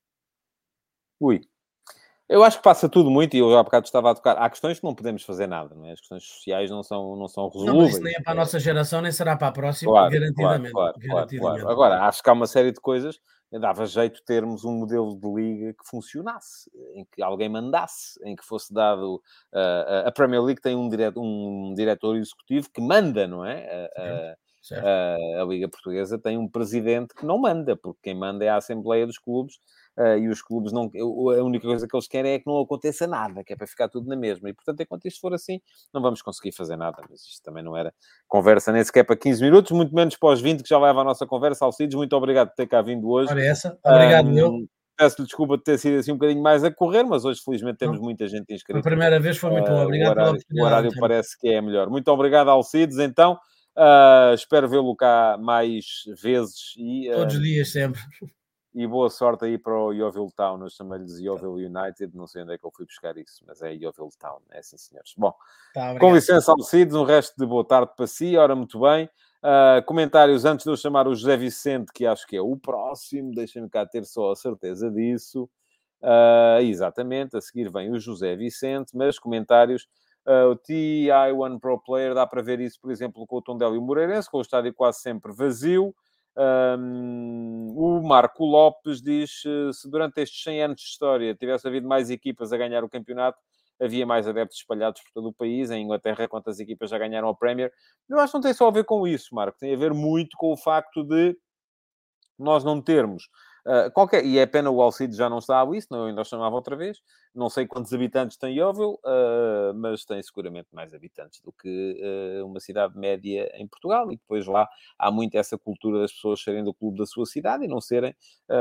Ui. 1.18 1.40
Eu 2.30 2.44
acho 2.44 2.58
que 2.58 2.62
passa 2.62 2.88
tudo 2.88 3.10
muito, 3.10 3.34
e 3.34 3.40
eu 3.40 3.58
há 3.58 3.62
bocado 3.64 3.86
estava 3.86 4.12
a 4.12 4.14
tocar. 4.14 4.38
Há 4.38 4.48
questões 4.48 4.78
que 4.78 4.84
não 4.84 4.94
podemos 4.94 5.24
fazer 5.24 5.48
nada, 5.48 5.74
não 5.74 5.84
é? 5.84 5.92
As 5.92 5.98
questões 5.98 6.24
sociais 6.24 6.70
não 6.70 6.80
são, 6.84 7.16
não 7.16 7.26
são 7.26 7.48
resolúveis. 7.48 7.76
Não, 7.76 7.88
isso 7.88 8.00
nem 8.00 8.14
é 8.14 8.22
para 8.22 8.32
a 8.32 8.36
nossa 8.36 8.60
geração, 8.60 9.02
nem 9.02 9.10
será 9.10 9.36
para 9.36 9.48
a 9.48 9.52
próxima, 9.52 9.90
claro, 9.90 10.12
garantidamente. 10.12 10.72
Claro, 10.72 10.94
claro, 10.94 11.14
garantidamente. 11.14 11.66
Agora, 11.66 12.04
acho 12.04 12.22
que 12.22 12.30
há 12.30 12.32
uma 12.32 12.46
série 12.46 12.70
de 12.70 12.80
coisas 12.80 13.18
dava 13.58 13.84
jeito 13.84 14.22
termos 14.24 14.64
um 14.64 14.72
modelo 14.72 15.18
de 15.18 15.28
liga 15.28 15.72
que 15.72 15.88
funcionasse, 15.88 16.70
em 16.94 17.04
que 17.04 17.20
alguém 17.20 17.48
mandasse, 17.48 18.20
em 18.24 18.36
que 18.36 18.44
fosse 18.44 18.72
dado. 18.72 19.16
Uh, 19.52 20.06
a 20.06 20.12
Premier 20.12 20.42
League 20.42 20.60
tem 20.60 20.76
um, 20.76 20.88
direto, 20.88 21.20
um 21.20 21.74
diretor 21.74 22.16
executivo 22.16 22.70
que 22.72 22.80
manda, 22.80 23.26
não 23.26 23.44
é? 23.44 23.90
Uh, 23.98 24.76
uh, 24.76 25.42
a 25.42 25.44
Liga 25.46 25.68
Portuguesa 25.68 26.16
tem 26.16 26.38
um 26.38 26.48
presidente 26.48 27.12
que 27.14 27.26
não 27.26 27.38
manda, 27.38 27.76
porque 27.76 27.98
quem 28.04 28.14
manda 28.14 28.44
é 28.44 28.48
a 28.48 28.56
Assembleia 28.56 29.06
dos 29.06 29.18
Clubes 29.18 29.58
uh, 30.00 30.18
e 30.18 30.28
os 30.28 30.40
clubes 30.40 30.72
não. 30.72 30.90
A 30.94 31.42
única 31.44 31.66
coisa 31.66 31.86
que 31.86 31.94
eles 31.94 32.08
querem 32.08 32.32
é 32.32 32.38
que 32.38 32.46
não 32.46 32.58
aconteça 32.58 33.06
nada, 33.06 33.44
que 33.44 33.52
é 33.52 33.56
para 33.56 33.66
ficar 33.66 33.88
tudo 33.88 34.08
na 34.08 34.16
mesma. 34.16 34.48
E 34.48 34.54
portanto, 34.54 34.80
enquanto 34.80 35.06
isto 35.06 35.20
for 35.20 35.34
assim, 35.34 35.60
não 35.92 36.00
vamos 36.00 36.22
conseguir 36.22 36.52
fazer 36.52 36.76
nada. 36.76 37.02
Mas 37.08 37.20
isto 37.20 37.42
também 37.42 37.62
não 37.62 37.76
era 37.76 37.92
conversa 38.26 38.72
nem 38.72 38.82
sequer 38.82 39.04
para 39.04 39.16
15 39.16 39.42
minutos, 39.42 39.70
muito 39.72 39.94
menos 39.94 40.16
para 40.16 40.32
os 40.32 40.40
20 40.40 40.62
que 40.62 40.68
já 40.68 40.78
leva 40.78 41.02
a 41.02 41.04
nossa 41.04 41.26
conversa. 41.26 41.64
Alcides, 41.64 41.94
muito 41.94 42.16
obrigado 42.16 42.48
por 42.48 42.54
ter 42.54 42.66
cá 42.66 42.80
vindo 42.80 43.08
hoje. 43.08 43.30
Ora, 43.30 43.44
essa. 43.44 43.78
Obrigado, 43.84 44.28
um, 44.28 44.32
meu. 44.32 44.68
Peço-lhe 44.96 45.26
desculpa 45.26 45.56
de 45.56 45.64
ter 45.64 45.78
sido 45.78 45.98
assim 45.98 46.12
um 46.12 46.16
bocadinho 46.16 46.42
mais 46.42 46.62
a 46.62 46.70
correr, 46.70 47.04
mas 47.04 47.24
hoje 47.24 47.40
felizmente 47.42 47.78
temos 47.78 47.98
muita 47.98 48.28
gente 48.28 48.52
inscrita. 48.52 48.80
A 48.80 48.82
primeira 48.82 49.18
vez 49.18 49.38
foi 49.38 49.50
muito 49.50 49.70
bom. 49.70 49.84
Obrigado 49.84 50.18
uh, 50.18 50.20
o 50.20 50.22
horário, 50.22 50.40
o 50.52 50.62
horário 50.62 50.90
parece 51.00 51.38
que 51.38 51.48
é 51.48 51.60
melhor. 51.60 51.88
Muito 51.88 52.08
obrigado, 52.08 52.50
Alcides. 52.50 52.98
Então, 52.98 53.38
uh, 53.78 54.34
espero 54.34 54.68
vê-lo 54.68 54.94
cá 54.94 55.38
mais 55.40 55.84
vezes. 56.22 56.74
E, 56.76 57.10
uh, 57.10 57.16
Todos 57.16 57.36
os 57.36 57.42
dias, 57.42 57.72
sempre. 57.72 58.00
E 58.72 58.86
boa 58.86 59.10
sorte 59.10 59.44
aí 59.44 59.58
para 59.58 59.76
o 59.76 59.92
Yeovil 59.92 60.30
Town, 60.36 60.62
eu 60.62 60.70
chamo-lhes 60.70 61.18
Yeovil 61.18 61.54
United, 61.54 62.16
não 62.16 62.28
sei 62.28 62.42
onde 62.42 62.54
é 62.54 62.58
que 62.58 62.64
eu 62.64 62.70
fui 62.70 62.86
buscar 62.86 63.16
isso, 63.16 63.42
mas 63.44 63.60
é 63.62 63.72
Yeovil 63.74 64.08
Town, 64.16 64.38
é 64.52 64.60
assim, 64.60 64.76
senhores. 64.76 65.12
Bom, 65.18 65.34
tá, 65.74 65.98
com 65.98 66.14
licença, 66.14 66.52
Alcides, 66.52 66.94
um 66.94 67.02
resto 67.02 67.34
de 67.36 67.44
boa 67.44 67.64
tarde 67.64 67.92
para 67.96 68.06
si, 68.06 68.36
ora, 68.36 68.54
muito 68.54 68.78
bem. 68.78 69.10
Uh, 69.42 69.82
comentários 69.86 70.44
antes 70.44 70.64
de 70.64 70.70
eu 70.70 70.76
chamar 70.76 71.08
o 71.08 71.14
José 71.14 71.36
Vicente, 71.36 71.90
que 71.92 72.06
acho 72.06 72.24
que 72.28 72.36
é 72.36 72.40
o 72.40 72.56
próximo, 72.56 73.32
deixem-me 73.34 73.68
cá 73.68 73.84
ter 73.84 74.04
só 74.04 74.30
a 74.30 74.36
certeza 74.36 74.88
disso. 74.88 75.50
Uh, 76.00 76.60
exatamente, 76.62 77.36
a 77.36 77.40
seguir 77.40 77.70
vem 77.72 77.90
o 77.90 77.98
José 77.98 78.36
Vicente, 78.36 78.96
mas 78.96 79.18
comentários. 79.18 79.88
Uh, 80.26 80.50
o 80.52 80.56
TI1 80.56 81.58
Pro 81.58 81.80
Player, 81.80 82.14
dá 82.14 82.26
para 82.26 82.42
ver 82.42 82.60
isso, 82.60 82.78
por 82.80 82.92
exemplo, 82.92 83.26
com 83.26 83.36
o 83.36 83.42
Tondela 83.42 83.74
e 83.74 83.78
o 83.78 83.82
Moreirense, 83.82 84.30
com 84.30 84.38
o 84.38 84.42
estádio 84.42 84.72
quase 84.74 85.00
sempre 85.00 85.32
vazio. 85.32 85.94
Um, 86.36 87.74
o 87.76 88.02
Marco 88.02 88.44
Lopes 88.44 89.02
diz 89.02 89.42
eh, 89.44 89.72
se 89.72 89.90
durante 89.90 90.20
estes 90.20 90.42
100 90.44 90.62
anos 90.62 90.80
de 90.80 90.86
história 90.86 91.34
tivesse 91.34 91.66
havido 91.66 91.88
mais 91.88 92.08
equipas 92.08 92.52
a 92.52 92.56
ganhar 92.56 92.84
o 92.84 92.88
campeonato, 92.88 93.38
havia 93.80 94.06
mais 94.06 94.28
adeptos 94.28 94.58
espalhados 94.58 95.02
por 95.02 95.12
todo 95.12 95.28
o 95.28 95.32
país. 95.32 95.70
Em 95.70 95.82
Inglaterra, 95.82 96.28
quantas 96.28 96.60
equipas 96.60 96.90
já 96.90 96.98
ganharam 96.98 97.28
a 97.28 97.34
Premier? 97.34 97.72
Eu 98.08 98.18
acho 98.20 98.32
que 98.32 98.38
não 98.38 98.42
tem 98.42 98.54
só 98.54 98.68
a 98.68 98.70
ver 98.70 98.84
com 98.84 99.06
isso, 99.06 99.34
Marco. 99.34 99.58
Tem 99.58 99.74
a 99.74 99.78
ver 99.78 99.92
muito 99.92 100.36
com 100.36 100.52
o 100.52 100.56
facto 100.56 101.02
de 101.02 101.36
nós 102.38 102.64
não 102.64 102.80
termos 102.80 103.28
Uh, 103.66 103.90
qualquer, 103.92 104.24
e 104.24 104.38
é 104.38 104.46
pena 104.46 104.70
o 104.70 104.80
Alcide 104.80 105.14
já 105.14 105.28
não 105.28 105.38
está 105.38 105.62
a 105.62 105.76
isso, 105.76 105.88
não, 105.90 106.00
eu 106.00 106.06
ainda 106.06 106.22
o 106.22 106.24
chamava 106.24 106.54
outra 106.54 106.76
vez. 106.76 106.98
Não 107.34 107.48
sei 107.48 107.66
quantos 107.66 107.92
habitantes 107.92 108.36
tem 108.36 108.56
Yeovil, 108.56 108.98
uh, 109.04 109.74
mas 109.74 110.04
tem 110.04 110.20
seguramente 110.22 110.68
mais 110.72 110.92
habitantes 110.92 111.40
do 111.40 111.52
que 111.52 112.00
uh, 112.02 112.46
uma 112.46 112.58
cidade 112.58 112.98
média 112.98 113.50
em 113.54 113.66
Portugal. 113.68 114.10
E 114.10 114.16
depois 114.16 114.46
lá 114.46 114.68
há 114.98 115.10
muito 115.10 115.36
essa 115.36 115.56
cultura 115.56 116.00
das 116.00 116.12
pessoas 116.12 116.42
serem 116.42 116.64
do 116.64 116.74
clube 116.74 116.98
da 116.98 117.06
sua 117.06 117.26
cidade 117.26 117.64
e 117.64 117.68
não 117.68 117.80
serem 117.80 118.14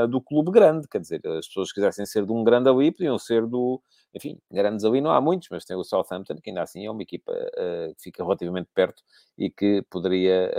do 0.09 0.21
clube 0.21 0.51
grande. 0.51 0.87
Quer 0.87 0.99
dizer, 0.99 1.21
as 1.27 1.47
pessoas 1.47 1.71
quisessem 1.71 2.05
ser 2.05 2.25
de 2.25 2.31
um 2.31 2.43
grande 2.43 2.69
ali 2.69 2.91
podiam 2.91 3.17
ser 3.17 3.47
do. 3.47 3.81
Enfim, 4.13 4.39
grandes 4.51 4.85
ali 4.85 5.01
não 5.01 5.11
há 5.11 5.21
muitos, 5.21 5.47
mas 5.49 5.65
tem 5.65 5.75
o 5.75 5.83
Southampton, 5.83 6.35
que 6.35 6.49
ainda 6.49 6.61
assim 6.61 6.85
é 6.85 6.91
uma 6.91 7.01
equipa 7.01 7.31
que 7.95 8.03
fica 8.03 8.23
relativamente 8.23 8.69
perto 8.73 9.01
e 9.37 9.49
que 9.49 9.83
poderia 9.89 10.51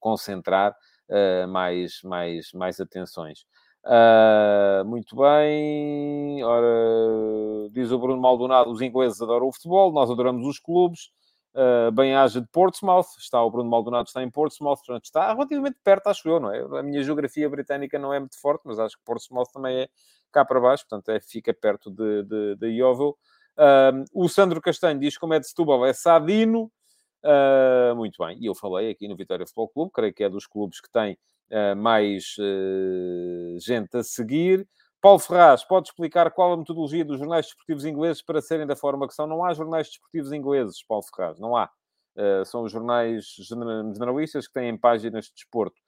concentrar 0.00 0.76
uh, 1.10 1.48
mais, 1.48 2.00
mais, 2.02 2.52
mais 2.52 2.80
atenções. 2.80 3.40
Uh, 3.84 4.84
muito 4.84 5.16
bem. 5.16 6.42
Ora, 6.44 7.68
diz 7.72 7.90
o 7.90 7.98
Bruno 7.98 8.20
Maldonado: 8.20 8.70
os 8.70 8.80
ingleses 8.80 9.20
adoram 9.20 9.48
o 9.48 9.52
futebol, 9.52 9.92
nós 9.92 10.10
adoramos 10.10 10.46
os 10.46 10.58
clubes. 10.58 11.10
Uh, 11.52 11.90
bem-aja 11.90 12.40
de 12.40 12.46
Portsmouth, 12.52 13.08
está 13.18 13.42
o 13.42 13.50
Bruno 13.50 13.68
Maldonado, 13.68 14.06
está 14.06 14.22
em 14.22 14.30
Portsmouth, 14.30 14.76
portanto 14.86 15.06
está 15.06 15.32
relativamente 15.32 15.78
perto, 15.82 16.06
acho 16.06 16.28
eu, 16.28 16.38
não 16.38 16.52
é? 16.54 16.60
A 16.78 16.82
minha 16.82 17.02
geografia 17.02 17.50
britânica 17.50 17.98
não 17.98 18.14
é 18.14 18.20
muito 18.20 18.40
forte, 18.40 18.62
mas 18.66 18.78
acho 18.78 18.96
que 18.96 19.02
Portsmouth 19.04 19.48
também 19.52 19.80
é 19.80 19.88
cá 20.30 20.44
para 20.44 20.60
baixo, 20.60 20.86
portanto 20.88 21.08
é, 21.08 21.20
fica 21.20 21.52
perto 21.52 21.90
de, 21.90 22.22
de, 22.22 22.56
de 22.56 22.66
Yeovil. 22.68 23.16
Uh, 23.58 24.04
o 24.14 24.28
Sandro 24.28 24.60
Castanho 24.60 25.00
diz 25.00 25.18
como 25.18 25.34
é 25.34 25.40
de 25.40 25.48
Setúbal, 25.48 25.84
é 25.84 25.92
Sadino. 25.92 26.70
Uh, 27.22 27.94
muito 27.96 28.16
bem, 28.24 28.38
e 28.40 28.46
eu 28.46 28.54
falei 28.54 28.90
aqui 28.90 29.06
no 29.06 29.16
Vitória 29.16 29.46
Futebol 29.46 29.68
Clube, 29.68 29.92
creio 29.92 30.14
que 30.14 30.24
é 30.24 30.28
dos 30.28 30.46
clubes 30.46 30.80
que 30.80 30.90
tem 30.90 31.18
uh, 31.50 31.76
mais 31.76 32.34
uh, 32.38 33.58
gente 33.60 33.94
a 33.96 34.02
seguir. 34.02 34.66
Paulo 35.02 35.18
Ferraz, 35.18 35.64
pode 35.64 35.88
explicar 35.88 36.30
qual 36.30 36.52
a 36.52 36.56
metodologia 36.56 37.04
dos 37.04 37.18
jornais 37.18 37.46
desportivos 37.46 37.84
ingleses 37.84 38.22
para 38.22 38.40
serem 38.40 38.66
da 38.66 38.76
forma 38.76 39.06
que 39.06 39.14
são? 39.14 39.26
Não 39.26 39.44
há 39.44 39.52
jornais 39.52 39.88
desportivos 39.88 40.32
ingleses, 40.32 40.82
Paulo 40.86 41.04
Ferraz, 41.14 41.38
não 41.38 41.56
há. 41.56 41.70
são 42.44 42.64
os 42.64 42.72
jornais 42.72 43.34
generalistas 43.38 44.46
que 44.46 44.52
têm 44.52 44.76
páginas 44.76 45.26
de 45.26 45.32
desporto. 45.32 45.80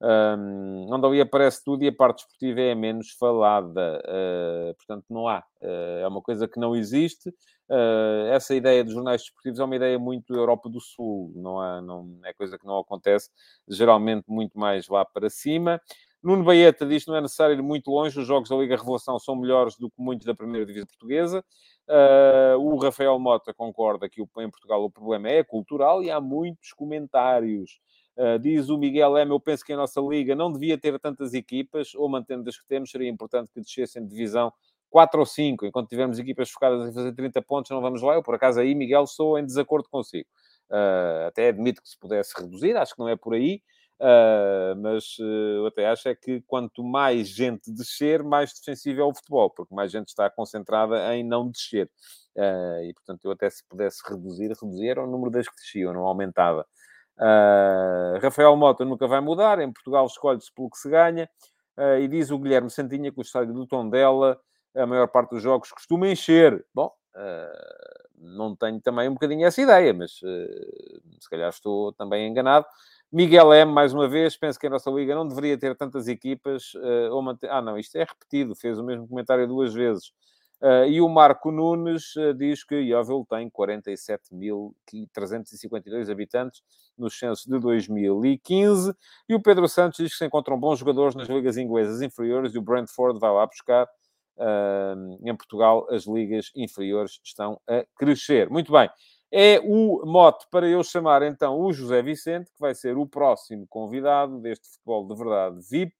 Um, 0.00 0.86
onde 0.92 1.06
ali 1.06 1.20
aparece 1.20 1.64
tudo 1.64 1.82
e 1.82 1.88
a 1.88 1.92
parte 1.92 2.18
desportiva 2.18 2.60
é 2.60 2.74
menos 2.74 3.10
falada. 3.10 4.00
Uh, 4.06 4.74
portanto, 4.74 5.04
não 5.10 5.26
há. 5.26 5.44
Uh, 5.60 5.98
é 6.02 6.08
uma 6.08 6.22
coisa 6.22 6.46
que 6.46 6.58
não 6.58 6.76
existe. 6.76 7.28
Uh, 7.68 8.28
essa 8.32 8.54
ideia 8.54 8.82
dos 8.84 8.94
jornais 8.94 9.22
desportivos 9.22 9.58
é 9.58 9.64
uma 9.64 9.76
ideia 9.76 9.98
muito 9.98 10.34
Europa 10.34 10.68
do 10.68 10.80
Sul. 10.80 11.32
Não, 11.34 11.60
há, 11.60 11.80
não 11.80 12.18
é 12.24 12.32
coisa 12.32 12.56
que 12.58 12.66
não 12.66 12.78
acontece, 12.78 13.30
geralmente 13.68 14.24
muito 14.28 14.58
mais 14.58 14.88
lá 14.88 15.04
para 15.04 15.28
cima. 15.28 15.80
Nuno 16.22 16.42
Baeta 16.42 16.84
diz 16.84 17.04
que 17.04 17.10
não 17.10 17.16
é 17.16 17.20
necessário 17.20 17.54
ir 17.54 17.62
muito 17.62 17.90
longe, 17.90 18.18
os 18.18 18.26
jogos 18.26 18.48
da 18.48 18.56
Liga 18.56 18.76
Revelação 18.76 19.18
são 19.20 19.36
melhores 19.36 19.76
do 19.76 19.88
que 19.88 20.02
muitos 20.02 20.26
da 20.26 20.34
primeira 20.34 20.66
divisão 20.66 20.86
portuguesa. 20.86 21.44
Uh, 21.88 22.58
o 22.58 22.76
Rafael 22.76 23.18
Mota 23.18 23.54
concorda 23.54 24.08
que 24.08 24.20
em 24.20 24.50
Portugal 24.50 24.82
o 24.84 24.90
problema 24.90 25.28
é 25.28 25.44
cultural 25.44 26.02
e 26.02 26.10
há 26.10 26.20
muitos 26.20 26.72
comentários 26.72 27.78
Uh, 28.18 28.36
diz 28.36 28.68
o 28.68 28.76
Miguel 28.76 29.16
M, 29.16 29.30
eu 29.30 29.38
penso 29.38 29.64
que 29.64 29.72
a 29.72 29.76
nossa 29.76 30.00
liga 30.00 30.34
não 30.34 30.52
devia 30.52 30.76
ter 30.76 30.98
tantas 30.98 31.34
equipas, 31.34 31.94
ou 31.94 32.08
mantendo 32.08 32.48
as 32.48 32.58
que 32.58 32.66
temos, 32.66 32.90
seria 32.90 33.08
importante 33.08 33.48
que 33.54 33.60
descessem 33.60 34.02
de 34.02 34.08
divisão 34.08 34.52
4 34.90 35.20
ou 35.20 35.24
5, 35.24 35.66
enquanto 35.66 35.88
tivermos 35.88 36.18
equipas 36.18 36.50
focadas 36.50 36.90
em 36.90 36.92
fazer 36.92 37.12
30 37.12 37.40
pontos, 37.42 37.70
não 37.70 37.80
vamos 37.80 38.02
lá. 38.02 38.14
Eu, 38.14 38.22
por 38.22 38.34
acaso, 38.34 38.58
aí, 38.58 38.74
Miguel, 38.74 39.06
sou 39.06 39.38
em 39.38 39.46
desacordo 39.46 39.88
consigo. 39.88 40.28
Uh, 40.68 41.28
até 41.28 41.48
admito 41.48 41.80
que 41.80 41.88
se 41.88 41.96
pudesse 41.96 42.32
reduzir, 42.36 42.76
acho 42.76 42.92
que 42.94 42.98
não 42.98 43.08
é 43.08 43.14
por 43.14 43.34
aí, 43.34 43.62
uh, 44.00 44.74
mas 44.82 45.16
eu 45.20 45.66
até 45.66 45.86
acho 45.86 46.08
é 46.08 46.14
que 46.16 46.42
quanto 46.44 46.82
mais 46.82 47.28
gente 47.28 47.70
descer, 47.70 48.24
mais 48.24 48.52
defensivo 48.52 49.00
é 49.00 49.04
o 49.04 49.14
futebol, 49.14 49.48
porque 49.48 49.72
mais 49.72 49.92
gente 49.92 50.08
está 50.08 50.28
concentrada 50.28 51.14
em 51.14 51.22
não 51.22 51.48
descer. 51.48 51.88
e, 52.82 52.92
portanto, 52.94 53.24
eu 53.26 53.30
até 53.30 53.48
se 53.48 53.62
pudesse 53.68 54.02
reduzir, 54.08 54.48
reduzir 54.60 54.88
era 54.88 55.04
o 55.04 55.06
número 55.06 55.30
das 55.30 55.48
que 55.48 55.54
desciam, 55.54 55.92
não 55.92 56.02
aumentava. 56.02 56.66
Uh, 57.18 58.18
Rafael 58.22 58.56
Mota 58.56 58.84
nunca 58.84 59.06
vai 59.08 59.20
mudar, 59.20 59.58
em 59.58 59.72
Portugal 59.72 60.06
escolhe-se 60.06 60.52
pelo 60.54 60.70
que 60.70 60.78
se 60.78 60.88
ganha. 60.88 61.28
Uh, 61.76 61.98
e 62.00 62.08
diz 62.08 62.30
o 62.30 62.38
Guilherme 62.38 62.70
Santinha 62.70 63.12
que 63.12 63.18
o 63.18 63.22
estádio 63.22 63.52
do 63.52 63.66
Tondela, 63.66 64.38
a 64.76 64.86
maior 64.86 65.08
parte 65.08 65.30
dos 65.30 65.42
jogos 65.42 65.70
costuma 65.72 66.08
encher. 66.08 66.64
Bom, 66.72 66.92
uh, 67.14 68.08
não 68.16 68.54
tenho 68.54 68.80
também 68.80 69.08
um 69.08 69.14
bocadinho 69.14 69.46
essa 69.46 69.60
ideia, 69.60 69.92
mas 69.92 70.12
se 70.12 71.30
calhar 71.30 71.48
estou 71.48 71.92
também 71.92 72.28
enganado. 72.28 72.66
Miguel 73.10 73.54
M, 73.54 73.72
mais 73.72 73.94
uma 73.94 74.08
vez, 74.08 74.36
penso 74.36 74.58
que 74.58 74.66
a 74.66 74.70
nossa 74.70 74.90
liga 74.90 75.14
não 75.14 75.26
deveria 75.26 75.56
ter 75.56 75.74
tantas 75.76 76.08
equipas. 76.08 76.72
ou 77.10 77.22
manter... 77.22 77.48
Ah, 77.48 77.62
não, 77.62 77.78
isto 77.78 77.96
é 77.96 78.00
repetido, 78.00 78.54
fez 78.54 78.78
o 78.78 78.84
mesmo 78.84 79.08
comentário 79.08 79.46
duas 79.46 79.72
vezes. 79.72 80.12
Uh, 80.60 80.86
e 80.88 81.00
o 81.00 81.08
Marco 81.08 81.52
Nunes 81.52 82.16
uh, 82.16 82.34
diz 82.34 82.64
que 82.64 82.74
Yeovil 82.74 83.24
tem 83.30 83.48
47.352 83.48 86.10
habitantes 86.10 86.64
nos 86.96 87.16
censos 87.16 87.46
de 87.46 87.60
2015. 87.60 88.92
E 89.28 89.36
o 89.36 89.42
Pedro 89.42 89.68
Santos 89.68 89.98
diz 89.98 90.10
que 90.12 90.18
se 90.18 90.26
encontram 90.26 90.58
bons 90.58 90.80
jogadores 90.80 91.14
nas 91.14 91.28
ligas 91.28 91.56
inglesas 91.56 92.02
inferiores 92.02 92.52
e 92.54 92.58
o 92.58 92.62
Brentford 92.62 93.20
vai 93.20 93.32
lá 93.32 93.46
buscar. 93.46 93.88
Em 95.24 95.36
Portugal, 95.36 95.88
as 95.90 96.06
ligas 96.06 96.52
inferiores 96.54 97.18
estão 97.24 97.60
a 97.68 97.84
crescer. 97.96 98.48
Muito 98.48 98.70
bem. 98.70 98.88
É 99.30 99.60
o 99.62 100.06
mote 100.06 100.46
para 100.50 100.66
eu 100.66 100.82
chamar 100.82 101.22
então 101.22 101.60
o 101.60 101.70
José 101.72 102.02
Vicente, 102.02 102.50
que 102.50 102.60
vai 102.60 102.74
ser 102.74 102.96
o 102.96 103.06
próximo 103.06 103.66
convidado 103.68 104.38
deste 104.38 104.66
Futebol 104.68 105.06
de 105.06 105.14
Verdade 105.16 105.60
VIP. 105.68 105.94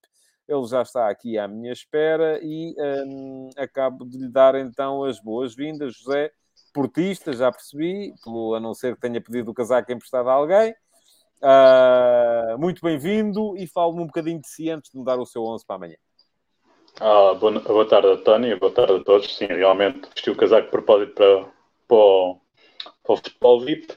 Ele 0.49 0.67
já 0.67 0.81
está 0.81 1.11
aqui 1.11 1.37
à 1.39 1.47
minha 1.47 1.73
espera 1.73 2.41
e 2.43 2.75
um, 3.07 3.51
acabo 3.57 4.05
de 4.05 4.17
lhe 4.17 4.29
dar 4.29 4.55
então 4.55 5.05
as 5.05 5.21
boas-vindas, 5.21 5.95
José, 5.95 6.33
portista, 6.73 7.33
já 7.35 7.53
percebi, 7.53 8.15
pelo, 8.25 8.55
a 8.55 8.61
não 8.61 8.73
ser 8.73 8.95
que 8.95 9.01
tenha 9.01 9.21
pedido 9.21 9.51
o 9.51 9.55
casaco 9.55 9.93
emprestado 9.93 10.29
a 10.31 10.33
alguém. 10.33 10.75
Uh, 11.41 12.59
muito 12.59 12.81
bem-vindo 12.83 13.57
e 13.57 13.67
falo-me 13.67 14.01
um 14.01 14.07
bocadinho 14.07 14.41
de 14.41 14.49
si 14.49 14.71
antes 14.71 14.91
de 14.91 14.99
me 14.99 15.05
dar 15.05 15.19
o 15.19 15.27
seu 15.27 15.45
11 15.45 15.67
para 15.67 15.77
amanhã. 15.77 15.97
Ah, 17.01 17.35
boa, 17.35 17.61
boa 17.61 17.87
tarde, 17.87 18.09
António, 18.09 18.59
boa 18.59 18.73
tarde 18.73 18.95
a 18.95 19.05
todos. 19.05 19.37
Sim, 19.37 19.47
realmente 19.47 20.09
vesti 20.15 20.31
o 20.31 20.37
casaco 20.37 20.65
de 20.65 20.71
propósito 20.71 21.15
para, 21.15 21.45
para, 21.87 22.35
para 23.05 23.13
o 23.13 23.17
futebol 23.17 23.61
VIP. 23.61 23.97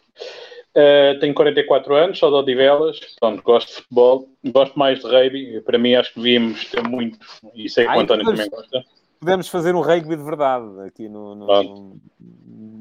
Uh, 0.74 1.20
tenho 1.20 1.34
44 1.34 1.96
anos, 1.96 2.18
sou 2.18 2.30
de 2.30 2.36
Odivelas, 2.36 2.98
portanto 2.98 3.44
gosto 3.44 3.68
de 3.68 3.74
futebol, 3.74 4.30
gosto 4.46 4.80
mais 4.80 5.00
de 5.00 5.06
rugby. 5.06 5.62
Para 5.62 5.78
mim, 5.78 5.96
acho 5.96 6.14
que 6.14 6.22
devíamos 6.22 6.64
ter 6.66 6.82
muito, 6.82 7.20
e 7.54 7.70
sei 7.70 7.86
que 7.86 7.92
o 7.92 8.00
António 8.00 8.26
também 8.26 8.50
gosta. 8.50 8.84
Podemos 9.20 9.50
fazer 9.50 9.76
um 9.76 9.82
rugby 9.82 10.16
de 10.16 10.24
verdade 10.24 10.66
aqui 10.88 11.10
no, 11.10 11.36
no, 11.36 11.46
no, 11.46 12.02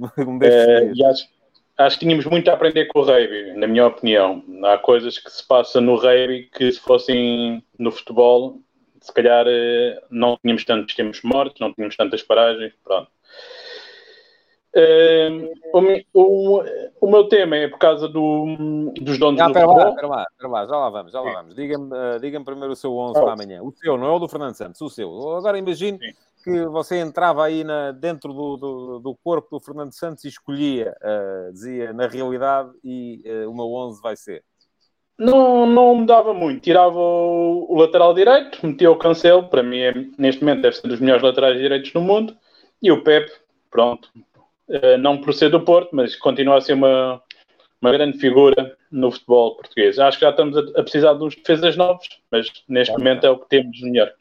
no 0.17 0.39
uh, 0.39 0.95
e 0.95 1.05
acho, 1.05 1.29
acho 1.77 1.99
que 1.99 2.07
tínhamos 2.07 2.25
muito 2.27 2.49
a 2.49 2.55
aprender 2.55 2.87
com 2.87 3.01
o 3.01 3.03
rugby, 3.03 3.55
na 3.57 3.67
minha 3.67 3.89
opinião. 3.89 4.43
Há 4.65 4.79
coisas 4.79 5.19
que 5.19 5.31
se 5.31 5.45
passam 5.47 5.83
no 5.83 5.97
rugby 5.97 6.49
que, 6.57 6.71
se 6.71 6.79
fossem 6.79 7.63
no 7.77 7.91
futebol, 7.91 8.61
se 9.01 9.13
calhar 9.13 9.47
uh, 9.47 10.01
não 10.11 10.39
tínhamos 10.41 10.65
tantos 10.65 10.95
tempos 10.95 11.23
mortos, 11.25 11.61
não 11.61 11.75
tínhamos 11.75 11.97
tantas 11.97 12.23
paragens. 12.23 12.73
Pronto. 12.85 13.11
Uh, 14.73 15.51
o, 15.75 16.23
o, 16.23 16.65
o, 17.01 17.11
meu 17.11 17.29
tema 17.29 17.57
é 17.57 17.67
por 17.67 17.79
causa 17.79 18.09
do, 18.09 18.93
dos 19.01 19.19
donos 19.19 19.41
ah, 19.41 19.49
do 19.49 19.55
futebol. 19.55 19.77
Lá, 19.77 19.95
lá, 20.01 20.49
lá, 20.49 20.67
já 20.67 20.77
lá 20.77 20.91
vamos, 20.91 21.13
já 21.13 21.21
lá 21.21 21.33
vamos. 21.33 21.57
Diga-me 21.57 21.87
uh, 21.87 22.21
diga 22.21 22.41
primeiro 22.45 22.73
o 22.73 22.77
seu 22.77 22.97
11 22.97 23.19
oh. 23.19 23.23
para 23.23 23.33
amanhã. 23.33 23.63
O 23.63 23.73
seu, 23.73 23.97
não 23.97 24.07
é 24.07 24.11
o 24.11 24.19
do 24.21 24.29
Fernando 24.29 24.55
Santos, 24.55 24.81
o 24.81 24.89
seu. 24.89 25.37
Agora 25.37 25.59
imagine 25.59 25.99
Sim. 25.99 26.13
que 26.45 26.65
você 26.67 26.99
entrava 26.99 27.45
aí 27.45 27.65
na, 27.65 27.91
dentro 27.91 28.33
do, 28.33 28.57
do, 28.57 28.99
do, 29.01 29.17
corpo 29.25 29.59
do 29.59 29.65
Fernando 29.65 29.93
Santos 29.93 30.25
e 30.25 30.29
escolhia, 30.29 30.95
uh, 31.03 31.53
dizia 31.53 31.93
na 31.93 32.07
realidade, 32.07 32.71
e 32.85 33.25
o 33.49 33.55
meu 33.55 33.73
11 33.73 34.01
vai 34.01 34.15
ser. 34.15 34.45
Não, 35.21 35.67
não 35.67 35.95
mudava 35.97 36.33
muito. 36.33 36.63
Tirava 36.63 36.99
o, 36.99 37.67
o 37.69 37.79
lateral 37.79 38.15
direito, 38.15 38.67
metia 38.67 38.91
o 38.91 38.97
Cancelo, 38.97 39.49
para 39.49 39.63
mim 39.63 39.79
é, 39.79 39.93
neste 40.17 40.43
momento 40.43 40.63
deve 40.63 40.77
ser 40.77 40.89
dos 40.89 40.99
melhores 40.99 41.23
laterais 41.23 41.59
direitos 41.59 41.93
do 41.93 42.01
mundo, 42.01 42.35
e 42.81 42.91
o 42.91 43.05
Pep, 43.05 43.31
pronto, 43.71 44.09
eh, 44.17 44.30
não 45.01 45.21
por 45.21 45.35
ser 45.35 45.51
do 45.51 45.61
Porto, 45.61 45.91
mas 45.93 46.15
continua 46.17 46.59
a 46.59 46.61
ser 46.61 46.75
uma, 46.75 47.23
uma 47.81 47.91
grande 47.93 48.19
figura 48.19 48.77
no 48.91 49.11
futebol 49.11 49.57
português. 49.57 49.99
Acho 49.99 50.19
que 50.19 50.25
já 50.25 50.31
estamos 50.31 50.57
a, 50.57 50.83
precisar 50.83 51.15
de 51.15 51.25
uns 51.25 51.35
defesas 51.35 51.77
novos, 51.77 52.09
mas 52.31 52.47
neste 52.69 52.97
momento 52.97 53.25
é 53.25 53.31
o 53.31 53.39
que 53.39 53.49
temos 53.49 53.81
melhor. 53.81 54.13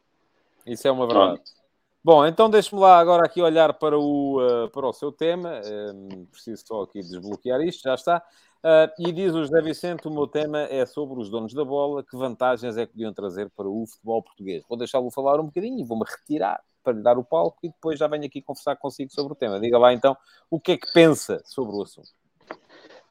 Isso 0.65 0.87
é 0.87 0.91
uma 0.91 1.05
verdade. 1.05 1.35
Pronto. 1.35 1.59
Bom, 2.01 2.25
então 2.25 2.49
deixe-me 2.49 2.79
lá 2.79 2.97
agora 2.97 3.25
aqui 3.25 3.41
olhar 3.41 3.73
para 3.73 3.99
o, 3.99 4.39
uh, 4.41 4.69
para 4.69 4.87
o 4.87 4.93
seu 4.93 5.11
tema. 5.11 5.59
Uh, 5.59 6.25
preciso 6.27 6.63
só 6.65 6.83
aqui 6.83 7.01
desbloquear 7.01 7.61
isto, 7.61 7.83
já 7.83 7.93
está. 7.93 8.23
Uh, 8.63 9.07
e 9.07 9.11
diz 9.11 9.33
o 9.33 9.43
José 9.43 9.61
Vicente: 9.61 10.07
o 10.07 10.11
meu 10.11 10.25
tema 10.25 10.61
é 10.61 10.85
sobre 10.85 11.19
os 11.19 11.29
donos 11.29 11.53
da 11.53 11.65
bola. 11.65 12.03
Que 12.03 12.15
vantagens 12.15 12.77
é 12.77 12.85
que 12.85 12.93
podiam 12.93 13.13
trazer 13.13 13.49
para 13.49 13.67
o 13.67 13.85
futebol 13.85 14.23
português? 14.23 14.63
Vou 14.67 14.77
deixá-lo 14.77 15.11
falar 15.11 15.41
um 15.41 15.45
bocadinho 15.45 15.79
e 15.79 15.83
vou-me 15.83 16.05
retirar 16.05 16.61
para 16.89 16.97
lhe 16.97 17.03
dar 17.03 17.17
o 17.17 17.23
palco 17.23 17.59
e 17.63 17.69
depois 17.69 17.99
já 17.99 18.07
venho 18.07 18.25
aqui 18.25 18.41
conversar 18.41 18.75
consigo 18.75 19.11
sobre 19.11 19.33
o 19.33 19.35
tema. 19.35 19.59
Diga 19.59 19.77
lá 19.77 19.93
então 19.93 20.17
o 20.49 20.59
que 20.59 20.73
é 20.73 20.77
que 20.77 20.91
pensa 20.91 21.41
sobre 21.45 21.75
o 21.75 21.83
assunto. 21.83 22.09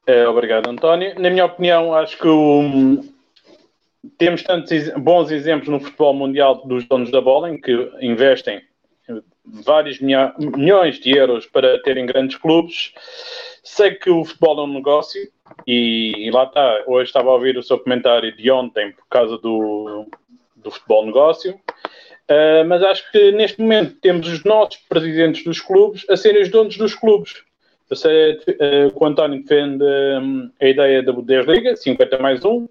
É, 0.06 0.26
obrigado, 0.26 0.68
António. 0.68 1.14
Na 1.20 1.30
minha 1.30 1.44
opinião, 1.44 1.94
acho 1.94 2.18
que 2.18 2.26
o, 2.26 3.04
temos 4.16 4.42
tantos 4.42 4.88
bons 4.96 5.30
exemplos 5.30 5.68
no 5.68 5.80
futebol 5.80 6.14
mundial 6.14 6.66
dos 6.66 6.86
donos 6.86 7.10
da 7.10 7.20
bola 7.20 7.50
em 7.50 7.60
que 7.60 7.72
investem 8.00 8.62
vários 9.44 10.00
milhões 10.00 10.98
de 10.98 11.16
euros 11.16 11.46
para 11.46 11.80
terem 11.82 12.04
grandes 12.04 12.36
clubes. 12.36 12.92
Sei 13.62 13.92
que 13.92 14.10
o 14.10 14.24
futebol 14.24 14.60
é 14.60 14.62
um 14.64 14.74
negócio 14.74 15.20
e, 15.66 16.26
e, 16.26 16.30
lá 16.30 16.44
está. 16.44 16.84
Hoje 16.86 17.08
estava 17.08 17.30
a 17.30 17.34
ouvir 17.34 17.56
o 17.56 17.62
seu 17.62 17.78
comentário 17.78 18.34
de 18.36 18.50
ontem 18.50 18.92
por 18.92 19.06
causa 19.08 19.38
do, 19.38 20.06
do 20.56 20.70
futebol 20.70 21.06
negócio. 21.06 21.58
Uh, 22.30 22.62
mas 22.66 22.82
acho 22.82 23.10
que 23.10 23.32
neste 23.32 23.58
momento 23.60 23.96
temos 24.02 24.28
os 24.28 24.44
nossos 24.44 24.76
presidentes 24.86 25.42
dos 25.44 25.60
clubes 25.60 26.04
a 26.10 26.16
serem 26.16 26.42
os 26.42 26.50
donos 26.50 26.76
dos 26.76 26.94
clubes. 26.94 27.42
Eu 27.88 27.96
sei 27.96 28.32
uh, 28.34 28.90
que 28.90 28.92
o 28.94 29.06
António 29.06 29.42
defende 29.42 29.82
um, 29.82 30.50
a 30.60 30.66
ideia 30.66 31.02
da 31.02 31.10
Bundesliga, 31.10 31.74
50 31.74 32.18
mais 32.18 32.44
1, 32.44 32.68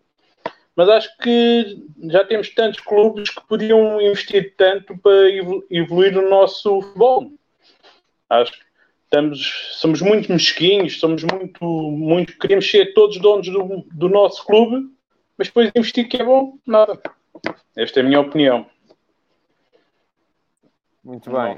mas 0.76 0.90
acho 0.90 1.18
que 1.18 1.84
já 2.04 2.24
temos 2.24 2.50
tantos 2.50 2.80
clubes 2.82 3.32
que 3.32 3.48
podiam 3.48 4.00
investir 4.00 4.54
tanto 4.56 4.96
para 5.00 5.28
evoluir 5.72 6.16
o 6.16 6.30
nosso 6.30 6.80
futebol. 6.80 7.32
Acho 8.30 8.52
que 8.52 8.60
estamos, 9.06 9.72
somos 9.80 10.02
muito 10.02 10.32
mesquinhos, 10.32 11.00
somos 11.00 11.24
muito, 11.24 11.66
muito, 11.66 12.38
queremos 12.38 12.70
ser 12.70 12.94
todos 12.94 13.20
donos 13.20 13.50
do, 13.50 13.84
do 13.92 14.08
nosso 14.08 14.46
clube, 14.46 14.88
mas 15.36 15.48
depois 15.48 15.72
investir 15.76 16.08
que 16.08 16.22
é 16.22 16.24
bom, 16.24 16.60
nada. 16.64 17.02
Esta 17.76 18.00
é 18.00 18.04
a 18.04 18.06
minha 18.06 18.20
opinião. 18.20 18.68
Muito 21.08 21.32
bem. 21.32 21.58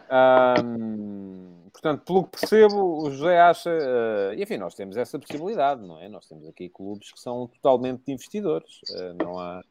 Um, 0.64 1.70
portanto, 1.72 2.04
pelo 2.06 2.24
que 2.26 2.40
percebo, 2.40 3.04
o 3.04 3.10
José 3.10 3.42
acha. 3.42 3.72
Uh, 3.72 4.34
e 4.38 4.44
enfim, 4.44 4.58
nós 4.58 4.76
temos 4.76 4.96
essa 4.96 5.18
possibilidade, 5.18 5.82
não 5.82 6.00
é? 6.00 6.08
Nós 6.08 6.28
temos 6.28 6.48
aqui 6.48 6.70
clubes 6.70 7.12
que 7.12 7.20
são 7.20 7.48
totalmente 7.48 8.12
investidores. 8.12 8.80
Uh, 8.92 9.24
não 9.24 9.40
há. 9.40 9.64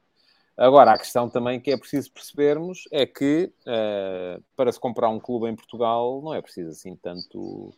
Agora, 0.56 0.90
a 0.90 0.98
questão 0.98 1.30
também 1.30 1.60
que 1.60 1.70
é 1.70 1.76
preciso 1.76 2.10
percebermos 2.10 2.88
é 2.90 3.06
que 3.06 3.52
uh, 3.60 4.42
para 4.56 4.72
se 4.72 4.80
comprar 4.80 5.10
um 5.10 5.20
clube 5.20 5.48
em 5.48 5.54
Portugal 5.54 6.20
não 6.20 6.34
é 6.34 6.42
preciso 6.42 6.70
assim 6.70 6.96
tanto, 6.96 7.72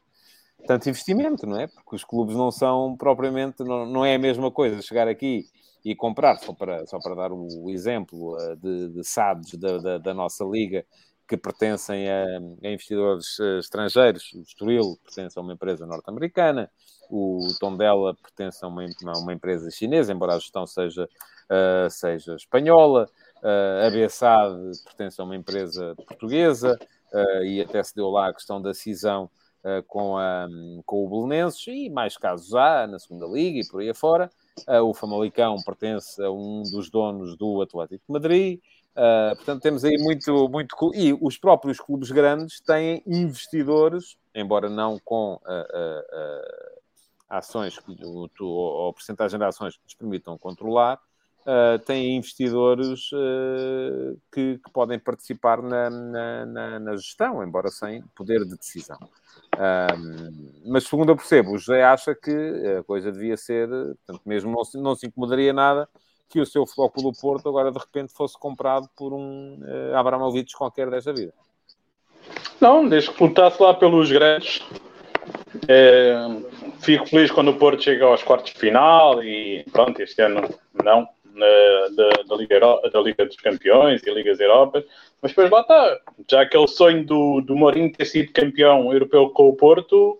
tanto 0.66 0.88
investimento, 0.88 1.46
não 1.46 1.60
é? 1.60 1.66
Porque 1.66 1.96
os 1.96 2.02
clubes 2.02 2.34
não 2.34 2.50
são 2.50 2.96
propriamente, 2.96 3.62
não, 3.62 3.84
não 3.84 4.06
é 4.06 4.14
a 4.14 4.18
mesma 4.18 4.50
coisa 4.50 4.80
chegar 4.80 5.06
aqui 5.06 5.44
e 5.84 5.94
comprar, 5.94 6.38
só 6.38 6.54
para, 6.54 6.86
só 6.86 6.98
para 6.98 7.14
dar 7.14 7.30
o 7.30 7.68
exemplo 7.68 8.38
de, 8.56 8.88
de 8.88 9.04
SADs 9.04 9.54
da, 9.56 9.76
da, 9.78 9.98
da 9.98 10.14
nossa 10.14 10.44
liga, 10.44 10.84
que 11.30 11.36
pertencem 11.36 12.10
a, 12.10 12.24
a 12.64 12.68
investidores 12.68 13.38
uh, 13.38 13.60
estrangeiros. 13.60 14.32
O 14.32 14.40
Estoril 14.40 14.98
pertence 15.04 15.38
a 15.38 15.42
uma 15.42 15.52
empresa 15.52 15.86
norte-americana, 15.86 16.68
o 17.08 17.46
Tondela 17.60 18.16
pertence 18.16 18.64
a 18.64 18.68
uma, 18.68 18.84
a 18.84 19.18
uma, 19.18 19.32
empresa 19.32 19.70
chinesa, 19.70 20.12
embora 20.12 20.34
a 20.34 20.38
gestão 20.40 20.66
seja, 20.66 21.04
uh, 21.04 21.88
seja 21.88 22.34
espanhola. 22.34 23.08
Uh, 23.36 23.86
a 23.86 23.90
Bessade 23.90 24.82
pertence 24.84 25.20
a 25.20 25.24
uma 25.24 25.36
empresa 25.36 25.94
portuguesa 25.96 26.76
e 27.42 27.60
até 27.60 27.82
se 27.82 27.94
deu 27.94 28.08
lá 28.08 28.28
a 28.28 28.32
questão 28.32 28.62
da 28.62 28.72
cisão 28.72 29.28
com, 29.88 30.16
a, 30.16 30.46
com 30.86 31.04
o 31.04 31.08
Belenenses 31.08 31.66
e 31.66 31.90
mais 31.90 32.16
casos 32.16 32.54
há 32.54 32.86
na 32.86 33.00
segunda 33.00 33.26
Liga 33.26 33.58
e 33.58 33.66
por 33.66 33.80
aí 33.80 33.90
afora. 33.90 34.30
o 34.84 34.94
Famalicão 34.94 35.56
pertence 35.66 36.22
a 36.22 36.30
um 36.30 36.62
dos 36.62 36.88
donos 36.88 37.36
do 37.36 37.60
Atlético 37.62 38.04
de 38.06 38.12
Madrid. 38.12 38.60
Uh, 38.90 39.36
portanto, 39.36 39.62
temos 39.62 39.84
aí 39.84 39.96
muito, 39.98 40.48
muito. 40.48 40.76
E 40.94 41.16
os 41.20 41.38
próprios 41.38 41.78
clubes 41.78 42.10
grandes 42.10 42.60
têm 42.60 43.02
investidores, 43.06 44.16
embora 44.34 44.68
não 44.68 44.98
com 44.98 45.34
uh, 45.34 45.38
uh, 45.38 46.80
ações 47.28 47.78
ou, 48.02 48.28
ou 48.40 48.92
porcentagem 48.92 49.38
de 49.38 49.44
ações 49.44 49.76
que 49.76 49.84
nos 49.84 49.94
permitam 49.94 50.36
controlar, 50.36 50.98
têm 51.86 52.16
investidores 52.16 53.08
que, 54.30 54.60
que, 54.62 54.72
podem 54.72 54.98
participar 54.98 55.62
na, 55.62 55.88
na, 55.88 56.46
na, 56.46 56.78
na, 56.78 56.96
gestão, 56.96 57.42
embora 57.42 57.70
sem 57.70 58.02
poder 58.14 58.44
de 58.44 58.56
decisão. 58.56 58.98
mas, 60.66 60.84
segundo 60.84 61.10
eu 61.10 61.16
percebo, 61.16 61.52
o 61.52 61.58
José 61.58 61.82
acha 61.82 62.14
que 62.14 62.30
a 62.78 62.84
coisa 62.84 63.10
devia 63.10 63.36
ser, 63.38 63.68
portanto, 63.68 64.20
mesmo 64.26 64.50
não, 64.52 64.82
não 64.82 64.94
se 64.94 65.06
incomodaria 65.06 65.52
nada 65.52 65.88
que 66.30 66.40
o 66.40 66.46
seu 66.46 66.64
do 66.64 67.12
Porto 67.12 67.48
agora 67.48 67.72
de 67.72 67.78
repente 67.78 68.12
fosse 68.12 68.38
comprado 68.38 68.88
por 68.96 69.12
um 69.12 69.58
uh, 69.60 69.96
Abramovich 69.96 70.56
qualquer 70.56 70.88
desta 70.88 71.12
vida. 71.12 71.34
Não, 72.60 72.88
desde 72.88 73.10
que 73.10 73.22
lutasse 73.22 73.60
lá 73.60 73.74
pelos 73.74 74.10
grandes. 74.10 74.62
É, 75.66 76.14
fico 76.78 77.06
feliz 77.06 77.30
quando 77.30 77.50
o 77.50 77.56
Porto 77.56 77.82
chega 77.82 78.04
aos 78.04 78.22
quartos 78.22 78.52
de 78.52 78.58
final 78.58 79.22
e 79.22 79.64
pronto, 79.72 80.00
este 80.00 80.22
ano 80.22 80.48
não, 80.84 81.08
da, 81.34 82.22
da, 82.28 82.36
Liga, 82.36 82.60
da 82.60 83.00
Liga 83.00 83.26
dos 83.26 83.36
Campeões 83.36 84.02
e 84.06 84.10
Ligas 84.10 84.38
Europas, 84.38 84.84
mas 85.20 85.32
depois 85.32 85.50
lá 85.50 85.60
está. 85.62 86.00
Já 86.30 86.42
aquele 86.42 86.68
sonho 86.68 87.04
do, 87.04 87.40
do 87.40 87.56
Mourinho 87.56 87.92
ter 87.92 88.04
sido 88.04 88.32
campeão 88.32 88.92
europeu 88.92 89.30
com 89.30 89.48
o 89.48 89.56
Porto, 89.56 90.18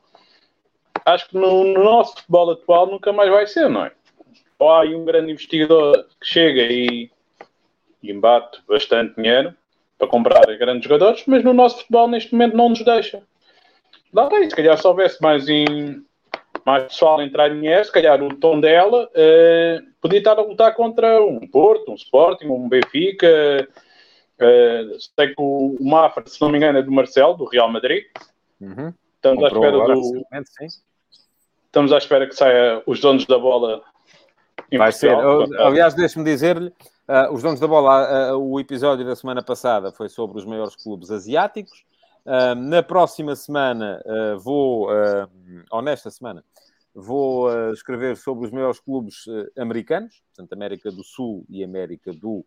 acho 1.04 1.28
que 1.28 1.36
no, 1.36 1.64
no 1.64 1.84
nosso 1.84 2.16
futebol 2.16 2.50
atual 2.50 2.86
nunca 2.86 3.12
mais 3.12 3.30
vai 3.30 3.46
ser, 3.46 3.68
não 3.68 3.84
é? 3.84 3.92
Ou 4.61 4.70
há 4.70 4.82
aí 4.82 4.94
um 4.94 5.04
grande 5.04 5.32
investidor 5.32 6.06
que 6.20 6.26
chega 6.26 6.61
e, 6.61 7.11
e 8.02 8.12
embate 8.12 8.61
bastante 8.68 9.16
dinheiro 9.16 9.54
para 9.98 10.06
comprar 10.06 10.46
grandes 10.58 10.84
jogadores, 10.84 11.24
mas 11.26 11.42
no 11.42 11.52
nosso 11.52 11.78
futebol 11.78 12.06
neste 12.06 12.32
momento 12.32 12.56
não 12.56 12.68
nos 12.68 12.84
deixa. 12.84 13.22
Lá 14.12 14.28
tem, 14.28 14.48
se 14.48 14.54
calhar 14.54 14.76
se 14.76 14.86
houvesse 14.86 15.20
mais, 15.22 15.48
em, 15.48 16.04
mais 16.64 16.84
pessoal 16.84 17.20
a 17.20 17.24
entrar 17.24 17.50
em 17.50 17.61
dinheiro, 17.61 17.84
se 17.84 17.92
calhar 17.92 18.22
o 18.22 18.34
tom 18.36 18.61
dela 18.61 19.04
uh, 19.06 19.90
podia 20.00 20.18
estar 20.18 20.38
a 20.38 20.42
lutar 20.42 20.74
contra 20.74 21.22
um 21.22 21.46
Porto, 21.46 21.90
um 21.90 21.94
Sporting, 21.94 22.46
um 22.46 22.68
Benfica. 22.68 23.68
Uh, 24.38 24.98
sei 24.98 25.28
que 25.28 25.34
o, 25.38 25.76
o 25.78 25.88
Mafra, 25.88 26.24
se 26.26 26.40
não 26.40 26.50
me 26.50 26.58
engano, 26.58 26.78
é 26.78 26.82
do 26.82 26.90
Marcelo, 26.90 27.34
do 27.34 27.44
Real 27.44 27.70
Madrid. 27.70 28.04
Uhum. 28.61 28.92
Estamos 29.16 29.44
à 29.44 29.46
espera 29.48 29.72
do. 29.72 30.26
Estamos 31.66 31.92
à 31.92 31.98
espera 31.98 32.26
que 32.26 32.34
saia 32.34 32.82
os 32.84 33.00
donos 33.00 33.26
da 33.26 33.38
bola 33.38 33.82
Vai 34.77 34.93
ser. 34.93 35.14
aliás, 35.59 35.95
deixe-me 35.95 36.25
dizer-lhe, 36.25 36.73
Uh, 37.11 37.35
os 37.35 37.43
donos 37.43 37.59
da 37.59 37.66
bola, 37.66 38.33
uh, 38.33 38.39
o 38.39 38.61
episódio 38.61 39.05
da 39.05 39.16
semana 39.16 39.43
passada 39.43 39.91
foi 39.91 40.09
sobre 40.09 40.39
os 40.39 40.45
maiores 40.45 40.77
clubes 40.77 41.11
asiáticos. 41.11 41.85
Uh, 42.25 42.55
na 42.55 42.85
próxima 42.85 43.35
semana 43.35 44.01
vou, 44.39 44.89
ou 45.73 45.83
nesta 45.83 46.09
semana, 46.09 46.45
vou 46.95 47.51
escrever 47.73 48.16
sobre 48.16 48.47
os 48.47 48.53
maiores 48.53 48.79
clubes 48.79 49.25
americanos, 49.59 50.23
portanto, 50.29 50.53
América 50.53 50.93
do 50.93 51.03
Sul 51.03 51.45
e 51.49 51.64
América 51.64 52.12
do 52.12 52.45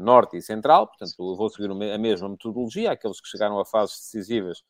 Norte 0.00 0.38
e 0.38 0.42
Central. 0.42 0.86
Portanto, 0.86 1.36
vou 1.36 1.50
seguir 1.50 1.70
a 1.70 1.98
mesma 1.98 2.30
metodologia, 2.30 2.92
aqueles 2.92 3.20
que 3.20 3.28
chegaram 3.28 3.60
a 3.60 3.64
fases 3.66 3.96
decisivas 3.96 4.62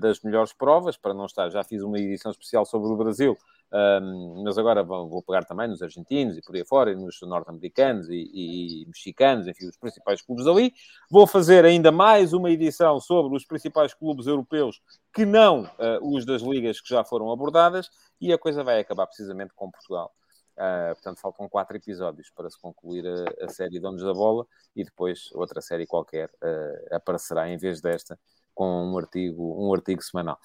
das 0.00 0.20
melhores 0.22 0.52
provas, 0.52 0.96
para 0.96 1.14
não 1.14 1.26
estar. 1.26 1.50
Já 1.50 1.62
fiz 1.62 1.82
uma 1.82 1.98
edição 1.98 2.32
especial 2.32 2.64
sobre 2.64 2.88
o 2.88 2.96
Brasil, 2.96 3.36
um, 3.76 4.42
mas 4.42 4.56
agora 4.56 4.82
vou 4.82 5.22
pegar 5.22 5.44
também 5.44 5.68
nos 5.68 5.82
argentinos 5.82 6.38
e 6.38 6.40
por 6.40 6.56
aí 6.56 6.64
fora, 6.64 6.92
e 6.92 6.94
nos 6.94 7.20
norte-americanos 7.20 8.08
e, 8.08 8.14
e, 8.32 8.82
e, 8.82 8.86
mexicanos, 8.86 9.46
enfim, 9.46 9.66
os 9.66 9.76
principais 9.76 10.22
clubes 10.22 10.46
ali. 10.46 10.72
Vou 11.10 11.26
fazer 11.26 11.62
ainda 11.62 11.92
mais 11.92 12.32
uma 12.32 12.50
edição 12.50 12.98
sobre 13.00 13.36
os 13.36 13.44
principais 13.44 13.92
clubes 13.92 14.26
europeus 14.26 14.80
que 15.12 15.26
não 15.26 15.64
uh, 15.64 16.14
os 16.14 16.24
das 16.24 16.40
ligas 16.40 16.80
que 16.80 16.88
já 16.88 17.04
foram 17.04 17.30
abordadas, 17.30 17.90
e 18.18 18.32
a 18.32 18.38
coisa 18.38 18.64
vai 18.64 18.80
acabar 18.80 19.06
precisamente 19.06 19.52
com 19.54 19.70
Portugal. 19.70 20.10
Uh, 20.56 20.94
portanto, 20.94 21.20
faltam 21.20 21.46
quatro 21.46 21.76
episódios 21.76 22.30
para 22.30 22.48
se 22.48 22.58
concluir 22.58 23.06
a, 23.06 23.44
a, 23.44 23.48
série 23.50 23.78
Donos 23.78 24.02
da 24.02 24.14
Bola 24.14 24.46
e 24.74 24.82
depois 24.82 25.30
outra 25.34 25.60
série 25.60 25.86
qualquer 25.86 26.30
uh, 26.42 26.94
aparecerá 26.94 27.46
em 27.50 27.58
vez 27.58 27.82
desta 27.82 28.18
com 28.54 28.90
um 28.90 28.96
artigo, 28.96 29.54
um 29.62 29.74
artigo 29.74 30.02
semanal. 30.02 30.38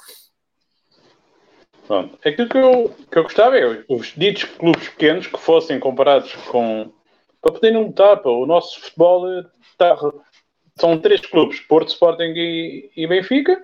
Pronto. 1.91 2.17
Aquilo 2.23 2.47
que 2.47 2.57
eu, 2.57 2.95
que 3.11 3.17
eu 3.17 3.23
gostava 3.23 3.57
é 3.57 3.83
os 3.89 4.13
ditos 4.15 4.45
clubes 4.45 4.87
pequenos 4.87 5.27
que 5.27 5.37
fossem 5.37 5.77
comparados 5.77 6.33
com. 6.49 6.89
para 7.41 7.51
poderem 7.51 7.83
lutar, 7.83 8.25
o 8.25 8.45
nosso 8.45 8.79
futebol 8.79 9.27
está, 9.61 9.97
são 10.77 10.97
três 10.97 11.19
clubes: 11.19 11.59
Porto, 11.59 11.89
Sporting 11.89 12.31
e, 12.33 12.89
e 12.95 13.05
Benfica. 13.05 13.61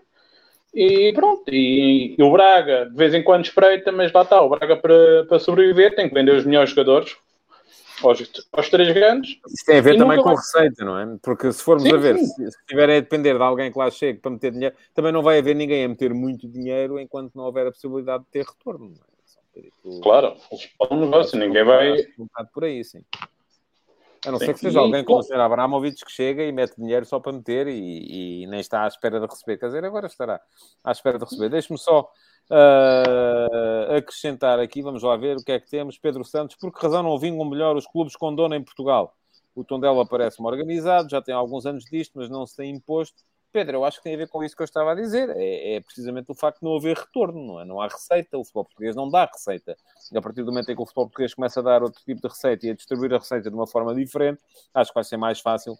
E 0.73 1.13
pronto, 1.13 1.43
e, 1.47 2.15
e, 2.19 2.21
o 2.21 2.29
Braga 2.29 2.89
de 2.89 2.97
vez 2.97 3.13
em 3.13 3.23
quando 3.23 3.45
espreita, 3.45 3.93
mas 3.93 4.11
lá 4.11 4.23
está, 4.23 4.41
o 4.41 4.49
Braga 4.49 4.75
para, 4.75 5.23
para 5.23 5.39
sobreviver 5.39 5.95
tem 5.95 6.09
que 6.09 6.13
vender 6.13 6.35
os 6.35 6.45
melhores 6.45 6.71
jogadores, 6.71 7.15
aos, 8.03 8.31
aos 8.51 8.69
três 8.69 8.93
grandes. 8.93 9.39
Isso 9.47 9.65
tem 9.65 9.79
a 9.79 9.81
ver 9.81 9.97
também 9.97 10.17
com 10.17 10.25
vai... 10.25 10.35
receita, 10.35 10.85
não 10.85 10.97
é? 10.97 11.17
Porque 11.21 11.51
se 11.51 11.63
formos 11.63 11.83
sim, 11.83 11.93
a 11.93 11.97
ver, 11.97 12.17
se, 12.17 12.43
estiverem 12.43 12.97
a 12.97 12.99
depender 12.99 13.35
de 13.35 13.43
alguém 13.43 13.71
que 13.71 13.77
lá 13.77 13.89
chegue 13.89 14.19
para 14.19 14.31
meter 14.31 14.51
dinheiro, 14.51 14.75
também 14.93 15.11
não 15.11 15.21
vai 15.21 15.39
haver 15.39 15.55
ninguém 15.55 15.85
a 15.85 15.89
meter 15.89 16.13
muito 16.13 16.47
dinheiro 16.47 16.99
enquanto 16.99 17.33
não 17.35 17.45
houver 17.45 17.67
a 17.67 17.71
possibilidade 17.71 18.23
de 18.23 18.29
ter 18.29 18.45
retorno. 18.45 18.93
É? 19.55 20.01
Claro, 20.01 20.35
é 20.51 20.93
um 20.93 20.99
negócio, 20.99 21.39
ninguém 21.39 21.63
vai. 21.63 21.95
Por 22.53 22.65
aí, 22.65 22.83
sim. 22.83 23.03
A 24.25 24.31
não 24.31 24.39
sim. 24.39 24.47
ser 24.47 24.53
que 24.53 24.59
seja 24.59 24.79
alguém 24.79 25.03
como 25.03 25.19
o 25.19 25.23
Sr. 25.23 25.39
Abramovich 25.39 26.03
que 26.03 26.11
chega 26.11 26.43
e 26.43 26.51
mete 26.51 26.75
dinheiro 26.75 27.05
só 27.05 27.19
para 27.19 27.31
meter 27.31 27.67
e, 27.67 28.43
e, 28.43 28.47
nem 28.47 28.59
está 28.59 28.83
à 28.83 28.87
espera 28.87 29.19
de 29.19 29.25
receber. 29.25 29.57
Quer 29.57 29.67
dizer, 29.67 29.85
agora 29.85 30.07
estará 30.07 30.41
à 30.83 30.91
espera 30.91 31.17
de 31.17 31.25
receber. 31.25 31.49
Deixe-me 31.49 31.77
só 31.77 32.09
uh, 32.49 33.95
acrescentar 33.95 34.59
aqui, 34.59 34.81
vamos 34.81 35.03
lá 35.03 35.15
ver 35.15 35.37
o 35.37 35.43
que 35.43 35.51
é 35.51 35.59
que 35.59 35.69
temos. 35.69 35.97
Pedro 35.97 36.23
Santos, 36.23 36.55
por 36.55 36.71
que 36.71 36.81
razão 36.81 37.03
não 37.03 37.17
vingam 37.17 37.45
melhor 37.45 37.75
os 37.75 37.87
clubes 37.87 38.15
com 38.15 38.33
dono 38.33 38.55
em 38.55 38.63
Portugal? 38.63 39.15
O 39.55 39.63
Tondela 39.63 40.05
parece-me 40.05 40.47
organizado, 40.47 41.09
já 41.09 41.21
tem 41.21 41.33
alguns 41.33 41.65
anos 41.65 41.85
disto, 41.85 42.13
mas 42.15 42.29
não 42.29 42.45
se 42.45 42.55
tem 42.55 42.71
imposto. 42.71 43.23
Pedro, 43.51 43.77
eu 43.77 43.85
acho 43.85 43.97
que 43.97 44.03
tem 44.03 44.13
a 44.13 44.17
ver 44.17 44.27
com 44.27 44.43
isso 44.43 44.55
que 44.55 44.61
eu 44.61 44.65
estava 44.65 44.91
a 44.91 44.95
dizer. 44.95 45.29
É, 45.35 45.75
é, 45.75 45.81
precisamente 45.81 46.29
o 46.29 46.35
facto 46.35 46.59
de 46.59 46.65
não 46.65 46.75
haver 46.75 46.95
retorno, 46.95 47.43
não 47.43 47.61
é? 47.61 47.65
Não 47.65 47.81
há 47.81 47.87
receita, 47.87 48.37
o 48.37 48.43
futebol 48.43 48.65
português 48.65 48.95
não 48.95 49.09
dá 49.09 49.25
receita. 49.25 49.75
E 50.11 50.17
a 50.17 50.21
partir 50.21 50.43
do 50.43 50.51
momento 50.51 50.69
em 50.69 50.75
que 50.75 50.81
o 50.81 50.85
futebol 50.85 51.05
português 51.05 51.33
começa 51.33 51.59
a 51.59 51.63
dar 51.63 51.81
outro 51.81 51.99
tipo 52.03 52.21
de 52.21 52.27
receita 52.27 52.67
e 52.67 52.69
a 52.69 52.75
distribuir 52.75 53.13
a 53.13 53.17
receita 53.17 53.49
de 53.49 53.55
uma 53.55 53.65
forma 53.65 53.95
diferente, 53.95 54.41
acho 54.73 54.91
que 54.91 54.95
vai 54.95 55.03
ser 55.03 55.17
mais 55.17 55.39
fácil 55.39 55.75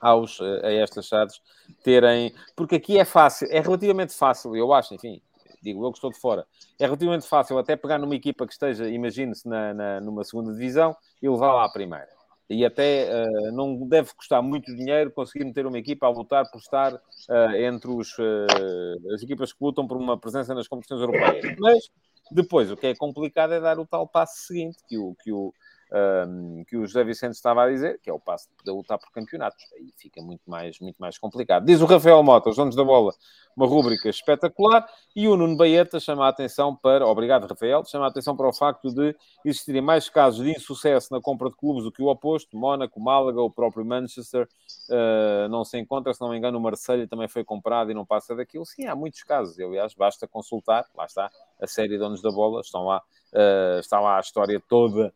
aos, 0.00 0.38
a 0.40 0.70
estas 0.70 1.06
SADs 1.08 1.40
terem. 1.82 2.34
Porque 2.54 2.74
aqui 2.74 2.98
é 2.98 3.04
fácil, 3.04 3.48
é 3.50 3.60
relativamente 3.60 4.12
fácil, 4.12 4.54
eu 4.54 4.72
acho, 4.74 4.94
enfim, 4.94 5.22
digo 5.64 5.84
eu 5.84 5.90
que 5.90 5.98
estou 5.98 6.10
de 6.10 6.18
fora, 6.18 6.46
é 6.78 6.84
relativamente 6.84 7.26
fácil 7.26 7.58
até 7.58 7.74
pegar 7.74 7.98
numa 7.98 8.14
equipa 8.14 8.46
que 8.46 8.52
esteja, 8.52 8.88
imagine-se, 8.88 9.48
na, 9.48 9.72
na, 9.72 10.00
numa 10.00 10.22
segunda 10.22 10.52
divisão 10.52 10.94
e 11.22 11.28
levá-la 11.28 11.64
à 11.64 11.68
primeira. 11.68 12.08
E 12.48 12.64
até 12.64 13.08
uh, 13.08 13.52
não 13.52 13.88
deve 13.88 14.12
custar 14.14 14.42
muito 14.42 14.74
dinheiro 14.76 15.10
conseguir 15.10 15.46
meter 15.46 15.66
uma 15.66 15.78
equipa 15.78 16.06
a 16.06 16.10
lutar 16.10 16.44
por 16.50 16.58
estar 16.58 16.92
uh, 16.92 17.54
entre 17.56 17.90
os, 17.90 18.18
uh, 18.18 19.14
as 19.14 19.22
equipas 19.22 19.50
que 19.50 19.64
lutam 19.64 19.86
por 19.86 19.96
uma 19.96 20.18
presença 20.18 20.54
nas 20.54 20.68
competições 20.68 21.00
europeias. 21.00 21.56
Mas 21.58 21.90
depois 22.30 22.70
o 22.70 22.76
que 22.76 22.88
é 22.88 22.94
complicado 22.94 23.54
é 23.54 23.60
dar 23.60 23.78
o 23.78 23.86
tal 23.86 24.06
passo 24.06 24.46
seguinte 24.46 24.78
que 24.86 24.98
o, 24.98 25.16
que 25.22 25.32
o, 25.32 25.54
um, 25.94 26.64
que 26.64 26.76
o 26.76 26.86
José 26.86 27.04
Vicente 27.04 27.34
estava 27.34 27.62
a 27.62 27.70
dizer, 27.70 28.00
que 28.02 28.10
é 28.10 28.12
o 28.12 28.18
passo 28.18 28.48
poder 28.58 28.72
lutar 28.72 28.98
por 28.98 29.10
campeonatos. 29.12 29.64
Aí 29.74 29.92
fica 29.96 30.20
muito 30.20 30.42
mais, 30.46 30.80
muito 30.80 30.96
mais 30.98 31.16
complicado. 31.16 31.64
Diz 31.64 31.80
o 31.80 31.86
Rafael 31.86 32.20
Mota, 32.22 32.50
os 32.50 32.56
donos 32.56 32.74
da 32.74 32.82
bola, 32.82 33.12
uma 33.56 33.66
rúbrica 33.66 34.08
espetacular, 34.08 34.86
e 35.14 35.28
o 35.28 35.36
Nuno 35.36 35.56
Baeta 35.56 36.00
chama 36.00 36.26
a 36.26 36.28
atenção 36.28 36.74
para, 36.74 37.06
obrigado 37.06 37.46
Rafael, 37.46 37.84
chama 37.84 38.06
a 38.06 38.08
atenção 38.08 38.36
para 38.36 38.48
o 38.48 38.52
facto 38.52 38.92
de 38.92 39.14
existirem 39.44 39.80
mais 39.80 40.08
casos 40.08 40.44
de 40.44 40.50
insucesso 40.50 41.12
na 41.12 41.20
compra 41.20 41.48
de 41.48 41.56
clubes 41.56 41.84
do 41.84 41.92
que 41.92 42.02
o 42.02 42.06
oposto, 42.06 42.56
Mónaco, 42.56 42.98
Málaga, 43.00 43.40
o 43.40 43.50
próprio 43.50 43.84
Manchester, 43.84 44.48
uh, 44.90 45.48
não 45.48 45.64
se 45.64 45.78
encontra, 45.78 46.12
se 46.12 46.20
não 46.20 46.30
me 46.30 46.36
engano 46.36 46.58
o 46.58 46.60
Marseille 46.60 47.06
também 47.06 47.28
foi 47.28 47.44
comprado 47.44 47.92
e 47.92 47.94
não 47.94 48.04
passa 48.04 48.34
daquilo. 48.34 48.66
Sim, 48.66 48.86
há 48.86 48.96
muitos 48.96 49.22
casos, 49.22 49.58
aliás, 49.60 49.94
basta 49.94 50.26
consultar, 50.26 50.86
lá 50.96 51.04
está, 51.04 51.30
a 51.62 51.66
série 51.68 51.96
Donos 51.96 52.20
da 52.20 52.32
Bola, 52.32 52.60
estão 52.60 52.84
lá, 52.84 53.00
uh, 53.32 53.78
está 53.78 54.00
lá 54.00 54.16
a 54.16 54.20
história 54.20 54.60
toda 54.68 55.14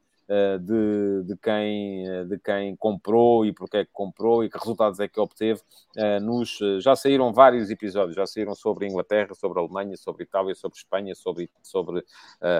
de, 0.58 1.22
de, 1.24 1.36
quem, 1.36 2.06
eh, 2.06 2.24
de 2.24 2.38
quem 2.38 2.76
comprou 2.76 3.46
e 3.46 3.52
porque 3.52 3.78
é 3.78 3.84
que 3.84 3.90
comprou 3.92 4.44
e 4.44 4.50
que 4.50 4.58
resultados 4.58 5.00
é 5.00 5.08
que 5.08 5.18
obteve. 5.18 5.60
Eh, 5.96 6.20
nos, 6.20 6.58
já 6.80 6.94
saíram 6.94 7.32
vários 7.32 7.70
episódios, 7.70 8.16
já 8.16 8.26
saíram 8.26 8.54
sobre 8.54 8.86
Inglaterra, 8.86 9.34
sobre 9.34 9.58
Alemanha, 9.58 9.96
sobre 9.96 10.24
Itália, 10.24 10.54
sobre 10.54 10.76
Espanha, 10.76 11.14
sobre, 11.14 11.50
sobre 11.62 12.04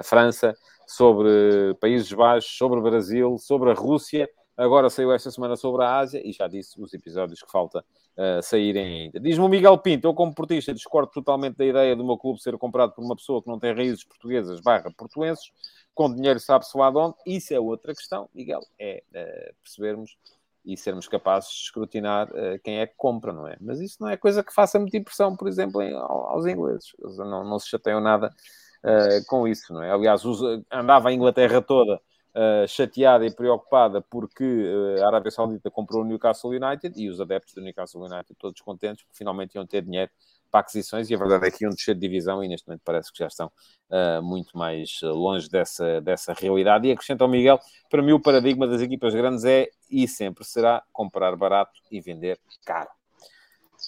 França, 0.03 0.55
sobre 0.87 1.75
Países 1.79 2.11
Baixos, 2.11 2.57
sobre 2.57 2.81
Brasil, 2.81 3.37
sobre 3.37 3.71
a 3.71 3.73
Rússia. 3.73 4.29
Agora 4.59 4.89
saiu 4.89 5.13
esta 5.13 5.31
semana 5.31 5.55
sobre 5.55 5.85
a 5.85 5.99
Ásia 5.99 6.21
e 6.21 6.33
já 6.33 6.45
disse 6.45 6.79
os 6.81 6.93
episódios 6.93 7.41
que 7.41 7.49
falta 7.49 7.79
uh, 8.17 8.43
saírem 8.43 9.03
ainda. 9.03 9.17
Diz-me 9.17 9.45
o 9.45 9.47
Miguel 9.47 9.77
Pinto, 9.77 10.05
eu 10.05 10.13
como 10.13 10.35
portista 10.35 10.73
discordo 10.73 11.09
totalmente 11.13 11.55
da 11.55 11.65
ideia 11.65 11.95
do 11.95 12.03
meu 12.03 12.17
clube 12.17 12.41
ser 12.41 12.57
comprado 12.57 12.91
por 12.91 13.01
uma 13.01 13.15
pessoa 13.15 13.41
que 13.41 13.47
não 13.47 13.57
tem 13.57 13.73
raízes 13.73 14.03
portuguesas 14.03 14.59
barra 14.59 14.91
portuenses 14.91 15.53
com 15.95 16.13
dinheiro 16.13 16.41
sabe-se 16.41 16.77
lá 16.77 16.91
de 16.91 16.97
onde. 16.97 17.15
Isso 17.25 17.53
é 17.53 17.59
outra 17.59 17.93
questão, 17.95 18.29
Miguel, 18.33 18.59
é 18.77 19.01
uh, 19.11 19.55
percebermos 19.63 20.17
e 20.65 20.75
sermos 20.75 21.07
capazes 21.07 21.51
de 21.51 21.61
escrutinar 21.63 22.29
uh, 22.29 22.59
quem 22.61 22.79
é 22.79 22.85
que 22.85 22.95
compra, 22.97 23.31
não 23.31 23.47
é? 23.47 23.55
Mas 23.61 23.79
isso 23.79 23.95
não 24.01 24.09
é 24.09 24.17
coisa 24.17 24.43
que 24.43 24.53
faça 24.53 24.77
muita 24.77 24.97
impressão, 24.97 25.37
por 25.37 25.47
exemplo, 25.47 25.81
em, 25.81 25.93
aos 25.95 26.45
ingleses. 26.45 26.91
Eles 27.01 27.17
não, 27.17 27.45
não 27.45 27.59
se 27.59 27.69
chateiam 27.69 28.01
nada 28.01 28.35
uh, 28.83 29.25
com 29.27 29.47
isso, 29.47 29.71
não 29.71 29.81
é? 29.81 29.89
Aliás, 29.89 30.21
andava 30.69 31.07
a 31.07 31.13
Inglaterra 31.13 31.61
toda 31.61 32.01
Uh, 32.29 32.67
chateada 32.67 33.25
e 33.25 33.33
preocupada 33.33 34.01
porque 34.01 34.43
uh, 34.43 35.03
a 35.03 35.07
Arábia 35.07 35.31
Saudita 35.31 35.71
comprou 35.71 36.03
o 36.03 36.05
Newcastle 36.05 36.51
United 36.51 36.93
e 36.95 37.09
os 37.09 37.19
adeptos 37.19 37.55
do 37.55 37.61
Newcastle 37.61 38.03
United 38.03 38.35
todos 38.37 38.61
contentes 38.61 39.03
porque 39.03 39.17
finalmente 39.17 39.55
iam 39.55 39.65
ter 39.65 39.81
dinheiro 39.81 40.11
para 40.49 40.61
aquisições 40.61 41.09
e 41.09 41.15
a 41.15 41.17
verdade 41.17 41.47
é 41.47 41.51
que 41.51 41.63
iam 41.63 41.71
descer 41.71 41.95
de 41.95 42.01
divisão 42.01 42.43
e 42.43 42.47
neste 42.47 42.67
momento 42.67 42.81
parece 42.83 43.11
que 43.11 43.19
já 43.19 43.27
estão 43.27 43.51
uh, 43.89 44.21
muito 44.21 44.57
mais 44.57 44.99
longe 45.01 45.49
dessa, 45.49 46.01
dessa 46.01 46.33
realidade. 46.33 46.87
E 46.87 46.91
acrescenta 46.91 47.23
ao 47.23 47.29
Miguel, 47.29 47.59
para 47.89 48.01
mim 48.01 48.11
o 48.11 48.19
paradigma 48.19 48.67
das 48.67 48.81
equipas 48.81 49.13
grandes 49.13 49.45
é 49.45 49.69
e 49.89 50.07
sempre 50.07 50.43
será 50.43 50.83
comprar 50.91 51.35
barato 51.35 51.79
e 51.91 52.01
vender 52.01 52.39
caro. 52.65 52.89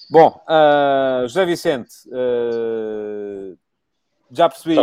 Bom, 0.10 0.42
uh, 0.48 1.28
José 1.28 1.46
Vicente, 1.46 1.94
uh, 2.08 3.58
já 4.32 4.48
percebi, 4.48 4.76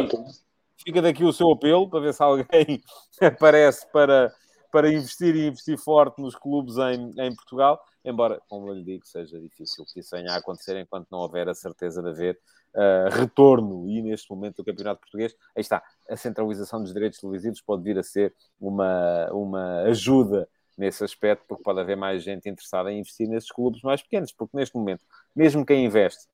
fica 0.88 1.02
daqui 1.02 1.22
o 1.22 1.32
seu 1.34 1.50
apelo 1.50 1.86
para 1.88 2.00
ver 2.00 2.14
se 2.14 2.22
alguém 2.22 2.82
aparece 3.20 3.86
para, 3.92 4.32
para 4.72 4.90
investir 4.90 5.36
e 5.36 5.48
investir 5.48 5.76
forte 5.76 6.18
nos 6.18 6.34
clubes 6.34 6.78
em, 6.78 7.12
em 7.18 7.34
Portugal 7.34 7.78
embora, 8.08 8.40
como 8.48 8.68
eu 8.68 8.74
lhe 8.74 8.84
digo, 8.84 9.06
seja 9.06 9.38
difícil 9.38 9.84
que 9.84 10.00
isso 10.00 10.16
venha 10.16 10.32
a 10.32 10.36
acontecer 10.36 10.78
enquanto 10.80 11.08
não 11.10 11.18
houver 11.18 11.48
a 11.48 11.54
certeza 11.54 12.02
de 12.02 12.08
haver 12.08 12.38
uh, 12.74 13.10
retorno. 13.10 13.86
E 13.88 14.00
neste 14.00 14.30
momento 14.30 14.56
do 14.56 14.64
Campeonato 14.64 15.00
Português, 15.00 15.34
aí 15.54 15.60
está, 15.60 15.82
a 16.08 16.16
centralização 16.16 16.82
dos 16.82 16.92
direitos 16.92 17.20
televisivos 17.20 17.60
pode 17.60 17.82
vir 17.82 17.98
a 17.98 18.02
ser 18.02 18.34
uma, 18.58 19.28
uma 19.30 19.82
ajuda 19.82 20.48
nesse 20.76 21.04
aspecto, 21.04 21.44
porque 21.46 21.62
pode 21.62 21.80
haver 21.80 21.96
mais 21.96 22.22
gente 22.22 22.48
interessada 22.48 22.90
em 22.90 23.00
investir 23.00 23.28
nesses 23.28 23.50
clubes 23.50 23.82
mais 23.82 24.00
pequenos, 24.00 24.32
porque 24.32 24.56
neste 24.56 24.74
momento, 24.76 25.04
mesmo 25.34 25.66
quem 25.66 25.84
investe 25.84 26.28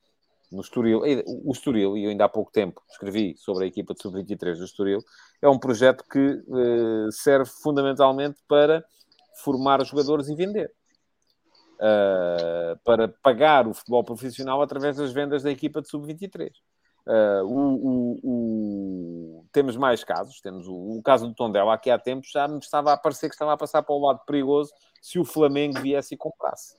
no 0.54 0.60
Estoril, 0.60 1.02
o 1.26 1.52
Estoril, 1.52 1.96
e 1.96 2.04
eu 2.04 2.10
ainda 2.10 2.24
há 2.24 2.28
pouco 2.28 2.52
tempo 2.52 2.80
escrevi 2.90 3.34
sobre 3.36 3.64
a 3.64 3.66
equipa 3.66 3.92
de 3.92 4.00
sub-23 4.00 4.56
do 4.56 4.64
Estoril, 4.64 5.00
é 5.42 5.48
um 5.48 5.58
projeto 5.58 6.04
que 6.08 6.42
uh, 6.46 7.12
serve 7.12 7.50
fundamentalmente 7.62 8.38
para 8.48 8.84
formar 9.42 9.84
jogadores 9.84 10.28
e 10.28 10.34
vender 10.34 10.72
uh, 11.74 12.78
para 12.84 13.08
pagar 13.08 13.66
o 13.66 13.74
futebol 13.74 14.04
profissional 14.04 14.62
através 14.62 14.96
das 14.96 15.12
vendas 15.12 15.42
da 15.42 15.50
equipa 15.50 15.82
de 15.82 15.88
sub-23. 15.88 16.50
Uh, 17.06 17.44
o, 17.44 17.74
o, 17.74 18.20
o... 18.22 19.46
Temos 19.52 19.76
mais 19.76 20.02
casos. 20.02 20.40
Temos 20.40 20.66
o, 20.66 21.02
caso 21.04 21.28
do 21.28 21.34
Tondela, 21.34 21.74
aqui 21.74 21.90
há 21.90 21.98
tempos 21.98 22.30
já 22.30 22.48
me 22.48 22.58
estava 22.58 22.92
a 22.92 22.96
parecer 22.96 23.28
que 23.28 23.34
estava 23.34 23.52
a 23.52 23.56
passar 23.56 23.82
para 23.82 23.94
o 23.94 24.00
lado 24.00 24.20
perigoso 24.24 24.72
se 25.02 25.18
o 25.18 25.24
Flamengo 25.24 25.80
viesse 25.80 26.14
e 26.14 26.16
comprasse. 26.16 26.76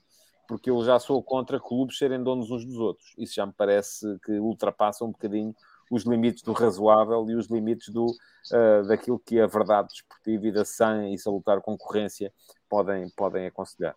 Porque 0.48 0.70
eu 0.70 0.84
já 0.84 1.00
sou 1.00 1.22
contra 1.24 1.60
clubes 1.60 1.98
serem 1.98 2.24
donos 2.24 2.52
uns 2.52 2.66
dos 2.66 2.78
outros. 2.78 3.14
Isso 3.18 3.36
já 3.36 3.46
me 3.46 3.54
parece 3.54 4.18
que 4.24 4.34
ultrapassa 4.34 5.04
um 5.04 5.12
bocadinho 5.12 5.56
os 5.90 6.04
limites 6.04 6.42
do 6.42 6.52
razoável 6.52 7.26
e 7.30 7.36
os 7.36 7.48
limites 7.48 7.90
do, 7.90 8.06
uh, 8.06 8.88
daquilo 8.88 9.20
que 9.20 9.40
a 9.40 9.48
verdade 9.48 9.90
desportiva 9.90 10.48
e 10.48 10.52
da 10.52 10.66
sã 10.66 11.08
e 11.10 11.18
salutar 11.18 11.62
concorrência 11.62 12.32
podem, 12.70 13.08
podem 13.16 13.48
aconselhar. 13.48 13.96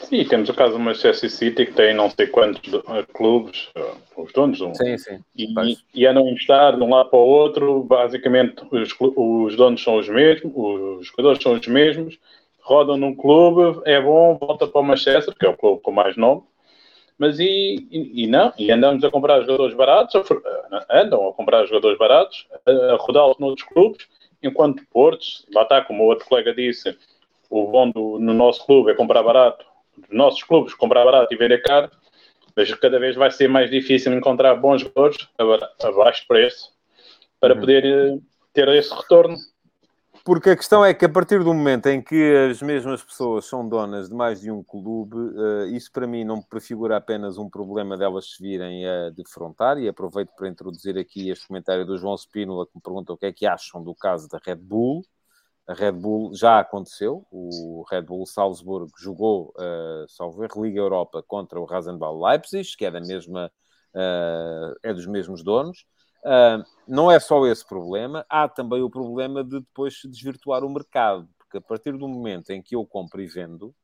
Sim, 0.00 0.24
temos 0.24 0.48
o 0.48 0.54
caso 0.54 0.72
do 0.72 0.80
Manchester 0.80 1.30
City, 1.30 1.66
que 1.66 1.72
tem 1.72 1.94
não 1.94 2.10
sei 2.10 2.26
quantos 2.26 2.72
uh, 2.72 3.06
clubes, 3.14 3.70
uh, 3.76 4.22
os 4.22 4.32
donos, 4.32 4.60
um, 4.60 4.74
sim, 4.74 4.98
sim. 4.98 5.24
E, 5.36 5.46
e, 5.94 6.06
andam 6.06 6.26
a 6.26 6.32
estar 6.32 6.76
de 6.76 6.82
um 6.82 6.90
lado 6.90 7.08
para 7.08 7.18
o 7.18 7.26
outro. 7.26 7.84
Basicamente, 7.84 8.62
os, 8.70 8.94
os 8.98 9.56
donos 9.56 9.82
são 9.82 9.98
os 9.98 10.08
mesmos, 10.08 10.52
os 10.54 11.06
jogadores 11.06 11.42
são 11.42 11.52
os 11.52 11.66
mesmos, 11.66 12.18
rodam 12.62 12.96
num 12.96 13.14
clube, 13.14 13.82
é 13.84 14.00
bom, 14.00 14.36
volta 14.38 14.66
para 14.66 14.80
o 14.80 14.84
Manchester, 14.84 15.34
que 15.34 15.44
é 15.44 15.48
o 15.48 15.56
clube 15.56 15.82
com 15.82 15.90
mais 15.90 16.16
nome, 16.16 16.42
mas 17.18 17.38
e, 17.38 17.86
e, 17.90 18.24
e, 18.24 18.26
não, 18.26 18.52
e 18.58 18.70
andamos 18.70 19.04
a 19.04 19.10
comprar 19.10 19.40
jogadores 19.42 19.74
baratos, 19.74 20.22
andam 20.90 21.28
a 21.28 21.32
comprar 21.32 21.66
jogadores 21.66 21.98
baratos, 21.98 22.46
a, 22.66 22.70
a 22.70 22.96
rodá-los 22.96 23.38
noutros 23.38 23.66
clubes, 23.68 24.08
enquanto 24.42 24.82
Portos, 24.90 25.46
lá 25.54 25.62
está, 25.62 25.82
como 25.82 26.04
o 26.04 26.06
outro 26.06 26.26
colega 26.26 26.54
disse, 26.54 26.96
o 27.50 27.66
bom 27.66 27.90
do, 27.90 28.18
no 28.18 28.32
nosso 28.32 28.64
clube 28.64 28.90
é 28.90 28.94
comprar 28.94 29.22
barato, 29.22 29.64
dos 29.96 30.16
nossos 30.16 30.42
clubes 30.42 30.74
comprar 30.74 31.04
barato 31.04 31.32
e 31.32 31.36
vender 31.36 31.62
caro, 31.62 31.90
mas 32.56 32.72
cada 32.74 32.98
vez 32.98 33.16
vai 33.16 33.30
ser 33.30 33.48
mais 33.48 33.70
difícil 33.70 34.12
encontrar 34.12 34.54
bons 34.54 34.82
jogadores 34.82 35.28
a, 35.38 35.88
a 35.88 35.92
baixo 35.92 36.24
preço 36.26 36.72
para 37.40 37.54
uhum. 37.54 37.60
poder 37.60 37.84
eh, 37.84 38.18
ter 38.52 38.68
esse 38.68 38.94
retorno. 38.94 39.36
Porque 40.24 40.50
a 40.50 40.56
questão 40.56 40.84
é 40.84 40.94
que 40.94 41.04
a 41.04 41.08
partir 41.08 41.42
do 41.42 41.52
momento 41.52 41.88
em 41.88 42.00
que 42.00 42.32
as 42.48 42.62
mesmas 42.62 43.02
pessoas 43.02 43.44
são 43.44 43.68
donas 43.68 44.08
de 44.08 44.14
mais 44.14 44.40
de 44.40 44.52
um 44.52 44.62
clube, 44.62 45.16
uh, 45.16 45.66
isso 45.66 45.90
para 45.90 46.06
mim 46.06 46.22
não 46.22 46.40
prefigura 46.40 46.96
apenas 46.96 47.38
um 47.38 47.50
problema 47.50 47.96
delas 47.96 48.30
se 48.30 48.40
virem 48.40 48.86
a 48.86 49.10
defrontar, 49.10 49.78
e 49.78 49.88
aproveito 49.88 50.30
para 50.36 50.48
introduzir 50.48 50.96
aqui 50.96 51.28
este 51.28 51.48
comentário 51.48 51.84
do 51.84 51.98
João 51.98 52.16
Spínola, 52.16 52.66
que 52.66 52.72
me 52.76 52.80
pergunta 52.80 53.12
o 53.12 53.16
que 53.16 53.26
é 53.26 53.32
que 53.32 53.46
acham 53.46 53.82
do 53.82 53.96
caso 53.96 54.28
da 54.28 54.38
Red 54.44 54.56
Bull. 54.56 55.02
A 55.66 55.74
Red 55.74 55.92
Bull 55.92 56.32
já 56.34 56.60
aconteceu, 56.60 57.26
o 57.30 57.84
Red 57.90 58.02
Bull 58.02 58.24
Salzburgo 58.24 58.92
jogou, 58.96 59.52
uh, 59.58 60.08
salvo 60.08 60.44
erro, 60.44 60.64
Liga 60.64 60.78
Europa 60.78 61.20
contra 61.26 61.60
o 61.60 61.64
Rasenball 61.64 62.24
Leipzig, 62.24 62.76
que 62.76 62.84
é 62.84 62.92
da 62.92 63.00
mesma, 63.00 63.50
uh, 63.92 64.76
é 64.84 64.94
dos 64.94 65.06
mesmos 65.06 65.42
donos, 65.42 65.84
Uh, 66.24 66.64
não 66.86 67.10
é 67.10 67.18
só 67.18 67.44
esse 67.46 67.66
problema, 67.66 68.24
há 68.28 68.48
também 68.48 68.80
o 68.80 68.90
problema 68.90 69.42
de 69.42 69.60
depois 69.60 70.00
se 70.00 70.08
desvirtuar 70.08 70.64
o 70.64 70.70
mercado, 70.70 71.28
porque 71.38 71.58
a 71.58 71.60
partir 71.60 71.96
do 71.96 72.08
momento 72.08 72.50
em 72.50 72.62
que 72.62 72.76
eu 72.76 72.86
compro 72.86 73.20
e 73.20 73.26
vendo, 73.26 73.74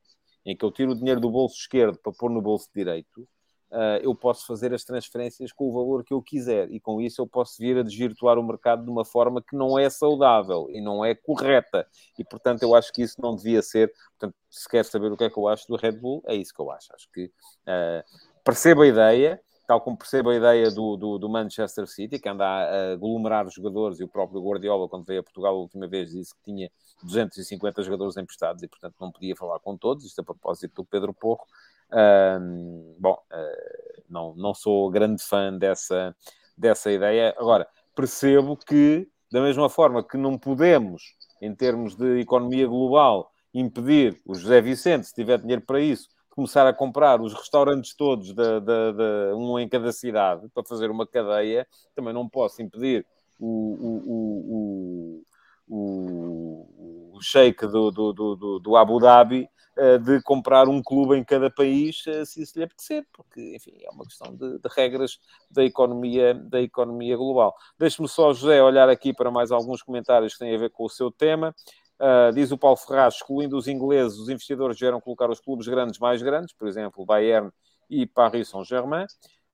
em 0.44 0.56
que 0.56 0.65
eu 0.65 0.70
tiro 0.70 0.93
o 0.93 0.94
dinheiro 0.94 1.20
do 1.20 1.31
bolso 1.31 1.56
esquerdo 1.56 1.98
para 1.98 2.12
pôr 2.12 2.31
no 2.31 2.40
bolso 2.40 2.69
direito, 2.74 3.28
uh, 3.70 3.98
eu 4.02 4.15
posso 4.15 4.47
fazer 4.47 4.73
as 4.73 4.85
transferências 4.85 5.52
com 5.52 5.69
o 5.69 5.73
valor 5.73 6.05
que 6.05 6.15
eu 6.15 6.23
quiser 6.23 6.70
e 6.70 6.81
com 6.81 7.01
isso 7.01 7.20
eu 7.20 7.27
posso 7.27 7.56
vir 7.59 7.77
a 7.78 7.82
desvirtuar 7.82 8.39
o 8.39 8.43
mercado 8.43 8.85
de 8.85 8.90
uma 8.90 9.05
forma 9.05 9.43
que 9.43 9.56
não 9.56 9.78
é 9.78 9.90
saudável 9.90 10.69
e 10.70 10.81
não 10.81 11.05
é 11.05 11.15
correta. 11.15 11.86
E 12.19 12.24
portanto, 12.24 12.62
eu 12.62 12.74
acho 12.74 12.93
que 12.93 13.02
isso 13.02 13.20
não 13.20 13.35
devia 13.35 13.62
ser. 13.62 13.93
Portanto, 14.19 14.36
se 14.51 14.69
quer 14.69 14.85
saber 14.85 15.12
o 15.12 15.16
que 15.16 15.24
é 15.24 15.31
que 15.31 15.39
eu 15.39 15.48
acho 15.48 15.66
do 15.69 15.77
Red 15.77 15.93
Bull, 15.93 16.23
é 16.27 16.35
isso 16.35 16.55
que 16.55 16.60
eu 16.60 16.70
acho. 16.70 16.94
Acho 16.94 17.10
que 17.12 17.27
uh, 17.27 18.02
percebo 18.44 18.82
a 18.82 18.86
ideia 18.86 19.40
tal 19.69 19.82
como 19.82 19.99
percebo 19.99 20.31
a 20.31 20.35
ideia 20.35 20.70
do, 20.70 20.97
do, 20.97 21.19
do, 21.19 21.28
Manchester 21.28 21.86
City, 21.86 22.19
que 22.19 22.27
anda 22.27 22.43
a 22.43 22.93
aglomerar 22.95 23.47
os 23.47 23.53
jogadores, 23.53 24.01
e 24.01 24.03
o 24.03 24.09
próprio 24.09 24.40
Guardiola, 24.40 24.89
quando 24.89 25.05
veio 25.05 25.20
a 25.20 25.23
Portugal 25.23 25.55
a 25.55 25.59
última 25.59 25.86
vez, 25.86 26.12
disse 26.12 26.35
que 26.35 26.43
tinha 26.43 26.70
250 27.03 27.82
jogadores 27.82 28.16
emprestados 28.16 28.62
e, 28.62 28.66
portanto, 28.66 28.95
não 28.99 29.12
podia 29.12 29.36
falar 29.36 29.61
com 29.61 29.77
todos. 29.77 30.07
Isto 30.07 30.23
a 30.23 30.24
propósito 30.24 30.74
do 30.77 30.86
Pedro 30.86 31.12
Porro. 31.12 31.45
Um, 31.93 32.97
bom, 32.99 33.23
uh, 33.31 34.03
não, 34.09 34.35
não 34.36 34.55
sou 34.55 34.90
grande 34.90 35.23
fã 35.23 35.53
dessa, 35.53 36.16
dessa 36.57 36.90
ideia. 36.90 37.35
Agora, 37.39 37.69
percebo 37.95 38.57
que, 38.57 39.07
da 39.31 39.43
mesma 39.43 39.69
forma 39.69 40.03
que 40.03 40.16
não 40.16 40.39
podemos, 40.39 41.15
em 41.43 41.55
termos 41.55 41.95
de 41.95 42.20
economia 42.20 42.66
global, 42.66 43.31
impedir 43.53 44.19
o 44.24 44.35
José 44.35 44.62
Vicente, 44.62 45.09
se 45.09 45.15
tiver 45.15 45.39
dinheiro 45.39 45.61
para 45.61 45.78
isso, 45.78 46.09
começar 46.39 46.69
a 46.69 46.73
comprar 46.73 47.20
os 47.20 47.35
restaurantes 47.35 47.93
todos, 47.94 48.28
de, 48.28 48.60
de, 48.60 48.93
de, 48.93 49.35
um 49.35 49.59
em 49.59 49.69
cada 49.69 49.90
cidade, 49.90 50.48
para 50.55 50.62
fazer 50.62 50.89
uma 50.89 51.05
cadeia, 51.05 51.66
também 51.97 52.15
não 52.15 52.28
posso 52.28 52.62
impedir 52.62 53.05
o, 53.40 54.05
o, 54.06 55.24
o, 55.69 57.12
o, 57.16 57.20
sheik 57.20 57.66
do, 57.66 57.90
do, 57.90 58.12
do, 58.12 58.59
do 58.60 58.77
Abu 58.77 59.01
Dhabi 59.01 59.48
uh, 59.77 59.98
de 59.98 60.23
comprar 60.23 60.69
um 60.69 60.81
clube 60.81 61.16
em 61.16 61.24
cada 61.24 61.51
país, 61.51 62.06
uh, 62.06 62.24
se 62.24 62.40
isso 62.40 62.56
lhe 62.56 62.66
apetecer, 62.66 63.05
porque, 63.12 63.56
enfim, 63.56 63.77
é 63.82 63.90
uma 63.90 64.05
questão 64.05 64.32
de, 64.32 64.60
de 64.60 64.69
regras 64.77 65.19
da 65.51 65.65
economia, 65.65 66.35
da 66.35 66.62
economia 66.62 67.16
global. 67.16 67.52
Deixe-me 67.77 68.09
só, 68.09 68.32
José, 68.32 68.62
olhar 68.62 68.89
aqui 68.89 69.12
para 69.12 69.28
mais 69.28 69.51
alguns 69.51 69.82
comentários 69.82 70.35
que 70.35 70.39
têm 70.39 70.55
a 70.55 70.59
ver 70.59 70.70
com 70.70 70.85
o 70.85 70.89
seu 70.89 71.10
tema. 71.10 71.52
Uh, 72.01 72.33
diz 72.33 72.53
o 72.53 72.59
Paulo 72.59 72.77
Ferraz, 72.77 73.15
excluindo 73.15 73.57
os 73.57 73.66
ingleses, 73.66 74.19
os 74.19 74.29
investidores 74.29 74.79
vieram 74.79 75.01
colocar 75.01 75.29
os 75.31 75.41
clubes 75.41 75.66
grandes 75.66 75.99
mais 75.99 76.23
grandes, 76.23 76.55
por 76.55 76.69
exemplo, 76.69 77.05
Bayern 77.05 77.51
e 77.91 78.07
Paris 78.07 78.49
Saint-Germain. 78.49 79.07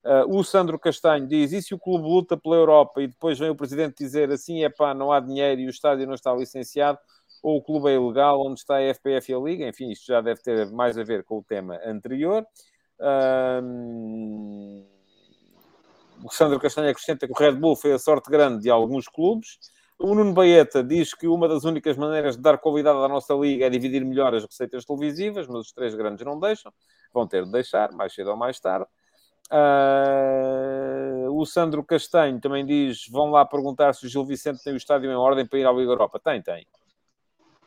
Uh, 0.04 0.36
o 0.36 0.44
Sandro 0.44 0.78
Castanho 0.78 1.26
diz: 1.26 1.52
e 1.52 1.62
se 1.62 1.74
o 1.74 1.78
clube 1.78 2.04
luta 2.04 2.36
pela 2.36 2.56
Europa 2.56 3.00
e 3.00 3.08
depois 3.08 3.38
vem 3.38 3.48
o 3.48 3.56
presidente 3.56 3.96
dizer 3.96 4.30
assim, 4.30 4.62
é 4.62 4.68
pá, 4.68 4.92
não 4.92 5.10
há 5.10 5.20
dinheiro 5.20 5.62
e 5.62 5.66
o 5.66 5.70
estádio 5.70 6.06
não 6.06 6.12
está 6.12 6.34
licenciado, 6.34 6.98
ou 7.42 7.56
o 7.56 7.62
clube 7.62 7.90
é 7.90 7.94
ilegal, 7.94 8.40
onde 8.46 8.60
está 8.60 8.76
a 8.76 8.82
FPF 8.94 9.32
e 9.32 9.34
a 9.34 9.38
Liga? 9.38 9.66
Enfim, 9.66 9.90
isto 9.90 10.06
já 10.06 10.20
deve 10.20 10.42
ter 10.42 10.70
mais 10.70 10.98
a 10.98 11.04
ver 11.04 11.24
com 11.24 11.38
o 11.38 11.42
tema 11.42 11.80
anterior. 11.86 12.46
Uh, 13.00 14.84
o 16.22 16.30
Sandro 16.30 16.60
Castanho 16.60 16.90
acrescenta 16.90 17.26
que 17.26 17.32
o 17.32 17.36
Red 17.36 17.52
Bull 17.52 17.76
foi 17.76 17.92
a 17.92 17.98
sorte 17.98 18.30
grande 18.30 18.62
de 18.62 18.70
alguns 18.70 19.08
clubes. 19.08 19.58
O 19.98 20.14
Nuno 20.14 20.32
Baeta 20.32 20.82
diz 20.82 21.14
que 21.14 21.26
uma 21.26 21.48
das 21.48 21.64
únicas 21.64 21.96
maneiras 21.96 22.36
de 22.36 22.42
dar 22.42 22.58
qualidade 22.58 22.98
à 22.98 23.08
nossa 23.08 23.32
liga 23.34 23.66
é 23.66 23.70
dividir 23.70 24.04
melhor 24.04 24.34
as 24.34 24.44
receitas 24.44 24.84
televisivas, 24.84 25.46
mas 25.46 25.66
os 25.66 25.72
três 25.72 25.94
grandes 25.94 26.24
não 26.24 26.38
deixam. 26.38 26.72
Vão 27.12 27.26
ter 27.26 27.44
de 27.44 27.52
deixar, 27.52 27.92
mais 27.92 28.12
cedo 28.12 28.30
ou 28.30 28.36
mais 28.36 28.58
tarde. 28.58 28.86
Uh, 29.52 31.30
o 31.30 31.44
Sandro 31.44 31.84
Castanho 31.84 32.40
também 32.40 32.64
diz: 32.64 33.06
vão 33.08 33.30
lá 33.30 33.44
perguntar 33.44 33.92
se 33.94 34.06
o 34.06 34.08
Gil 34.08 34.24
Vicente 34.24 34.62
tem 34.64 34.72
o 34.72 34.76
estádio 34.76 35.10
em 35.10 35.14
ordem 35.14 35.46
para 35.46 35.58
ir 35.58 35.66
à 35.66 35.72
Liga 35.72 35.92
Europa. 35.92 36.18
Tem, 36.18 36.42
tem. 36.42 36.66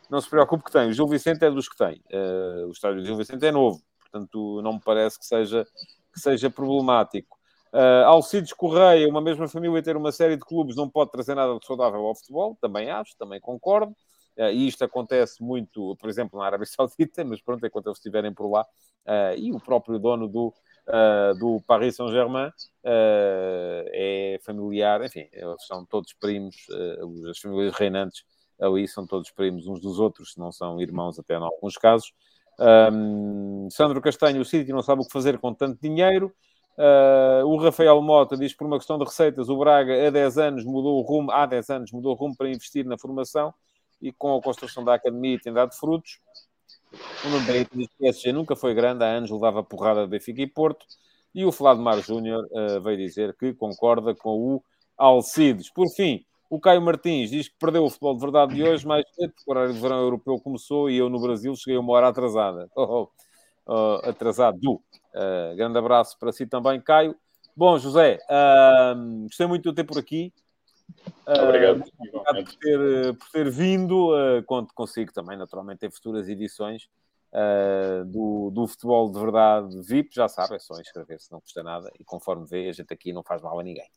Não 0.09 0.19
se 0.19 0.29
preocupe 0.29 0.65
que 0.65 0.71
tem. 0.71 0.89
O 0.89 0.93
Gil 0.93 1.07
Vicente 1.07 1.45
é 1.45 1.51
dos 1.51 1.69
que 1.69 1.77
tem. 1.77 2.01
Uh, 2.11 2.67
o 2.67 2.71
estádio 2.71 3.01
do 3.01 3.05
Gil 3.05 3.15
Vicente 3.15 3.45
é 3.45 3.51
novo, 3.51 3.81
portanto, 3.99 4.61
não 4.61 4.73
me 4.73 4.81
parece 4.83 5.19
que 5.19 5.25
seja, 5.25 5.65
que 6.13 6.19
seja 6.19 6.49
problemático. 6.49 7.36
Uh, 7.77 8.05
Alcides 8.07 8.53
Correia, 8.53 9.07
uma 9.07 9.21
mesma 9.21 9.47
família 9.47 9.83
ter 9.83 9.95
uma 9.95 10.11
série 10.11 10.35
de 10.35 10.43
clubes 10.43 10.75
não 10.75 10.89
pode 10.89 11.11
trazer 11.11 11.35
nada 11.35 11.59
de 11.59 11.63
saudável 11.63 11.99
ao 12.07 12.15
futebol, 12.15 12.57
também 12.59 12.89
acho, 12.89 13.15
também 13.19 13.39
concordo. 13.39 13.91
Uh, 14.35 14.49
e 14.51 14.67
isto 14.67 14.83
acontece 14.83 15.43
muito, 15.43 15.95
por 15.97 16.09
exemplo, 16.09 16.39
na 16.39 16.47
Arábia 16.47 16.65
Saudita, 16.67 17.23
mas 17.23 17.39
pronto, 17.39 17.63
enquanto 17.63 17.85
eles 17.85 17.99
estiverem 17.99 18.33
por 18.33 18.49
lá. 18.49 18.63
Uh, 19.05 19.37
e 19.37 19.53
o 19.53 19.59
próprio 19.59 19.99
dono 19.99 20.27
do, 20.27 20.47
uh, 20.87 21.37
do 21.37 21.61
Paris 21.67 21.95
Saint-Germain 21.97 22.49
é 22.83 24.39
familiar, 24.43 25.05
enfim, 25.05 25.29
eles 25.31 25.63
são 25.67 25.85
todos 25.85 26.13
primos, 26.13 26.55
as 27.29 27.37
famílias 27.37 27.75
reinantes 27.75 28.23
ali 28.59 28.87
são 28.87 29.05
todos 29.05 29.29
primos 29.29 29.67
uns 29.67 29.79
dos 29.79 29.99
outros, 29.99 30.33
se 30.33 30.39
não 30.39 30.51
são 30.51 30.81
irmãos 30.81 31.19
até 31.19 31.35
em 31.35 31.43
alguns 31.43 31.77
casos. 31.77 32.11
Um, 32.59 33.67
Sandro 33.69 34.01
Castanho, 34.01 34.41
o 34.41 34.45
City 34.45 34.71
não 34.71 34.81
sabe 34.81 35.01
o 35.01 35.05
que 35.05 35.11
fazer 35.11 35.37
com 35.37 35.53
tanto 35.53 35.79
dinheiro. 35.79 36.33
Uh, 36.77 37.43
o 37.45 37.57
Rafael 37.57 37.99
Mota 38.01 38.37
diz 38.37 38.51
que 38.51 38.57
por 38.59 38.67
uma 38.67 38.77
questão 38.77 38.99
de 38.99 39.05
receitas, 39.05 39.49
o 39.49 39.57
Braga 39.57 40.07
há 40.07 40.11
10 40.11 40.37
anos 40.37 40.63
mudou 40.63 40.99
o 40.99 41.01
rumo, 41.01 41.31
há 41.31 41.45
10 41.45 41.69
anos 41.71 41.91
mudou 41.91 42.11
o 42.11 42.15
rumo 42.15 42.35
para 42.37 42.49
investir 42.49 42.85
na 42.85 42.97
formação 42.97 43.53
e 44.01 44.11
com 44.11 44.35
a 44.35 44.41
construção 44.41 44.83
da 44.83 44.93
academia 44.93 45.39
tem 45.41 45.51
dado 45.51 45.73
frutos. 45.73 46.19
O 47.25 47.29
Nuno 47.29 47.45
diz 47.45 47.67
que 47.67 47.83
o 47.83 47.89
PSG 47.99 48.31
nunca 48.31 48.55
foi 48.55 48.73
grande, 48.73 49.03
há 49.03 49.07
anos 49.07 49.31
levava 49.31 49.63
porrada 49.63 50.03
de 50.03 50.07
Benfica 50.07 50.41
e 50.41 50.47
Porto. 50.47 50.85
E 51.33 51.45
o 51.45 51.51
Mar 51.77 51.99
Júnior 51.99 52.47
uh, 52.51 52.81
veio 52.81 52.97
dizer 52.97 53.35
que 53.37 53.53
concorda 53.53 54.15
com 54.15 54.55
o 54.55 54.63
Alcides. 54.97 55.69
Por 55.69 55.87
fim, 55.89 56.25
o 56.49 56.59
Caio 56.59 56.81
Martins 56.81 57.29
diz 57.29 57.47
que 57.49 57.55
perdeu 57.59 57.83
o 57.83 57.89
futebol 57.89 58.15
de 58.15 58.21
verdade 58.21 58.55
de 58.55 58.63
hoje, 58.63 58.87
mas 58.87 59.03
o 59.45 59.51
horário 59.51 59.73
de 59.73 59.79
verão 59.79 59.99
europeu 59.99 60.39
começou 60.39 60.89
e 60.89 60.97
eu 60.97 61.09
no 61.09 61.19
Brasil 61.19 61.53
cheguei 61.55 61.77
uma 61.77 61.93
hora 61.93 62.07
atrasada. 62.09 62.69
Oh, 63.69 63.73
oh, 63.73 64.09
atrasado. 64.09 64.57
Uh, 65.17 65.55
grande 65.55 65.79
abraço 65.79 66.17
para 66.19 66.31
si 66.31 66.45
também, 66.45 66.79
Caio. 66.79 67.15
Bom, 67.55 67.79
José, 67.79 68.19
uh, 68.29 69.23
gostei 69.23 69.47
muito 69.47 69.67
de 69.67 69.75
ter 69.75 69.83
por 69.83 69.97
aqui. 69.97 70.31
Uh, 71.27 71.43
obrigado. 71.43 71.83
obrigado 71.99 72.45
por 72.45 72.55
ter, 72.55 73.17
por 73.17 73.29
ter 73.31 73.49
vindo. 73.49 74.13
Uh, 74.13 74.43
conto 74.43 74.71
consigo 74.75 75.11
também, 75.11 75.35
naturalmente, 75.35 75.85
em 75.85 75.89
futuras 75.89 76.29
edições. 76.29 76.87
do, 78.05 78.51
do 78.51 78.67
futebol 78.67 79.11
de 79.11 79.19
verdade 79.19 79.81
VIP, 79.81 80.13
já 80.13 80.27
sabe, 80.27 80.55
é 80.55 80.59
só 80.59 80.79
inscrever-se, 80.79 81.31
não 81.31 81.41
custa 81.41 81.63
nada. 81.63 81.91
E 81.99 82.03
conforme 82.03 82.45
vê, 82.45 82.69
a 82.69 82.73
gente 82.73 82.93
aqui 82.93 83.11
não 83.11 83.23
faz 83.23 83.41
mal 83.41 83.59
a 83.59 83.63
ninguém. 83.63 83.89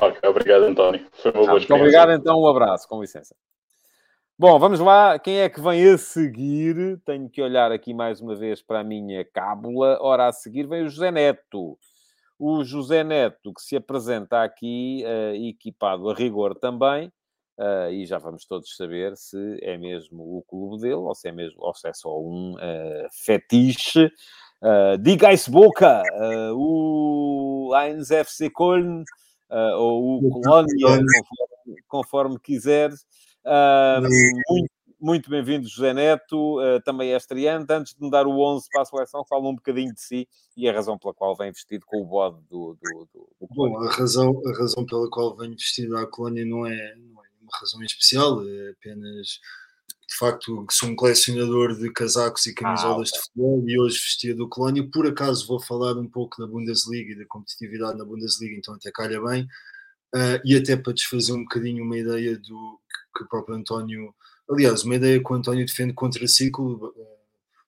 Ok, 0.00 0.28
obrigado, 0.28 0.62
António. 0.62 1.06
Foi 1.12 1.32
uma 1.32 1.40
boa 1.40 1.52
Muito 1.54 1.74
obrigado, 1.74 2.12
então, 2.12 2.40
um 2.40 2.46
abraço, 2.46 2.88
com 2.88 3.00
licença. 3.00 3.34
Bom, 4.36 4.58
vamos 4.58 4.80
lá. 4.80 5.16
Quem 5.16 5.38
é 5.38 5.48
que 5.48 5.60
vem 5.60 5.88
a 5.90 5.96
seguir? 5.96 7.00
Tenho 7.04 7.30
que 7.30 7.40
olhar 7.40 7.70
aqui 7.70 7.94
mais 7.94 8.20
uma 8.20 8.34
vez 8.34 8.60
para 8.60 8.80
a 8.80 8.84
minha 8.84 9.24
cábula. 9.24 9.96
Ora, 10.00 10.26
a 10.26 10.32
seguir 10.32 10.66
vem 10.66 10.82
o 10.82 10.88
José 10.88 11.12
Neto. 11.12 11.78
O 12.36 12.64
José 12.64 13.04
Neto, 13.04 13.54
que 13.54 13.62
se 13.62 13.76
apresenta 13.76 14.42
aqui 14.42 15.04
uh, 15.06 15.36
equipado 15.36 16.10
a 16.10 16.14
rigor 16.14 16.56
também, 16.56 17.12
uh, 17.60 17.88
e 17.92 18.04
já 18.06 18.18
vamos 18.18 18.44
todos 18.44 18.74
saber 18.76 19.16
se 19.16 19.38
é 19.62 19.78
mesmo 19.78 20.38
o 20.38 20.42
clube 20.42 20.80
dele 20.82 20.94
ou 20.94 21.14
se 21.14 21.28
é, 21.28 21.32
mesmo, 21.32 21.62
ou 21.62 21.72
se 21.72 21.88
é 21.88 21.92
só 21.92 22.20
um 22.20 22.54
uh, 22.54 23.08
fetiche. 23.12 24.06
Uh, 24.60 24.98
Diga-se 24.98 25.48
boca, 25.48 26.02
o 26.56 27.70
Heinz 27.72 28.10
FC 28.10 28.50
Köln 28.50 29.04
ou 29.78 30.16
o 30.18 30.28
Colónia, 30.28 30.74
conforme, 30.88 31.82
conforme 31.86 32.40
quiseres. 32.40 33.06
Muito, 34.48 34.70
muito 35.00 35.30
bem-vindo, 35.30 35.68
José 35.68 35.92
Neto, 35.92 36.60
uh, 36.60 36.80
também 36.82 37.12
é 37.12 37.16
estreante. 37.16 37.70
Antes 37.72 37.94
de 37.94 38.02
me 38.02 38.10
dar 38.10 38.26
o 38.26 38.40
11 38.40 38.68
para 38.70 38.82
a 38.82 38.84
seleção, 38.86 39.24
fala 39.28 39.48
um 39.48 39.54
bocadinho 39.54 39.92
de 39.92 40.00
si 40.00 40.28
e 40.56 40.68
a 40.68 40.72
razão 40.72 40.98
pela 40.98 41.12
qual 41.12 41.36
vem 41.36 41.52
vestido 41.52 41.84
com 41.86 42.00
o 42.00 42.06
bode 42.06 42.40
do, 42.48 42.76
do, 42.80 43.08
do, 43.12 43.28
do 43.40 43.48
Bom, 43.54 43.78
a 43.80 43.90
razão, 43.90 44.40
a 44.46 44.58
razão 44.58 44.86
pela 44.86 45.08
qual 45.10 45.36
venho 45.36 45.52
vestido 45.52 45.96
à 45.96 46.06
colónia 46.06 46.44
não 46.44 46.66
é, 46.66 46.94
não 46.96 47.22
é 47.22 47.28
uma 47.42 47.58
razão 47.60 47.82
em 47.82 47.86
especial, 47.86 48.42
é 48.48 48.70
apenas 48.70 49.40
de 50.08 50.16
facto 50.18 50.66
que 50.66 50.74
sou 50.74 50.88
um 50.88 50.96
colecionador 50.96 51.76
de 51.76 51.90
casacos 51.92 52.46
e 52.46 52.54
camisolas 52.54 53.10
ah, 53.12 53.16
de 53.16 53.22
futebol 53.22 53.64
e 53.68 53.78
hoje 53.78 53.98
vestia 53.98 54.34
do 54.34 54.48
Colónia. 54.48 54.88
Por 54.90 55.06
acaso 55.06 55.46
vou 55.46 55.60
falar 55.60 55.98
um 55.98 56.08
pouco 56.08 56.40
da 56.40 56.46
Bundesliga 56.46 57.12
e 57.12 57.18
da 57.18 57.26
competitividade 57.26 57.98
na 57.98 58.04
Bundesliga, 58.04 58.56
então 58.56 58.74
até 58.74 58.90
calha 58.90 59.20
bem. 59.20 59.46
Uh, 60.14 60.38
e 60.44 60.56
até 60.56 60.76
para 60.76 60.92
desfazer 60.92 61.32
um 61.32 61.42
bocadinho 61.42 61.84
uma 61.84 61.98
ideia 61.98 62.38
do 62.38 62.78
que, 63.16 63.24
o 63.24 63.28
próprio 63.28 63.56
António, 63.56 64.14
aliás, 64.50 64.84
uma 64.84 64.96
ideia 64.96 65.22
que 65.22 65.32
o 65.32 65.34
António 65.34 65.66
defende 65.66 65.92
contra 65.92 66.26
ciclo, 66.26 66.86
uh, 66.88 66.94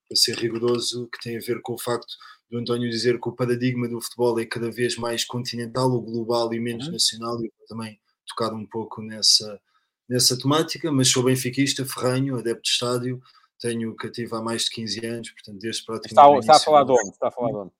para 0.08 0.16
ser 0.16 0.36
rigoroso, 0.36 1.08
que 1.08 1.20
tem 1.22 1.36
a 1.36 1.40
ver 1.40 1.60
com 1.62 1.74
o 1.74 1.78
facto 1.78 2.14
do 2.50 2.58
António 2.58 2.88
dizer 2.88 3.20
que 3.20 3.28
o 3.28 3.32
paradigma 3.32 3.88
do 3.88 4.00
futebol 4.00 4.38
é 4.38 4.46
cada 4.46 4.70
vez 4.70 4.96
mais 4.96 5.24
continental 5.24 5.90
ou 5.90 6.00
global 6.00 6.52
e 6.54 6.60
menos 6.60 6.86
uhum. 6.86 6.92
nacional, 6.92 7.44
e 7.44 7.52
também 7.68 7.98
tocar 8.26 8.52
um 8.52 8.66
pouco 8.66 9.02
nessa, 9.02 9.60
nessa 10.08 10.38
temática, 10.38 10.90
mas 10.92 11.08
sou 11.08 11.24
benfiquista, 11.24 11.84
ferranho, 11.84 12.38
adepto 12.38 12.62
de 12.62 12.68
estádio, 12.68 13.20
tenho 13.58 13.94
cativo 13.96 14.36
há 14.36 14.42
mais 14.42 14.64
de 14.64 14.70
15 14.70 15.06
anos, 15.06 15.30
portanto, 15.30 15.58
desde 15.58 15.84
praticamente... 15.84 16.40
Está, 16.40 16.54
está 16.54 16.56
a 16.56 16.60
falar 16.60 16.84
de 16.84 16.92
onde? 16.92 17.10
Está 17.10 17.28
a 17.28 17.30
falar 17.30 17.50
de 17.50 17.56
onde? 17.56 17.72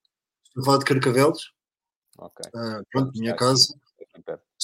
Estou 0.44 0.62
a 0.62 0.64
falar 0.64 0.78
de 0.78 0.84
Carcavelos. 0.84 1.52
Ok. 2.18 2.51
Ah, 2.55 2.82
pronto, 2.90 3.12
minha 3.18 3.36
casa. 3.36 3.78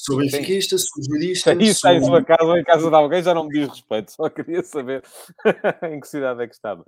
Sou 0.05 0.17
benfiquista, 0.17 0.77
sou 0.77 1.01
jurista. 1.01 1.53
Isso 1.53 1.71
está 1.71 1.93
em 1.93 2.03
sua 2.03 2.21
casa 2.21 2.43
ou 2.43 2.57
em 2.57 2.63
casa 2.63 2.89
de 2.89 2.95
alguém, 2.95 3.23
já 3.23 3.33
não 3.33 3.47
me 3.47 3.57
diz 3.57 3.69
respeito, 3.69 4.11
só 4.11 4.29
queria 4.29 4.61
saber 4.61 5.01
em 5.89 5.99
que 6.01 6.07
cidade 6.09 6.43
é 6.43 6.47
que 6.47 6.53
estava. 6.53 6.83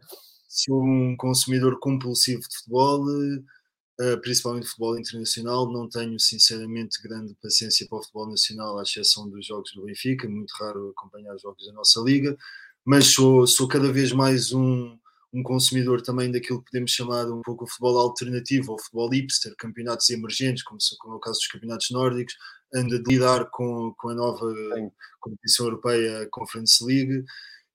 Sou 0.49 0.83
um 0.83 1.15
consumidor 1.17 1.79
compulsivo 1.79 2.41
de 2.41 2.57
futebol, 2.57 3.05
uh, 3.05 4.21
principalmente 4.21 4.67
futebol 4.67 4.99
internacional. 4.99 5.71
Não 5.71 5.87
tenho, 5.87 6.19
sinceramente, 6.19 7.01
grande 7.01 7.33
paciência 7.41 7.87
para 7.87 7.99
o 7.99 8.01
futebol 8.01 8.29
nacional, 8.29 8.77
à 8.79 8.83
exceção 8.83 9.29
dos 9.29 9.45
jogos 9.45 9.71
do 9.73 9.83
Benfica. 9.83 10.27
Muito 10.27 10.51
raro 10.59 10.89
acompanhar 10.89 11.35
os 11.35 11.41
jogos 11.41 11.65
da 11.65 11.71
nossa 11.71 12.01
liga, 12.01 12.35
mas 12.83 13.13
sou, 13.13 13.47
sou 13.47 13.65
cada 13.65 13.93
vez 13.93 14.11
mais 14.11 14.51
um, 14.51 14.97
um 15.33 15.41
consumidor 15.41 16.01
também 16.01 16.29
daquilo 16.29 16.59
que 16.59 16.71
podemos 16.71 16.91
chamar 16.91 17.31
um 17.31 17.41
pouco 17.41 17.63
o 17.63 17.67
futebol 17.67 17.97
alternativo, 17.97 18.73
ou 18.73 18.79
futebol 18.79 19.09
hipster, 19.09 19.55
campeonatos 19.57 20.09
emergentes, 20.09 20.63
como, 20.63 20.79
como 20.99 21.13
é 21.13 21.17
o 21.17 21.21
caso 21.21 21.39
dos 21.39 21.47
campeonatos 21.47 21.91
nórdicos, 21.91 22.35
anda 22.73 23.01
de 23.01 23.13
lidar 23.13 23.49
com, 23.51 23.93
com 23.97 24.09
a 24.09 24.15
nova 24.15 24.53
Sim. 24.75 24.91
competição 25.19 25.67
europeia, 25.67 26.27
Conference 26.31 26.83
League. 26.83 27.23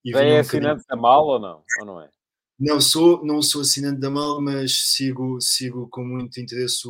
E 0.05 0.13
Vem 0.13 0.33
um 0.33 0.39
assinante 0.39 0.85
da 0.89 0.97
mal 0.97 1.27
ou 1.27 1.39
não? 1.39 1.63
Ou 1.81 1.87
não 1.87 2.01
é? 2.01 2.09
Não 2.61 2.79
sou, 2.79 3.25
não 3.25 3.41
sou 3.41 3.63
assinante 3.63 3.99
da 3.99 4.11
MAL, 4.11 4.39
mas 4.43 4.93
sigo, 4.93 5.41
sigo 5.41 5.89
com 5.89 6.05
muito 6.05 6.39
interesse 6.39 6.87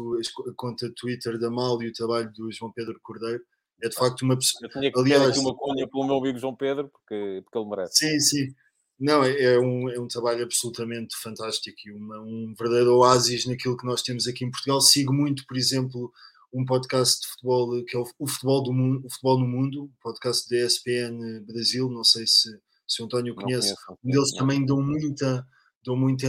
a 0.49 0.53
conta 0.57 0.93
Twitter 0.97 1.39
da 1.39 1.49
MAL 1.49 1.81
e 1.81 1.89
o 1.89 1.93
trabalho 1.93 2.33
do 2.33 2.51
João 2.51 2.73
Pedro 2.73 2.99
Cordeiro. 3.01 3.41
É 3.81 3.89
de 3.89 3.95
facto 3.95 4.23
uma 4.23 4.37
pessoa. 4.37 4.65
Eu 4.65 4.69
tinha 4.69 4.93
que 4.93 4.99
Aliás, 4.99 5.29
aqui 5.29 5.39
uma 5.39 5.55
cunha 5.55 5.89
pelo 5.89 6.07
meu 6.07 6.17
amigo 6.17 6.39
João 6.39 6.57
Pedro, 6.57 6.89
porque, 6.89 7.43
porque 7.45 7.59
ele 7.59 7.69
merece. 7.69 7.95
Sim, 7.95 8.19
sim. 8.21 8.55
Não, 8.99 9.23
é, 9.23 9.55
é 9.55 9.59
um, 9.61 9.89
é 9.89 9.99
um 9.99 10.09
trabalho 10.09 10.43
absolutamente 10.43 11.17
fantástico 11.17 11.79
e 11.87 11.93
uma, 11.93 12.21
um 12.21 12.53
verdadeiro 12.59 12.97
oásis 12.97 13.47
naquilo 13.47 13.77
que 13.77 13.87
nós 13.87 14.03
temos 14.03 14.27
aqui 14.27 14.45
em 14.45 14.51
Portugal. 14.51 14.81
Sigo 14.81 15.13
muito, 15.13 15.47
por 15.47 15.57
exemplo, 15.57 16.13
um 16.53 16.65
podcast 16.65 17.21
de 17.21 17.29
futebol 17.29 17.85
que 17.85 17.97
é 17.97 18.01
o, 18.01 18.27
Futebol, 18.27 18.63
do 18.63 18.73
mundo, 18.73 19.07
o 19.07 19.11
futebol 19.11 19.39
no 19.39 19.47
Mundo, 19.47 19.85
um 19.85 19.91
podcast 20.03 20.49
da 20.49 20.57
ESPN 20.57 21.45
Brasil. 21.47 21.89
Não 21.89 22.05
sei 22.05 22.27
se, 22.27 22.51
se 22.87 23.03
o 23.03 23.05
António 23.05 23.35
conhece. 23.35 23.75
Um 24.05 24.11
deles 24.11 24.33
também 24.33 24.65
dão 24.65 24.83
muita 24.83 25.47
dou 25.83 25.97
muita 25.97 26.29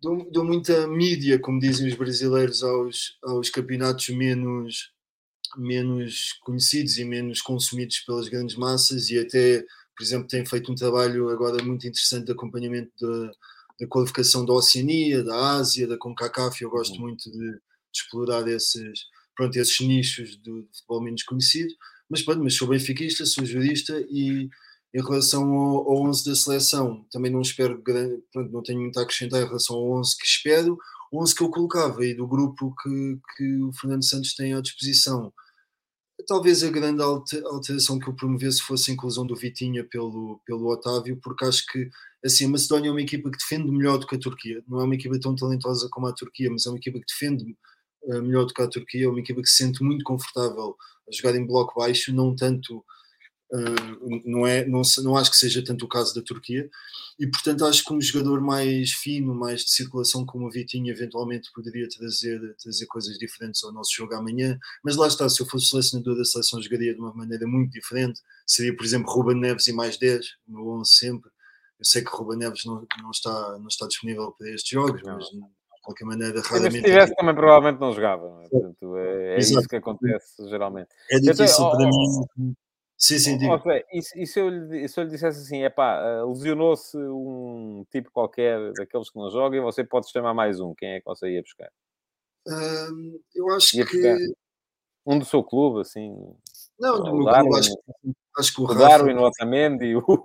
dou, 0.00 0.30
dou, 0.30 0.44
muita 0.44 0.86
mídia, 0.86 1.38
como 1.38 1.60
dizem 1.60 1.88
os 1.88 1.94
brasileiros, 1.94 2.62
aos, 2.62 3.18
aos 3.22 3.50
campeonatos 3.50 4.08
menos, 4.10 4.92
menos 5.56 6.32
conhecidos 6.42 6.98
e 6.98 7.04
menos 7.04 7.40
consumidos 7.40 8.00
pelas 8.00 8.28
grandes 8.28 8.56
massas 8.56 9.10
e 9.10 9.18
até, 9.18 9.64
por 9.96 10.02
exemplo, 10.02 10.28
tem 10.28 10.44
feito 10.44 10.70
um 10.70 10.74
trabalho 10.74 11.28
agora 11.28 11.62
muito 11.62 11.86
interessante 11.86 12.26
de 12.26 12.32
acompanhamento 12.32 12.92
da, 13.00 13.30
da 13.80 13.86
qualificação 13.86 14.44
da 14.44 14.52
Oceania, 14.52 15.22
da 15.22 15.56
Ásia, 15.56 15.86
da 15.86 15.98
CONCACAF, 15.98 16.62
eu 16.62 16.70
gosto 16.70 16.94
uhum. 16.94 17.02
muito 17.02 17.30
de, 17.30 17.60
de, 17.92 18.00
explorar 18.00 18.46
esses, 18.48 19.00
pronto, 19.36 19.56
esses 19.56 19.80
nichos 19.80 20.36
do, 20.36 20.68
futebol 20.72 21.02
menos 21.02 21.22
conhecido, 21.22 21.72
mas 22.08 22.22
pronto, 22.22 22.42
mas 22.42 22.54
sou 22.54 22.68
benfiquista, 22.68 23.24
sou 23.26 23.44
jurista 23.44 24.00
e 24.10 24.48
em 24.92 25.02
relação 25.02 25.52
ao, 25.52 25.88
ao 25.88 26.02
11 26.08 26.24
da 26.28 26.34
seleção, 26.34 27.06
também 27.10 27.30
não 27.30 27.40
espero, 27.40 27.80
pronto, 28.32 28.52
não 28.52 28.62
tenho 28.62 28.80
muito 28.80 28.98
a 28.98 29.02
acrescentar 29.02 29.40
em 29.40 29.46
relação 29.46 29.76
ao 29.76 29.92
11 29.98 30.16
que 30.16 30.26
espero, 30.26 30.76
o 31.12 31.22
11 31.22 31.34
que 31.34 31.42
eu 31.42 31.50
colocava 31.50 32.04
e 32.04 32.14
do 32.14 32.26
grupo 32.26 32.74
que, 32.82 33.18
que 33.36 33.62
o 33.62 33.72
Fernando 33.72 34.04
Santos 34.04 34.34
tem 34.34 34.54
à 34.54 34.60
disposição. 34.60 35.32
Talvez 36.26 36.62
a 36.62 36.70
grande 36.70 37.02
alteração 37.02 37.98
que 37.98 38.08
eu 38.08 38.14
promovesse 38.14 38.60
fosse 38.60 38.90
a 38.90 38.94
inclusão 38.94 39.26
do 39.26 39.34
Vitinha 39.34 39.84
pelo, 39.84 40.40
pelo 40.44 40.68
Otávio, 40.68 41.18
porque 41.22 41.44
acho 41.44 41.64
que 41.66 41.88
assim, 42.24 42.44
a 42.44 42.48
Macedónia 42.48 42.88
é 42.88 42.92
uma 42.92 43.00
equipa 43.00 43.30
que 43.30 43.38
defende 43.38 43.70
melhor 43.70 43.98
do 43.98 44.06
que 44.06 44.16
a 44.16 44.18
Turquia. 44.18 44.62
Não 44.68 44.80
é 44.80 44.84
uma 44.84 44.94
equipa 44.94 45.18
tão 45.18 45.34
talentosa 45.34 45.88
como 45.90 46.06
a 46.06 46.12
Turquia, 46.12 46.50
mas 46.50 46.66
é 46.66 46.70
uma 46.70 46.78
equipa 46.78 46.98
que 46.98 47.06
defende 47.06 47.56
melhor 48.06 48.44
do 48.46 48.54
que 48.54 48.62
a 48.62 48.68
Turquia. 48.68 49.06
É 49.06 49.08
uma 49.08 49.20
equipa 49.20 49.42
que 49.42 49.48
se 49.48 49.56
sente 49.56 49.82
muito 49.82 50.04
confortável 50.04 50.76
a 51.08 51.12
jogar 51.12 51.36
em 51.36 51.46
bloco 51.46 51.78
baixo, 51.78 52.14
não 52.14 52.34
tanto 52.34 52.84
Uh, 53.52 54.20
não, 54.24 54.46
é, 54.46 54.64
não, 54.64 54.80
não 55.02 55.16
acho 55.16 55.28
que 55.32 55.36
seja 55.36 55.64
tanto 55.64 55.84
o 55.84 55.88
caso 55.88 56.14
da 56.14 56.22
Turquia, 56.22 56.70
e 57.18 57.26
portanto 57.26 57.64
acho 57.64 57.84
que 57.84 57.92
um 57.92 58.00
jogador 58.00 58.40
mais 58.40 58.92
fino, 58.92 59.34
mais 59.34 59.64
de 59.64 59.72
circulação 59.72 60.24
como 60.24 60.46
o 60.46 60.50
Vitinho, 60.50 60.88
eventualmente 60.88 61.50
poderia 61.52 61.88
trazer, 61.88 62.40
trazer 62.62 62.86
coisas 62.86 63.18
diferentes 63.18 63.64
ao 63.64 63.72
nosso 63.72 63.92
jogo 63.92 64.14
amanhã. 64.14 64.56
Mas 64.84 64.94
lá 64.94 65.08
está, 65.08 65.28
se 65.28 65.42
eu 65.42 65.46
fosse 65.46 65.66
selecionador 65.66 66.16
da 66.16 66.24
seleção, 66.24 66.62
jogaria 66.62 66.94
de 66.94 67.00
uma 67.00 67.12
maneira 67.12 67.44
muito 67.44 67.72
diferente. 67.72 68.20
Seria, 68.46 68.74
por 68.74 68.84
exemplo, 68.84 69.12
Ruben 69.12 69.40
Neves 69.40 69.66
e 69.66 69.72
mais 69.72 69.98
10, 69.98 70.24
no 70.46 70.70
11 70.78 70.88
sempre. 70.88 71.30
Eu 71.76 71.84
sei 71.84 72.04
que 72.04 72.10
Ruben 72.10 72.38
Neves 72.38 72.64
não, 72.64 72.86
não, 73.02 73.10
está, 73.10 73.58
não 73.58 73.66
está 73.66 73.88
disponível 73.88 74.30
para 74.30 74.48
estes 74.50 74.70
jogos, 74.70 75.02
não. 75.02 75.16
mas 75.16 75.26
qualquer 75.90 76.04
maneira, 76.04 76.40
raramente. 76.40 76.72
Se 76.72 76.78
estivesse, 76.78 77.14
também 77.14 77.34
provavelmente 77.34 77.80
não 77.80 77.92
jogava. 77.92 78.28
Não 78.28 78.42
é? 78.42 78.48
Portanto, 78.48 78.96
é, 78.96 79.34
é 79.34 79.38
isso 79.38 79.68
que 79.68 79.76
acontece 79.76 80.48
geralmente. 80.48 80.88
É 81.10 81.18
difícil 81.18 81.44
então, 81.44 81.70
para 81.70 81.86
oh, 81.86 82.40
mim 82.40 82.54
Sim, 83.00 83.18
sim, 83.18 83.38
digo. 83.38 83.54
E, 83.90 83.98
e, 84.22 84.26
se 84.26 84.38
eu 84.38 84.50
lhe, 84.50 84.86
se 84.86 85.00
eu 85.00 85.04
lhe 85.04 85.10
dissesse 85.10 85.40
assim, 85.40 85.62
é 85.62 85.70
pá, 85.70 86.22
uh, 86.22 86.30
lesionou-se 86.30 86.98
um 86.98 87.82
tipo 87.90 88.10
qualquer 88.10 88.74
daqueles 88.74 89.08
que 89.08 89.18
não 89.18 89.30
jogam 89.30 89.58
e 89.58 89.62
você 89.62 89.82
pode 89.82 90.10
chamar 90.10 90.34
mais 90.34 90.60
um, 90.60 90.74
quem 90.74 90.90
é 90.90 91.00
que 91.00 91.06
você 91.06 91.30
ia 91.30 91.40
buscar? 91.40 91.70
Eu 93.34 93.50
acho 93.52 93.78
ia 93.78 93.86
que. 93.86 94.34
Um 95.06 95.18
do 95.18 95.24
seu 95.24 95.42
clube, 95.42 95.80
assim. 95.80 96.14
Não, 96.80 97.02
do 97.02 97.14
meu 97.14 97.24
Darwin, 97.24 97.50
clube, 97.50 97.58
acho, 97.60 97.78
acho 98.38 98.54
que 98.54 98.60
o, 98.60 98.64
o 98.64 98.66
Rafa... 98.66 98.80
Darwin, 98.80 99.14
o 99.14 99.22
Otamendi. 99.22 99.94
O... 100.00 100.22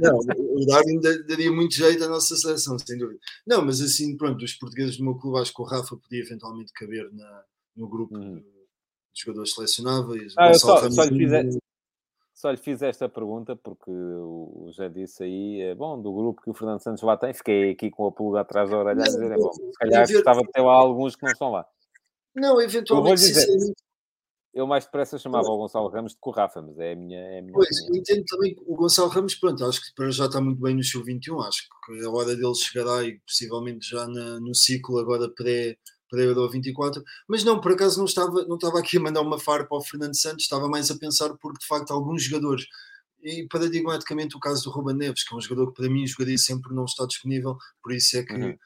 não, 0.00 0.18
o 0.62 0.66
Darwin 0.66 1.00
daria 1.26 1.50
muito 1.50 1.74
jeito 1.74 2.04
à 2.04 2.08
nossa 2.08 2.36
seleção, 2.36 2.78
sem 2.78 2.96
dúvida. 2.96 3.20
Não, 3.46 3.64
mas 3.64 3.80
assim, 3.80 4.16
pronto, 4.16 4.44
os 4.44 4.54
portugueses 4.54 4.96
do 4.96 5.04
meu 5.04 5.16
clube, 5.16 5.40
acho 5.40 5.52
que 5.52 5.60
o 5.60 5.64
Rafa 5.64 5.96
podia 5.96 6.22
eventualmente 6.22 6.72
caber 6.72 7.10
na, 7.12 7.42
no 7.76 7.88
grupo 7.88 8.16
uhum. 8.16 8.36
de, 8.36 8.40
de 8.40 9.22
jogadores 9.24 9.52
selecionáveis. 9.52 10.34
Ah, 10.38 10.48
eu 10.48 10.54
só, 10.54 10.90
só 10.90 11.02
lhe 11.02 11.18
fiz, 11.18 11.58
só 12.34 12.50
lhe 12.50 12.56
fiz 12.58 12.82
esta 12.82 13.08
pergunta 13.08 13.56
porque 13.56 13.90
o 13.90 14.70
já 14.72 14.88
disse 14.88 15.24
aí, 15.24 15.60
é 15.62 15.74
bom, 15.74 16.00
do 16.00 16.12
grupo 16.12 16.42
que 16.42 16.50
o 16.50 16.54
Fernando 16.54 16.80
Santos 16.80 17.02
lá 17.02 17.16
tem, 17.16 17.34
fiquei 17.34 17.70
aqui 17.70 17.90
com 17.90 18.06
a 18.06 18.12
pulga 18.12 18.40
atrás 18.40 18.70
da 18.70 18.78
orelha 18.78 19.02
a 19.02 19.06
dizer, 19.06 19.32
é 19.32 19.36
bom, 19.36 19.52
se 19.52 19.72
calhar 19.78 20.06
gostava 20.06 20.42
de 20.42 20.52
ter 20.52 20.60
lá 20.60 20.74
alguns 20.74 21.16
que 21.16 21.24
não 21.24 21.32
estão 21.32 21.50
lá. 21.50 21.66
Não, 22.34 22.60
eventualmente, 22.60 23.20
sinceramente, 23.20 23.85
eu 24.56 24.66
mais 24.66 24.86
depressa 24.86 25.18
chamava 25.18 25.48
o 25.48 25.58
Gonçalo 25.58 25.90
Ramos 25.90 26.12
de 26.12 26.18
Corrafa, 26.18 26.62
mas 26.62 26.78
é 26.78 26.92
a 26.92 26.96
minha. 26.96 27.20
É 27.20 27.38
a 27.40 27.42
minha 27.42 27.52
pois, 27.52 27.68
opinião. 27.68 27.94
eu 27.94 28.00
entendo 28.00 28.24
também 28.24 28.54
que 28.54 28.62
o 28.66 28.74
Gonçalo 28.74 29.08
Ramos, 29.10 29.34
pronto, 29.34 29.62
acho 29.66 29.82
que 29.82 29.94
para 29.94 30.10
já 30.10 30.24
está 30.24 30.40
muito 30.40 30.62
bem 30.62 30.74
no 30.74 30.82
seu 30.82 31.04
21, 31.04 31.42
acho 31.42 31.68
que 31.84 32.04
a 32.04 32.10
hora 32.10 32.34
dele 32.34 32.54
chegará 32.54 33.04
e 33.04 33.20
possivelmente 33.20 33.86
já 33.86 34.08
na, 34.08 34.40
no 34.40 34.54
ciclo 34.54 34.98
agora 34.98 35.28
pré 35.28 35.76
para 36.08 36.22
Euro 36.22 36.48
24, 36.48 37.04
mas 37.28 37.44
não, 37.44 37.60
por 37.60 37.72
acaso 37.72 37.98
não 37.98 38.06
estava, 38.06 38.46
não 38.46 38.54
estava 38.54 38.78
aqui 38.78 38.96
a 38.96 39.00
mandar 39.00 39.20
uma 39.20 39.38
farpa 39.38 39.74
ao 39.74 39.84
Fernando 39.84 40.16
Santos, 40.16 40.44
estava 40.44 40.68
mais 40.68 40.90
a 40.90 40.96
pensar 40.96 41.34
porque 41.36 41.58
de 41.58 41.66
facto 41.66 41.90
alguns 41.90 42.22
jogadores, 42.22 42.64
e 43.22 43.46
paradigmaticamente 43.48 44.36
o 44.36 44.40
caso 44.40 44.64
do 44.64 44.70
Ruben 44.70 44.96
Neves, 44.96 45.22
que 45.22 45.34
é 45.34 45.36
um 45.36 45.40
jogador 45.40 45.72
que 45.72 45.82
para 45.82 45.90
mim 45.90 46.06
jogaria 46.06 46.38
sempre 46.38 46.74
não 46.74 46.84
está 46.84 47.04
disponível, 47.04 47.58
por 47.82 47.92
isso 47.92 48.16
é 48.16 48.22
que 48.22 48.32
uhum. 48.32 48.56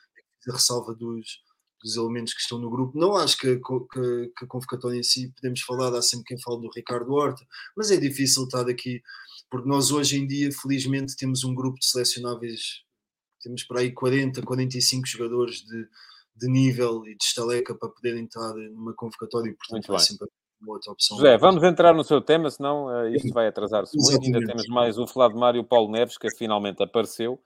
a 0.49 0.53
ressalva 0.53 0.95
dos, 0.95 1.41
dos 1.83 1.97
elementos 1.97 2.35
que 2.35 2.41
estão 2.41 2.59
no 2.59 2.71
grupo. 2.71 2.99
Não 2.99 3.17
acho 3.17 3.37
que, 3.37 3.57
que, 3.57 4.33
que, 4.37 4.45
a 4.45 4.47
convocatória 4.47 4.99
em 4.99 5.03
si, 5.03 5.33
podemos 5.35 5.61
falar, 5.63 5.95
há 5.95 6.03
sempre 6.03 6.27
quem 6.27 6.41
fala 6.41 6.61
do 6.61 6.71
Ricardo 6.75 7.13
Horta, 7.13 7.45
mas 7.77 7.91
é 7.91 7.97
difícil 7.97 8.45
estar 8.45 8.69
aqui, 8.69 9.03
porque 9.51 9.69
nós 9.69 9.91
hoje 9.91 10.19
em 10.19 10.27
dia, 10.27 10.51
felizmente, 10.53 11.17
temos 11.17 11.45
um 11.45 11.55
grupo 11.55 11.79
de 11.79 11.87
selecionáveis, 11.87 12.83
temos 13.43 13.65
para 13.65 13.81
aí 13.81 13.93
40, 13.93 14.43
45 14.43 15.07
jogadores 15.07 15.63
de, 15.63 15.89
de 16.37 16.49
nível 16.49 17.07
e 17.07 17.17
de 17.17 17.25
estaleca 17.25 17.75
para 17.75 17.89
poderem 17.89 18.25
estar 18.25 18.55
numa 18.55 18.95
convocatória 18.95 19.51
e, 19.51 19.55
portanto, 19.55 19.89
vai 19.89 20.01
sempre 20.01 20.29
uma 20.61 20.75
outra 20.75 20.93
opção. 20.93 21.17
José, 21.17 21.39
vamos 21.39 21.63
entrar 21.63 21.95
no 21.95 22.05
seu 22.05 22.21
tema, 22.21 22.51
senão 22.51 22.87
uh, 22.87 23.09
isto 23.09 23.33
vai 23.35 23.49
atrasar-se 23.49 23.97
muito. 23.97 24.25
Ainda 24.25 24.47
temos 24.47 24.67
mais 24.69 24.99
o 24.99 25.07
Flávio 25.07 25.39
Mário 25.39 25.65
Paulo 25.65 25.91
Neves, 25.91 26.19
que 26.19 26.29
finalmente 26.37 26.83
apareceu. 26.83 27.41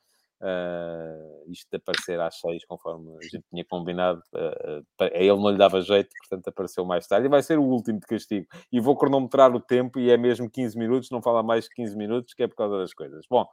Uh, 0.44 1.50
isto 1.50 1.70
de 1.70 1.78
aparecer 1.78 2.20
às 2.20 2.38
seis, 2.38 2.62
conforme 2.66 3.16
a 3.16 3.22
gente 3.22 3.42
tinha 3.48 3.64
combinado, 3.64 4.20
uh, 4.34 4.84
a 5.00 5.06
ele 5.06 5.36
não 5.36 5.48
lhe 5.48 5.56
dava 5.56 5.80
jeito, 5.80 6.10
portanto 6.18 6.48
apareceu 6.48 6.84
mais 6.84 7.06
tarde. 7.06 7.26
E 7.26 7.30
vai 7.30 7.42
ser 7.42 7.58
o 7.58 7.62
último 7.62 7.98
de 7.98 8.06
castigo. 8.06 8.46
E 8.70 8.78
vou 8.78 8.94
cronometrar 8.94 9.54
o 9.56 9.60
tempo, 9.60 9.98
e 9.98 10.10
é 10.10 10.18
mesmo 10.18 10.50
15 10.50 10.78
minutos, 10.78 11.10
não 11.10 11.22
fala 11.22 11.42
mais 11.42 11.64
de 11.64 11.70
15 11.70 11.96
minutos, 11.96 12.34
que 12.34 12.42
é 12.42 12.46
por 12.46 12.56
causa 12.56 12.76
das 12.76 12.92
coisas. 12.92 13.24
Bom, 13.30 13.46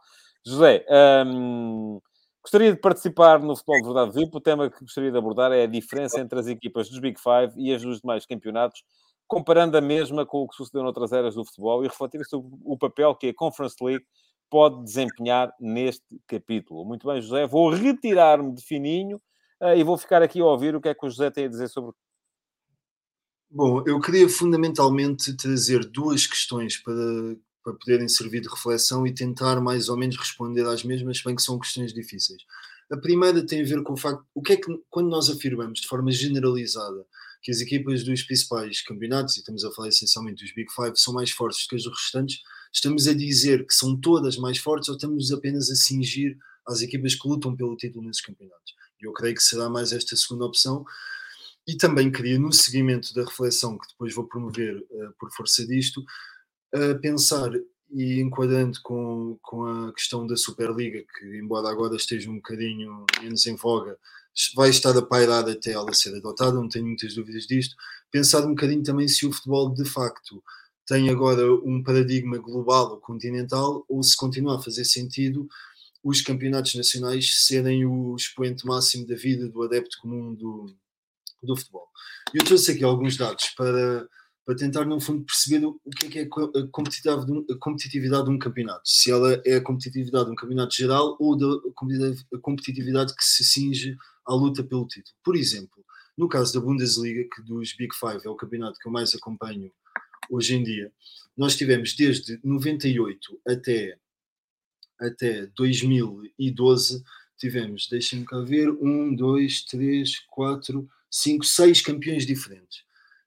José, 0.45 0.85
um, 1.25 2.01
gostaria 2.43 2.73
de 2.73 2.81
participar 2.81 3.39
no 3.39 3.55
Futebol 3.55 3.77
de 3.77 3.85
Verdade 3.85 4.11
VIP. 4.11 4.35
O 4.35 4.41
tema 4.41 4.69
que 4.69 4.81
gostaria 4.81 5.11
de 5.11 5.17
abordar 5.17 5.53
é 5.53 5.63
a 5.63 5.67
diferença 5.67 6.19
entre 6.19 6.37
as 6.37 6.47
equipas 6.47 6.89
dos 6.89 6.99
Big 6.99 7.17
Five 7.21 7.53
e 7.55 7.73
as 7.73 7.81
dos 7.81 8.01
demais 8.01 8.25
campeonatos, 8.25 8.83
comparando 9.27 9.77
a 9.77 9.81
mesma 9.81 10.25
com 10.25 10.39
o 10.39 10.47
que 10.49 10.57
sucedeu 10.57 10.83
noutras 10.83 11.13
eras 11.13 11.35
do 11.35 11.45
futebol 11.45 11.85
e 11.85 11.87
refletir 11.87 12.25
sobre 12.25 12.51
o 12.65 12.77
papel 12.77 13.15
que 13.15 13.29
a 13.29 13.33
Conference 13.33 13.77
League 13.81 14.03
pode 14.51 14.83
desempenhar 14.83 15.51
neste 15.59 16.21
capítulo. 16.27 16.83
Muito 16.83 17.07
bem, 17.07 17.21
José, 17.21 17.47
vou 17.47 17.69
retirar-me 17.69 18.53
de 18.53 18.61
fininho 18.61 19.15
uh, 19.61 19.73
e 19.77 19.81
vou 19.81 19.97
ficar 19.97 20.21
aqui 20.21 20.41
a 20.41 20.45
ouvir 20.45 20.75
o 20.75 20.81
que 20.81 20.89
é 20.89 20.93
que 20.93 21.05
o 21.05 21.09
José 21.09 21.31
tem 21.31 21.45
a 21.45 21.47
dizer 21.47 21.69
sobre. 21.69 21.95
Bom, 23.49 23.81
eu 23.87 23.99
queria 24.01 24.27
fundamentalmente 24.27 25.35
trazer 25.37 25.85
duas 25.85 26.27
questões 26.27 26.77
para, 26.77 26.93
para 27.63 27.73
poderem 27.73 28.09
servir 28.09 28.41
de 28.41 28.49
reflexão 28.49 29.07
e 29.07 29.13
tentar 29.13 29.61
mais 29.61 29.87
ou 29.87 29.97
menos 29.97 30.17
responder 30.17 30.65
às 30.65 30.83
mesmas, 30.83 31.21
bem 31.23 31.35
que 31.35 31.41
são 31.41 31.57
questões 31.57 31.93
difíceis. 31.93 32.43
A 32.91 32.97
primeira 32.97 33.45
tem 33.45 33.61
a 33.61 33.65
ver 33.65 33.81
com 33.83 33.93
o 33.93 33.97
facto, 33.97 34.25
o 34.35 34.41
que 34.41 34.53
é 34.53 34.57
que, 34.57 34.67
quando 34.89 35.09
nós 35.09 35.29
afirmamos 35.29 35.79
de 35.79 35.87
forma 35.87 36.11
generalizada 36.11 37.05
que 37.41 37.51
as 37.51 37.61
equipas 37.61 38.03
dos 38.03 38.21
principais 38.23 38.81
campeonatos, 38.81 39.35
e 39.35 39.39
estamos 39.39 39.63
a 39.63 39.71
falar 39.71 39.87
essencialmente 39.87 40.43
dos 40.43 40.53
Big 40.53 40.71
Five, 40.71 40.91
são 40.95 41.13
mais 41.13 41.31
fortes 41.31 41.65
do 41.65 41.69
que 41.69 41.75
as 41.77 41.85
restantes, 41.85 42.41
Estamos 42.73 43.07
a 43.07 43.13
dizer 43.13 43.65
que 43.65 43.73
são 43.73 43.99
todas 43.99 44.37
mais 44.37 44.57
fortes 44.57 44.89
ou 44.89 44.95
estamos 44.95 45.31
apenas 45.31 45.69
a 45.69 45.75
cingir 45.75 46.37
às 46.67 46.81
equipas 46.81 47.15
que 47.15 47.27
lutam 47.27 47.55
pelo 47.55 47.75
título 47.75 48.05
nesses 48.05 48.21
campeonatos? 48.21 48.73
Eu 49.01 49.11
creio 49.13 49.35
que 49.35 49.43
será 49.43 49.69
mais 49.69 49.91
esta 49.91 50.15
segunda 50.15 50.45
opção. 50.45 50.85
E 51.67 51.75
também 51.75 52.11
queria, 52.11 52.39
no 52.39 52.51
seguimento 52.51 53.13
da 53.13 53.23
reflexão 53.23 53.77
que 53.77 53.87
depois 53.87 54.13
vou 54.15 54.27
promover 54.27 54.77
uh, 54.77 55.13
por 55.19 55.31
força 55.31 55.65
disto, 55.65 56.01
uh, 56.73 56.99
pensar 56.99 57.51
e 57.91 58.19
enquadrando 58.21 58.79
com, 58.81 59.37
com 59.41 59.65
a 59.65 59.93
questão 59.93 60.25
da 60.25 60.35
Superliga, 60.35 61.03
que 61.17 61.25
embora 61.37 61.69
agora 61.69 61.95
esteja 61.95 62.29
um 62.29 62.35
bocadinho 62.35 63.05
menos 63.21 63.45
em 63.45 63.55
voga, 63.55 63.97
vai 64.55 64.69
estar 64.69 64.97
a 64.97 65.01
pairar 65.01 65.47
até 65.47 65.73
ela 65.73 65.93
ser 65.93 66.15
adotada, 66.15 66.53
não 66.53 66.69
tenho 66.69 66.85
muitas 66.85 67.13
dúvidas 67.13 67.45
disto, 67.45 67.75
pensar 68.09 68.45
um 68.45 68.51
bocadinho 68.51 68.81
também 68.81 69.07
se 69.07 69.25
o 69.25 69.31
futebol 69.31 69.73
de 69.73 69.83
facto 69.83 70.41
tem 70.91 71.09
agora 71.09 71.49
um 71.63 71.81
paradigma 71.81 72.37
global 72.37 72.91
ou 72.91 72.97
continental, 72.97 73.85
ou 73.87 74.03
se 74.03 74.13
continua 74.17 74.57
a 74.57 74.61
fazer 74.61 74.83
sentido 74.83 75.47
os 76.03 76.21
campeonatos 76.21 76.75
nacionais 76.75 77.45
serem 77.45 77.85
o 77.85 78.13
expoente 78.13 78.65
máximo 78.65 79.07
da 79.07 79.15
vida 79.15 79.47
do 79.47 79.63
adepto 79.63 79.97
comum 80.01 80.35
do, 80.35 80.75
do 81.41 81.55
futebol. 81.55 81.87
Eu 82.33 82.43
trouxe 82.43 82.73
aqui 82.73 82.83
alguns 82.83 83.15
dados 83.15 83.51
para, 83.55 84.05
para 84.45 84.53
tentar, 84.53 84.83
no 84.83 84.99
fundo, 84.99 85.23
perceber 85.23 85.65
o 85.65 85.79
que 85.97 86.07
é, 86.07 86.09
que 86.09 86.19
é 86.19 86.23
a, 86.23 86.67
competitividade 86.69 87.25
de 87.25 87.31
um, 87.31 87.45
competitividade 87.57 88.25
de 88.25 88.31
um 88.31 88.39
campeonato. 88.39 88.81
Se 88.83 89.09
ela 89.11 89.41
é 89.45 89.55
a 89.55 89.63
competitividade 89.63 90.25
de 90.25 90.31
um 90.31 90.35
campeonato 90.35 90.75
geral 90.75 91.15
ou 91.21 91.37
da 91.37 91.47
competitividade 92.41 93.15
que 93.15 93.23
se 93.23 93.45
cinge 93.45 93.95
à 94.25 94.33
luta 94.33 94.61
pelo 94.61 94.85
título. 94.85 95.15
Por 95.23 95.37
exemplo, 95.37 95.85
no 96.17 96.27
caso 96.27 96.53
da 96.53 96.59
Bundesliga, 96.59 97.25
que 97.33 97.41
dos 97.43 97.73
Big 97.77 97.95
Five 97.95 98.25
é 98.25 98.29
o 98.29 98.35
campeonato 98.35 98.77
que 98.77 98.89
eu 98.89 98.91
mais 98.91 99.15
acompanho 99.15 99.71
hoje 100.29 100.55
em 100.55 100.63
dia. 100.63 100.91
Nós 101.35 101.55
tivemos 101.55 101.95
desde 101.95 102.39
98 102.43 103.41
até, 103.47 103.97
até 104.99 105.45
2012, 105.47 107.03
tivemos, 107.37 107.87
deixem-me 107.89 108.25
cá 108.25 108.39
ver, 108.39 108.69
um, 108.69 109.15
dois, 109.15 109.63
três, 109.63 110.19
quatro, 110.27 110.87
cinco, 111.09 111.45
seis 111.45 111.81
campeões 111.81 112.25
diferentes. 112.25 112.83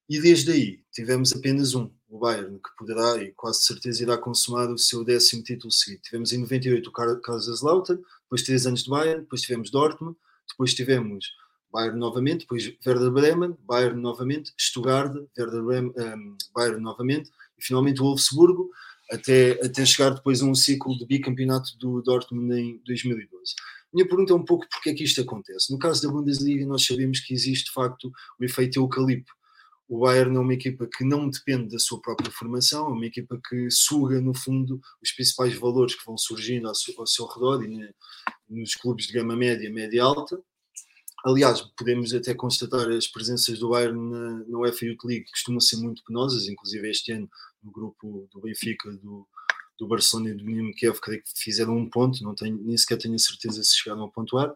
E 0.08 0.20
desde 0.20 0.52
aí 0.52 0.84
tivemos 0.92 1.32
apenas 1.32 1.74
um, 1.74 1.90
o 2.08 2.18
Bayern, 2.18 2.58
que 2.58 2.76
poderá 2.76 3.20
e 3.22 3.32
quase 3.32 3.62
certeza 3.62 4.02
irá 4.02 4.18
consumar 4.18 4.70
o 4.70 4.78
seu 4.78 5.02
décimo 5.02 5.42
título 5.42 5.72
seguido. 5.72 6.02
Tivemos 6.02 6.32
em 6.32 6.38
98 6.38 6.88
o 6.88 7.20
Kaiserslautern, 7.20 8.00
depois 8.22 8.42
três 8.42 8.66
anos 8.66 8.84
de 8.84 8.90
Bayern, 8.90 9.22
depois 9.22 9.40
tivemos 9.40 9.70
Dortmund, 9.70 10.16
depois 10.48 10.74
tivemos 10.74 11.32
Bayern 11.74 11.98
novamente, 11.98 12.42
depois 12.42 12.72
Werder 12.86 13.10
Bremen, 13.10 13.56
Bayern 13.66 14.00
novamente, 14.00 14.54
Stuttgart, 14.56 15.12
Werder 15.36 15.62
Bremen, 15.64 15.92
um, 15.98 16.36
Bayern 16.54 16.80
novamente, 16.80 17.30
e 17.58 17.64
finalmente 17.64 18.00
o 18.00 18.04
Wolfsburgo, 18.04 18.70
até, 19.10 19.60
até 19.60 19.84
chegar 19.84 20.10
depois 20.10 20.40
a 20.40 20.44
um 20.44 20.54
ciclo 20.54 20.96
de 20.96 21.04
bicampeonato 21.04 21.76
do 21.78 22.00
Dortmund 22.00 22.54
em 22.54 22.80
2012. 22.86 23.54
Minha 23.92 24.06
pergunta 24.06 24.32
é 24.32 24.36
um 24.36 24.44
pouco 24.44 24.66
porque 24.70 24.90
é 24.90 24.94
que 24.94 25.02
isto 25.02 25.20
acontece. 25.20 25.72
No 25.72 25.78
caso 25.78 26.00
da 26.00 26.12
Bundesliga, 26.12 26.64
nós 26.64 26.86
sabemos 26.86 27.18
que 27.18 27.34
existe 27.34 27.66
de 27.66 27.72
facto 27.72 28.10
o 28.38 28.44
efeito 28.44 28.78
eucalipto. 28.78 29.32
O 29.88 30.00
Bayern 30.00 30.36
é 30.36 30.38
uma 30.38 30.54
equipa 30.54 30.86
que 30.86 31.04
não 31.04 31.28
depende 31.28 31.70
da 31.70 31.78
sua 31.78 32.00
própria 32.00 32.30
formação, 32.30 32.86
é 32.86 32.92
uma 32.92 33.06
equipa 33.06 33.38
que 33.48 33.68
suga, 33.68 34.20
no 34.20 34.32
fundo, 34.32 34.80
os 35.02 35.10
principais 35.12 35.54
valores 35.54 35.94
que 35.94 36.06
vão 36.06 36.16
surgindo 36.16 36.68
ao 36.68 36.74
seu, 36.74 36.94
ao 36.98 37.06
seu 37.06 37.26
redor 37.26 37.64
e 37.64 37.92
nos 38.48 38.74
clubes 38.74 39.06
de 39.06 39.12
gama 39.12 39.36
média, 39.36 39.70
média 39.70 40.02
alta, 40.02 40.40
Aliás, 41.24 41.62
podemos 41.62 42.12
até 42.12 42.34
constatar 42.34 42.86
as 42.90 43.06
presenças 43.06 43.58
do 43.58 43.70
Bayern 43.70 43.98
na, 43.98 44.44
na 44.46 44.58
UEFA 44.58 44.84
Youth 44.84 45.04
League 45.04 45.30
costumam 45.30 45.58
ser 45.58 45.76
muito 45.78 46.04
penosas, 46.04 46.46
inclusive 46.48 46.90
este 46.90 47.12
ano 47.12 47.30
no 47.62 47.72
grupo 47.72 48.28
do 48.30 48.42
Benfica, 48.42 48.90
do, 48.92 49.26
do 49.78 49.88
Barcelona 49.88 50.30
e 50.30 50.34
do 50.34 50.44
Dinamo 50.44 50.74
Kiev, 50.74 51.00
creio 51.00 51.22
que 51.22 51.30
fizeram 51.34 51.78
um 51.78 51.88
ponto, 51.88 52.22
não 52.22 52.34
tenho, 52.34 52.58
nem 52.62 52.76
sequer 52.76 52.98
tenho 52.98 53.14
a 53.14 53.18
certeza 53.18 53.64
se 53.64 53.74
chegaram 53.74 54.04
a 54.04 54.10
pontuar. 54.10 54.54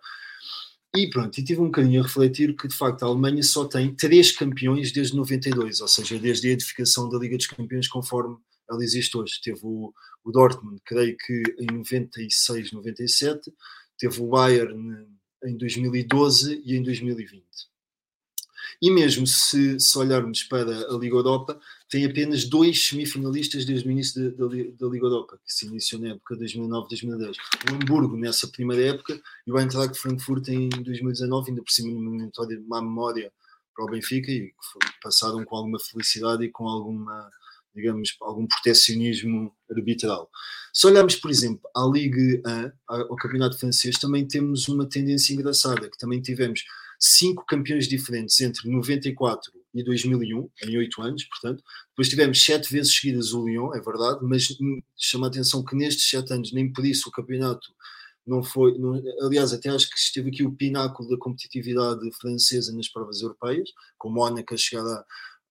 E 0.94 1.08
pronto, 1.08 1.38
e 1.38 1.44
tive 1.44 1.60
um 1.62 1.66
bocadinho 1.66 2.00
a 2.00 2.04
refletir 2.04 2.54
que 2.54 2.68
de 2.68 2.76
facto 2.76 3.02
a 3.02 3.06
Alemanha 3.06 3.42
só 3.42 3.64
tem 3.64 3.94
três 3.94 4.30
campeões 4.32 4.92
desde 4.92 5.16
92, 5.16 5.80
ou 5.80 5.88
seja, 5.88 6.18
desde 6.18 6.48
a 6.48 6.52
edificação 6.52 7.08
da 7.08 7.18
Liga 7.18 7.36
dos 7.38 7.46
Campeões 7.46 7.88
conforme 7.88 8.36
ela 8.70 8.84
existe 8.84 9.16
hoje. 9.16 9.40
Teve 9.42 9.60
o, 9.62 9.92
o 10.22 10.30
Dortmund, 10.30 10.82
creio 10.84 11.16
que 11.16 11.42
em 11.60 11.76
96, 11.78 12.72
97, 12.72 13.50
teve 13.98 14.20
o 14.20 14.28
Bayern 14.28 15.17
em 15.44 15.56
2012 15.56 16.62
e 16.65 16.77
em 16.77 16.82
2020. 16.82 17.44
E 18.81 18.90
mesmo 18.90 19.27
se, 19.27 19.78
se, 19.81 19.98
olharmos 19.98 20.44
para 20.44 20.70
a 20.70 20.97
Liga 20.97 21.16
Europa, 21.16 21.60
tem 21.89 22.05
apenas 22.05 22.44
dois 22.44 22.86
semifinalistas 22.86 23.65
desde 23.65 23.89
o 23.89 23.90
início 23.90 24.31
da, 24.36 24.86
Liga 24.86 25.05
Europa, 25.05 25.39
que 25.44 25.52
se 25.52 25.66
iniciou 25.66 26.01
na 26.01 26.10
época 26.10 26.36
de 26.36 26.44
2009-2010. 26.44 27.36
O 27.70 27.74
Hamburgo 27.74 28.16
nessa 28.16 28.47
primeira 28.47 28.94
época 28.94 29.20
e 29.47 29.51
o 29.51 29.59
Eintracht 29.59 29.98
Frankfurt 29.98 30.48
em 30.48 30.69
2019, 30.69 31.51
ainda 31.51 31.62
por 31.62 31.73
cima 31.73 31.93
numa 31.93 32.24
vitória 32.24 32.56
de 32.56 32.62
má 32.69 32.81
memória 32.81 33.32
para 33.74 33.85
o 33.85 33.90
Benfica 33.90 34.31
e 34.31 34.52
passaram 35.02 35.44
com 35.44 35.56
alguma 35.56 35.78
felicidade 35.81 36.44
e 36.44 36.51
com 36.51 36.69
alguma 36.69 37.31
digamos, 37.74 38.16
algum 38.20 38.46
protecionismo 38.46 39.52
arbitral. 39.70 40.30
Se 40.72 40.86
olharmos, 40.86 41.16
por 41.16 41.30
exemplo, 41.30 41.68
à 41.74 41.84
Ligue 41.86 42.42
1, 42.46 42.70
ao 42.88 43.16
Campeonato 43.16 43.58
Francês, 43.58 43.98
também 43.98 44.26
temos 44.26 44.68
uma 44.68 44.88
tendência 44.88 45.34
engraçada, 45.34 45.88
que 45.90 45.98
também 45.98 46.20
tivemos 46.20 46.64
cinco 46.98 47.44
campeões 47.46 47.86
diferentes 47.86 48.40
entre 48.40 48.68
94 48.68 49.52
e 49.74 49.82
2001, 49.82 50.48
em 50.64 50.78
oito 50.78 51.00
anos, 51.02 51.24
portanto. 51.24 51.62
Depois 51.90 52.08
tivemos 52.08 52.40
sete 52.40 52.72
vezes 52.72 52.94
seguidas 52.94 53.32
o 53.32 53.46
Lyon, 53.46 53.74
é 53.74 53.80
verdade, 53.80 54.20
mas 54.22 54.48
chama 54.96 55.26
a 55.26 55.30
atenção 55.30 55.64
que 55.64 55.76
nestes 55.76 56.08
sete 56.08 56.32
anos, 56.32 56.52
nem 56.52 56.72
por 56.72 56.84
isso 56.84 57.08
o 57.08 57.12
campeonato 57.12 57.68
não 58.26 58.42
foi. 58.42 58.76
Não, 58.78 58.94
aliás, 59.22 59.52
até 59.52 59.70
acho 59.70 59.88
que 59.88 59.98
esteve 59.98 60.28
aqui 60.28 60.44
o 60.44 60.52
pináculo 60.52 61.08
da 61.08 61.16
competitividade 61.16 62.00
francesa 62.20 62.74
nas 62.74 62.88
provas 62.88 63.22
europeias, 63.22 63.70
com 63.96 64.10
Mónaco 64.10 64.54
a 64.54 64.56
chegar 64.56 65.04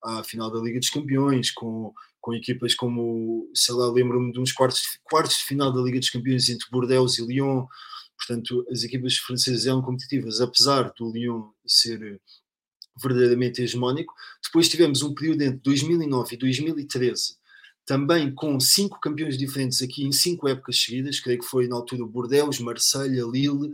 à 0.07 0.23
final 0.23 0.51
da 0.51 0.59
Liga 0.59 0.79
dos 0.79 0.89
Campeões, 0.89 1.51
com, 1.51 1.93
com 2.21 2.33
equipas 2.33 2.73
como, 2.73 3.49
sei 3.53 3.75
lá, 3.75 3.91
lembro-me 3.91 4.31
de 4.31 4.39
uns 4.39 4.51
quartos, 4.51 4.99
quartos 5.03 5.37
de 5.37 5.43
final 5.43 5.71
da 5.71 5.81
Liga 5.81 5.99
dos 5.99 6.09
Campeões 6.09 6.49
entre 6.49 6.69
Bordeaux 6.71 7.19
e 7.19 7.25
Lyon. 7.25 7.65
Portanto, 8.17 8.65
as 8.71 8.83
equipas 8.83 9.17
francesas 9.17 9.67
eram 9.67 9.81
competitivas, 9.81 10.41
apesar 10.41 10.91
do 10.97 11.11
Lyon 11.11 11.49
ser 11.65 12.19
verdadeiramente 13.01 13.61
hegemónico. 13.61 14.13
Depois 14.43 14.69
tivemos 14.69 15.01
um 15.01 15.13
período 15.13 15.41
entre 15.43 15.59
2009 15.59 16.35
e 16.35 16.37
2013, 16.37 17.37
também 17.85 18.33
com 18.33 18.59
cinco 18.59 18.99
campeões 18.99 19.37
diferentes 19.37 19.81
aqui 19.81 20.03
em 20.03 20.11
cinco 20.11 20.47
épocas 20.47 20.81
seguidas, 20.81 21.19
creio 21.19 21.39
que 21.39 21.45
foi 21.45 21.67
na 21.67 21.75
altura 21.75 22.05
Bordeaux, 22.05 22.59
Marselha, 22.59 23.23
Lille, 23.23 23.71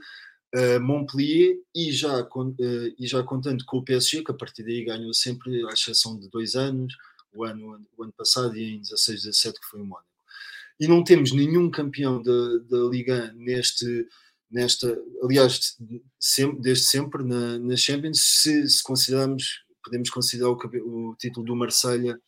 uh, 0.56 0.80
Montpellier 0.82 1.58
e 1.76 1.92
já, 1.92 2.22
uh, 2.22 2.56
e 2.98 3.08
já 3.08 3.24
contando 3.24 3.64
com 3.66 3.78
o 3.78 3.84
PSG, 3.84 4.24
que 4.24 4.32
a 4.32 4.36
partir 4.36 4.64
daí 4.64 4.84
ganhou 4.84 5.14
sempre, 5.14 5.66
à 5.66 5.74
exceção 5.74 6.18
de 6.18 6.30
dois 6.30 6.56
anos, 6.56 6.96
o 7.34 7.44
ano, 7.44 7.86
o 7.98 8.04
ano 8.04 8.14
passado 8.14 8.56
e 8.58 8.76
em 8.76 8.80
16, 8.80 9.24
17 9.24 9.60
que 9.60 9.68
foi 9.68 9.82
o 9.82 9.86
Mónaco. 9.86 10.08
E 10.80 10.88
não 10.88 11.04
temos 11.04 11.32
nenhum 11.32 11.70
campeão 11.70 12.22
da, 12.22 12.58
da 12.70 12.78
Liga 12.90 13.32
neste, 13.34 14.08
nesta, 14.50 14.98
aliás, 15.24 15.78
sempre, 16.20 16.62
desde 16.62 16.86
sempre 16.86 17.24
na, 17.24 17.58
na 17.60 17.76
Champions, 17.76 18.20
se, 18.20 18.68
se, 18.68 18.84
considerarmos, 18.84 19.64
podemos 19.84 20.10
considerar 20.10 20.50
o, 20.50 20.58
o, 21.10 21.16
título 21.16 21.46
do 21.46 21.56
Marselha 21.56 22.20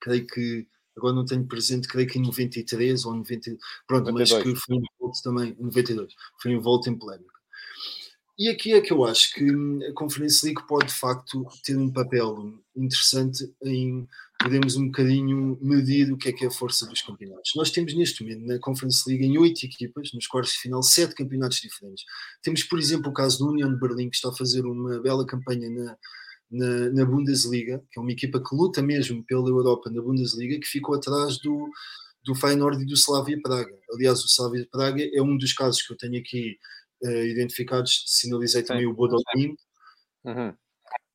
creio 0.00 0.26
que, 0.26 0.66
agora 0.98 1.14
não 1.14 1.24
tenho 1.24 1.46
presente, 1.46 1.88
creio 1.88 2.08
que 2.08 2.18
em 2.18 2.22
93 2.22 3.04
ou 3.04 3.14
90, 3.14 3.56
pronto, 3.86 4.10
92. 4.10 4.32
mas 4.32 4.42
que 4.42 4.54
foi 4.54 4.76
envolto 4.76 5.22
também, 5.22 5.56
92, 5.58 6.14
foi 6.40 6.52
envolto 6.52 6.90
em 6.90 6.98
polémica. 6.98 7.38
E 8.38 8.48
aqui 8.48 8.72
é 8.72 8.80
que 8.80 8.92
eu 8.92 9.04
acho 9.04 9.34
que 9.34 9.50
a 9.88 9.92
Conference 9.94 10.46
League 10.46 10.64
pode 10.68 10.86
de 10.86 10.94
facto 10.94 11.44
ter 11.64 11.76
um 11.76 11.90
papel 11.90 12.54
interessante 12.76 13.52
em 13.64 14.06
podemos 14.40 14.76
um 14.76 14.86
bocadinho 14.86 15.58
medir 15.60 16.12
o 16.12 16.16
que 16.16 16.28
é 16.28 16.32
que 16.32 16.44
é 16.44 16.48
a 16.48 16.50
força 16.50 16.86
dos 16.86 17.02
campeonatos. 17.02 17.52
Nós 17.56 17.72
temos 17.72 17.92
neste 17.94 18.22
momento 18.22 18.46
na 18.46 18.58
Conference 18.60 19.02
League 19.08 19.24
em 19.24 19.36
oito 19.36 19.66
equipas, 19.66 20.12
nos 20.12 20.28
quartos 20.28 20.52
de 20.52 20.60
final, 20.60 20.80
sete 20.82 21.14
campeonatos 21.16 21.60
diferentes. 21.60 22.04
Temos, 22.40 22.62
por 22.62 22.78
exemplo, 22.78 23.10
o 23.10 23.12
caso 23.12 23.38
do 23.38 23.50
Union 23.50 23.70
de 23.70 23.80
Berlim, 23.80 24.08
que 24.08 24.14
está 24.14 24.28
a 24.28 24.34
fazer 24.34 24.64
uma 24.64 25.00
bela 25.00 25.26
campanha 25.26 25.68
na, 25.68 25.96
na, 26.50 26.90
na, 26.90 27.04
Bundesliga, 27.04 27.82
que 27.90 27.98
é 27.98 28.02
uma 28.02 28.12
equipa 28.12 28.42
que 28.42 28.54
luta 28.54 28.82
mesmo 28.82 29.24
pela 29.24 29.48
Europa 29.48 29.90
na 29.90 30.02
Bundesliga, 30.02 30.58
que 30.58 30.66
ficou 30.66 30.94
atrás 30.94 31.38
do, 31.38 31.68
do 32.24 32.34
Feyenoord 32.34 32.82
e 32.82 32.86
do 32.86 32.94
Slavia 32.94 33.38
Praga. 33.42 33.72
Aliás, 33.92 34.22
o 34.22 34.26
Slavia 34.26 34.66
Praga 34.70 35.02
é 35.12 35.22
um 35.22 35.36
dos 35.36 35.52
casos 35.52 35.82
que 35.82 35.92
eu 35.92 35.96
tenho 35.96 36.18
aqui 36.18 36.56
uh, 37.04 37.24
identificados, 37.24 38.04
sinalizei 38.06 38.62
também 38.62 38.84
Sim. 38.84 38.90
o 38.90 38.94
Bodolin. 38.94 39.56
Uhum. 40.24 40.54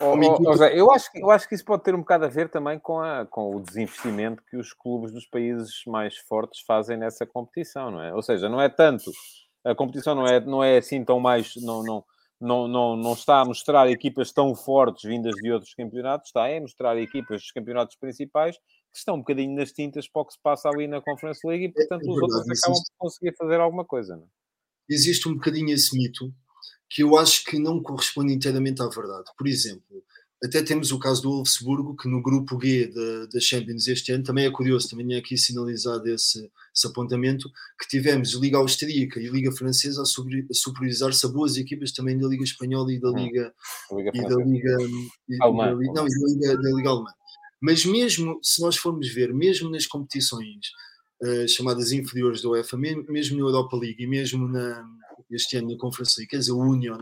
Oh, 0.01 0.15
oh, 0.15 0.51
José, 0.51 0.77
eu, 0.77 0.91
acho, 0.91 1.09
eu 1.15 1.31
acho 1.31 1.47
que 1.47 1.55
isso 1.55 1.63
pode 1.63 1.83
ter 1.83 1.95
um 1.95 1.99
bocado 1.99 2.25
a 2.25 2.27
ver 2.27 2.49
também 2.49 2.77
com, 2.77 2.99
a, 2.99 3.25
com 3.25 3.55
o 3.55 3.61
desinvestimento 3.61 4.43
que 4.49 4.57
os 4.57 4.73
clubes 4.73 5.11
dos 5.11 5.25
países 5.25 5.81
mais 5.87 6.17
fortes 6.17 6.61
fazem 6.67 6.97
nessa 6.97 7.25
competição, 7.25 7.89
não 7.89 8.01
é? 8.01 8.13
Ou 8.13 8.21
seja, 8.21 8.49
não 8.49 8.59
é 8.59 8.67
tanto, 8.67 9.09
a 9.63 9.73
competição 9.73 10.13
não 10.13 10.27
é, 10.27 10.39
não 10.41 10.63
é 10.63 10.77
assim 10.77 11.05
tão 11.05 11.19
mais, 11.19 11.53
não, 11.57 11.83
não, 11.83 12.03
não, 12.43 12.67
não, 12.67 12.97
não 12.97 13.13
está 13.13 13.39
a 13.39 13.45
mostrar 13.45 13.89
equipas 13.89 14.33
tão 14.33 14.53
fortes 14.53 15.09
vindas 15.09 15.33
de 15.35 15.49
outros 15.49 15.73
campeonatos, 15.73 16.27
está 16.27 16.45
a 16.45 16.59
mostrar 16.59 16.97
equipas 16.97 17.41
dos 17.41 17.51
campeonatos 17.51 17.95
principais 17.95 18.57
que 18.57 18.97
estão 18.97 19.15
um 19.15 19.19
bocadinho 19.19 19.55
nas 19.55 19.71
tintas 19.71 20.09
para 20.09 20.21
o 20.21 20.25
que 20.25 20.33
se 20.33 20.39
passa 20.43 20.67
ali 20.67 20.85
na 20.85 21.01
Conference 21.01 21.39
League 21.47 21.65
e, 21.65 21.67
é, 21.67 21.71
portanto, 21.71 22.03
é, 22.03 22.07
é 22.07 22.11
os 22.11 22.21
outros 22.21 22.63
acabam 22.63 22.81
por 22.83 22.97
conseguir 22.97 23.35
fazer 23.37 23.59
alguma 23.61 23.85
coisa. 23.85 24.17
Não? 24.17 24.23
É? 24.23 24.27
Existe 24.89 25.29
um 25.29 25.35
bocadinho 25.35 25.73
esse 25.73 25.97
mito 25.97 26.33
que 26.89 27.01
eu 27.01 27.17
acho 27.17 27.45
que 27.45 27.57
não 27.57 27.81
corresponde 27.81 28.33
inteiramente 28.33 28.81
à 28.81 28.87
verdade. 28.87 29.31
Por 29.37 29.47
exemplo, 29.47 30.03
até 30.43 30.61
temos 30.61 30.91
o 30.91 30.99
caso 30.99 31.21
do 31.21 31.29
Wolfsburgo, 31.29 31.95
que 31.95 32.09
no 32.09 32.21
grupo 32.21 32.59
G 32.61 32.91
da, 33.31 33.39
Champions 33.39 33.87
este 33.87 34.11
ano, 34.11 34.25
também 34.25 34.45
é 34.45 34.51
curioso, 34.51 34.89
também 34.89 35.15
é 35.15 35.17
aqui 35.17 35.37
sinalizado 35.37 36.05
esse, 36.09 36.51
esse 36.75 36.85
apontamento, 36.85 37.49
que 37.79 37.87
tivemos 37.87 38.33
Liga 38.33 38.57
Austríaca 38.57 39.21
e 39.21 39.29
Liga 39.29 39.53
Francesa 39.53 40.01
a, 40.01 40.05
sobre, 40.05 40.45
a 40.51 40.53
superiorizar-se 40.53 41.25
a 41.25 41.29
boas 41.29 41.55
equipas 41.55 41.93
também 41.93 42.17
da 42.17 42.27
Liga 42.27 42.43
Espanhola 42.43 42.91
e 42.91 42.99
da 42.99 43.09
hum. 43.09 43.15
Liga, 43.15 43.53
e 44.13 44.21
da 44.21 44.35
Liga, 44.35 44.77
e, 45.29 45.37
Alemã. 45.41 45.65
Da, 45.65 45.93
não, 45.93 46.07
e 46.07 46.19
da 46.19 46.25
Liga, 46.27 46.57
da 46.61 46.69
Liga 46.75 46.89
Alemã. 46.89 47.11
Mas 47.61 47.85
mesmo, 47.85 48.37
se 48.43 48.61
nós 48.61 48.75
formos 48.75 49.07
ver, 49.07 49.33
mesmo 49.33 49.69
nas 49.69 49.87
competições 49.87 50.67
uh, 51.21 51.47
chamadas 51.47 51.93
inferiores 51.93 52.41
da 52.41 52.49
UEFA, 52.49 52.77
mesmo, 52.77 53.05
mesmo 53.07 53.37
na 53.37 53.43
Europa 53.43 53.77
League 53.77 54.03
e 54.03 54.07
mesmo 54.07 54.45
na, 54.49 54.85
este 55.31 55.55
ano 55.55 55.71
na 55.71 55.77
Conference 55.77 56.19
League, 56.19 56.31
quer 56.31 56.39
dizer, 56.39 56.51
o 56.51 56.59
Union, 56.59 56.99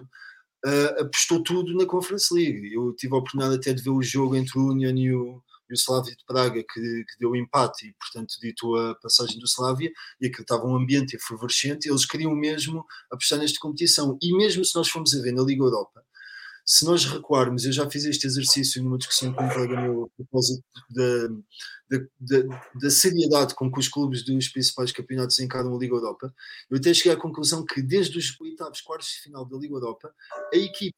uh, 0.65 1.01
apostou 1.01 1.43
tudo 1.43 1.75
na 1.75 1.85
Conference 1.85 2.33
League. 2.33 2.73
Eu 2.73 2.93
tive 2.95 3.13
a 3.13 3.17
oportunidade 3.17 3.55
até 3.55 3.73
de 3.73 3.81
ver 3.81 3.89
o 3.89 4.01
jogo 4.01 4.35
entre 4.35 4.57
o 4.59 4.69
Union 4.69 4.95
e 4.95 5.13
o, 5.13 5.41
e 5.69 5.73
o 5.73 5.75
Slavia 5.75 6.15
de 6.15 6.25
Praga, 6.25 6.61
que, 6.61 6.81
que 6.81 7.19
deu 7.19 7.35
empate 7.35 7.88
e, 7.88 7.93
portanto, 7.93 8.35
ditou 8.41 8.77
a 8.77 8.95
passagem 8.95 9.39
do 9.39 9.45
Slavia, 9.45 9.91
e 10.19 10.27
aquilo 10.27 10.43
estava 10.43 10.65
um 10.65 10.75
ambiente 10.75 11.15
efervescente. 11.15 11.88
Eles 11.88 12.05
queriam 12.05 12.35
mesmo 12.35 12.85
apostar 13.11 13.39
nesta 13.39 13.59
competição. 13.59 14.17
E 14.21 14.35
mesmo 14.35 14.63
se 14.63 14.75
nós 14.75 14.89
formos 14.89 15.13
a 15.15 15.21
ver 15.21 15.33
na 15.33 15.43
Liga 15.43 15.63
Europa, 15.63 16.03
se 16.65 16.85
nós 16.85 17.05
recuarmos, 17.05 17.65
eu 17.65 17.71
já 17.71 17.89
fiz 17.89 18.05
este 18.05 18.27
exercício 18.27 18.83
numa 18.83 18.97
discussão 18.97 19.33
com 19.33 19.43
um 19.43 19.49
colega 19.49 19.81
meu 19.81 20.03
a 20.03 20.09
propósito 20.15 20.63
da, 20.89 21.27
da, 21.89 22.05
da, 22.19 22.61
da, 22.75 22.89
seriedade 22.89 23.55
com 23.55 23.71
que 23.71 23.79
os 23.79 23.88
clubes 23.88 24.23
dos 24.23 24.47
principais 24.47 24.91
campeonatos 24.91 25.39
encaram 25.39 25.75
a 25.75 25.79
Liga 25.79 25.95
Europa, 25.95 26.33
eu 26.69 26.77
até 26.77 26.93
cheguei 26.93 27.11
à 27.11 27.17
conclusão 27.17 27.65
que 27.65 27.81
desde 27.81 28.17
os 28.17 28.39
oitavos 28.39 28.81
quartos 28.81 29.09
de 29.09 29.21
final 29.21 29.45
da 29.45 29.57
Liga 29.57 29.75
Europa, 29.75 30.13
a 30.53 30.57
equipe 30.57 30.95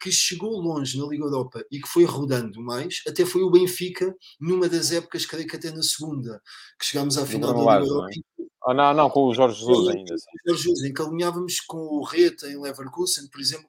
que 0.00 0.12
chegou 0.12 0.60
longe 0.60 0.98
na 0.98 1.06
Liga 1.06 1.24
Europa 1.24 1.64
e 1.70 1.80
que 1.80 1.88
foi 1.88 2.04
rodando 2.04 2.62
mais, 2.62 3.02
até 3.06 3.26
foi 3.26 3.42
o 3.42 3.50
Benfica, 3.50 4.14
numa 4.40 4.68
das 4.68 4.92
épocas, 4.92 5.26
creio 5.26 5.46
que 5.46 5.56
até 5.56 5.72
na 5.72 5.82
segunda, 5.82 6.40
que 6.78 6.86
chegámos 6.86 7.18
à 7.18 7.26
final 7.26 7.52
da 7.52 7.58
Liga 7.58 7.86
Europa. 7.86 8.10
Não, 8.38 8.44
é? 8.44 8.48
ah, 8.62 8.74
não, 8.74 8.94
não, 8.94 9.10
com 9.10 9.24
o 9.24 9.34
Jorge 9.34 9.58
Jesus 9.58 9.88
ainda. 9.88 10.14
Jorge 10.46 10.62
Jesus, 10.62 10.84
em 10.84 10.92
que 10.92 11.02
alinhávamos 11.02 11.60
com 11.60 11.78
o 11.78 12.04
Reta 12.04 12.48
em 12.48 12.60
Leverkusen, 12.60 13.26
por 13.28 13.40
exemplo, 13.40 13.68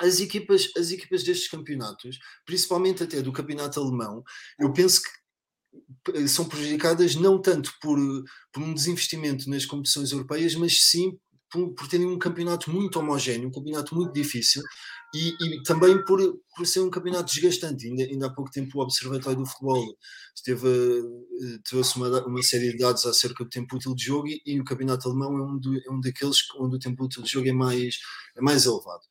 as 0.00 0.20
equipas, 0.20 0.70
as 0.76 0.90
equipas 0.90 1.22
destes 1.22 1.48
campeonatos, 1.48 2.18
principalmente 2.44 3.02
até 3.02 3.22
do 3.22 3.32
campeonato 3.32 3.80
alemão, 3.80 4.22
eu 4.58 4.72
penso 4.72 5.02
que 5.02 6.28
são 6.28 6.44
prejudicadas 6.44 7.14
não 7.14 7.40
tanto 7.40 7.72
por, 7.80 7.98
por 8.52 8.62
um 8.62 8.74
desinvestimento 8.74 9.48
nas 9.48 9.66
competições 9.66 10.12
europeias, 10.12 10.54
mas 10.54 10.82
sim 10.90 11.18
por, 11.50 11.72
por 11.74 11.88
terem 11.88 12.06
um 12.06 12.18
campeonato 12.18 12.70
muito 12.70 12.98
homogéneo, 12.98 13.48
um 13.48 13.52
campeonato 13.52 13.94
muito 13.94 14.12
difícil 14.12 14.62
e, 15.14 15.28
e 15.40 15.62
também 15.62 16.04
por, 16.04 16.20
por 16.56 16.66
ser 16.66 16.80
um 16.80 16.90
campeonato 16.90 17.32
desgastante. 17.32 17.86
Ainda, 17.86 18.02
ainda 18.02 18.26
há 18.26 18.30
pouco 18.30 18.50
tempo 18.50 18.78
o 18.78 18.82
Observatório 18.82 19.38
do 19.38 19.46
Futebol 19.46 19.96
esteve, 20.34 20.68
eh, 20.68 21.58
trouxe 21.64 21.96
uma, 21.96 22.26
uma 22.26 22.42
série 22.42 22.72
de 22.72 22.78
dados 22.78 23.06
acerca 23.06 23.44
do 23.44 23.50
tempo 23.50 23.76
útil 23.76 23.94
de 23.94 24.04
jogo 24.04 24.26
e, 24.26 24.42
e 24.44 24.60
o 24.60 24.64
campeonato 24.64 25.08
alemão 25.08 25.38
é 25.38 25.42
um, 25.42 25.58
do, 25.58 25.76
é 25.76 25.90
um 25.92 26.00
daqueles 26.00 26.38
onde 26.58 26.76
o 26.76 26.78
tempo 26.80 27.04
útil 27.04 27.22
de 27.22 27.30
jogo 27.30 27.48
é 27.48 27.52
mais, 27.52 27.98
é 28.36 28.40
mais 28.40 28.66
elevado. 28.66 29.02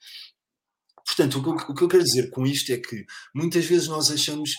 Portanto, 1.06 1.40
o 1.40 1.58
que, 1.58 1.72
o 1.72 1.76
que, 1.76 1.84
eu 1.84 1.88
quero 1.88 2.04
dizer 2.04 2.30
com 2.30 2.46
isto 2.46 2.72
é 2.72 2.78
que 2.78 3.06
muitas 3.34 3.66
vezes 3.66 3.88
nós 3.88 4.10
achamos, 4.10 4.52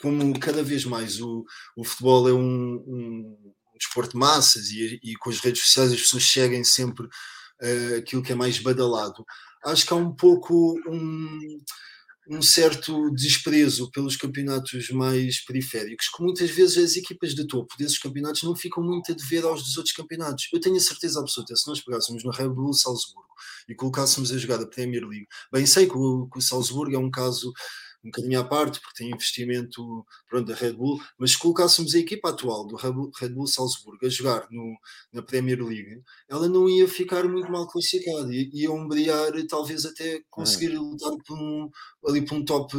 como 0.00 0.38
cada 0.40 0.62
vez 0.62 0.84
mais 0.84 1.20
o, 1.20 1.44
o 1.76 1.84
futebol 1.84 2.28
é 2.28 2.32
um, 2.32 2.74
um, 2.86 3.52
desporto 3.78 4.12
de 4.12 4.18
massas 4.18 4.70
e, 4.70 4.98
e, 5.02 5.14
com 5.16 5.30
as 5.30 5.40
redes 5.40 5.62
sociais 5.62 5.92
as 5.92 6.00
pessoas 6.00 6.24
seguem 6.24 6.64
sempre 6.64 7.06
uh, 7.06 7.98
aquilo 7.98 8.22
que 8.22 8.32
é 8.32 8.34
mais 8.34 8.58
badalado, 8.58 9.24
acho 9.66 9.86
que 9.86 9.92
há 9.92 9.96
um 9.96 10.14
pouco 10.14 10.74
um, 10.88 11.38
um 12.28 12.40
certo 12.40 13.10
desprezo 13.10 13.90
pelos 13.90 14.16
campeonatos 14.16 14.90
mais 14.90 15.44
periféricos, 15.44 16.08
que 16.08 16.22
muitas 16.22 16.50
vezes 16.50 16.78
as 16.78 16.96
equipas 16.96 17.34
de 17.34 17.46
topo 17.46 17.76
desses 17.78 17.98
campeonatos 17.98 18.42
não 18.42 18.56
ficam 18.56 18.82
muito 18.82 19.12
a 19.12 19.14
dever 19.14 19.44
aos 19.44 19.62
dos 19.62 19.76
outros 19.76 19.94
campeonatos. 19.94 20.48
Eu 20.52 20.60
tenho 20.60 20.76
a 20.76 20.80
certeza 20.80 21.20
absoluta, 21.20 21.54
se 21.54 21.68
nós 21.68 21.80
pegássemos 21.82 22.24
no 22.24 22.30
Red 22.30 22.48
Bull 22.48 22.72
Salzburgo 22.72 23.34
e 23.68 23.74
colocássemos 23.74 24.32
a 24.32 24.38
jogar 24.38 24.60
a 24.60 24.66
Premier 24.66 25.06
League, 25.06 25.26
bem 25.52 25.66
sei 25.66 25.86
que 25.86 25.96
o, 25.96 26.28
que 26.30 26.38
o 26.38 26.42
Salzburgo 26.42 26.94
é 26.94 26.98
um 26.98 27.10
caso 27.10 27.52
um 28.04 28.10
bocadinho 28.10 28.38
à 28.38 28.44
parte, 28.44 28.80
porque 28.80 29.02
tem 29.02 29.10
investimento 29.10 30.04
pronto, 30.28 30.46
da 30.46 30.54
Red 30.54 30.74
Bull, 30.74 31.00
mas 31.18 31.32
se 31.32 31.38
colocássemos 31.38 31.94
a 31.94 31.98
equipa 31.98 32.28
atual 32.28 32.66
do 32.66 32.76
Red 32.76 33.30
Bull 33.30 33.46
Salzburgo 33.46 34.04
a 34.04 34.08
jogar 34.08 34.46
no, 34.50 34.76
na 35.12 35.22
Premier 35.22 35.62
League, 35.64 36.02
ela 36.28 36.48
não 36.48 36.68
ia 36.68 36.86
ficar 36.86 37.24
muito 37.24 37.50
mal 37.50 37.66
classificada, 37.66 38.32
ia, 38.34 38.48
ia 38.52 38.70
ombrear 38.70 39.32
talvez 39.48 39.86
até 39.86 40.20
conseguir 40.30 40.76
hum. 40.78 40.90
lutar 40.90 41.16
por 41.26 41.38
um, 41.38 41.70
ali 42.06 42.24
por 42.24 42.34
um 42.34 42.44
top, 42.44 42.76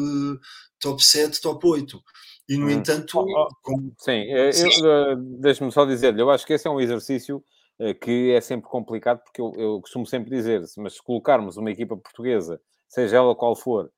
top 0.80 1.04
7, 1.04 1.42
top 1.42 1.68
8. 1.68 2.00
E 2.48 2.58
no 2.58 2.68
hum. 2.68 2.70
entanto. 2.70 3.18
Oh, 3.18 3.24
oh, 3.24 3.48
como... 3.64 3.94
Sim, 3.98 4.24
eu, 4.30 4.52
eu 4.88 5.16
deixe-me 5.40 5.72
só 5.72 5.86
dizer-lhe, 5.86 6.22
eu 6.22 6.30
acho 6.30 6.46
que 6.46 6.54
esse 6.54 6.68
é 6.68 6.72
um 6.72 6.80
exercício 6.80 7.44
eh, 7.80 7.94
que 7.94 8.32
é 8.32 8.40
sempre 8.40 8.70
complicado, 8.70 9.22
porque 9.24 9.42
eu, 9.42 9.54
eu 9.58 9.82
costumo 9.82 10.06
sempre 10.06 10.30
dizer, 10.30 10.62
mas 10.78 10.94
se 10.94 11.04
colocarmos 11.04 11.58
uma 11.58 11.72
equipa 11.72 11.98
portuguesa, 11.98 12.62
seja 12.88 13.18
ela 13.18 13.36
qual 13.36 13.56
for, 13.56 13.92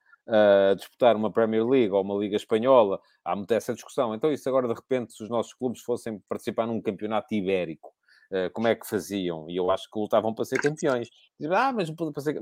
disputar 0.75 1.15
uma 1.15 1.31
Premier 1.31 1.65
League 1.65 1.91
ou 1.91 2.01
uma 2.01 2.15
Liga 2.15 2.35
Espanhola, 2.35 2.99
há 3.23 3.35
muita 3.35 3.55
essa 3.55 3.73
discussão. 3.73 4.13
Então, 4.13 4.31
isso 4.31 4.47
agora, 4.49 4.67
de 4.67 4.73
repente, 4.73 5.13
se 5.13 5.23
os 5.23 5.29
nossos 5.29 5.53
clubes 5.53 5.81
fossem 5.81 6.19
participar 6.27 6.67
num 6.67 6.81
campeonato 6.81 7.33
ibérico, 7.33 7.93
eh, 8.31 8.49
como 8.49 8.67
é 8.67 8.75
que 8.75 8.87
faziam? 8.87 9.49
E 9.49 9.55
eu 9.55 9.71
acho 9.71 9.89
que 9.89 9.99
lutavam 9.99 10.33
para 10.33 10.45
ser 10.45 10.59
campeões. 10.61 11.09
Ah, 11.51 11.71
mas 11.71 11.87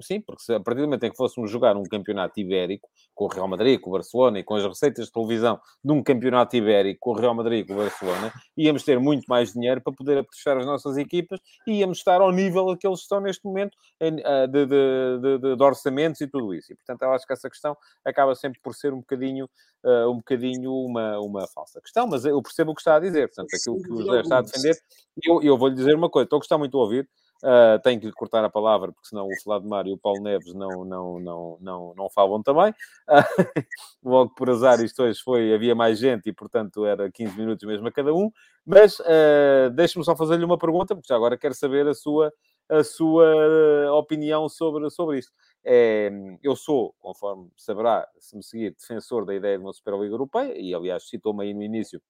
sim, 0.01 0.21
porque 0.21 0.41
se, 0.41 0.53
a 0.53 0.59
partir 0.59 0.79
do 0.79 0.87
momento 0.87 1.03
em 1.03 1.11
que 1.11 1.17
fôssemos 1.17 1.51
jogar 1.51 1.75
um 1.75 1.83
campeonato 1.83 2.39
ibérico 2.39 2.89
com 3.13 3.25
o 3.25 3.27
Real 3.27 3.47
Madrid, 3.47 3.79
com 3.79 3.89
o 3.89 3.93
Barcelona 3.93 4.39
e 4.39 4.43
com 4.43 4.55
as 4.55 4.63
receitas 4.63 5.07
de 5.07 5.11
televisão 5.11 5.59
de 5.83 5.91
um 5.91 6.01
campeonato 6.01 6.55
ibérico 6.55 6.99
com 7.01 7.11
o 7.11 7.13
Real 7.13 7.35
Madrid 7.35 7.65
e 7.65 7.67
com 7.67 7.73
o 7.73 7.77
Barcelona, 7.77 8.31
íamos 8.55 8.83
ter 8.83 8.97
muito 8.97 9.25
mais 9.27 9.51
dinheiro 9.51 9.81
para 9.81 9.91
poder 9.91 10.19
apostar 10.19 10.57
as 10.57 10.65
nossas 10.65 10.95
equipas 10.95 11.39
e 11.67 11.79
íamos 11.79 11.97
estar 11.97 12.21
ao 12.21 12.31
nível 12.31 12.69
a 12.69 12.77
que 12.77 12.87
eles 12.87 13.01
estão 13.01 13.19
neste 13.19 13.43
momento 13.43 13.75
de, 13.99 14.65
de, 14.65 15.39
de, 15.39 15.55
de, 15.57 15.63
orçamentos 15.63 16.21
e 16.21 16.27
tudo 16.27 16.53
isso. 16.53 16.71
E, 16.71 16.75
portanto, 16.75 17.01
eu 17.01 17.11
acho 17.11 17.27
que 17.27 17.33
essa 17.33 17.49
questão 17.49 17.75
acaba 18.05 18.33
sempre 18.33 18.61
por 18.63 18.73
ser 18.73 18.93
um 18.93 18.99
bocadinho, 18.99 19.49
uh, 19.83 20.09
um 20.09 20.17
bocadinho 20.17 20.71
uma, 20.71 21.19
uma 21.19 21.47
falsa 21.47 21.81
questão, 21.81 22.07
mas 22.07 22.23
eu 22.23 22.41
percebo 22.41 22.71
o 22.71 22.75
que 22.75 22.81
está 22.81 22.95
a 22.95 22.99
dizer. 22.99 23.27
Portanto, 23.27 23.49
aquilo 23.53 23.81
que 23.81 23.91
o 23.91 23.97
José 23.97 24.21
está 24.21 24.37
a 24.37 24.41
defender, 24.41 24.77
eu, 25.21 25.41
eu 25.41 25.57
vou-lhe 25.57 25.75
dizer 25.75 25.95
uma 25.95 26.09
coisa, 26.09 26.25
estou 26.25 26.37
a 26.37 26.39
gostar 26.39 26.57
muito 26.57 26.71
de 26.71 26.77
ouvir, 26.77 27.09
Uh, 27.43 27.77
tenho 27.83 27.99
que 27.99 28.07
lhe 28.07 28.13
cortar 28.13 28.43
a 28.43 28.49
palavra, 28.49 28.91
porque 28.91 29.09
senão 29.09 29.27
o 29.27 29.61
Mário 29.67 29.91
e 29.91 29.93
o 29.93 29.97
Paulo 29.97 30.21
Neves 30.21 30.53
não, 30.53 30.85
não, 30.85 31.19
não, 31.19 31.57
não, 31.59 31.93
não 31.95 32.09
falam 32.09 32.41
também. 32.41 32.71
Uh, 33.07 33.15
logo 34.03 34.33
por 34.33 34.49
azar, 34.49 34.83
isto 34.83 35.03
hoje 35.03 35.21
foi, 35.21 35.53
havia 35.53 35.75
mais 35.75 35.99
gente 35.99 36.29
e, 36.29 36.33
portanto, 36.33 36.85
era 36.85 37.11
15 37.11 37.37
minutos 37.37 37.67
mesmo 37.67 37.87
a 37.87 37.91
cada 37.91 38.13
um. 38.13 38.31
Mas 38.65 38.99
uh, 38.99 39.69
deixe-me 39.73 40.03
só 40.03 40.15
fazer-lhe 40.15 40.45
uma 40.45 40.57
pergunta, 40.57 40.95
porque 40.95 41.07
já 41.07 41.15
agora 41.15 41.37
quero 41.37 41.53
saber 41.53 41.87
a 41.87 41.93
sua, 41.93 42.33
a 42.69 42.83
sua 42.83 43.91
opinião 43.93 44.47
sobre, 44.47 44.89
sobre 44.89 45.19
isto. 45.19 45.31
É, 45.63 46.11
eu 46.43 46.55
sou, 46.55 46.95
conforme 46.99 47.49
saberá, 47.57 48.07
se 48.19 48.35
me 48.35 48.43
seguir, 48.43 48.75
defensor 48.79 49.25
da 49.25 49.35
ideia 49.35 49.57
de 49.57 49.63
uma 49.63 49.73
Superliga 49.73 50.13
Europeia, 50.13 50.53
e 50.57 50.73
aliás 50.73 51.07
citou-me 51.07 51.43
aí 51.43 51.53
no 51.53 51.63
início, 51.63 52.01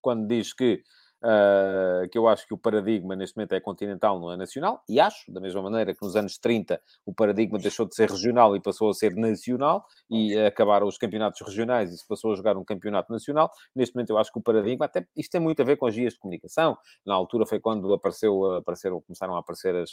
quando 0.00 0.26
diz 0.26 0.52
que 0.52 0.82
Uh, 1.22 2.08
que 2.08 2.18
eu 2.18 2.26
acho 2.26 2.44
que 2.48 2.52
o 2.52 2.58
paradigma 2.58 3.14
neste 3.14 3.36
momento 3.36 3.52
é 3.52 3.60
continental, 3.60 4.18
não 4.18 4.32
é 4.32 4.36
nacional, 4.36 4.82
e 4.88 4.98
acho, 4.98 5.30
da 5.30 5.40
mesma 5.40 5.62
maneira 5.62 5.94
que 5.94 6.02
nos 6.02 6.16
anos 6.16 6.36
30 6.36 6.80
o 7.06 7.14
paradigma 7.14 7.60
deixou 7.60 7.86
de 7.86 7.94
ser 7.94 8.10
regional 8.10 8.56
e 8.56 8.60
passou 8.60 8.90
a 8.90 8.92
ser 8.92 9.14
nacional, 9.14 9.86
e 10.10 10.36
acabaram 10.36 10.86
os 10.86 10.98
campeonatos 10.98 11.40
regionais 11.46 11.92
e 11.92 11.96
se 11.96 12.06
passou 12.08 12.32
a 12.32 12.34
jogar 12.34 12.56
um 12.56 12.64
campeonato 12.64 13.12
nacional, 13.12 13.52
neste 13.72 13.94
momento 13.94 14.10
eu 14.10 14.18
acho 14.18 14.32
que 14.32 14.38
o 14.40 14.42
paradigma, 14.42 14.86
até 14.86 15.06
isto 15.16 15.30
tem 15.30 15.40
muito 15.40 15.62
a 15.62 15.64
ver 15.64 15.76
com 15.76 15.86
as 15.86 15.94
vias 15.94 16.14
de 16.14 16.18
comunicação, 16.18 16.76
na 17.06 17.14
altura 17.14 17.46
foi 17.46 17.60
quando 17.60 17.94
apareceu, 17.94 18.56
apareceram, 18.56 19.00
começaram 19.00 19.36
a 19.36 19.38
aparecer 19.38 19.76
as, 19.76 19.92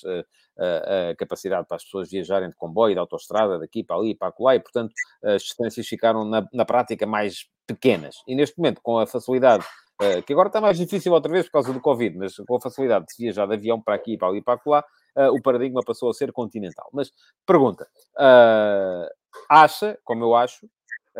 a, 0.58 1.12
a, 1.12 1.16
capacidade 1.16 1.68
para 1.68 1.78
as 1.78 1.84
pessoas 1.84 2.10
viajarem 2.10 2.50
de 2.50 2.56
comboio, 2.56 2.96
de 2.96 3.00
autoestrada, 3.00 3.60
daqui 3.60 3.84
para 3.84 3.98
ali, 3.98 4.16
para 4.16 4.34
lá, 4.40 4.56
e 4.56 4.60
portanto 4.60 4.92
as 5.24 5.44
distâncias 5.44 5.88
ficaram 5.88 6.26
na, 6.26 6.44
na 6.52 6.66
prática 6.66 7.06
mais 7.06 7.48
pequenas. 7.68 8.16
E 8.28 8.36
neste 8.36 8.58
momento, 8.58 8.82
com 8.82 8.98
a 8.98 9.06
facilidade 9.06 9.64
Uh, 10.02 10.24
que 10.24 10.32
agora 10.32 10.48
está 10.48 10.62
mais 10.62 10.78
difícil 10.78 11.12
outra 11.12 11.30
vez 11.30 11.46
por 11.48 11.52
causa 11.54 11.74
do 11.74 11.82
Covid, 11.82 12.18
mas 12.18 12.34
com 12.38 12.56
a 12.56 12.62
facilidade 12.62 13.06
de 13.08 13.22
viajar 13.22 13.46
de 13.46 13.56
avião 13.56 13.82
para 13.82 13.96
aqui, 13.96 14.18
para 14.18 14.30
ali, 14.30 14.42
para 14.42 14.58
lá, 14.66 14.80
uh, 15.18 15.36
o 15.36 15.42
paradigma 15.42 15.82
passou 15.86 16.10
a 16.10 16.14
ser 16.14 16.32
continental. 16.32 16.90
Mas, 16.94 17.12
pergunta, 17.46 17.86
uh, 18.18 19.06
acha, 19.50 20.00
como 20.06 20.24
eu 20.24 20.36
acho, 20.36 20.70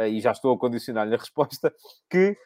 e 0.08 0.22
já 0.22 0.32
estou 0.32 0.54
a 0.54 0.58
condicionar-lhe 0.58 1.14
a 1.14 1.18
resposta, 1.18 1.74
que 2.10 2.38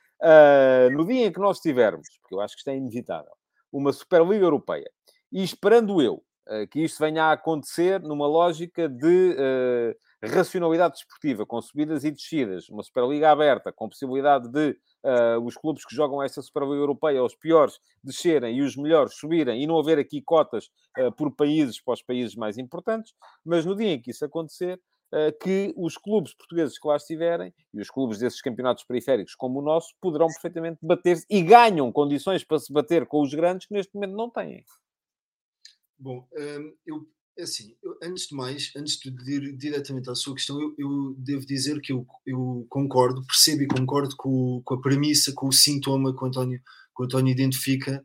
no 0.91 1.05
dia 1.05 1.27
em 1.27 1.31
que 1.31 1.39
nós 1.39 1.59
tivermos, 1.59 2.07
porque 2.21 2.33
eu 2.33 2.41
acho 2.41 2.55
que 2.55 2.61
isto 2.61 2.69
é 2.69 2.77
inevitável, 2.77 3.33
uma 3.71 3.93
Superliga 3.93 4.45
Europeia, 4.45 4.89
e 5.31 5.43
esperando 5.43 6.01
eu 6.01 6.23
que 6.71 6.79
isto 6.79 6.97
venha 6.99 7.25
a 7.25 7.33
acontecer 7.33 8.01
numa 8.01 8.25
lógica 8.25 8.89
de 8.89 9.95
racionalidade 10.23 10.95
desportiva, 10.95 11.45
com 11.45 11.61
subidas 11.61 12.03
e 12.03 12.09
descidas, 12.09 12.69
uma 12.69 12.81
Superliga 12.81 13.29
aberta, 13.29 13.71
com 13.71 13.89
possibilidade 13.89 14.49
de 14.49 14.75
uh, 15.03 15.39
os 15.43 15.55
clubes 15.55 15.85
que 15.85 15.95
jogam 15.95 16.21
esta 16.21 16.41
Superliga 16.41 16.75
Europeia, 16.75 17.23
os 17.23 17.35
piores, 17.35 17.79
descerem 18.03 18.57
e 18.57 18.61
os 18.61 18.75
melhores 18.75 19.15
subirem, 19.15 19.61
e 19.61 19.67
não 19.67 19.77
haver 19.77 19.99
aqui 19.99 20.21
cotas 20.21 20.69
uh, 20.99 21.11
por 21.11 21.35
países 21.35 21.81
para 21.81 21.93
os 21.93 22.01
países 22.01 22.35
mais 22.35 22.57
importantes, 22.57 23.13
mas 23.45 23.65
no 23.65 23.75
dia 23.75 23.93
em 23.93 24.01
que 24.01 24.11
isso 24.11 24.25
acontecer, 24.25 24.79
uh, 25.13 25.37
que 25.41 25.73
os 25.77 25.97
clubes 25.97 26.33
portugueses 26.33 26.79
que 26.79 26.87
lá 26.87 26.95
estiverem, 26.95 27.53
e 27.73 27.81
os 27.81 27.89
clubes 27.89 28.19
desses 28.19 28.41
campeonatos 28.41 28.83
periféricos 28.83 29.35
como 29.35 29.59
o 29.59 29.63
nosso, 29.63 29.93
poderão 30.01 30.27
perfeitamente 30.27 30.79
bater-se 30.81 31.25
e 31.29 31.41
ganham 31.41 31.91
condições 31.91 32.43
para 32.43 32.59
se 32.59 32.71
bater 32.71 33.05
com 33.05 33.21
os 33.21 33.33
grandes 33.33 33.67
que 33.67 33.73
neste 33.73 33.93
momento 33.93 34.15
não 34.15 34.29
têm. 34.29 34.63
Bom, 35.99 36.27
eu 36.85 37.07
assim, 37.39 37.75
eu, 37.81 37.97
antes 38.01 38.27
de 38.27 38.35
mais, 38.35 38.71
antes 38.75 38.97
de 38.97 39.09
ir 39.31 39.55
diretamente 39.55 40.09
à 40.09 40.15
sua 40.15 40.35
questão, 40.35 40.61
eu, 40.61 40.73
eu 40.77 41.15
devo 41.17 41.45
dizer 41.45 41.79
que 41.81 41.91
eu, 41.91 42.05
eu, 42.25 42.65
concordo, 42.69 43.25
percebo 43.25 43.63
e 43.63 43.67
concordo 43.67 44.15
com, 44.15 44.61
com, 44.63 44.73
a 44.75 44.81
premissa, 44.81 45.31
com 45.33 45.47
o 45.47 45.51
sintoma 45.51 46.15
que 46.15 46.23
o 46.23 46.27
António, 46.27 46.59
que 46.59 47.01
o 47.01 47.05
António 47.05 47.31
identifica. 47.31 48.03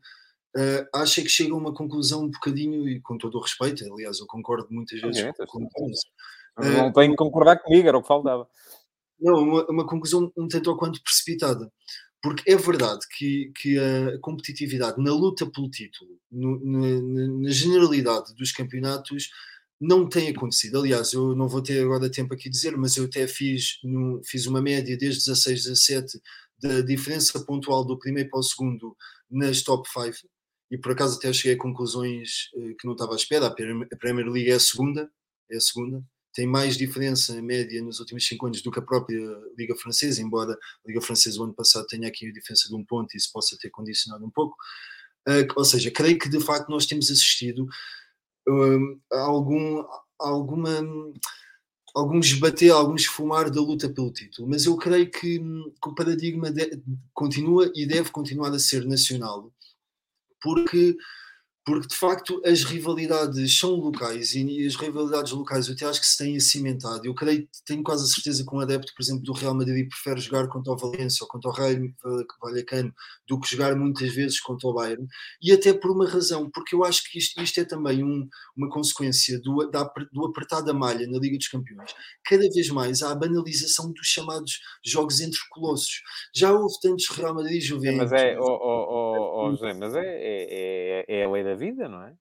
Uh, 0.57 0.89
acho 0.95 1.23
que 1.23 1.29
chega 1.29 1.53
a 1.53 1.57
uma 1.57 1.75
conclusão 1.75 2.25
um 2.25 2.31
bocadinho, 2.31 2.89
e 2.89 3.01
com 3.01 3.19
todo 3.19 3.37
o 3.37 3.43
respeito, 3.43 3.85
aliás, 3.93 4.19
eu 4.19 4.27
concordo 4.27 4.67
muitas 4.71 5.01
vezes 5.01 5.23
é, 5.23 5.33
com, 5.47 5.69
com 5.69 5.87
uh, 5.87 6.65
Não 6.65 6.93
tenho 6.93 7.11
que 7.11 7.17
concordar 7.17 7.59
comigo, 7.59 7.87
era 7.87 7.99
o 7.99 8.03
que 8.03 8.09
faltava. 8.09 8.49
Não, 9.21 9.35
uma, 9.43 9.67
uma 9.69 9.87
conclusão 9.87 10.33
um 10.37 10.49
tanto 10.49 10.71
ou 10.71 10.77
quanto 10.77 11.03
precipitada. 11.03 11.71
Porque 12.23 12.51
é 12.51 12.57
verdade 12.57 13.01
que, 13.16 13.53
que 13.57 13.78
a 13.78 14.19
competitividade 14.20 15.03
na 15.03 15.12
luta 15.12 15.49
pelo 15.51 15.70
título, 15.70 16.19
no, 16.31 16.59
na, 16.65 17.43
na, 17.43 17.51
generalidade 17.51 18.35
dos 18.35 18.51
campeonatos, 18.51 19.31
não 19.81 20.09
tem 20.09 20.28
acontecido. 20.28 20.78
Aliás, 20.78 21.12
eu 21.12 21.36
não 21.36 21.49
vou 21.49 21.62
ter 21.62 21.81
agora 21.81 22.11
tempo 22.11 22.35
aqui 22.35 22.51
dizer, 22.51 22.77
mas 22.77 22.97
eu 22.97 23.05
até 23.05 23.27
fiz, 23.28 23.78
no, 23.85 24.20
fiz 24.24 24.47
uma 24.47 24.61
média 24.61 24.97
desde 24.97 25.24
16, 25.27 25.65
17 25.65 26.20
da 26.61 26.81
diferença 26.81 27.39
pontual 27.45 27.85
do 27.85 27.99
primeiro 27.99 28.31
para 28.31 28.40
o 28.40 28.43
segundo 28.43 28.97
nas 29.31 29.62
top 29.62 29.89
5 29.89 30.28
e 30.70 30.77
por 30.77 30.93
acaso 30.93 31.16
até 31.16 31.32
cheguei 31.32 31.55
a 31.55 31.59
conclusões 31.59 32.51
eh, 32.57 32.74
que 32.78 32.86
não 32.86 32.93
estava 32.93 33.12
à 33.12 33.16
espera. 33.16 33.47
A 33.47 33.97
Premier 33.97 34.28
League 34.28 34.51
é 34.51 34.55
a 34.55 34.61
segunda, 34.61 35.11
é 35.51 35.57
a 35.57 35.61
segunda, 35.61 36.05
tem 36.39 36.47
mais 36.47 36.77
diferença 36.77 37.43
média 37.43 37.82
nos 37.82 37.98
últimos 37.98 38.24
5 38.28 38.47
anos 38.47 38.62
do 38.62 38.70
que 38.70 38.78
a 38.78 38.82
própria 38.82 39.19
Liga 39.56 39.74
Francesa, 39.74 40.23
embora 40.23 40.52
a 40.52 40.86
Liga 40.86 41.01
Francesa 41.01 41.40
o 41.40 41.43
ano 41.43 41.52
passado 41.52 41.85
tenha 41.89 42.06
aqui 42.06 42.28
a 42.28 42.32
diferença 42.32 42.69
de 42.69 42.77
um 42.77 42.85
ponto 42.85 43.12
e 43.12 43.16
isso 43.16 43.32
possa 43.32 43.59
ter 43.60 43.70
condicionado 43.70 44.24
um 44.24 44.31
pouco. 44.31 44.56
Uh, 45.28 45.43
ou 45.56 45.65
seja, 45.65 45.90
creio 45.90 46.16
que 46.16 46.28
de 46.28 46.39
facto 46.39 46.69
nós 46.69 46.86
temos 46.86 47.10
assistido 47.10 47.69
uh, 48.48 49.01
a 49.12 49.23
algum, 49.23 49.85
alguma, 50.16 50.70
algum 51.93 52.20
esbater, 52.20 52.70
algum 52.70 52.94
esfumar 52.94 53.51
da 53.51 53.60
luta 53.60 53.89
pelo 53.89 54.12
título, 54.12 54.48
mas 54.48 54.65
eu 54.65 54.77
creio 54.77 55.10
que, 55.10 55.40
que 55.40 55.89
o 55.89 55.94
paradigma 55.97 56.52
de, 56.52 56.81
continua 57.12 57.69
e 57.74 57.85
deve 57.85 58.12
continuar 58.12 58.52
a 58.52 58.60
ser 58.60 58.86
nacional, 58.86 59.52
porque 60.40 60.97
porque 61.69 61.89
de 61.89 61.97
facto 61.97 62.40
as 62.47 62.65
rivalidades 62.65 63.59
são 63.59 63.73
locais 63.73 64.35
e 64.35 64.66
as 64.66 64.74
rivalidades 64.74 65.32
locais 65.32 65.69
eu 65.69 65.74
até 65.74 65.85
acho 65.85 66.01
que 66.01 66.07
se 66.07 66.16
têm 66.16 66.40
cimentado. 66.40 67.05
Eu 67.05 67.15
creio, 67.15 67.47
tenho 67.66 67.82
quase 67.82 68.05
a 68.05 68.07
certeza 68.07 68.43
que 68.43 68.57
um 68.57 68.61
adepto, 68.61 68.95
por 68.97 69.03
exemplo, 69.03 69.23
do 69.23 69.35
Real 69.35 69.53
Madrid 69.53 69.86
prefere 69.86 70.19
jogar 70.19 70.49
contra 70.49 70.73
o 70.73 70.77
Valência 70.78 71.24
ou 71.24 71.28
contra 71.28 71.51
o 71.51 71.53
Raio 71.53 71.95
Vallecano 72.40 72.90
do 73.28 73.39
que 73.39 73.51
jogar 73.51 73.77
muitas 73.77 74.11
vezes 74.15 74.40
contra 74.40 74.66
o 74.66 74.73
Bayern 74.73 75.07
e 75.43 75.53
até 75.53 75.74
por 75.74 75.90
uma 75.90 76.09
razão, 76.09 76.49
porque 76.51 76.74
eu 76.74 76.82
acho 76.85 77.03
que 77.05 77.19
isto, 77.19 77.39
isto 77.43 77.61
é 77.61 77.65
também 77.66 78.03
um, 78.03 78.27
uma 78.57 78.70
consequência 78.70 79.39
do, 79.39 79.70
da, 79.70 79.85
do 80.11 80.24
apertar 80.24 80.62
da 80.62 80.73
malha 80.73 81.07
na 81.07 81.19
Liga 81.19 81.36
dos 81.36 81.49
Campeões. 81.49 81.95
Cada 82.24 82.49
vez 82.49 82.70
mais 82.70 83.03
há 83.03 83.12
a 83.12 83.15
banalização 83.15 83.93
dos 83.93 84.07
chamados 84.07 84.59
jogos 84.82 85.20
entre 85.20 85.39
colossos. 85.51 86.01
Já 86.35 86.51
houve 86.51 86.81
tantos 86.81 87.11
Real 87.11 87.35
Madrid 87.35 87.59
e 87.59 87.61
Juventus. 87.61 88.11
Mas 88.11 88.12
é, 88.12 88.39
oh, 88.40 88.59
oh, 88.59 89.45
oh 89.45 89.51
José, 89.51 89.74
mas 89.74 89.95
é, 89.95 90.01
é, 90.01 91.05
é, 91.09 91.20
é 91.20 91.24
a 91.27 91.31
lei 91.31 91.45
da 91.45 91.58
vida, 91.59 91.89
não 91.89 92.03
é? 92.03 92.15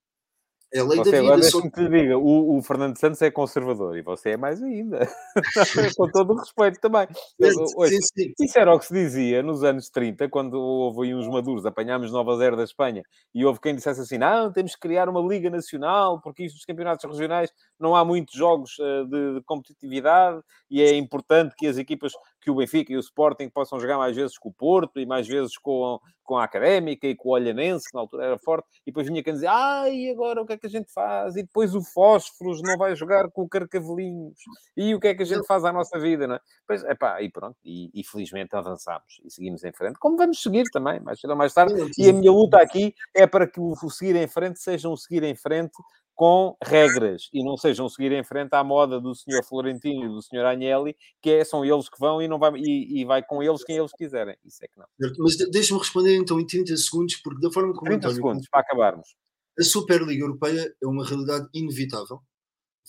É 0.74 0.80
a 0.80 0.84
lei 0.84 0.98
você, 0.98 1.12
da 1.12 1.36
vida. 1.36 1.44
Só... 1.44 1.62
que 1.62 1.80
lhe 1.80 1.90
diga, 1.90 2.18
o, 2.18 2.58
o, 2.58 2.62
Fernando 2.62 2.98
Santos 2.98 3.22
é 3.22 3.32
conservador 3.32 3.98
e 3.98 4.02
você 4.02 4.32
é 4.32 4.38
mais 4.38 4.62
ainda. 4.62 5.08
Com 5.98 6.12
todo 6.12 6.34
o 6.34 6.38
respeito 6.38 6.80
também. 6.82 7.08
Sim, 7.42 8.02
sim. 8.02 8.34
Isso 8.38 8.60
era 8.60 8.76
o 8.76 8.80
que 8.80 8.86
se 8.86 8.94
dizia 8.94 9.42
nos 9.42 9.64
anos 9.64 9.90
30, 9.90 10.28
quando 10.28 10.60
houve 10.60 11.16
uns 11.16 11.28
maduros, 11.28 11.66
apanhámos 11.66 12.12
Nova 12.12 12.36
Zero 12.36 12.58
da 12.58 12.66
Espanha 12.66 13.02
e 13.34 13.46
houve 13.46 13.62
quem 13.62 13.76
dissesse 13.76 14.02
assim: 14.02 14.18
não, 14.18 14.52
temos 14.52 14.74
que 14.74 14.82
criar 14.82 15.08
uma 15.08 15.22
Liga 15.22 15.50
Nacional, 15.50 16.20
porque 16.20 16.44
isto 16.44 16.56
dos 16.56 16.66
campeonatos 16.66 17.06
regionais 17.06 17.50
não 17.80 17.96
há 17.96 18.04
muitos 18.04 18.36
jogos 18.36 18.78
uh, 18.80 19.06
de, 19.06 19.36
de, 19.36 19.42
competitividade 19.46 20.42
e 20.70 20.82
é 20.82 20.94
importante 20.98 21.56
que 21.58 21.66
as 21.66 21.78
equipas, 21.78 22.12
que 22.48 22.52
o 22.52 22.56
Benfica 22.56 22.94
e 22.94 22.96
o 22.96 23.02
Sporting 23.02 23.50
possam 23.50 23.78
jogar 23.78 23.98
mais 23.98 24.16
vezes 24.16 24.38
com 24.38 24.48
o 24.48 24.54
Porto 24.54 25.02
e 25.02 25.06
mais 25.06 25.28
vezes 25.28 25.58
com, 25.58 26.00
com 26.24 26.38
a 26.38 26.46
Académica 26.46 27.06
e 27.06 27.14
com 27.14 27.28
o 27.28 27.32
Olhanense, 27.34 27.90
que 27.90 27.94
na 27.94 28.00
altura 28.00 28.24
era 28.24 28.38
forte, 28.38 28.66
e 28.84 28.90
depois 28.90 29.06
vinha 29.06 29.22
quem 29.22 29.34
dizia, 29.34 29.52
ah, 29.52 29.90
e 29.90 30.10
agora 30.10 30.42
o 30.42 30.46
que 30.46 30.54
é 30.54 30.58
que 30.58 30.66
a 30.66 30.70
gente 30.70 30.90
faz? 30.94 31.36
E 31.36 31.44
depois 31.44 31.76
o 31.76 31.82
Fósforos 31.82 32.62
não 32.62 32.78
vai 32.78 32.96
jogar 32.96 33.30
com 33.32 33.42
o 33.42 33.50
Carcavelinhos, 33.50 34.40
e 34.78 34.96
o 34.96 35.00
que 35.00 35.10
é 35.10 35.16
que 35.16 35.24
a 35.24 35.26
gente 35.26 35.46
faz 35.46 35.66
à 35.66 35.74
nossa 35.74 36.00
vida, 36.00 36.26
não 36.26 36.36
é? 36.36 36.40
Pois, 36.66 36.86
epá, 36.86 37.22
e 37.22 37.30
pronto, 37.30 37.58
e, 37.66 37.92
e 37.94 38.02
felizmente 38.06 38.56
avançamos 38.56 39.20
e 39.26 39.30
seguimos 39.30 39.66
em 39.66 39.74
frente, 39.74 40.00
como 40.00 40.16
vamos 40.16 40.42
seguir 40.42 40.64
também, 40.72 41.02
mais 41.02 41.20
cedo 41.20 41.32
ou 41.32 41.36
mais 41.36 41.54
tarde, 41.54 41.74
e 41.98 42.10
a 42.10 42.14
minha 42.14 42.32
luta 42.32 42.62
aqui 42.62 42.96
é 43.14 43.28
para 43.28 43.46
que 43.46 43.60
o 43.60 43.76
seguir 43.90 44.16
em 44.16 44.28
frente 44.28 44.62
seja 44.62 44.88
um 44.88 44.96
seguir 44.96 45.24
em 45.24 45.36
frente 45.36 45.74
com 46.18 46.58
regras 46.66 47.30
e 47.32 47.44
não 47.44 47.56
sejam 47.56 47.88
seguir 47.88 48.12
em 48.12 48.24
frente 48.24 48.52
à 48.54 48.64
moda 48.64 49.00
do 49.00 49.14
senhor 49.14 49.44
Florentino 49.44 50.06
e 50.06 50.08
do 50.10 50.22
senhor 50.24 50.48
Agnelli, 50.48 50.98
que 51.22 51.30
é, 51.30 51.46
são 51.46 51.64
eles 51.64 51.88
que 51.88 52.00
vão 52.00 52.20
e, 52.20 52.28
não 52.28 52.40
vai, 52.40 52.54
e, 52.56 53.02
e 53.02 53.06
vai 53.06 53.22
com 53.22 53.44
eles 53.44 53.64
quem 53.64 53.78
eles 53.78 53.92
quiserem. 53.96 54.36
Isso 54.44 54.66
é 54.66 54.68
que 54.68 54.80
não. 54.80 54.88
Mas 55.20 55.38
deixa-me 55.52 55.80
responder 55.80 56.18
então 56.18 56.40
em 56.40 56.46
30 56.46 56.76
segundos, 56.76 57.18
porque 57.18 57.40
da 57.40 57.54
forma 57.54 57.72
como 57.72 57.86
30 57.86 57.98
António... 57.98 58.16
segundos 58.16 58.50
para 58.50 58.62
acabarmos. 58.62 59.16
a 59.60 59.64
Superliga 59.64 60.24
Europeia 60.24 60.74
é 60.82 60.88
uma 60.88 61.06
realidade 61.06 61.48
inevitável. 61.54 62.20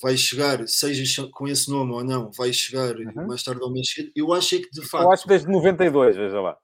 Vai 0.01 0.17
chegar, 0.17 0.67
seja 0.67 1.29
com 1.31 1.47
esse 1.47 1.71
nome 1.71 1.93
ou 1.93 2.03
não, 2.03 2.31
vai 2.31 2.51
chegar 2.51 2.97
uhum. 2.97 3.27
mais 3.27 3.43
tarde 3.43 3.61
ou 3.63 3.71
mais 3.71 3.91
cedo. 3.91 4.11
Eu 4.17 4.33
acho 4.33 4.55
é 4.55 4.59
que 4.59 4.71
de 4.71 4.81
facto. 4.89 5.05
Eu 5.05 5.13
acho 5.13 5.29
desde 5.29 5.49
92, 5.49 6.17
veja 6.17 6.41
lá. 6.41 6.57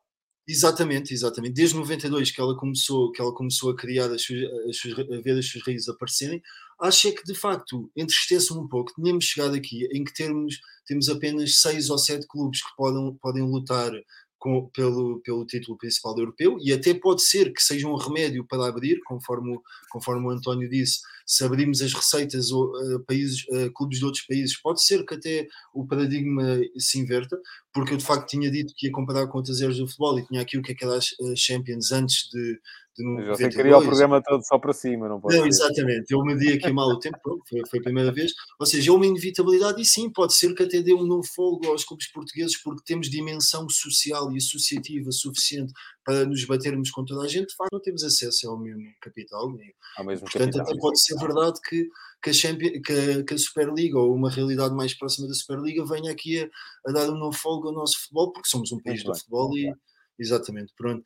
Exatamente, 0.47 1.15
exatamente. 1.15 1.55
Desde 1.55 1.75
92 1.75 2.31
que 2.31 2.41
ela 2.41 2.55
começou, 2.57 3.11
que 3.11 3.21
ela 3.21 3.33
começou 3.33 3.71
a 3.71 3.77
criar 3.77 4.11
as 4.13 4.23
suas, 4.23 4.43
as 4.69 4.77
suas, 4.77 4.99
a 4.99 5.21
ver 5.23 5.39
as 5.39 5.47
suas 5.49 5.65
raízes 5.65 5.89
aparecerem, 5.89 6.43
acho 6.81 7.09
é 7.09 7.13
que 7.13 7.25
de 7.25 7.35
facto 7.35 7.91
entristece-me 7.97 8.61
um 8.61 8.69
pouco. 8.69 8.93
Tínhamos 8.95 9.25
chegado 9.25 9.55
aqui 9.55 9.87
em 9.91 10.05
que 10.05 10.13
termos, 10.13 10.61
temos 10.87 11.09
apenas 11.09 11.61
seis 11.61 11.89
ou 11.89 11.97
sete 11.97 12.27
clubes 12.27 12.63
que 12.63 12.77
podem, 12.77 13.15
podem 13.23 13.43
lutar 13.43 13.91
com, 14.45 14.69
pelo, 14.75 15.21
pelo 15.21 15.47
título 15.47 15.79
principal 15.79 16.15
europeu 16.19 16.59
e 16.61 16.71
até 16.71 16.93
pode 16.93 17.23
ser 17.25 17.51
que 17.51 17.63
seja 17.63 17.89
um 17.89 17.97
remédio 17.97 18.45
para 18.47 18.69
abrir, 18.69 19.01
conforme, 19.07 19.59
conforme 19.91 20.27
o 20.27 20.31
António 20.31 20.69
disse, 20.69 21.01
se 21.25 21.43
abrirmos 21.43 21.81
as 21.81 21.95
receitas 21.95 22.53
ou 22.53 22.67
uh, 22.67 23.01
países, 23.07 23.47
uh, 23.49 23.73
clubes 23.73 23.99
de 23.99 24.05
outros 24.05 24.23
países, 24.27 24.61
pode 24.61 24.85
ser 24.85 25.03
que 25.07 25.15
até 25.15 25.49
o 25.73 25.87
paradigma 25.87 26.61
se 26.77 26.99
inverta, 26.99 27.41
porque 27.73 27.95
eu 27.95 27.97
de 27.97 28.05
facto 28.05 28.29
tinha 28.29 28.51
dito 28.51 28.75
que 28.77 28.89
ia 28.89 28.93
comparar 28.93 29.27
com 29.29 29.39
outras 29.39 29.63
eras 29.63 29.79
do 29.79 29.87
futebol 29.87 30.19
e 30.19 30.27
tinha 30.27 30.43
aqui 30.43 30.59
o 30.59 30.63
que 30.63 30.73
é 30.73 30.75
que 30.75 30.85
era 30.85 30.99
as 30.99 31.15
Champions 31.37 31.91
antes 31.91 32.29
de, 32.31 32.53
de 32.53 32.61
você 32.97 33.49
queria 33.49 33.77
o 33.77 33.83
programa 33.83 34.23
todo 34.23 34.45
só 34.45 34.59
para 34.59 34.73
cima, 34.73 35.09
não 35.09 35.21
pode 35.21 35.37
Não, 35.37 35.47
exatamente. 35.47 36.13
Eu 36.13 36.23
medi 36.25 36.53
aqui 36.53 36.73
mal 36.73 36.89
o 36.89 36.99
tempo, 36.99 37.19
foi, 37.49 37.61
foi, 37.69 37.81
a 37.81 37.83
primeira 37.83 38.13
vez. 38.13 38.33
Ou 38.59 38.67
seja, 38.67 38.91
é 38.91 38.95
uma 38.95 39.07
inevitabilidade 39.07 39.81
e 39.81 39.85
sim, 39.85 40.11
pode 40.11 40.35
ser 40.35 40.55
que 40.55 40.63
até 40.63 40.81
dê 40.81 40.95
um 40.95 41.05
novo 41.05 41.27
fogo 41.35 41.67
aos 41.67 41.85
clubes 41.85 42.11
portugueses 42.13 42.61
porque 42.63 42.83
temos 42.87 43.11
dimensão 43.11 43.69
social 43.69 44.31
e 44.33 44.37
associativa 44.37 45.11
suficiente 45.11 45.73
para 46.05 46.25
nos 46.25 46.45
batermos 46.45 46.91
com 46.91 47.05
toda 47.05 47.25
a 47.25 47.29
gente. 47.29 47.49
De 47.49 47.57
facto, 47.57 47.73
não 47.73 47.81
temos 47.81 48.05
acesso 48.05 48.49
ao 48.49 48.59
mesmo 48.59 48.85
capital. 49.01 49.53
Ao 49.97 50.05
mesmo 50.05 50.27
Portanto, 50.27 50.53
capital, 50.53 50.63
até 50.63 50.79
pode 50.79 51.01
ser 51.01 51.17
verdade 51.19 51.61
que, 51.69 51.89
que, 52.23 52.31
a 52.31 52.33
Champions, 52.33 52.81
que, 52.85 52.93
a, 52.93 53.25
que 53.25 53.35
a 53.35 53.39
Superliga 53.39 53.99
ou 53.99 54.15
uma 54.15 54.31
realidade 54.31 54.75
mais 54.75 54.95
próxima 54.95 55.27
da 55.27 55.35
Superliga 55.35 55.85
venha 55.85 56.13
aqui 56.13 56.41
a, 56.41 56.49
a 56.89 56.93
dar 56.93 57.11
um 57.11 57.19
novo 57.19 57.37
fogo 57.37 57.69
ao 57.69 57.75
nosso 57.75 57.99
futebol, 58.03 58.33
porque 58.33 58.49
somos 58.49 58.71
um 58.71 58.81
país 58.81 59.03
do 59.03 59.15
futebol 59.15 59.57
e... 59.59 59.73
Exatamente, 60.19 60.73
pronto. 60.77 61.03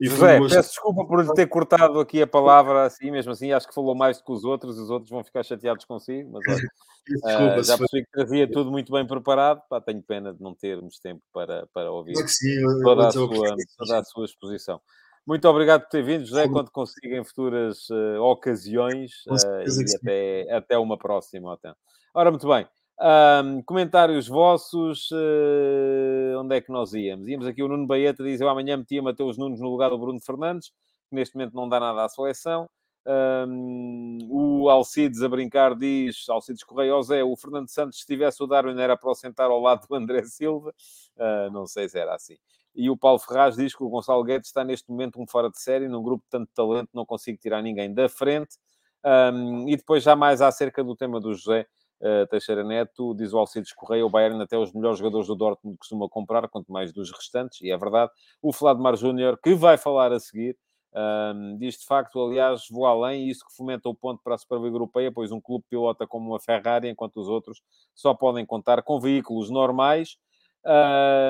E 0.00 0.08
José, 0.08 0.40
peço 0.40 0.70
desculpa 0.70 1.06
por 1.06 1.24
ter 1.34 1.46
cortado 1.46 2.00
aqui 2.00 2.20
a 2.20 2.26
palavra 2.26 2.84
assim, 2.84 3.10
mesmo 3.10 3.32
assim, 3.32 3.52
acho 3.52 3.68
que 3.68 3.74
falou 3.74 3.94
mais 3.94 4.18
do 4.18 4.24
que 4.24 4.32
os 4.32 4.44
outros, 4.44 4.78
os 4.78 4.90
outros 4.90 5.10
vão 5.10 5.22
ficar 5.22 5.44
chateados 5.44 5.84
consigo, 5.84 6.32
mas 6.32 6.42
olha, 6.48 6.68
desculpa, 7.06 7.60
uh, 7.60 7.62
já 7.62 7.78
percebi 7.78 8.04
que 8.04 8.10
trazia 8.10 8.46
tudo 8.50 8.70
muito 8.70 8.92
bem 8.92 9.06
preparado, 9.06 9.62
pá, 9.68 9.80
tenho 9.80 10.02
pena 10.02 10.34
de 10.34 10.42
não 10.42 10.54
termos 10.54 10.98
tempo 10.98 11.22
para, 11.32 11.66
para 11.72 11.92
ouvir 11.92 12.16
sim, 12.28 12.60
toda, 12.82 13.08
a 13.08 13.10
sua, 13.12 13.56
toda 13.78 13.98
a 13.98 14.04
sua 14.04 14.24
exposição. 14.24 14.80
Muito 15.26 15.48
obrigado 15.48 15.82
por 15.82 15.88
ter 15.88 16.02
vindo, 16.02 16.26
José, 16.26 16.46
quando 16.48 16.70
consiga 16.70 17.16
em 17.16 17.24
futuras 17.24 17.88
uh, 17.88 18.20
ocasiões 18.20 19.10
uh, 19.26 19.64
e 19.66 19.96
até, 19.96 20.54
até 20.54 20.78
uma 20.78 20.98
próxima. 20.98 21.54
Até. 21.54 21.72
Ora, 22.12 22.30
muito 22.30 22.46
bem. 22.46 22.68
Um, 23.00 23.60
comentários 23.62 24.28
vossos, 24.28 25.10
uh, 25.10 26.38
onde 26.38 26.56
é 26.56 26.60
que 26.60 26.70
nós 26.70 26.94
íamos? 26.94 27.28
Íamos 27.28 27.46
aqui, 27.46 27.62
o 27.62 27.68
Nuno 27.68 27.86
Baeta 27.86 28.22
diz, 28.22 28.40
eu 28.40 28.48
amanhã 28.48 28.76
metia 28.76 29.02
Mateus 29.02 29.36
Nunes 29.36 29.60
no 29.60 29.68
lugar 29.68 29.90
do 29.90 29.98
Bruno 29.98 30.20
Fernandes, 30.20 30.70
que 31.08 31.16
neste 31.16 31.34
momento 31.34 31.54
não 31.54 31.68
dá 31.68 31.80
nada 31.80 32.04
à 32.04 32.08
seleção. 32.08 32.68
Um, 33.06 34.18
o 34.30 34.70
Alcides 34.70 35.22
a 35.22 35.28
brincar 35.28 35.74
diz, 35.74 36.26
Alcides 36.28 36.62
Correia, 36.62 37.00
Zé, 37.02 37.22
o 37.22 37.36
Fernando 37.36 37.68
Santos, 37.68 38.00
se 38.00 38.06
tivesse 38.06 38.42
o 38.42 38.46
Darwin, 38.46 38.80
era 38.80 38.96
para 38.96 39.10
o 39.10 39.14
sentar 39.14 39.50
ao 39.50 39.60
lado 39.60 39.86
do 39.86 39.94
André 39.94 40.22
Silva. 40.22 40.72
Uh, 41.16 41.50
não 41.52 41.66
sei 41.66 41.88
se 41.88 41.98
era 41.98 42.14
assim. 42.14 42.36
E 42.74 42.88
o 42.88 42.96
Paulo 42.96 43.18
Ferraz 43.18 43.56
diz 43.56 43.74
que 43.74 43.82
o 43.82 43.88
Gonçalo 43.88 44.24
Guedes 44.24 44.48
está 44.48 44.64
neste 44.64 44.88
momento 44.90 45.20
um 45.20 45.26
fora 45.26 45.50
de 45.50 45.60
série, 45.60 45.88
num 45.88 46.02
grupo 46.02 46.24
de 46.24 46.30
tanto 46.30 46.50
talento, 46.54 46.90
não 46.94 47.04
consigo 47.04 47.38
tirar 47.38 47.60
ninguém 47.60 47.92
da 47.92 48.08
frente. 48.08 48.56
Um, 49.04 49.68
e 49.68 49.76
depois, 49.76 50.02
já 50.02 50.16
mais 50.16 50.40
acerca 50.40 50.82
do 50.82 50.96
tema 50.96 51.20
do 51.20 51.34
José, 51.34 51.66
uh, 52.04 52.26
Teixeira 52.28 52.62
Neto, 52.62 53.14
diz 53.14 53.32
o 53.32 53.38
Alcides 53.38 53.72
Correia, 53.72 54.04
o 54.04 54.10
Bayern 54.10 54.40
até 54.42 54.58
os 54.58 54.72
melhores 54.72 54.98
jogadores 54.98 55.26
do 55.26 55.34
Dortmund 55.34 55.78
costuma 55.78 56.08
comprar, 56.08 56.46
quanto 56.48 56.70
mais 56.70 56.92
dos 56.92 57.10
restantes, 57.10 57.60
e 57.62 57.70
é 57.70 57.76
verdade. 57.76 58.12
O 58.42 58.52
Vladimir 58.52 58.96
Júnior, 58.96 59.38
que 59.42 59.54
vai 59.54 59.76
falar 59.76 60.12
a 60.12 60.20
seguir, 60.20 60.56
um, 60.94 61.56
diz 61.58 61.78
de 61.78 61.86
facto, 61.86 62.22
aliás, 62.22 62.66
vou 62.70 62.86
além, 62.86 63.28
isso 63.28 63.44
que 63.44 63.56
fomenta 63.56 63.88
o 63.88 63.94
ponto 63.94 64.22
para 64.22 64.36
a 64.36 64.38
Superliga 64.38 64.76
Europeia, 64.76 65.10
pois 65.10 65.32
um 65.32 65.40
clube 65.40 65.64
pilota 65.68 66.06
como 66.06 66.30
uma 66.30 66.38
Ferrari, 66.38 66.88
enquanto 66.88 67.16
os 67.16 67.28
outros 67.28 67.60
só 67.94 68.14
podem 68.14 68.46
contar 68.46 68.80
com 68.82 69.00
veículos 69.00 69.50
normais. 69.50 70.16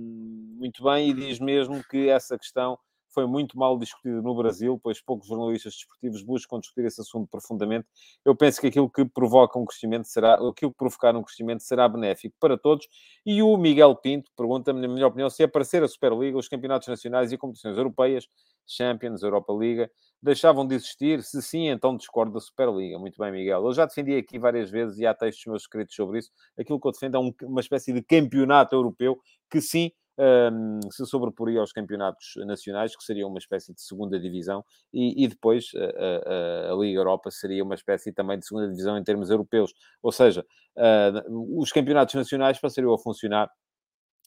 muito 0.58 0.82
bem, 0.84 1.10
e 1.10 1.14
diz 1.14 1.38
mesmo 1.38 1.82
que 1.84 2.08
essa 2.08 2.38
questão 2.38 2.78
foi 3.16 3.26
muito 3.26 3.58
mal 3.58 3.78
discutido 3.78 4.20
no 4.20 4.36
Brasil, 4.36 4.78
pois 4.82 5.00
poucos 5.00 5.26
jornalistas 5.26 5.72
desportivos 5.72 6.22
buscam 6.22 6.60
discutir 6.60 6.84
esse 6.84 7.00
assunto 7.00 7.26
profundamente. 7.30 7.88
Eu 8.22 8.36
penso 8.36 8.60
que 8.60 8.66
aquilo 8.66 8.90
que 8.90 9.06
provoca 9.06 9.58
um 9.58 9.64
crescimento 9.64 10.06
será, 10.06 10.34
aquilo 10.34 10.70
que 10.70 10.76
provocar 10.76 11.16
um 11.16 11.22
crescimento 11.22 11.62
será 11.62 11.88
benéfico 11.88 12.36
para 12.38 12.58
todos. 12.58 12.86
E 13.24 13.42
o 13.42 13.56
Miguel 13.56 13.96
Pinto 13.96 14.30
pergunta-me, 14.36 14.82
na 14.82 14.86
minha 14.86 15.06
opinião, 15.06 15.30
se 15.30 15.42
aparecer 15.42 15.82
a 15.82 15.88
Superliga, 15.88 16.36
os 16.36 16.46
campeonatos 16.46 16.88
nacionais 16.88 17.32
e 17.32 17.38
competições 17.38 17.78
europeias, 17.78 18.28
Champions, 18.66 19.22
Europa 19.22 19.50
Liga, 19.54 19.90
deixavam 20.22 20.66
de 20.66 20.74
existir? 20.74 21.22
Se 21.22 21.40
sim, 21.40 21.68
então 21.68 21.96
discordo 21.96 22.34
da 22.34 22.40
Superliga. 22.40 22.98
Muito 22.98 23.16
bem, 23.18 23.32
Miguel. 23.32 23.64
Eu 23.64 23.72
já 23.72 23.86
defendi 23.86 24.14
aqui 24.14 24.38
várias 24.38 24.70
vezes 24.70 24.98
e 24.98 25.06
há 25.06 25.14
textos 25.14 25.46
meus 25.46 25.62
escritos 25.62 25.94
sobre 25.94 26.18
isso. 26.18 26.30
Aquilo 26.58 26.78
que 26.78 26.86
eu 26.86 26.92
defendo 26.92 27.16
é 27.16 27.20
um, 27.20 27.32
uma 27.44 27.60
espécie 27.62 27.94
de 27.94 28.02
campeonato 28.02 28.74
europeu 28.74 29.18
que 29.50 29.62
sim 29.62 29.90
um, 30.18 30.80
se 30.90 31.04
sobreporia 31.06 31.60
aos 31.60 31.72
campeonatos 31.72 32.34
nacionais, 32.46 32.96
que 32.96 33.04
seria 33.04 33.26
uma 33.26 33.38
espécie 33.38 33.74
de 33.74 33.80
segunda 33.80 34.18
divisão, 34.18 34.64
e, 34.92 35.24
e 35.24 35.28
depois 35.28 35.70
a, 35.74 36.70
a, 36.70 36.72
a, 36.72 36.76
Liga 36.76 37.00
Europa 37.00 37.30
seria 37.30 37.62
uma 37.62 37.74
espécie 37.74 38.12
também 38.12 38.38
de 38.38 38.46
segunda 38.46 38.68
divisão 38.68 38.96
em 38.96 39.04
termos 39.04 39.30
europeus. 39.30 39.72
Ou 40.02 40.12
seja, 40.12 40.44
uh, 40.76 41.60
os 41.60 41.72
campeonatos 41.72 42.14
nacionais 42.14 42.58
passariam 42.58 42.94
a 42.94 42.98
funcionar 42.98 43.50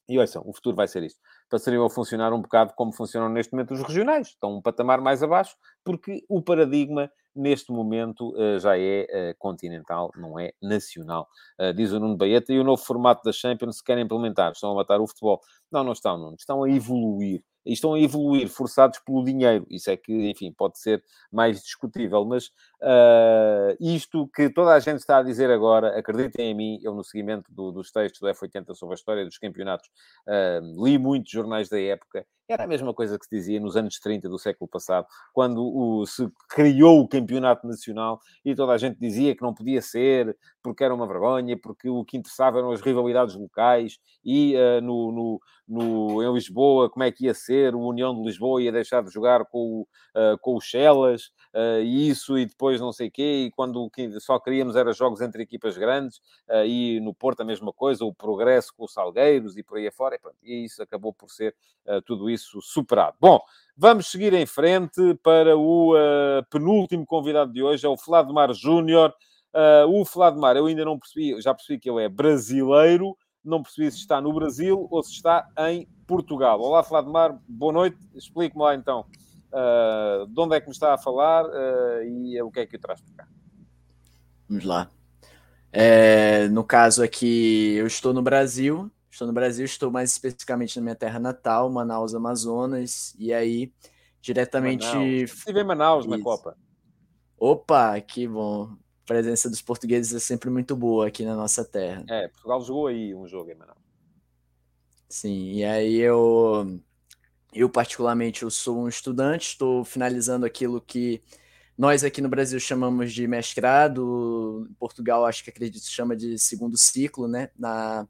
e 0.10 0.18
ouçam, 0.18 0.42
o 0.44 0.52
futuro 0.52 0.76
vai 0.76 0.88
ser 0.88 1.04
isso. 1.04 1.18
Passariam 1.48 1.86
a 1.86 1.90
funcionar 1.90 2.34
um 2.34 2.42
bocado 2.42 2.74
como 2.76 2.92
funcionam 2.92 3.30
neste 3.30 3.54
momento 3.54 3.76
os 3.76 3.84
regionais. 3.84 4.30
Estão 4.30 4.58
um 4.58 4.62
patamar 4.62 5.00
mais 5.00 5.22
abaixo, 5.22 5.56
porque 5.84 6.26
o 6.28 6.42
paradigma 6.42 7.12
neste 7.40 7.72
momento 7.72 8.34
uh, 8.36 8.60
já 8.60 8.78
é 8.78 9.08
uh, 9.32 9.38
continental, 9.38 10.12
não 10.16 10.38
é 10.38 10.52
nacional. 10.62 11.28
Uh, 11.60 11.74
diz 11.74 11.92
o 11.92 12.00
Nuno 12.00 12.18
Baeta, 12.18 12.52
e 12.52 12.60
o 12.60 12.64
novo 12.64 12.84
formato 12.84 13.24
da 13.24 13.32
Champions 13.32 13.78
se 13.78 13.84
querem 13.84 14.04
implementar, 14.04 14.52
estão 14.52 14.72
a 14.72 14.76
matar 14.76 15.00
o 15.00 15.08
futebol. 15.08 15.42
Não, 15.72 15.84
não 15.84 15.94
estão, 15.94 16.18
não. 16.18 16.34
Estão 16.36 16.64
a 16.64 16.70
evoluir 16.70 17.42
e 17.66 17.74
estão 17.74 17.94
a 17.94 18.00
evoluir 18.00 18.50
forçados 18.50 19.00
pelo 19.00 19.24
dinheiro. 19.24 19.66
Isso 19.70 19.90
é 19.90 19.98
que, 19.98 20.30
enfim, 20.30 20.52
pode 20.52 20.80
ser 20.80 21.04
mais 21.32 21.62
discutível, 21.62 22.26
mas 22.26 22.52
uh, 22.82 23.76
isto 23.80 24.28
que 24.34 24.50
toda 24.50 24.74
a 24.74 24.80
gente 24.80 25.00
está 25.00 25.18
a 25.20 25.24
dizer 25.24 25.50
agora, 25.50 25.98
acreditem 25.98 26.52
em 26.52 26.54
mim, 26.54 26.80
eu 26.84 26.94
no 26.94 27.04
seguimento 27.04 27.52
do, 27.54 27.72
dos 27.72 27.92
textos 27.92 28.20
do 28.22 28.28
F80 28.28 28.74
sobre 28.76 28.94
a 28.94 28.96
história 28.96 29.26
dos 29.26 29.38
campeonatos, 29.38 29.88
uh, 30.28 30.84
li 30.84 30.98
muitos 30.98 31.32
jornais 31.32 31.70
da 31.70 31.80
época, 31.80 32.26
era 32.50 32.64
a 32.64 32.68
mesma 32.68 32.94
coisa 32.96 33.18
que 33.20 33.26
se 33.26 33.36
dizia 33.36 33.60
nos 33.60 33.78
anos 33.78 34.00
30 34.00 34.28
do 34.28 34.40
século 34.40 34.68
passado, 34.68 35.06
quando 35.32 35.62
o, 35.62 36.06
se 36.08 36.28
criou 36.50 37.00
o 37.00 37.08
campeonato 37.08 37.68
nacional 37.68 38.20
e 38.44 38.56
toda 38.56 38.74
a 38.74 38.78
gente 38.78 39.00
dizia 39.00 39.36
que 39.36 39.44
não 39.44 39.54
podia 39.54 39.84
ser, 39.84 40.36
porque 40.64 40.84
era 40.84 40.94
uma 40.94 41.08
vergonha, 41.08 41.56
porque 41.62 41.88
o 41.88 42.04
que 42.04 42.18
interessava 42.18 42.58
eram 42.58 42.72
as 42.72 42.82
rivalidades 42.82 43.36
locais 43.36 44.00
e 44.26 44.56
uh, 44.56 44.82
no, 44.82 45.12
no, 45.12 45.40
no, 45.68 46.24
em 46.24 46.34
Lisboa, 46.34 46.90
como 46.90 47.04
é 47.04 47.12
que 47.12 47.26
ia 47.26 47.36
ser, 47.36 47.76
o 47.76 47.82
União 47.82 48.16
de 48.16 48.24
Lisboa 48.24 48.64
ia 48.64 48.72
deixar 48.72 49.04
de 49.04 49.12
jogar 49.12 49.46
com, 49.46 49.86
com 50.42 50.56
os 50.56 50.64
Chelas, 50.66 51.32
e 51.84 52.10
isso, 52.10 52.38
e 52.38 52.46
depois 52.46 52.69
não 52.78 52.92
sei 52.92 53.08
o 53.08 53.12
quê, 53.12 53.46
e 53.46 53.52
quando 53.52 53.90
só 54.20 54.38
queríamos 54.38 54.76
era 54.76 54.92
jogos 54.92 55.22
entre 55.22 55.44
equipas 55.44 55.78
grandes, 55.78 56.20
e 56.66 57.00
no 57.02 57.14
Porto 57.14 57.42
a 57.42 57.46
mesma 57.46 57.72
coisa, 57.72 58.04
o 58.04 58.14
progresso 58.14 58.74
com 58.76 58.84
os 58.84 58.92
Salgueiros 58.94 59.56
e 59.56 59.64
por 59.64 59.78
aí 59.78 59.88
afora, 59.88 60.16
e, 60.16 60.20
pronto, 60.20 60.38
e 60.44 60.66
isso 60.66 60.84
acabou 60.84 61.14
por 61.14 61.30
ser 61.30 61.56
tudo 62.06 62.30
isso 62.30 62.62
superado. 62.62 63.16
Bom, 63.20 63.40
vamos 63.78 64.08
seguir 64.08 64.34
em 64.34 64.46
frente 64.46 65.16
para 65.24 65.58
o 65.58 65.94
penúltimo 66.50 67.06
convidado 67.06 67.54
de 67.54 67.64
hoje, 67.64 67.86
é 67.86 67.90
o 67.90 67.96
Mar 68.34 68.54
Júnior. 68.54 69.14
o 69.88 70.40
Mar 70.40 70.58
eu 70.58 70.66
ainda 70.66 70.84
não 70.84 71.00
percebi, 71.00 71.42
já 71.42 71.54
percebi 71.54 71.80
que 71.80 71.90
ele 71.90 72.04
é 72.04 72.10
brasileiro, 72.10 73.18
não 73.44 73.64
percebi 73.64 73.90
se 73.92 74.00
está 74.00 74.20
no 74.20 74.34
Brasil 74.34 74.88
ou 74.92 75.02
se 75.02 75.14
está 75.14 75.48
em 75.70 75.88
Portugal. 76.06 76.60
Olá, 76.60 76.82
Vladimir, 76.82 77.40
boa 77.48 77.72
noite. 77.72 77.98
Explique-me 78.14 78.62
lá 78.62 78.76
então 78.76 79.06
uh, 79.52 80.28
de 80.28 80.40
onde 80.40 80.56
é 80.56 80.62
que 80.62 80.68
me 80.68 80.74
está 80.74 80.94
a 80.94 80.98
falar 80.98 81.46
uh, 81.46 82.04
e 82.04 82.42
o 82.42 82.52
que 82.52 82.62
é 82.62 82.66
que 82.66 82.76
o 82.76 82.80
traz 82.80 83.02
para 83.02 83.26
cá. 83.26 83.32
Vamos 84.48 84.66
lá. 84.66 84.90
É, 85.72 86.48
no 86.50 86.64
caso 86.64 87.04
aqui, 87.04 87.76
eu 87.76 87.88
estou 87.88 88.14
no 88.14 88.22
Brasil. 88.22 88.92
Estou 89.12 89.28
no 89.28 89.34
Brasil, 89.34 89.66
estou 89.66 89.92
mais 89.92 90.12
especificamente 90.12 90.78
na 90.78 90.84
minha 90.84 90.96
terra 90.96 91.20
natal, 91.20 91.70
Manaus, 91.70 92.16
Amazonas. 92.16 93.14
E 93.20 93.34
aí, 93.34 93.74
diretamente. 94.22 94.86
Manaus. 94.86 95.34
Estive 95.34 95.60
em 95.60 95.66
Manaus 95.66 96.06
Isso. 96.06 96.16
na 96.16 96.24
Copa. 96.24 96.58
Opa, 97.38 98.00
que 98.02 98.28
bom 98.28 98.78
presença 99.10 99.50
dos 99.50 99.60
portugueses 99.60 100.14
é 100.14 100.20
sempre 100.20 100.52
muito 100.52 100.76
boa 100.76 101.08
aqui 101.08 101.26
na 101.26 101.36
nossa 101.36 101.66
terra. 101.66 102.06
É, 102.08 102.28
Portugal 102.28 102.62
jogou 102.62 102.88
aí 102.88 103.16
um 103.16 103.28
jogo 103.28 103.50
em 103.50 103.56
Manaus. 103.56 103.80
Sim, 105.10 105.54
e 105.54 105.66
aí 105.66 105.96
eu 105.96 106.80
Eu, 107.54 107.70
particularmente, 107.70 108.44
eu 108.44 108.52
sou 108.52 108.84
um 108.84 108.88
estudante, 108.88 109.50
estou 109.50 109.84
finalizando 109.84 110.46
aquilo 110.46 110.80
que 110.80 111.22
nós 111.78 112.04
aqui 112.04 112.22
no 112.22 112.30
Brasil 112.30 112.60
chamamos 112.60 113.14
de 113.14 113.28
mestrado, 113.28 114.68
em 114.70 114.74
Portugal 114.74 115.26
acho 115.26 115.44
que 115.44 115.50
acredito 115.50 115.86
chama 115.86 116.16
de 116.16 116.38
segundo 116.38 116.78
ciclo, 116.78 117.28
né, 117.28 117.50
na 117.58 118.08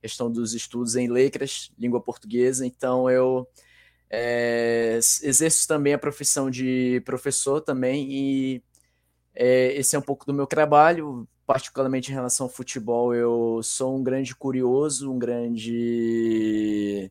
questão 0.00 0.30
dos 0.30 0.54
estudos 0.54 0.96
em 0.96 1.08
letras, 1.08 1.70
língua 1.78 2.00
portuguesa. 2.02 2.66
Então 2.66 3.08
eu 3.08 3.48
é, 4.10 4.98
exerço 5.22 5.66
também 5.68 5.94
a 5.94 5.98
profissão 5.98 6.50
de 6.50 7.00
professor 7.06 7.60
também 7.60 8.10
e 8.10 8.62
é, 9.34 9.72
esse 9.74 9.96
é 9.96 9.98
um 9.98 10.02
pouco 10.02 10.26
do 10.26 10.34
meu 10.34 10.46
trabalho, 10.46 11.26
particularmente 11.46 12.10
em 12.10 12.14
relação 12.14 12.46
ao 12.46 12.52
futebol. 12.52 13.14
Eu 13.14 13.60
sou 13.62 13.96
um 13.96 14.02
grande 14.02 14.34
curioso, 14.34 15.10
um 15.10 15.18
grande 15.18 17.10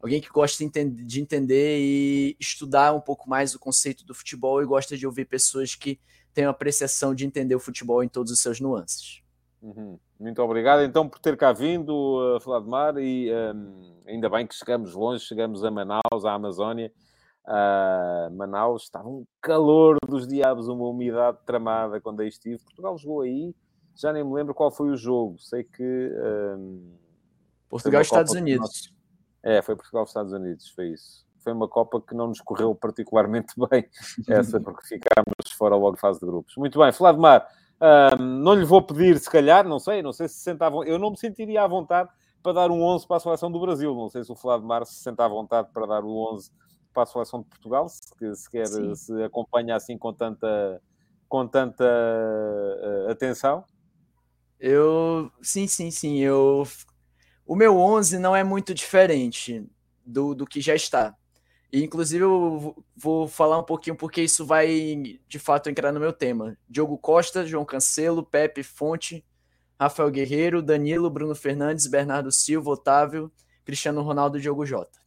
alguém 0.00 0.20
que 0.20 0.30
gosta 0.30 0.64
de 0.66 1.20
entender 1.20 1.78
e 1.78 2.36
estudar 2.38 2.92
um 2.94 3.00
pouco 3.00 3.28
mais 3.28 3.54
o 3.54 3.58
conceito 3.58 4.04
do 4.04 4.14
futebol 4.14 4.62
e 4.62 4.66
gosta 4.66 4.96
de 4.96 5.06
ouvir 5.06 5.24
pessoas 5.24 5.74
que 5.74 6.00
têm 6.32 6.44
uma 6.44 6.52
apreciação 6.52 7.14
de 7.14 7.26
entender 7.26 7.54
o 7.54 7.60
futebol 7.60 8.02
em 8.02 8.08
todos 8.08 8.32
os 8.32 8.40
seus 8.40 8.60
nuances. 8.60 9.22
Uhum. 9.60 9.98
Muito 10.18 10.40
obrigado 10.40 10.82
então 10.82 11.08
por 11.08 11.18
ter 11.18 11.36
cá 11.36 11.52
vindo, 11.52 11.92
uh, 11.92 12.38
Vladimir, 12.40 13.04
e 13.04 13.32
um, 13.32 13.96
ainda 14.06 14.28
bem 14.28 14.46
que 14.46 14.54
chegamos 14.54 14.94
longe, 14.94 15.24
chegamos 15.24 15.64
a 15.64 15.70
Manaus, 15.70 16.24
à 16.24 16.32
Amazónia. 16.32 16.92
Uh, 17.44 18.36
Manaus 18.36 18.84
estava 18.84 19.08
um 19.08 19.24
calor 19.40 19.96
dos 20.06 20.28
diabos, 20.28 20.68
uma 20.68 20.86
umidade 20.86 21.38
tramada 21.44 22.00
quando 22.00 22.20
aí 22.20 22.28
estive. 22.28 22.58
Portugal 22.58 22.96
jogou 22.98 23.22
aí, 23.22 23.54
já 23.96 24.12
nem 24.12 24.22
me 24.22 24.32
lembro 24.32 24.54
qual 24.54 24.70
foi 24.70 24.90
o 24.90 24.96
jogo. 24.96 25.38
Sei 25.38 25.64
que. 25.64 25.82
Um, 25.82 26.92
Portugal 27.68 28.00
e 28.00 28.04
Estados 28.04 28.32
Unidos. 28.32 28.92
É, 29.48 29.62
foi 29.62 29.74
Portugal 29.74 30.04
e 30.04 30.06
Estados 30.06 30.32
Unidos, 30.34 30.68
foi 30.68 30.88
isso. 30.88 31.26
Foi 31.38 31.54
uma 31.54 31.66
Copa 31.66 32.02
que 32.02 32.14
não 32.14 32.26
nos 32.26 32.38
correu 32.42 32.74
particularmente 32.74 33.54
bem, 33.70 33.88
essa, 34.28 34.60
porque 34.60 34.86
ficámos 34.86 35.52
fora 35.56 35.74
logo 35.74 35.94
de 35.94 36.00
fase 36.02 36.20
de 36.20 36.26
grupos. 36.26 36.54
Muito 36.58 36.78
bem, 36.78 36.90
Vladimir, 36.90 37.46
um, 38.20 38.22
não 38.42 38.54
lhe 38.54 38.66
vou 38.66 38.82
pedir, 38.82 39.18
se 39.18 39.30
calhar, 39.30 39.66
não 39.66 39.78
sei, 39.78 40.02
não 40.02 40.12
sei 40.12 40.28
se 40.28 40.34
sentavam. 40.34 40.84
Eu 40.84 40.98
não 40.98 41.12
me 41.12 41.16
sentiria 41.16 41.62
à 41.62 41.66
vontade 41.66 42.10
para 42.42 42.52
dar 42.52 42.70
um 42.70 42.82
11 42.82 43.06
para 43.06 43.16
a 43.16 43.20
seleção 43.20 43.50
do 43.50 43.58
Brasil. 43.58 43.94
Não 43.94 44.10
sei 44.10 44.22
se 44.22 44.30
o 44.30 44.34
Vladimir 44.34 44.84
se 44.84 44.96
senta 44.96 45.24
à 45.24 45.28
vontade 45.28 45.70
para 45.72 45.86
dar 45.86 46.04
o 46.04 46.34
11 46.34 46.50
para 46.92 47.04
a 47.04 47.06
seleção 47.06 47.40
de 47.40 47.46
Portugal, 47.46 47.88
se, 47.88 48.02
se 48.34 48.50
quer, 48.50 48.66
Sim. 48.66 48.94
se 48.94 49.22
acompanha 49.22 49.76
assim 49.76 49.96
com 49.96 50.12
tanta, 50.12 50.82
com 51.26 51.46
tanta 51.46 51.84
uh, 51.84 53.10
atenção. 53.10 53.64
Eu, 54.60 55.30
sim, 55.40 55.66
sim, 55.66 55.90
sim. 55.90 56.18
Eu, 56.18 56.64
o 57.48 57.56
meu 57.56 57.78
11 57.78 58.18
não 58.18 58.36
é 58.36 58.44
muito 58.44 58.74
diferente 58.74 59.66
do, 60.04 60.34
do 60.34 60.46
que 60.46 60.60
já 60.60 60.74
está. 60.74 61.16
E, 61.72 61.82
inclusive, 61.82 62.22
eu 62.22 62.76
vou 62.94 63.26
falar 63.26 63.58
um 63.58 63.62
pouquinho 63.62 63.96
porque 63.96 64.20
isso 64.22 64.44
vai, 64.44 65.18
de 65.26 65.38
fato, 65.38 65.70
entrar 65.70 65.90
no 65.90 65.98
meu 65.98 66.12
tema. 66.12 66.58
Diogo 66.68 66.98
Costa, 66.98 67.46
João 67.46 67.64
Cancelo, 67.64 68.22
Pepe 68.22 68.62
Fonte, 68.62 69.24
Rafael 69.80 70.10
Guerreiro, 70.10 70.62
Danilo, 70.62 71.08
Bruno 71.08 71.34
Fernandes, 71.34 71.86
Bernardo 71.86 72.30
Silva, 72.30 72.70
Otávio, 72.70 73.32
Cristiano 73.64 74.02
Ronaldo 74.02 74.36
e 74.36 74.42
Diogo 74.42 74.66
Jota. 74.66 74.98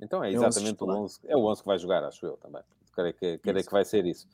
Então 0.00 0.22
é 0.24 0.32
exatamente 0.32 0.82
o 0.82 0.88
11, 0.88 1.20
é 1.24 1.36
o 1.36 1.44
11 1.46 1.60
que 1.60 1.66
vai 1.66 1.78
jogar, 1.78 2.02
acho 2.02 2.26
eu 2.26 2.36
também. 2.36 2.62
Quero 2.94 3.12
que, 3.12 3.38
quero 3.38 3.64
que 3.64 3.72
vai 3.72 3.84
ser 3.84 4.04
isso. 4.06 4.26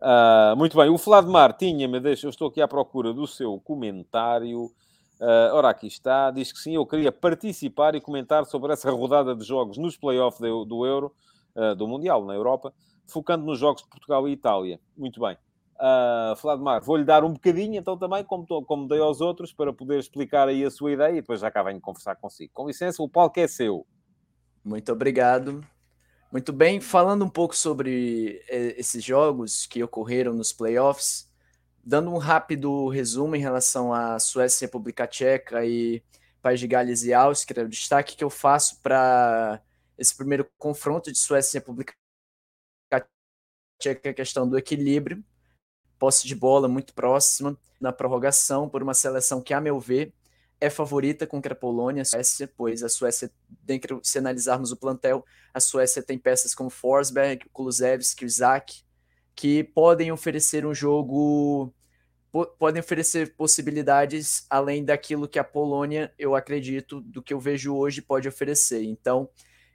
Uh, 0.00 0.56
muito 0.56 0.76
bem, 0.76 0.88
o 0.88 0.96
Vladimir 0.96 1.52
tinha-me, 1.52 2.00
deixa, 2.00 2.26
eu 2.26 2.30
estou 2.30 2.48
aqui 2.48 2.62
à 2.62 2.68
procura 2.68 3.12
do 3.12 3.26
seu 3.26 3.60
comentário. 3.60 4.72
Uh, 5.20 5.54
ora, 5.54 5.70
aqui 5.70 5.86
está, 5.86 6.30
diz 6.30 6.52
que 6.52 6.58
sim, 6.58 6.74
eu 6.74 6.84
queria 6.84 7.12
participar 7.12 7.94
e 7.94 8.00
comentar 8.00 8.44
sobre 8.46 8.72
essa 8.72 8.90
rodada 8.90 9.34
de 9.34 9.44
jogos 9.44 9.78
nos 9.78 9.96
playoffs 9.96 10.40
do, 10.40 10.64
do 10.64 10.84
Euro, 10.84 11.14
uh, 11.54 11.74
do 11.74 11.86
Mundial 11.86 12.24
na 12.24 12.34
Europa, 12.34 12.74
focando 13.06 13.44
nos 13.44 13.58
jogos 13.58 13.82
de 13.82 13.88
Portugal 13.88 14.28
e 14.28 14.32
Itália. 14.32 14.80
Muito 14.96 15.20
bem. 15.20 15.36
Uh, 15.76 16.34
Vladimir, 16.40 16.82
vou-lhe 16.82 17.04
dar 17.04 17.24
um 17.24 17.32
bocadinho, 17.32 17.76
então 17.76 17.96
também, 17.96 18.24
como, 18.24 18.46
como 18.64 18.88
dei 18.88 19.00
aos 19.00 19.20
outros, 19.20 19.52
para 19.52 19.72
poder 19.72 19.98
explicar 19.98 20.48
aí 20.48 20.64
a 20.64 20.70
sua 20.70 20.92
ideia 20.92 21.12
e 21.12 21.20
depois 21.20 21.40
já 21.40 21.50
cá 21.50 21.62
venho 21.62 21.80
conversar 21.80 22.16
consigo. 22.16 22.52
Com 22.52 22.66
licença, 22.66 23.02
o 23.02 23.08
palco 23.08 23.38
é 23.40 23.46
seu. 23.46 23.86
Muito 24.64 24.90
obrigado. 24.92 25.64
Muito 26.32 26.52
bem, 26.52 26.80
falando 26.80 27.24
um 27.24 27.28
pouco 27.28 27.54
sobre 27.54 28.42
eh, 28.48 28.74
esses 28.76 29.04
jogos 29.04 29.66
que 29.66 29.84
ocorreram 29.84 30.32
nos 30.32 30.52
playoffs, 30.52 31.30
dando 31.84 32.10
um 32.10 32.18
rápido 32.18 32.88
resumo 32.88 33.36
em 33.36 33.40
relação 33.40 33.92
à 33.92 34.18
Suécia, 34.18 34.66
República 34.66 35.06
Tcheca 35.06 35.64
e 35.64 36.02
País 36.40 36.60
de 36.60 36.66
Gales 36.66 37.04
e 37.04 37.12
Áustria, 37.12 37.64
o 37.64 37.68
destaque 37.68 38.16
que 38.16 38.24
eu 38.24 38.30
faço 38.30 38.80
para 38.80 39.60
esse 39.98 40.16
primeiro 40.16 40.48
confronto 40.58 41.12
de 41.12 41.18
Suécia 41.18 41.58
e 41.58 41.60
República 41.60 41.94
Tcheca 43.78 44.08
é 44.08 44.10
a 44.10 44.14
questão 44.14 44.48
do 44.48 44.56
equilíbrio, 44.56 45.22
posse 45.98 46.26
de 46.26 46.34
bola 46.34 46.68
muito 46.68 46.94
próxima 46.94 47.58
na 47.80 47.92
prorrogação 47.92 48.68
por 48.68 48.82
uma 48.82 48.94
seleção 48.94 49.42
que, 49.42 49.52
a 49.52 49.60
meu 49.60 49.78
ver, 49.78 50.12
é 50.60 50.70
favorita 50.70 51.26
contra 51.26 51.52
a 51.52 51.56
Polônia, 51.56 52.02
a 52.02 52.04
Suécia, 52.04 52.50
pois 52.56 52.82
a 52.82 52.88
Suécia, 52.88 53.30
dentro, 53.62 54.00
se 54.02 54.18
analisarmos 54.18 54.72
o 54.72 54.76
plantel, 54.76 55.24
a 55.52 55.60
Suécia 55.60 56.02
tem 56.02 56.18
peças 56.18 56.54
como 56.54 56.70
Forsberg, 56.70 57.46
Kulusevski, 57.52 58.24
Isaac, 58.24 58.83
que 59.34 59.64
podem 59.64 60.12
oferecer 60.12 60.64
um 60.64 60.74
jogo, 60.74 61.72
po 62.30 62.46
podem 62.58 62.80
oferecer 62.80 63.34
possibilidades 63.34 64.46
além 64.48 64.84
daquilo 64.84 65.28
que 65.28 65.38
a 65.38 65.44
Polônia, 65.44 66.12
eu 66.18 66.34
acredito, 66.34 67.00
do 67.00 67.22
que 67.22 67.34
eu 67.34 67.40
vejo 67.40 67.74
hoje, 67.74 68.02
pode 68.02 68.28
oferecer. 68.28 68.82
Então, 68.82 69.28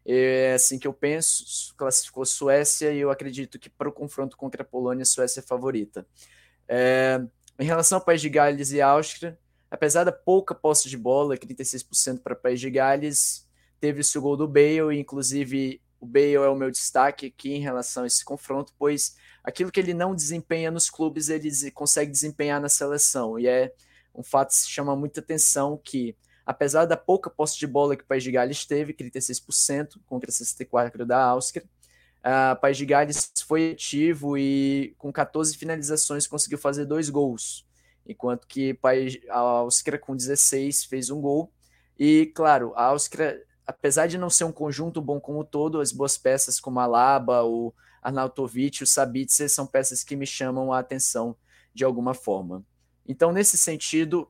é 0.05 0.53
assim 0.53 0.79
que 0.79 0.87
eu 0.87 0.93
penso, 0.93 1.73
classificou 1.75 2.25
Suécia 2.25 2.91
e 2.91 2.99
eu 2.99 3.11
acredito 3.11 3.59
que 3.59 3.69
para 3.69 3.89
o 3.89 3.91
confronto 3.91 4.37
contra 4.37 4.63
a 4.63 4.65
Polônia, 4.65 5.03
a 5.03 5.05
Suécia 5.05 5.39
é 5.39 5.43
favorita. 5.43 6.05
É, 6.67 7.21
em 7.59 7.65
relação 7.65 7.97
ao 7.97 8.05
País 8.05 8.21
de 8.21 8.29
Gales 8.29 8.71
e 8.71 8.81
Áustria, 8.81 9.37
apesar 9.69 10.03
da 10.03 10.11
pouca 10.11 10.55
posse 10.55 10.89
de 10.89 10.97
bola, 10.97 11.37
36% 11.37 12.21
para 12.21 12.33
o 12.33 12.37
País 12.37 12.59
de 12.59 12.69
Gales, 12.69 13.47
teve 13.79 14.01
o 14.15 14.21
gol 14.21 14.37
do 14.37 14.47
Bale, 14.47 14.95
e 14.95 14.99
inclusive 14.99 15.81
o 15.99 16.05
Bale 16.05 16.33
é 16.35 16.49
o 16.49 16.55
meu 16.55 16.71
destaque 16.71 17.27
aqui 17.27 17.53
em 17.53 17.61
relação 17.61 18.03
a 18.03 18.07
esse 18.07 18.23
confronto, 18.23 18.73
pois 18.79 19.15
aquilo 19.43 19.71
que 19.71 19.79
ele 19.79 19.93
não 19.93 20.15
desempenha 20.15 20.71
nos 20.71 20.89
clubes, 20.89 21.29
ele 21.29 21.49
consegue 21.71 22.11
desempenhar 22.11 22.61
na 22.61 22.69
seleção. 22.69 23.39
E 23.39 23.47
é 23.47 23.73
um 24.13 24.23
fato 24.23 24.49
que 24.49 24.69
chama 24.69 24.95
muita 24.95 25.19
atenção 25.19 25.79
que, 25.83 26.15
apesar 26.45 26.85
da 26.85 26.97
pouca 26.97 27.29
posse 27.29 27.57
de 27.57 27.67
bola 27.67 27.95
que 27.95 28.03
o 28.03 28.07
País 28.07 28.23
de 28.23 28.31
Gales 28.31 28.65
teve, 28.65 28.93
36% 28.93 29.99
contra 30.05 30.31
64% 30.31 31.05
da 31.05 31.23
Áustria, 31.23 31.65
o 32.53 32.55
País 32.57 32.77
de 32.77 32.85
Gales 32.85 33.31
foi 33.47 33.71
ativo 33.71 34.37
e 34.37 34.93
com 34.97 35.11
14 35.11 35.55
finalizações 35.57 36.27
conseguiu 36.27 36.57
fazer 36.57 36.85
dois 36.85 37.09
gols, 37.09 37.65
enquanto 38.05 38.45
que 38.45 38.77
a 39.29 39.37
Áustria 39.39 39.97
com 39.97 40.15
16 40.15 40.83
fez 40.85 41.09
um 41.09 41.21
gol. 41.21 41.51
E, 41.97 42.31
claro, 42.35 42.73
a 42.75 42.85
Áustria 42.85 43.41
apesar 43.69 44.07
de 44.07 44.17
não 44.17 44.31
ser 44.31 44.45
um 44.45 44.51
conjunto 44.51 44.99
bom 44.99 45.19
como 45.19 45.43
todo, 45.43 45.79
as 45.79 45.91
boas 45.91 46.17
peças 46.17 46.59
como 46.59 46.79
a 46.79 46.87
Laba, 46.87 47.43
o 47.43 47.71
Arnautovic, 48.01 48.83
o 48.83 48.87
Sabitzer 48.87 49.49
são 49.49 49.65
peças 49.65 50.03
que 50.03 50.15
me 50.15 50.25
chamam 50.25 50.71
a 50.71 50.79
atenção 50.79 51.35
de 51.73 51.83
alguma 51.83 52.13
forma. 52.13 52.63
Então, 53.07 53.31
nesse 53.31 53.57
sentido, 53.57 54.29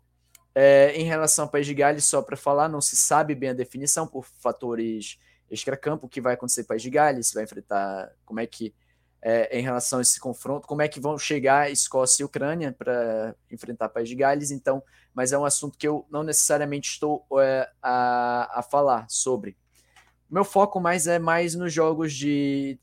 é, 0.55 0.93
em 0.95 1.03
relação 1.03 1.45
ao 1.45 1.51
País 1.51 1.65
de 1.65 1.73
Gales, 1.73 2.05
só 2.05 2.21
para 2.21 2.37
falar, 2.37 2.69
não 2.69 2.81
se 2.81 2.95
sabe 2.95 3.35
bem 3.35 3.49
a 3.49 3.53
definição 3.53 4.07
por 4.07 4.25
fatores 4.25 5.17
extracampo, 5.49 6.05
o 6.05 6.09
que 6.09 6.21
vai 6.21 6.33
acontecer 6.35 6.61
com 6.61 6.65
o 6.65 6.67
País 6.69 6.81
de 6.81 6.89
Gales, 6.89 7.33
vai 7.33 7.43
enfrentar 7.43 8.11
como 8.25 8.39
é 8.39 8.45
que 8.45 8.73
é, 9.21 9.57
em 9.57 9.61
relação 9.61 9.99
a 9.99 10.01
esse 10.01 10.19
confronto, 10.19 10.67
como 10.67 10.81
é 10.81 10.87
que 10.87 10.99
vão 10.99 11.17
chegar 11.17 11.71
Escócia 11.71 12.23
e 12.23 12.25
Ucrânia 12.25 12.71
para 12.71 13.35
enfrentar 13.51 13.89
País 13.89 14.07
de 14.07 14.15
Gales, 14.15 14.51
então, 14.51 14.81
mas 15.13 15.33
é 15.33 15.37
um 15.37 15.45
assunto 15.45 15.77
que 15.77 15.87
eu 15.87 16.05
não 16.09 16.23
necessariamente 16.23 16.89
estou 16.89 17.25
é, 17.39 17.69
a, 17.81 18.59
a 18.59 18.61
falar 18.61 19.05
sobre. 19.09 19.57
Meu 20.29 20.45
foco 20.45 20.79
mais 20.79 21.07
é 21.07 21.19
mais 21.19 21.55
nos 21.55 21.73
jogos 21.73 22.13
de 22.13 22.79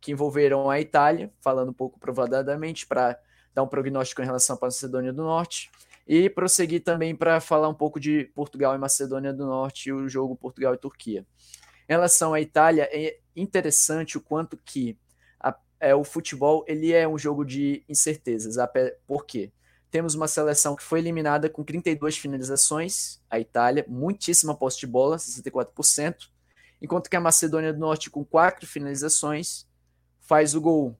que 0.00 0.12
envolveram 0.12 0.70
a 0.70 0.80
Itália, 0.80 1.32
falando 1.40 1.70
um 1.70 1.74
pouco 1.74 1.98
provadamente 1.98 2.86
para 2.86 3.18
dar 3.54 3.62
um 3.62 3.68
prognóstico 3.68 4.22
em 4.22 4.24
relação 4.24 4.56
à 4.56 4.64
Macedônia 4.66 5.12
do 5.12 5.22
Norte 5.22 5.70
e 6.06 6.28
prosseguir 6.30 6.82
também 6.82 7.14
para 7.14 7.40
falar 7.40 7.68
um 7.68 7.74
pouco 7.74 8.00
de 8.00 8.24
Portugal 8.34 8.74
e 8.74 8.78
Macedônia 8.78 9.32
do 9.32 9.46
Norte 9.46 9.88
e 9.88 9.92
o 9.92 10.08
jogo 10.08 10.36
Portugal 10.36 10.74
e 10.74 10.78
Turquia. 10.78 11.26
Em 11.88 11.92
relação 11.92 12.34
à 12.34 12.40
Itália, 12.40 12.88
é 12.92 13.18
interessante 13.36 14.16
o 14.16 14.20
quanto 14.20 14.56
que 14.56 14.96
é, 15.80 15.94
o 15.94 16.04
futebol 16.04 16.64
ele 16.68 16.92
é 16.92 17.08
um 17.08 17.18
jogo 17.18 17.44
de 17.44 17.82
incertezas. 17.88 18.56
Por 19.06 19.24
quê? 19.24 19.50
Temos 19.90 20.14
uma 20.14 20.28
seleção 20.28 20.76
que 20.76 20.84
foi 20.84 21.00
eliminada 21.00 21.48
com 21.48 21.64
32 21.64 22.16
finalizações, 22.16 23.20
a 23.28 23.40
Itália, 23.40 23.84
muitíssima 23.88 24.54
posse 24.54 24.78
de 24.78 24.86
bola, 24.86 25.16
64%, 25.16 26.28
enquanto 26.80 27.08
que 27.08 27.16
a 27.16 27.20
Macedônia 27.20 27.72
do 27.72 27.80
Norte, 27.80 28.10
com 28.10 28.24
quatro 28.24 28.66
finalizações, 28.68 29.66
faz 30.30 30.54
o 30.54 30.60
gol. 30.60 30.96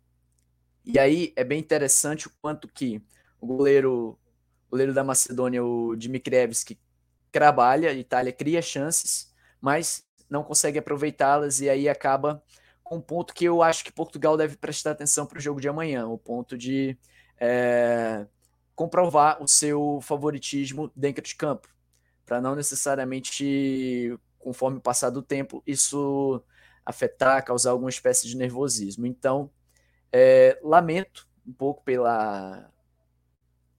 E 0.84 0.98
aí 0.98 1.32
é 1.36 1.44
bem 1.44 1.60
interessante 1.60 2.26
o 2.26 2.32
quanto 2.42 2.66
que 2.66 3.00
o 3.40 3.46
goleiro, 3.46 4.18
o 4.66 4.70
goleiro 4.72 4.92
da 4.92 5.04
Macedônia, 5.04 5.64
o 5.64 5.94
Dimitrievski, 5.94 6.76
trabalha, 7.30 7.90
a 7.90 7.94
Itália 7.94 8.32
cria 8.32 8.60
chances, 8.60 9.32
mas 9.60 10.02
não 10.28 10.42
consegue 10.42 10.80
aproveitá-las 10.80 11.60
e 11.60 11.70
aí 11.70 11.88
acaba 11.88 12.42
com 12.82 12.96
um 12.96 13.00
ponto 13.00 13.32
que 13.32 13.44
eu 13.44 13.62
acho 13.62 13.84
que 13.84 13.92
Portugal 13.92 14.36
deve 14.36 14.56
prestar 14.56 14.90
atenção 14.90 15.24
para 15.24 15.38
o 15.38 15.40
jogo 15.40 15.60
de 15.60 15.68
amanhã, 15.68 16.08
o 16.08 16.18
ponto 16.18 16.58
de 16.58 16.98
é, 17.38 18.26
comprovar 18.74 19.40
o 19.40 19.46
seu 19.46 20.00
favoritismo 20.02 20.90
dentro 20.96 21.22
de 21.22 21.36
campo, 21.36 21.68
para 22.26 22.40
não 22.40 22.56
necessariamente, 22.56 24.18
conforme 24.40 24.78
o 24.78 24.82
passar 24.82 25.10
do 25.10 25.22
tempo, 25.22 25.62
isso 25.64 26.42
afetar, 26.84 27.44
causar 27.44 27.70
alguma 27.70 27.90
espécie 27.90 28.26
de 28.26 28.36
nervosismo. 28.36 29.06
Então, 29.06 29.50
é, 30.12 30.58
lamento 30.62 31.28
um 31.46 31.52
pouco 31.52 31.82
pela 31.82 32.70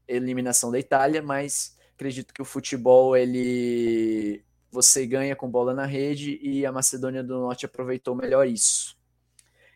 eliminação 0.08 0.72
da 0.72 0.80
Itália, 0.80 1.22
mas 1.22 1.78
acredito 1.94 2.34
que 2.34 2.42
o 2.42 2.46
futebol 2.46 3.16
ele 3.16 4.44
você 4.72 5.06
ganha 5.06 5.36
com 5.36 5.50
bola 5.50 5.74
na 5.74 5.86
rede 5.86 6.40
e 6.42 6.66
a 6.66 6.72
Macedônia 6.72 7.22
do 7.22 7.40
Norte 7.40 7.66
aproveitou 7.66 8.16
melhor 8.16 8.48
isso. 8.48 8.98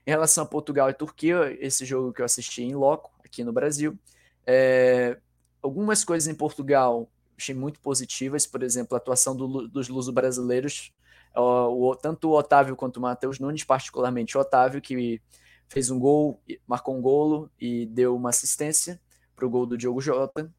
Em 0.08 0.12
relação 0.12 0.44
a 0.44 0.48
Portugal 0.48 0.90
e 0.90 0.94
Turquia, 0.94 1.56
esse 1.60 1.84
jogo 1.84 2.14
que 2.14 2.22
eu 2.22 2.26
assisti 2.26 2.64
em 2.64 2.76
loco 2.76 3.12
aqui 3.24 3.44
no 3.44 3.52
Brasil, 3.52 4.00
é, 4.48 5.18
algumas 5.62 6.06
coisas 6.06 6.28
em 6.30 6.36
Portugal 6.36 7.10
achei 7.38 7.54
muito 7.54 7.80
positivas, 7.80 8.48
por 8.48 8.64
exemplo, 8.64 8.96
a 8.96 8.98
atuação 8.98 9.36
do, 9.36 9.68
dos 9.68 9.90
luso-brasileiros, 9.90 10.94
o, 11.36 11.96
tanto 11.96 12.30
o 12.30 12.38
Otávio 12.38 12.76
quanto 12.76 12.98
o 12.98 13.02
Matheus 13.02 13.40
Nunes, 13.40 13.64
particularmente 13.64 14.38
o 14.38 14.42
Otávio, 14.42 14.82
que 14.82 15.22
fez 15.68 15.90
um 15.90 16.00
gol, 16.00 16.42
marcou 16.68 16.96
um 16.96 17.02
golo 17.02 17.52
e 17.60 17.86
deu 17.88 18.16
uma 18.16 18.30
assistência 18.30 19.00
para 19.36 19.46
o 19.46 19.50
gol 19.50 19.66
do 19.66 19.78
Diogo 19.78 20.02
Jota. 20.02 20.52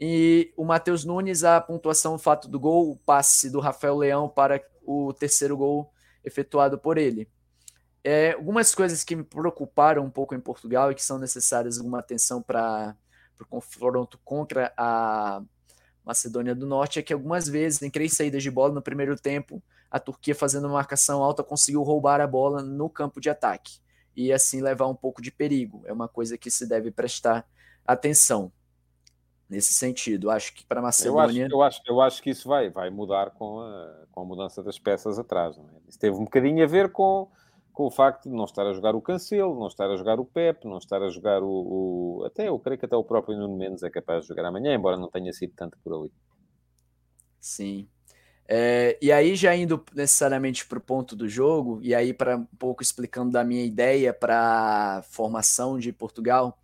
E 0.00 0.52
o 0.56 0.64
Matheus 0.64 1.04
Nunes, 1.04 1.44
a 1.44 1.60
pontuação, 1.60 2.14
o 2.14 2.18
fato 2.18 2.48
do 2.48 2.58
gol, 2.58 2.90
o 2.90 2.96
passe 2.96 3.50
do 3.50 3.60
Rafael 3.60 3.96
Leão 3.96 4.28
para 4.28 4.62
o 4.82 5.12
terceiro 5.12 5.56
gol 5.56 5.92
efetuado 6.24 6.78
por 6.78 6.98
ele. 6.98 7.28
É, 8.02 8.32
algumas 8.32 8.74
coisas 8.74 9.02
que 9.02 9.16
me 9.16 9.24
preocuparam 9.24 10.04
um 10.04 10.10
pouco 10.10 10.34
em 10.34 10.40
Portugal 10.40 10.90
e 10.90 10.94
que 10.94 11.02
são 11.02 11.18
necessárias 11.18 11.78
alguma 11.78 12.00
atenção 12.00 12.42
para 12.42 12.94
o 13.40 13.46
confronto 13.46 14.18
contra 14.22 14.72
a 14.76 15.42
Macedônia 16.04 16.54
do 16.54 16.66
Norte 16.66 16.98
é 16.98 17.02
que 17.02 17.14
algumas 17.14 17.48
vezes, 17.48 17.80
em 17.80 17.90
três 17.90 18.12
saídas 18.12 18.42
de 18.42 18.50
bola 18.50 18.74
no 18.74 18.82
primeiro 18.82 19.16
tempo, 19.16 19.62
a 19.94 20.00
Turquia 20.00 20.34
fazendo 20.34 20.68
marcação 20.68 21.22
alta 21.22 21.44
conseguiu 21.44 21.80
roubar 21.84 22.20
a 22.20 22.26
bola 22.26 22.60
no 22.60 22.90
campo 22.90 23.20
de 23.20 23.30
ataque 23.30 23.78
e 24.16 24.32
assim 24.32 24.60
levar 24.60 24.88
um 24.88 24.94
pouco 24.94 25.22
de 25.22 25.30
perigo. 25.30 25.84
É 25.86 25.92
uma 25.92 26.08
coisa 26.08 26.36
que 26.36 26.50
se 26.50 26.68
deve 26.68 26.90
prestar 26.90 27.46
atenção 27.86 28.50
nesse 29.48 29.72
sentido. 29.72 30.32
Acho 30.32 30.52
que 30.52 30.66
para 30.66 30.80
a 30.80 30.82
Macedônia. 30.82 31.42
Eu 31.44 31.46
acho, 31.46 31.54
eu, 31.54 31.62
acho, 31.62 31.82
eu 31.86 32.00
acho 32.00 32.22
que 32.24 32.30
isso 32.30 32.48
vai, 32.48 32.68
vai 32.70 32.90
mudar 32.90 33.30
com 33.30 33.60
a, 33.60 34.06
com 34.10 34.22
a 34.22 34.24
mudança 34.24 34.64
das 34.64 34.80
peças 34.80 35.16
atrás. 35.16 35.56
Não 35.56 35.68
é? 35.68 35.88
Isso 35.88 36.00
teve 36.00 36.16
um 36.16 36.24
bocadinho 36.24 36.64
a 36.64 36.66
ver 36.66 36.90
com, 36.90 37.30
com 37.72 37.86
o 37.86 37.90
facto 37.90 38.28
de 38.28 38.34
não 38.34 38.46
estar 38.46 38.66
a 38.66 38.72
jogar 38.72 38.96
o 38.96 39.00
Cancelo, 39.00 39.56
não 39.56 39.68
estar 39.68 39.88
a 39.88 39.96
jogar 39.96 40.18
o 40.18 40.24
Pep, 40.24 40.66
não 40.66 40.78
estar 40.78 41.00
a 41.04 41.08
jogar 41.08 41.40
o, 41.40 42.18
o. 42.18 42.24
Até 42.24 42.48
eu 42.48 42.58
creio 42.58 42.80
que 42.80 42.86
até 42.86 42.96
o 42.96 43.04
próprio 43.04 43.38
Nuno 43.38 43.56
Mendes 43.56 43.84
é 43.84 43.90
capaz 43.90 44.22
de 44.22 44.28
jogar 44.28 44.44
amanhã, 44.44 44.74
embora 44.74 44.96
não 44.96 45.08
tenha 45.08 45.32
sido 45.32 45.52
tanto 45.54 45.78
por 45.84 45.94
ali. 45.96 46.12
Sim. 47.38 47.88
É, 48.46 48.98
e 49.00 49.10
aí, 49.10 49.34
já 49.34 49.54
indo 49.56 49.82
necessariamente 49.94 50.66
para 50.66 50.78
o 50.78 50.80
ponto 50.82 51.16
do 51.16 51.28
jogo, 51.28 51.80
e 51.82 51.94
aí 51.94 52.12
para 52.12 52.36
um 52.36 52.44
pouco 52.58 52.82
explicando 52.82 53.32
da 53.32 53.42
minha 53.42 53.64
ideia 53.64 54.12
para 54.12 55.02
formação 55.10 55.78
de 55.78 55.92
Portugal, 55.92 56.58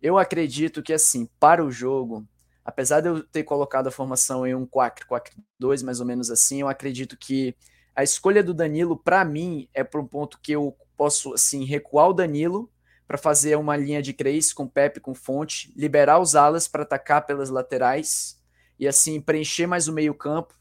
eu 0.00 0.18
acredito 0.18 0.82
que, 0.82 0.92
assim, 0.92 1.28
para 1.40 1.64
o 1.64 1.70
jogo, 1.70 2.26
apesar 2.64 3.00
de 3.00 3.08
eu 3.08 3.22
ter 3.24 3.42
colocado 3.42 3.88
a 3.88 3.90
formação 3.90 4.46
em 4.46 4.54
um 4.54 4.66
4-4-2, 4.66 5.82
mais 5.82 6.00
ou 6.00 6.06
menos 6.06 6.30
assim, 6.30 6.60
eu 6.60 6.68
acredito 6.68 7.16
que 7.16 7.56
a 7.94 8.02
escolha 8.04 8.42
do 8.42 8.54
Danilo, 8.54 8.96
para 8.96 9.24
mim, 9.24 9.68
é 9.74 9.82
para 9.82 10.00
um 10.00 10.06
ponto 10.06 10.38
que 10.40 10.52
eu 10.52 10.76
posso, 10.96 11.34
assim, 11.34 11.64
recuar 11.64 12.08
o 12.08 12.12
Danilo 12.12 12.70
para 13.06 13.18
fazer 13.18 13.56
uma 13.56 13.76
linha 13.76 14.02
de 14.02 14.12
três 14.12 14.52
com 14.52 14.66
Pepe, 14.68 15.00
com 15.00 15.14
Fonte, 15.14 15.72
liberar 15.76 16.18
os 16.20 16.34
alas 16.36 16.68
para 16.68 16.82
atacar 16.82 17.24
pelas 17.24 17.50
laterais 17.50 18.38
e, 18.78 18.86
assim, 18.86 19.20
preencher 19.20 19.66
mais 19.66 19.88
o 19.88 19.92
meio-campo 19.92 20.54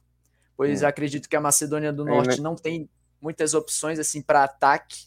pois 0.56 0.82
hum. 0.82 0.88
acredito 0.88 1.30
que 1.30 1.36
a 1.36 1.42
Macedônia 1.42 1.92
do 1.92 2.06
Norte 2.06 2.42
não 2.42 2.56
tem 2.56 2.90
muitas 3.22 3.54
opções 3.54 4.00
assim 4.00 4.22
para 4.22 4.44
ataque. 4.44 5.06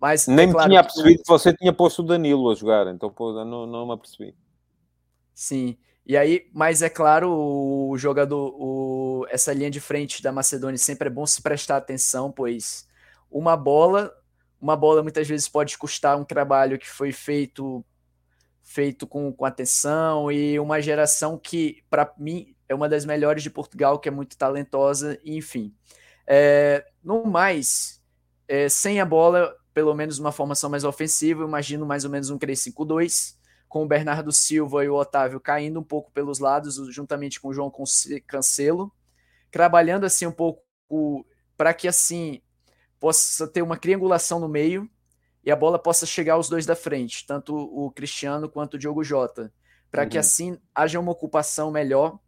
Mas 0.00 0.26
nem 0.26 0.48
é 0.48 0.52
claro 0.52 0.68
tinha 0.68 0.82
percebido 0.82 1.22
que 1.22 1.28
você 1.28 1.54
tinha 1.54 1.72
posto 1.72 2.02
o 2.02 2.06
Danilo 2.06 2.50
a 2.50 2.54
jogar, 2.54 2.86
então 2.88 3.12
não, 3.18 3.66
não 3.66 3.86
me 3.86 3.94
apercebi. 3.94 4.34
Sim. 5.34 5.76
E 6.04 6.16
aí, 6.16 6.48
mas 6.52 6.82
é 6.82 6.88
claro, 6.88 7.32
o 7.32 7.96
jogador, 7.98 8.54
o, 8.56 9.26
essa 9.28 9.52
linha 9.52 9.70
de 9.70 9.80
frente 9.80 10.22
da 10.22 10.30
Macedônia 10.30 10.78
sempre 10.78 11.08
é 11.08 11.10
bom 11.10 11.26
se 11.26 11.42
prestar 11.42 11.78
atenção, 11.78 12.30
pois 12.30 12.86
uma 13.30 13.56
bola, 13.56 14.14
uma 14.60 14.76
bola 14.76 15.02
muitas 15.02 15.26
vezes 15.26 15.48
pode 15.48 15.76
custar 15.76 16.16
um 16.16 16.24
trabalho 16.24 16.78
que 16.78 16.88
foi 16.88 17.10
feito 17.10 17.84
feito 18.62 19.06
com, 19.06 19.32
com 19.32 19.44
atenção 19.44 20.30
e 20.30 20.58
uma 20.58 20.80
geração 20.80 21.38
que, 21.38 21.82
para 21.88 22.12
mim, 22.18 22.55
é 22.68 22.74
uma 22.74 22.88
das 22.88 23.04
melhores 23.04 23.42
de 23.42 23.50
Portugal, 23.50 23.98
que 23.98 24.08
é 24.08 24.12
muito 24.12 24.36
talentosa, 24.36 25.18
enfim. 25.24 25.74
É, 26.26 26.84
no 27.02 27.24
mais, 27.24 28.02
é, 28.48 28.68
sem 28.68 29.00
a 29.00 29.04
bola, 29.06 29.54
pelo 29.72 29.94
menos 29.94 30.18
uma 30.18 30.32
formação 30.32 30.68
mais 30.68 30.84
ofensiva, 30.84 31.42
eu 31.42 31.48
imagino 31.48 31.86
mais 31.86 32.04
ou 32.04 32.10
menos 32.10 32.30
um 32.30 32.38
3-5-2, 32.38 33.36
com 33.68 33.84
o 33.84 33.86
Bernardo 33.86 34.32
Silva 34.32 34.84
e 34.84 34.88
o 34.88 34.94
Otávio 34.94 35.40
caindo 35.40 35.80
um 35.80 35.84
pouco 35.84 36.10
pelos 36.12 36.38
lados, 36.38 36.76
juntamente 36.92 37.40
com 37.40 37.48
o 37.48 37.52
João 37.52 37.72
Cancelo, 38.26 38.92
trabalhando 39.50 40.04
assim 40.04 40.26
um 40.26 40.32
pouco 40.32 40.64
para 41.56 41.74
que 41.74 41.88
assim 41.88 42.40
possa 42.98 43.46
ter 43.46 43.62
uma 43.62 43.76
triangulação 43.76 44.40
no 44.40 44.48
meio 44.48 44.88
e 45.44 45.50
a 45.50 45.56
bola 45.56 45.78
possa 45.78 46.06
chegar 46.06 46.34
aos 46.34 46.48
dois 46.48 46.66
da 46.66 46.74
frente, 46.74 47.26
tanto 47.26 47.54
o 47.54 47.90
Cristiano 47.90 48.48
quanto 48.48 48.74
o 48.74 48.78
Diogo 48.78 49.04
Jota, 49.04 49.52
para 49.90 50.02
uhum. 50.02 50.08
que 50.08 50.18
assim 50.18 50.58
haja 50.74 50.98
uma 50.98 51.12
ocupação 51.12 51.70
melhor 51.70 52.18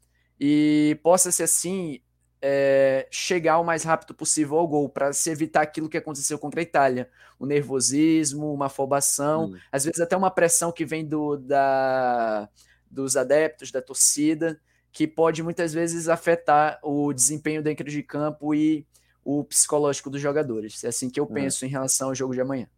e 0.40 0.98
possa 1.02 1.32
ser 1.32 1.44
assim 1.44 2.01
é, 2.40 3.09
chegar 3.10 3.59
o 3.59 3.65
mais 3.65 3.82
rápido 3.82 4.15
possível 4.15 4.59
ao 4.59 4.69
gol, 4.69 4.89
para 4.89 5.12
se 5.12 5.31
evitar 5.31 5.62
aquilo 5.62 5.89
que 5.89 5.97
aconteceu 5.97 6.39
contra 6.39 6.60
a 6.60 6.62
Itália. 6.62 7.10
O 7.39 7.47
nervosismo, 7.47 8.52
uma 8.52 8.66
afobação, 8.66 9.47
hum. 9.47 9.59
às 9.70 9.85
vezes 9.85 10.01
até 10.01 10.16
uma 10.16 10.31
pressão 10.31 10.73
que 10.73 10.85
vem 10.85 11.05
do, 11.05 11.36
da, 11.36 12.48
dos 12.90 13.16
adeptos, 13.16 13.70
da 13.70 13.82
torcida, 13.82 14.60
que 14.93 15.06
pode 15.06 15.43
muitas 15.43 15.73
vezes 15.73 16.09
afetar 16.09 16.78
o 16.82 17.12
desempenho 17.12 17.62
dentro 17.62 17.89
de 17.89 18.02
campo 18.02 18.55
e 18.55 18.86
o 19.24 19.44
psicológico 19.44 20.09
dos 20.09 20.20
jogadores. 20.20 20.82
É 20.85 20.89
assim 20.89 21.10
que 21.10 21.20
eu 21.20 21.24
hum. 21.24 21.35
penso 21.35 21.66
em 21.66 21.69
relação 21.69 22.09
ao 22.09 22.15
jogo 22.15 22.35
de 22.35 22.40
amanhã. 22.40 22.69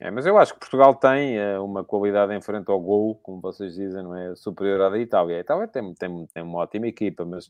É, 0.00 0.10
mas 0.10 0.24
eu 0.24 0.38
acho 0.38 0.54
que 0.54 0.60
Portugal 0.60 0.94
tem 0.94 1.38
uh, 1.38 1.62
uma 1.62 1.84
qualidade 1.84 2.32
em 2.32 2.40
frente 2.40 2.70
ao 2.70 2.80
gol, 2.80 3.16
como 3.16 3.38
vocês 3.38 3.74
dizem, 3.74 4.02
não 4.02 4.16
é? 4.16 4.34
Superior 4.34 4.80
à 4.80 4.88
da 4.88 4.98
Itália. 4.98 5.36
A 5.36 5.40
Itália 5.40 5.68
tem, 5.68 5.94
tem, 5.94 6.26
tem 6.32 6.42
uma 6.42 6.60
ótima 6.60 6.86
equipa, 6.86 7.22
mas 7.26 7.48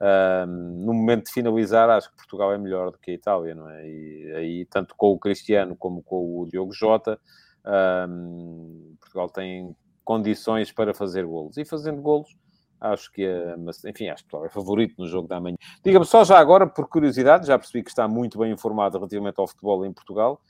uh, 0.00 0.46
no 0.46 0.92
momento 0.92 1.26
de 1.26 1.32
finalizar, 1.32 1.88
acho 1.88 2.10
que 2.10 2.16
Portugal 2.16 2.52
é 2.52 2.58
melhor 2.58 2.90
do 2.90 2.98
que 2.98 3.12
a 3.12 3.14
Itália, 3.14 3.54
não 3.54 3.70
é? 3.70 3.86
E 3.88 4.32
aí, 4.34 4.64
tanto 4.64 4.96
com 4.96 5.12
o 5.12 5.18
Cristiano 5.18 5.76
como 5.76 6.02
com 6.02 6.40
o 6.40 6.46
Diogo 6.46 6.72
Jota, 6.72 7.20
uh, 7.64 8.96
Portugal 8.98 9.28
tem 9.28 9.76
condições 10.04 10.72
para 10.72 10.92
fazer 10.92 11.24
golos. 11.24 11.56
E 11.56 11.64
fazendo 11.64 12.02
golos, 12.02 12.36
acho 12.80 13.12
que, 13.12 13.24
é, 13.24 13.56
mas, 13.56 13.84
enfim, 13.84 14.08
acho 14.08 14.24
que 14.24 14.30
Portugal 14.30 14.46
é 14.46 14.50
favorito 14.50 14.96
no 14.98 15.06
jogo 15.06 15.28
da 15.28 15.40
manhã. 15.40 15.56
Diga-me 15.84 16.04
só 16.04 16.24
já 16.24 16.36
agora, 16.36 16.66
por 16.66 16.88
curiosidade, 16.88 17.46
já 17.46 17.56
percebi 17.56 17.84
que 17.84 17.90
está 17.90 18.08
muito 18.08 18.40
bem 18.40 18.50
informado 18.50 18.98
relativamente 18.98 19.38
ao 19.38 19.46
futebol 19.46 19.86
em 19.86 19.92
Portugal. 19.92 20.40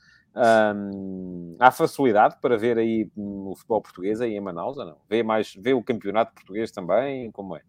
Há 1.59 1.71
facilidade 1.71 2.37
para 2.41 2.57
ver 2.57 2.79
aí 2.79 3.11
no 3.17 3.55
futebol 3.55 3.83
português, 3.83 4.21
aí 4.21 4.33
em 4.33 4.41
Manaus, 4.41 4.77
ou 4.77 4.87
não? 4.87 4.97
Vê, 5.09 5.23
mais, 5.23 5.55
vê 5.55 5.75
o 5.75 5.83
campeonato 5.83 6.35
português 6.35 6.71
também? 6.71 7.31
Como 7.31 7.57
é? 7.57 7.63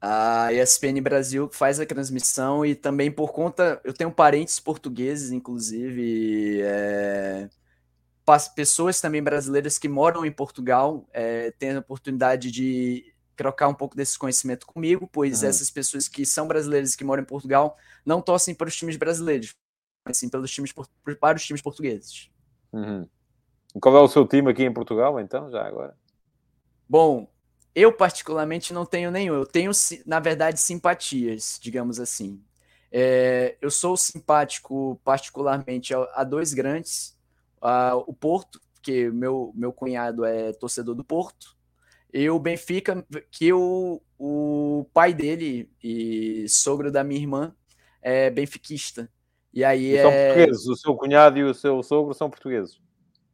A 0.00 0.52
ESPN 0.52 1.00
Brasil 1.00 1.48
faz 1.52 1.80
a 1.80 1.86
transmissão 1.86 2.64
e 2.64 2.74
também 2.74 3.10
por 3.10 3.32
conta. 3.32 3.80
Eu 3.82 3.92
tenho 3.92 4.10
parentes 4.10 4.60
portugueses, 4.60 5.32
inclusive, 5.32 6.60
é, 6.62 7.48
pessoas 8.54 9.00
também 9.00 9.22
brasileiras 9.22 9.78
que 9.78 9.88
moram 9.88 10.24
em 10.24 10.32
Portugal, 10.32 11.08
é, 11.12 11.50
têm 11.52 11.72
a 11.72 11.78
oportunidade 11.78 12.50
de 12.50 13.12
trocar 13.34 13.68
um 13.68 13.74
pouco 13.74 13.96
desse 13.96 14.18
conhecimento 14.18 14.66
comigo, 14.66 15.08
pois 15.12 15.42
uhum. 15.42 15.48
essas 15.48 15.70
pessoas 15.70 16.08
que 16.08 16.24
são 16.24 16.48
brasileiras 16.48 16.96
que 16.96 17.04
moram 17.04 17.22
em 17.22 17.26
Portugal 17.26 17.76
não 18.04 18.20
torcem 18.20 18.54
para 18.54 18.68
os 18.68 18.76
times 18.76 18.96
brasileiros, 18.96 19.54
assim, 20.10 20.28
pelos 20.28 20.50
times, 20.50 20.72
para 21.20 21.36
os 21.36 21.44
times 21.44 21.62
portugueses. 21.62 22.30
Uhum. 22.72 23.08
Qual 23.80 23.96
é 23.96 24.00
o 24.00 24.08
seu 24.08 24.26
time 24.26 24.50
aqui 24.50 24.64
em 24.64 24.72
Portugal, 24.72 25.18
então, 25.20 25.50
já 25.50 25.66
agora? 25.66 25.96
Bom, 26.88 27.28
eu 27.74 27.92
particularmente 27.92 28.72
não 28.72 28.86
tenho 28.86 29.10
nenhum. 29.10 29.34
Eu 29.34 29.46
tenho, 29.46 29.70
na 30.06 30.18
verdade, 30.18 30.60
simpatias, 30.60 31.58
digamos 31.60 32.00
assim. 32.00 32.42
É, 32.90 33.56
eu 33.60 33.70
sou 33.70 33.96
simpático 33.96 35.00
particularmente 35.04 35.92
a, 35.94 36.02
a 36.14 36.24
dois 36.24 36.54
grandes, 36.54 37.18
a, 37.60 37.94
o 37.96 38.14
Porto, 38.14 38.60
que 38.80 39.10
meu, 39.10 39.52
meu 39.54 39.72
cunhado 39.72 40.24
é 40.24 40.52
torcedor 40.52 40.94
do 40.94 41.04
Porto, 41.04 41.56
e 42.12 42.30
o 42.30 42.38
Benfica, 42.38 43.04
que 43.30 43.52
o, 43.52 44.00
o 44.18 44.86
pai 44.94 45.12
dele 45.12 45.70
e 45.82 46.48
sogro 46.48 46.90
da 46.90 47.04
minha 47.04 47.20
irmã 47.20 47.54
é 48.00 48.30
benfiquista. 48.30 49.10
E 49.56 49.64
aí 49.64 49.94
E 49.94 50.02
são 50.02 50.10
é... 50.10 50.34
portugueses, 50.34 50.66
o 50.66 50.76
seu 50.76 50.94
cunhado 50.94 51.38
e 51.38 51.42
o 51.42 51.54
seu 51.54 51.82
sogro 51.82 52.12
são 52.12 52.28
portugueses. 52.28 52.78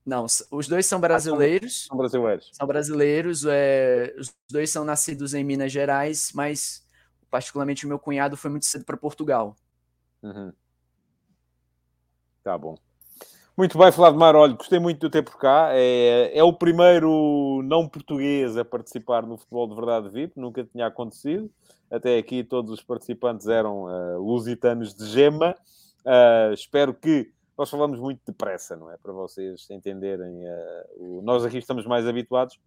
Não, 0.07 0.24
os 0.53 0.69
dois 0.69 0.86
são 0.86 1.01
brasileiros. 1.01 1.86
São 1.89 1.97
brasileiros. 1.97 2.51
São 2.53 2.66
brasileiros, 2.66 3.44
é, 3.44 4.15
os 4.16 4.32
dois 4.49 4.70
são 4.70 4.85
nascidos 4.85 5.35
em 5.35 5.43
Minas 5.43 5.73
Gerais, 5.73 6.31
mas 6.32 6.86
particularmente 7.28 7.85
o 7.85 7.89
meu 7.89 7.99
cunhado 7.99 8.36
foi 8.36 8.53
muito 8.53 8.66
cedo 8.66 8.85
para 8.85 8.97
Portugal. 8.97 9.57
Uhum. 10.23 10.53
Tá 12.44 12.57
bom. 12.57 12.77
Muito 13.57 13.77
bem, 13.77 13.90
Vladimir. 13.90 14.35
Olha, 14.36 14.55
gostei 14.55 14.78
muito 14.78 15.01
de 15.01 15.11
ter 15.11 15.23
por 15.23 15.39
cá. 15.39 15.70
É, 15.73 16.39
é 16.39 16.43
o 16.43 16.53
primeiro 16.53 17.62
não 17.65 17.89
português 17.89 18.57
a 18.57 18.65
participar 18.65 19.27
no 19.27 19.36
futebol 19.36 19.69
de 19.69 19.74
verdade 19.74 20.09
VIP, 20.09 20.39
nunca 20.39 20.65
tinha 20.65 20.86
acontecido. 20.86 21.51
Até 21.90 22.16
aqui 22.16 22.44
todos 22.44 22.70
os 22.70 22.82
participantes 22.82 23.49
eram 23.49 23.85
uh, 23.85 24.20
lusitanos 24.20 24.94
de 24.94 25.05
gema. 25.07 25.57
Uh, 26.05 26.53
espero 26.53 26.95
que. 26.95 27.33
Nós 27.57 27.69
falamos 27.69 28.01
muito 28.01 28.20
depressa, 28.27 28.74
não 28.77 28.91
é? 28.91 28.97
Para 28.97 29.12
vocês 29.12 29.69
entenderem. 29.70 30.45
Uh, 30.45 31.19
o... 31.19 31.23
Nós 31.23 31.45
aqui 31.45 31.59
estamos 31.59 31.87
mais 31.87 32.07
habituados 32.07 32.59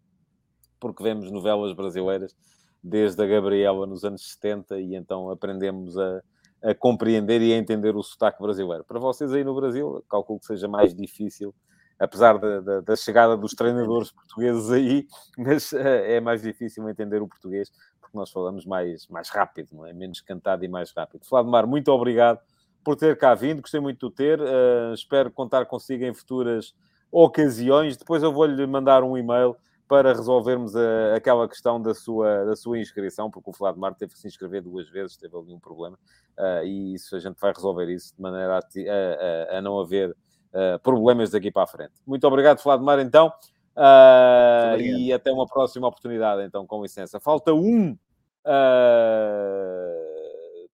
porque 0.79 1.03
vemos 1.03 1.31
novelas 1.31 1.73
brasileiras 1.73 2.35
desde 2.83 3.21
a 3.23 3.25
Gabriela 3.25 3.87
nos 3.87 4.03
anos 4.03 4.33
70 4.33 4.79
e 4.79 4.95
então 4.95 5.29
aprendemos 5.31 5.97
a, 5.97 6.21
a 6.63 6.75
compreender 6.75 7.41
e 7.41 7.51
a 7.53 7.57
entender 7.57 7.95
o 7.95 8.03
sotaque 8.03 8.41
brasileiro. 8.41 8.83
Para 8.83 8.99
vocês 8.99 9.33
aí 9.33 9.43
no 9.43 9.55
Brasil, 9.55 10.03
calculo 10.07 10.39
que 10.39 10.45
seja 10.45 10.67
mais 10.67 10.93
difícil, 10.93 11.53
apesar 11.97 12.37
da, 12.37 12.59
da, 12.59 12.81
da 12.81 12.95
chegada 12.95 13.35
dos 13.35 13.53
treinadores 13.53 14.11
portugueses 14.11 14.69
aí, 14.69 15.07
mas 15.37 15.71
uh, 15.71 15.77
é 15.79 16.21
mais 16.21 16.43
difícil 16.43 16.87
entender 16.87 17.21
o 17.21 17.27
português, 17.27 17.71
porque 17.99 18.15
nós 18.15 18.29
falamos 18.29 18.65
mais, 18.65 19.07
mais 19.07 19.29
rápido, 19.29 19.69
não 19.73 19.87
é? 19.87 19.93
Menos 19.93 20.21
cantado 20.21 20.63
e 20.63 20.67
mais 20.67 20.91
rápido. 20.91 21.25
Vladimir, 21.27 21.65
muito 21.65 21.91
obrigado 21.91 22.39
por 22.85 22.95
ter 22.95 23.17
cá 23.17 23.33
vindo, 23.33 23.61
gostei 23.61 23.79
muito 23.79 24.09
de 24.09 24.15
ter, 24.15 24.39
uh, 24.39 24.93
espero 24.93 25.31
contar 25.31 25.65
consigo 25.65 26.05
em 26.05 26.13
futuras 26.13 26.75
ocasiões. 27.11 27.97
Depois 27.97 28.21
eu 28.21 28.31
vou-lhe 28.31 28.65
mandar 28.67 29.03
um 29.03 29.17
e-mail 29.17 29.57
para 29.87 30.13
resolvermos 30.13 30.75
a, 30.75 31.15
aquela 31.15 31.49
questão 31.49 31.81
da 31.81 31.95
sua, 31.95 32.45
da 32.45 32.55
sua 32.55 32.77
inscrição, 32.79 33.31
porque 33.31 33.49
o 33.49 33.53
Vladimir 33.53 33.95
teve 33.95 34.13
que 34.13 34.19
se 34.19 34.27
inscrever 34.27 34.61
duas 34.61 34.87
vezes, 34.87 35.17
teve 35.17 35.35
ali 35.35 35.51
um 35.51 35.59
problema, 35.59 35.97
uh, 36.37 36.63
e 36.63 36.93
isso 36.93 37.15
a 37.15 37.19
gente 37.19 37.37
vai 37.41 37.51
resolver 37.51 37.89
isso 37.89 38.15
de 38.15 38.21
maneira 38.21 38.59
a, 38.59 39.55
a, 39.55 39.57
a 39.57 39.61
não 39.61 39.79
haver 39.79 40.11
uh, 40.11 40.79
problemas 40.83 41.31
daqui 41.31 41.51
para 41.51 41.63
a 41.63 41.67
frente. 41.67 41.93
Muito 42.05 42.25
obrigado, 42.27 42.61
Vladimir, 42.63 42.99
então, 42.99 43.33
uh, 43.75 44.79
e 44.79 45.11
até 45.11 45.31
uma 45.31 45.47
próxima 45.47 45.87
oportunidade, 45.87 46.43
então, 46.43 46.67
com 46.67 46.83
licença. 46.83 47.19
Falta 47.19 47.51
um 47.51 47.97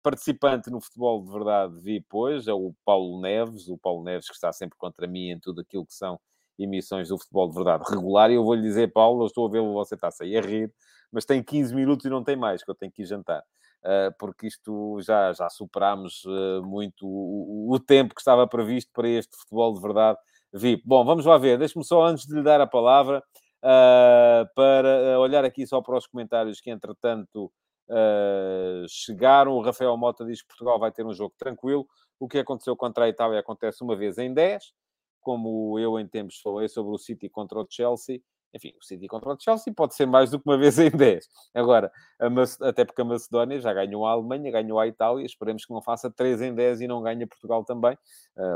participante 0.01 0.69
no 0.69 0.81
futebol 0.81 1.23
de 1.23 1.31
verdade 1.31 1.79
vi 1.79 2.05
hoje, 2.11 2.49
é 2.49 2.53
o 2.53 2.73
Paulo 2.85 3.21
Neves, 3.21 3.67
o 3.67 3.77
Paulo 3.77 4.03
Neves 4.03 4.27
que 4.27 4.33
está 4.33 4.51
sempre 4.51 4.77
contra 4.77 5.07
mim 5.07 5.29
em 5.29 5.39
tudo 5.39 5.61
aquilo 5.61 5.85
que 5.85 5.93
são 5.93 6.19
emissões 6.57 7.09
do 7.09 7.17
futebol 7.17 7.49
de 7.49 7.55
verdade 7.55 7.83
regular, 7.89 8.29
e 8.29 8.35
eu 8.35 8.43
vou-lhe 8.43 8.61
dizer, 8.61 8.91
Paulo, 8.91 9.23
eu 9.23 9.27
estou 9.27 9.47
a 9.47 9.51
vê-lo, 9.51 9.73
você 9.73 9.95
está-se 9.95 10.23
aí 10.23 10.37
a 10.37 10.41
rir, 10.41 10.71
mas 11.11 11.25
tem 11.25 11.43
15 11.43 11.73
minutos 11.73 12.05
e 12.05 12.09
não 12.09 12.23
tem 12.23 12.35
mais, 12.35 12.63
que 12.63 12.69
eu 12.69 12.75
tenho 12.75 12.91
que 12.91 13.01
ir 13.01 13.05
jantar. 13.05 13.43
Uh, 13.83 14.13
porque 14.19 14.45
isto 14.45 14.99
já, 15.01 15.33
já 15.33 15.49
superámos 15.49 16.23
uh, 16.25 16.63
muito 16.63 17.07
o, 17.07 17.73
o, 17.73 17.79
tempo 17.79 18.13
que 18.13 18.21
estava 18.21 18.47
previsto 18.47 18.91
para 18.93 19.09
este 19.09 19.35
futebol 19.35 19.73
de 19.73 19.81
verdade 19.81 20.19
VIP. 20.53 20.83
Bom, 20.85 21.03
vamos 21.03 21.25
lá 21.25 21.35
ver, 21.39 21.57
deixe-me 21.57 21.83
só 21.83 22.05
antes 22.05 22.27
de 22.27 22.35
lhe 22.35 22.43
dar 22.43 22.61
a 22.61 22.67
palavra 22.67 23.23
uh, 23.63 24.45
para 24.53 25.19
olhar 25.19 25.43
aqui 25.43 25.65
só 25.65 25.81
para 25.81 25.97
os 25.97 26.05
comentários 26.05 26.61
que 26.61 26.69
entretanto 26.69 27.51
chegaram. 28.87 29.53
O 29.53 29.61
Rafael 29.61 29.95
Mota 29.97 30.25
diz 30.25 30.41
que 30.41 30.47
Portugal 30.47 30.79
vai 30.79 30.91
ter 30.91 31.05
um 31.05 31.13
jogo 31.13 31.33
tranquilo. 31.37 31.87
O 32.19 32.27
que 32.27 32.39
aconteceu 32.39 32.75
contra 32.75 33.05
a 33.05 33.09
Itália 33.09 33.39
acontece 33.39 33.83
uma 33.83 33.95
vez 33.95 34.17
em 34.17 34.33
10 34.33 34.73
como 35.21 35.79
eu 35.79 35.99
em 35.99 36.07
tempos 36.07 36.39
falei 36.41 36.67
sobre 36.67 36.93
o 36.93 36.97
City 36.97 37.29
contra 37.29 37.59
o 37.59 37.67
Chelsea, 37.69 38.21
enfim, 38.53 38.73
o 38.77 38.83
City 38.83 39.07
contra 39.07 39.29
o 39.29 39.39
Chelsea 39.39 39.73
pode 39.73 39.95
ser 39.95 40.05
mais 40.05 40.29
do 40.29 40.39
que 40.39 40.49
uma 40.49 40.57
vez 40.57 40.77
em 40.77 40.89
10. 40.89 41.25
Agora, 41.53 41.89
até 42.61 42.83
porque 42.83 43.01
a 43.01 43.05
Macedónia 43.05 43.61
já 43.61 43.73
ganhou 43.73 44.05
a 44.05 44.11
Alemanha, 44.11 44.51
ganhou 44.51 44.77
a 44.77 44.87
Itália, 44.87 45.25
esperemos 45.25 45.65
que 45.65 45.73
não 45.73 45.81
faça 45.81 46.11
3 46.11 46.41
em 46.41 46.53
10 46.53 46.81
e 46.81 46.87
não 46.87 47.01
ganhe 47.01 47.25
Portugal 47.25 47.63
também, 47.63 47.97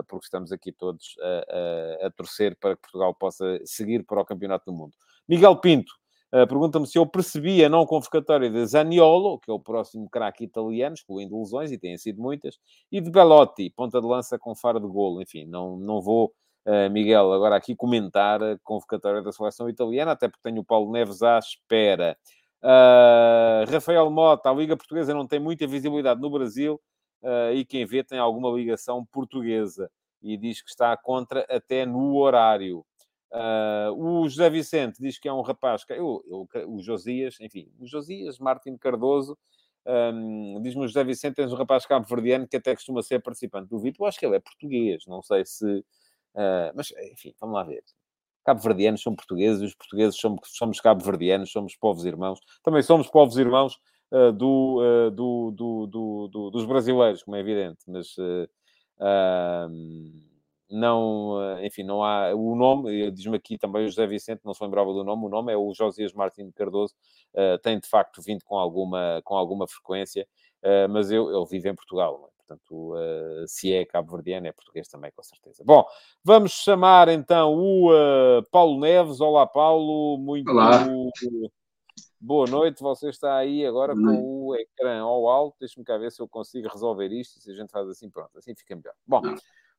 porque 0.08 0.26
estamos 0.26 0.52
aqui 0.52 0.72
todos 0.74 1.16
a, 1.22 2.04
a, 2.04 2.08
a 2.08 2.12
torcer 2.12 2.58
para 2.60 2.76
que 2.76 2.82
Portugal 2.82 3.14
possa 3.16 3.60
seguir 3.64 4.04
para 4.04 4.20
o 4.20 4.26
Campeonato 4.26 4.66
do 4.66 4.74
Mundo. 4.74 4.94
Miguel 5.30 5.56
Pinto, 5.58 5.94
Uh, 5.94 6.05
Pergunta-me 6.32 6.86
se 6.86 6.98
eu 6.98 7.06
percebi 7.06 7.64
a 7.64 7.70
não 7.70 7.86
convocatória 7.86 8.50
de 8.50 8.66
Zaniolo, 8.66 9.40
que 9.40 9.50
é 9.50 9.54
o 9.54 9.60
próximo 9.60 10.10
craque 10.10 10.44
italiano, 10.44 10.94
excluindo 10.94 11.40
lesões, 11.40 11.72
e 11.72 11.78
têm 11.78 11.98
sido 11.98 12.22
muitas, 12.22 12.58
e 12.92 13.00
de 13.00 13.10
Belotti, 13.10 13.70
ponta 13.70 14.02
de 14.02 14.08
lança 14.08 14.38
com 14.38 14.54
faro 14.54 14.80
de 14.80 14.88
golo. 14.88 15.22
Enfim, 15.22 15.46
não, 15.46 15.78
não 15.78 16.02
vou 16.02 16.34
Uh, 16.68 16.90
Miguel, 16.90 17.32
agora 17.32 17.56
aqui 17.56 17.76
comentar 17.76 18.42
a 18.42 18.58
convocatória 18.64 19.22
da 19.22 19.32
seleção 19.32 19.70
italiana, 19.70 20.14
até 20.14 20.28
porque 20.28 20.42
tenho 20.42 20.62
o 20.62 20.66
Paulo 20.66 20.92
Neves 20.92 21.22
à 21.22 21.38
espera. 21.38 22.18
Uh, 22.60 23.72
Rafael 23.72 24.10
Mota, 24.10 24.50
a 24.50 24.54
Liga 24.54 24.76
Portuguesa 24.76 25.14
não 25.14 25.28
tem 25.28 25.40
muita 25.40 25.68
visibilidade 25.68 26.20
no 26.20 26.32
Brasil 26.32 26.82
uh, 27.22 27.54
e 27.54 27.64
quem 27.64 27.86
vê 27.86 28.04
tem 28.04 28.18
alguma 28.18 28.50
ligação 28.50 29.06
portuguesa 29.06 29.92
e 30.24 30.36
diz 30.36 30.64
que 30.64 30.70
está 30.72 30.98
contra 30.98 31.46
até 31.48 31.86
no 31.86 32.16
horário. 32.16 32.84
O 33.98 34.28
José 34.30 34.50
Vicente 34.50 35.02
diz 35.02 35.20
que 35.20 35.28
é 35.28 35.34
um 35.34 35.42
rapaz, 35.42 35.84
que, 35.84 35.94
eu, 35.94 36.24
eu, 36.28 36.48
o 36.68 36.82
Josias, 36.82 37.38
enfim, 37.42 37.70
o 37.80 37.86
Josias 37.86 38.40
Martin 38.40 38.78
Cardoso, 38.78 39.38
um, 39.86 40.62
diz-me 40.62 40.86
o 40.86 40.88
José 40.88 41.04
Vicente, 41.04 41.36
tens 41.36 41.52
um 41.52 41.56
rapaz 41.56 41.86
cabo-verdiano 41.86 42.48
que 42.48 42.58
até 42.58 42.74
costuma 42.74 43.02
ser 43.04 43.22
participante 43.22 43.70
do 43.70 43.80
Vitor, 43.80 44.06
eu 44.06 44.08
acho 44.08 44.20
que 44.20 44.26
ele 44.26 44.36
é 44.36 44.40
português, 44.40 45.04
não 45.08 45.22
sei 45.22 45.46
se 45.46 45.84
Uh, 46.36 46.70
mas, 46.76 46.92
enfim, 47.14 47.34
vamos 47.40 47.56
lá 47.56 47.64
ver. 47.64 47.82
Cabo-verdianos 48.44 49.02
são 49.02 49.16
portugueses, 49.16 49.62
os 49.62 49.74
portugueses 49.74 50.20
somos, 50.20 50.40
somos 50.44 50.80
cabo-verdianos, 50.82 51.52
somos 51.52 51.76
povos 51.76 52.06
irmãos. 52.06 52.40
Também 52.62 52.84
somos 52.84 53.08
povos 53.08 53.38
irmãos 53.38 53.80
uh, 54.12 54.32
do, 54.34 54.82
uh, 54.82 55.12
do, 55.12 55.52
do, 55.52 56.28
do, 56.28 56.50
dos 56.52 56.66
brasileiros, 56.66 57.24
como 57.24 57.38
é 57.38 57.40
evidente, 57.40 57.80
mas 57.88 58.16
não, 60.70 61.60
enfim, 61.64 61.84
não 61.84 62.04
há 62.04 62.34
o 62.34 62.56
nome, 62.56 63.12
diz-me 63.12 63.38
aqui 63.38 63.58
também 63.58 63.86
o 63.86 63.88
José 63.88 64.08
Vicente, 64.08 64.42
não 64.44 64.54
se 64.54 64.64
lembrava 64.64 64.92
do 64.94 65.04
nome, 65.04 65.26
o 65.26 65.30
nome 65.30 65.54
é 65.54 65.58
o 65.58 65.74
Josias 65.74 66.14
Martins 66.14 66.52
Cardoso, 66.54 66.94
tem 67.62 67.80
de 67.80 67.88
facto 67.88 68.22
vindo 68.22 68.44
com 68.44 68.58
alguma, 68.58 69.22
com 69.24 69.36
alguma 69.36 69.68
frequência, 69.68 70.28
mas 70.90 71.12
eu, 71.12 71.30
ele 71.30 71.46
vive 71.46 71.70
em 71.70 71.76
Portugal, 71.76 72.30
é? 72.30 72.36
Portanto, 72.46 72.94
uh, 72.94 73.48
se 73.48 73.74
é 73.74 73.84
cabo-verdiano, 73.86 74.46
é 74.46 74.52
português 74.52 74.88
também, 74.88 75.12
com 75.16 75.24
certeza. 75.24 75.64
Bom, 75.66 75.84
vamos 76.24 76.52
chamar 76.52 77.10
então 77.10 77.56
o 77.56 77.92
uh, 77.92 78.44
Paulo 78.52 78.80
Neves. 78.80 79.20
Olá, 79.20 79.48
Paulo. 79.48 80.18
Muito 80.20 80.52
Olá. 80.52 80.86
boa 82.22 82.46
noite. 82.48 82.84
Você 82.84 83.10
está 83.10 83.36
aí 83.36 83.66
agora 83.66 83.96
com 83.96 84.48
o 84.48 84.56
ecrã 84.56 85.02
ao 85.02 85.28
alto. 85.28 85.58
Deixa-me 85.60 85.84
cá 85.84 85.98
ver 85.98 86.12
se 86.12 86.22
eu 86.22 86.28
consigo 86.28 86.68
resolver 86.68 87.12
isto. 87.12 87.40
Se 87.40 87.52
a 87.52 87.56
gente 87.56 87.72
faz 87.72 87.90
assim, 87.90 88.12
pronto, 88.12 88.38
assim 88.38 88.54
fica 88.56 88.76
melhor. 88.76 88.94
Bom. 89.08 89.22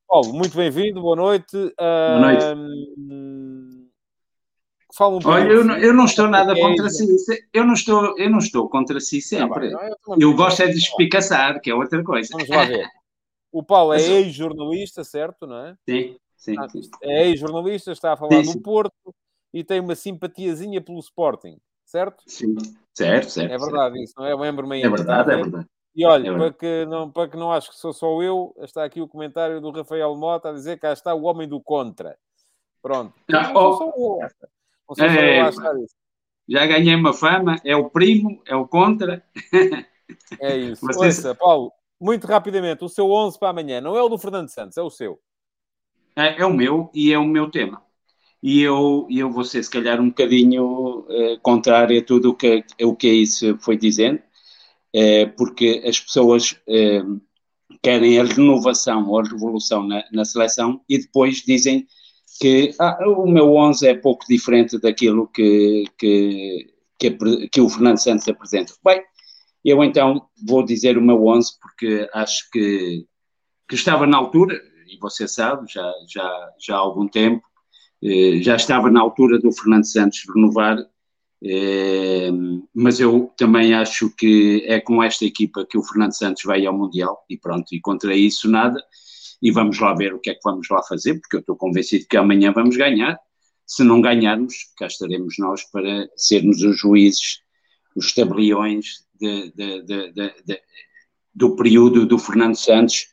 Paulo, 0.06 0.32
muito 0.32 0.56
bem-vindo. 0.56 1.00
Boa 1.00 1.16
noite. 1.16 1.52
Boa 1.56 2.20
noite. 2.20 2.44
Uh, 2.98 3.86
Fala 4.94 5.16
um 5.16 5.20
Olha, 5.24 5.48
eu 5.52 5.64
não, 5.64 5.76
eu 5.76 5.92
não 5.92 6.04
estou 6.04 6.28
nada 6.28 6.52
É 6.56 6.60
contra 6.60 6.88
si. 6.88 7.06
Eu 7.52 7.66
não 7.66 7.74
estou, 7.74 8.18
eu 8.18 8.30
não 8.30 8.38
estou 8.38 8.68
contra 8.68 8.98
si 9.00 9.20
sempre. 9.20 9.70
Tá 9.70 9.78
bem, 9.78 9.88
eu 9.90 9.96
também- 10.04 10.22
Eu 10.22 10.34
gosto 10.34 10.62
é 10.62 10.68
de 10.68 10.78
espicaçar, 10.78 11.60
que 11.60 11.70
é 11.70 11.74
outra 11.74 12.02
coisa. 12.02 12.30
Vamos 12.32 12.48
lá 12.48 12.64
ver. 12.64 12.88
O 13.52 13.62
Paulo 13.62 13.92
é 13.92 14.00
Eu 14.00 14.16
ex-jornalista, 14.18 15.02
certo, 15.04 15.46
não 15.46 15.56
é? 15.66 15.76
Sim, 15.88 16.16
sim, 16.36 16.58
Ah, 16.58 16.68
sim. 16.68 16.80
É 17.02 17.28
ex-jornalista, 17.28 17.90
está 17.92 18.12
a 18.12 18.16
falar 18.16 18.40
Sim, 18.40 18.46
do 18.46 18.52
sim. 18.52 18.62
Porto 18.62 19.14
e 19.52 19.64
tem 19.64 19.80
uma 19.80 19.94
simpatiazinha 19.94 20.80
pelo 20.80 21.00
Sporting, 21.00 21.58
certo? 21.84 22.22
Sim. 22.26 22.54
Certo, 22.94 23.28
certo. 23.30 23.52
É 23.52 23.58
verdade 23.58 24.02
isso, 24.02 24.14
não 24.16 24.24
é? 24.24 24.34
Lembro-me 24.34 24.80
certo. 24.80 24.86
ainda. 24.86 24.94
É 24.94 25.04
verdade, 25.04 25.30
é 25.32 25.36
ver? 25.36 25.42
verdade. 25.42 25.66
E 25.96 26.04
olha, 26.04 26.30
para, 26.34 26.52
que 26.52 26.84
não, 26.84 27.10
para 27.10 27.28
que 27.30 27.36
não 27.38 27.50
acho 27.50 27.70
que 27.70 27.78
sou 27.78 27.90
só 27.90 28.22
eu, 28.22 28.54
está 28.58 28.84
aqui 28.84 29.00
o 29.00 29.08
comentário 29.08 29.62
do 29.62 29.70
Rafael 29.70 30.14
Mota 30.14 30.50
a 30.50 30.52
dizer 30.52 30.76
que 30.76 30.82
cá 30.82 30.92
está 30.92 31.14
o 31.14 31.22
homem 31.22 31.48
do 31.48 31.58
contra. 31.58 32.18
Pronto. 32.82 33.14
Não 33.26 33.54
oh. 33.54 33.76
sou 33.76 33.76
só 33.78 33.84
eu. 33.96 34.28
Não 34.88 34.94
sou 34.94 35.06
É, 35.06 35.40
eu 35.40 35.44
a 35.44 35.48
achar 35.48 35.76
isso. 35.78 35.94
Já 36.46 36.66
ganhei 36.66 36.94
uma 36.94 37.14
fama, 37.14 37.58
é 37.64 37.74
o 37.74 37.88
primo, 37.88 38.42
é 38.46 38.54
o 38.54 38.68
contra. 38.68 39.24
É 40.38 40.56
isso. 40.56 40.86
Vocês- 40.86 41.16
Ouça, 41.16 41.34
Paulo, 41.34 41.72
muito 42.00 42.26
rapidamente, 42.26 42.84
o 42.84 42.88
seu 42.88 43.10
11 43.10 43.38
para 43.38 43.48
amanhã 43.48 43.80
não 43.80 43.96
é 43.96 44.02
o 44.02 44.08
do 44.08 44.18
Fernando 44.18 44.48
Santos, 44.48 44.76
é 44.76 44.82
o 44.82 44.90
seu. 44.90 45.18
É, 46.14 46.42
é 46.42 46.46
o 46.46 46.52
meu 46.52 46.90
e 46.94 47.12
é 47.12 47.18
o 47.18 47.24
meu 47.24 47.50
tema. 47.50 47.82
E 48.42 48.62
eu, 48.62 49.08
eu 49.10 49.30
vou 49.30 49.44
ser, 49.44 49.62
se 49.64 49.70
calhar, 49.70 50.00
um 50.00 50.08
bocadinho 50.08 51.06
eh, 51.08 51.38
contrário 51.42 51.98
a 51.98 52.04
tudo 52.04 52.30
o 52.30 52.34
que, 52.34 52.64
o 52.82 52.94
que 52.94 53.08
isso 53.08 53.58
foi 53.58 53.76
dizendo, 53.76 54.22
eh, 54.96 55.26
porque 55.26 55.82
as 55.86 56.00
pessoas 56.00 56.56
eh, 56.66 57.02
querem 57.82 58.18
a 58.18 58.24
renovação 58.24 59.06
ou 59.06 59.20
a 59.20 59.22
revolução 59.22 59.86
na, 59.86 60.02
na 60.10 60.24
seleção 60.24 60.80
e 60.88 60.98
depois 60.98 61.42
dizem 61.42 61.86
que 62.40 62.74
ah, 62.80 62.98
o 63.06 63.26
meu 63.26 63.54
11 63.54 63.86
é 63.86 63.94
pouco 63.94 64.24
diferente 64.26 64.80
daquilo 64.80 65.28
que, 65.28 65.84
que, 65.98 66.72
que, 66.98 67.10
que 67.52 67.60
o 67.60 67.68
Fernando 67.68 67.98
Santos 67.98 68.26
apresenta. 68.26 68.72
Bem, 68.82 69.02
eu 69.62 69.84
então 69.84 70.26
vou 70.46 70.64
dizer 70.64 70.96
o 70.96 71.02
meu 71.02 71.26
11 71.26 71.52
porque 71.60 72.08
acho 72.14 72.50
que 72.50 73.06
que 73.68 73.74
estava 73.74 74.06
na 74.06 74.16
altura, 74.16 74.60
e 74.86 74.96
você 74.98 75.26
sabe, 75.26 75.66
já, 75.68 75.92
já, 76.08 76.50
já 76.58 76.76
há 76.76 76.78
algum 76.78 77.08
tempo, 77.08 77.42
eh, 78.02 78.40
já 78.40 78.56
estava 78.56 78.90
na 78.90 79.00
altura 79.00 79.38
do 79.38 79.52
Fernando 79.52 79.84
Santos 79.84 80.22
renovar, 80.32 80.78
mas 82.74 82.98
eu 82.98 83.32
também 83.36 83.74
acho 83.74 84.10
que 84.16 84.64
é 84.66 84.80
com 84.80 85.02
esta 85.02 85.24
equipa 85.24 85.66
que 85.68 85.76
o 85.76 85.82
Fernando 85.82 86.12
Santos 86.12 86.42
vai 86.44 86.64
ao 86.64 86.76
Mundial, 86.76 87.24
e 87.28 87.36
pronto, 87.36 87.66
e 87.72 87.80
contra 87.80 88.14
isso 88.14 88.50
nada, 88.50 88.82
e 89.42 89.50
vamos 89.50 89.78
lá 89.78 89.94
ver 89.94 90.14
o 90.14 90.18
que 90.18 90.30
é 90.30 90.34
que 90.34 90.40
vamos 90.44 90.66
lá 90.70 90.82
fazer, 90.82 91.20
porque 91.20 91.36
eu 91.36 91.40
estou 91.40 91.56
convencido 91.56 92.06
que 92.08 92.16
amanhã 92.16 92.52
vamos 92.52 92.76
ganhar, 92.76 93.18
se 93.66 93.82
não 93.82 94.00
ganharmos, 94.00 94.54
cá 94.76 94.86
estaremos 94.86 95.34
nós 95.38 95.64
para 95.70 96.08
sermos 96.16 96.62
os 96.62 96.78
juízes, 96.78 97.40
os 97.94 98.14
tabeliões 98.14 99.04
de, 99.18 99.52
de, 99.52 99.82
de, 99.82 100.60
do 101.34 101.56
período 101.56 102.06
do 102.06 102.18
Fernando 102.18 102.54
Santos, 102.54 103.08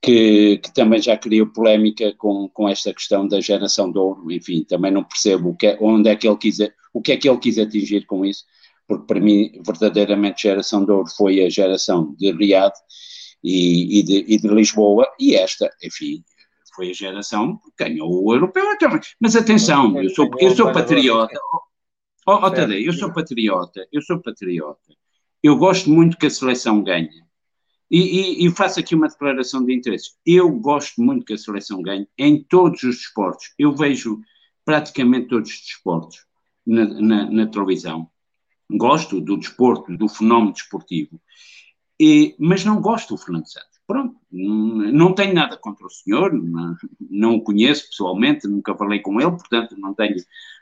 que, 0.00 0.58
que, 0.58 0.72
também 0.72 1.02
já 1.02 1.16
criou 1.16 1.48
polémica 1.48 2.14
com, 2.16 2.48
com 2.48 2.68
esta 2.68 2.94
questão 2.94 3.26
da 3.26 3.40
geração 3.40 3.90
de 3.90 3.98
ouro, 3.98 4.30
enfim, 4.30 4.64
também 4.64 4.92
não 4.92 5.02
percebo 5.02 5.56
que 5.56 5.66
é, 5.66 5.78
onde 5.80 6.08
é 6.08 6.14
que 6.14 6.28
ele 6.28 6.36
quis, 6.36 6.58
o 6.98 7.00
que 7.00 7.12
é 7.12 7.16
que 7.16 7.28
ele 7.28 7.38
quis 7.38 7.58
atingir 7.58 8.04
com 8.06 8.24
isso, 8.24 8.44
porque 8.86 9.06
para 9.06 9.20
mim, 9.20 9.52
verdadeiramente, 9.64 10.42
geração 10.42 10.84
de 10.84 10.90
ouro 10.90 11.08
foi 11.16 11.44
a 11.44 11.48
geração 11.48 12.12
de 12.18 12.32
Riad 12.32 12.72
e, 13.42 14.00
e, 14.00 14.02
de, 14.02 14.24
e 14.26 14.36
de 14.36 14.48
Lisboa, 14.48 15.06
e 15.18 15.36
esta, 15.36 15.70
enfim, 15.82 16.24
foi 16.74 16.90
a 16.90 16.92
geração 16.92 17.56
que 17.56 17.84
ganhou 17.84 18.24
o 18.24 18.34
europeu. 18.34 18.64
Mas 19.20 19.36
atenção, 19.36 19.96
eu 20.02 20.10
sou, 20.10 20.28
eu 20.40 20.56
sou 20.56 20.72
patriota. 20.72 21.38
Oh, 22.26 22.34
oh, 22.34 22.50
Tadeu, 22.50 22.80
eu 22.80 22.92
sou 22.92 23.12
patriota, 23.12 23.86
eu 23.92 24.02
sou 24.02 24.20
patriota. 24.20 24.92
Eu 25.40 25.56
gosto 25.56 25.88
muito 25.88 26.18
que 26.18 26.26
a 26.26 26.30
seleção 26.30 26.82
ganhe. 26.82 27.08
E, 27.88 28.00
e, 28.00 28.46
e, 28.46 28.50
faço 28.50 28.80
aqui 28.80 28.94
uma 28.94 29.08
declaração 29.08 29.64
de 29.64 29.72
interesse. 29.72 30.10
Eu 30.26 30.50
gosto 30.50 31.00
muito 31.00 31.24
que 31.24 31.32
a 31.32 31.38
seleção 31.38 31.80
ganhe 31.80 32.06
em 32.18 32.42
todos 32.42 32.82
os 32.82 32.96
desportos. 32.96 33.54
Eu 33.56 33.74
vejo 33.74 34.20
praticamente 34.64 35.28
todos 35.28 35.50
os 35.50 35.60
desportos 35.60 36.27
na, 36.68 36.84
na, 37.00 37.30
na 37.30 37.46
televisão. 37.46 38.08
Gosto 38.70 39.20
do 39.20 39.38
desporto, 39.38 39.96
do 39.96 40.08
fenómeno 40.08 40.52
desportivo, 40.52 41.18
e, 41.98 42.36
mas 42.38 42.64
não 42.64 42.80
gosto 42.80 43.14
do 43.14 43.20
Fernando 43.20 43.46
Santos. 43.46 43.78
Pronto, 43.86 44.14
não 44.30 45.14
tenho 45.14 45.32
nada 45.32 45.56
contra 45.56 45.86
o 45.86 45.90
senhor, 45.90 46.30
não, 46.34 46.76
não 47.10 47.36
o 47.36 47.42
conheço 47.42 47.88
pessoalmente, 47.88 48.46
nunca 48.46 48.76
falei 48.76 49.00
com 49.00 49.18
ele, 49.18 49.30
portanto 49.30 49.74
não 49.78 49.94
tenho, 49.94 50.14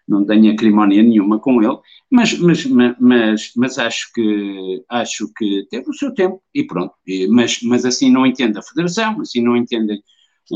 não 0.07 0.24
tenho 0.24 0.53
acrimónia 0.53 1.03
nenhuma 1.03 1.41
com 1.41 1.61
ele, 1.61 1.77
mas, 2.09 2.39
mas, 2.39 2.65
mas, 3.01 3.53
mas 3.57 3.78
acho, 3.78 4.12
que, 4.15 4.85
acho 4.89 5.28
que 5.37 5.66
teve 5.69 5.91
o 5.91 5.93
seu 5.93 6.15
tempo 6.15 6.41
e 6.55 6.62
pronto, 6.65 6.95
mas, 7.28 7.61
mas 7.62 7.85
assim 7.85 8.12
não 8.12 8.24
entende 8.24 8.61
a 8.61 8.62
federação, 8.62 9.20
assim 9.20 9.43
não 9.43 9.57
entendem, 9.57 10.01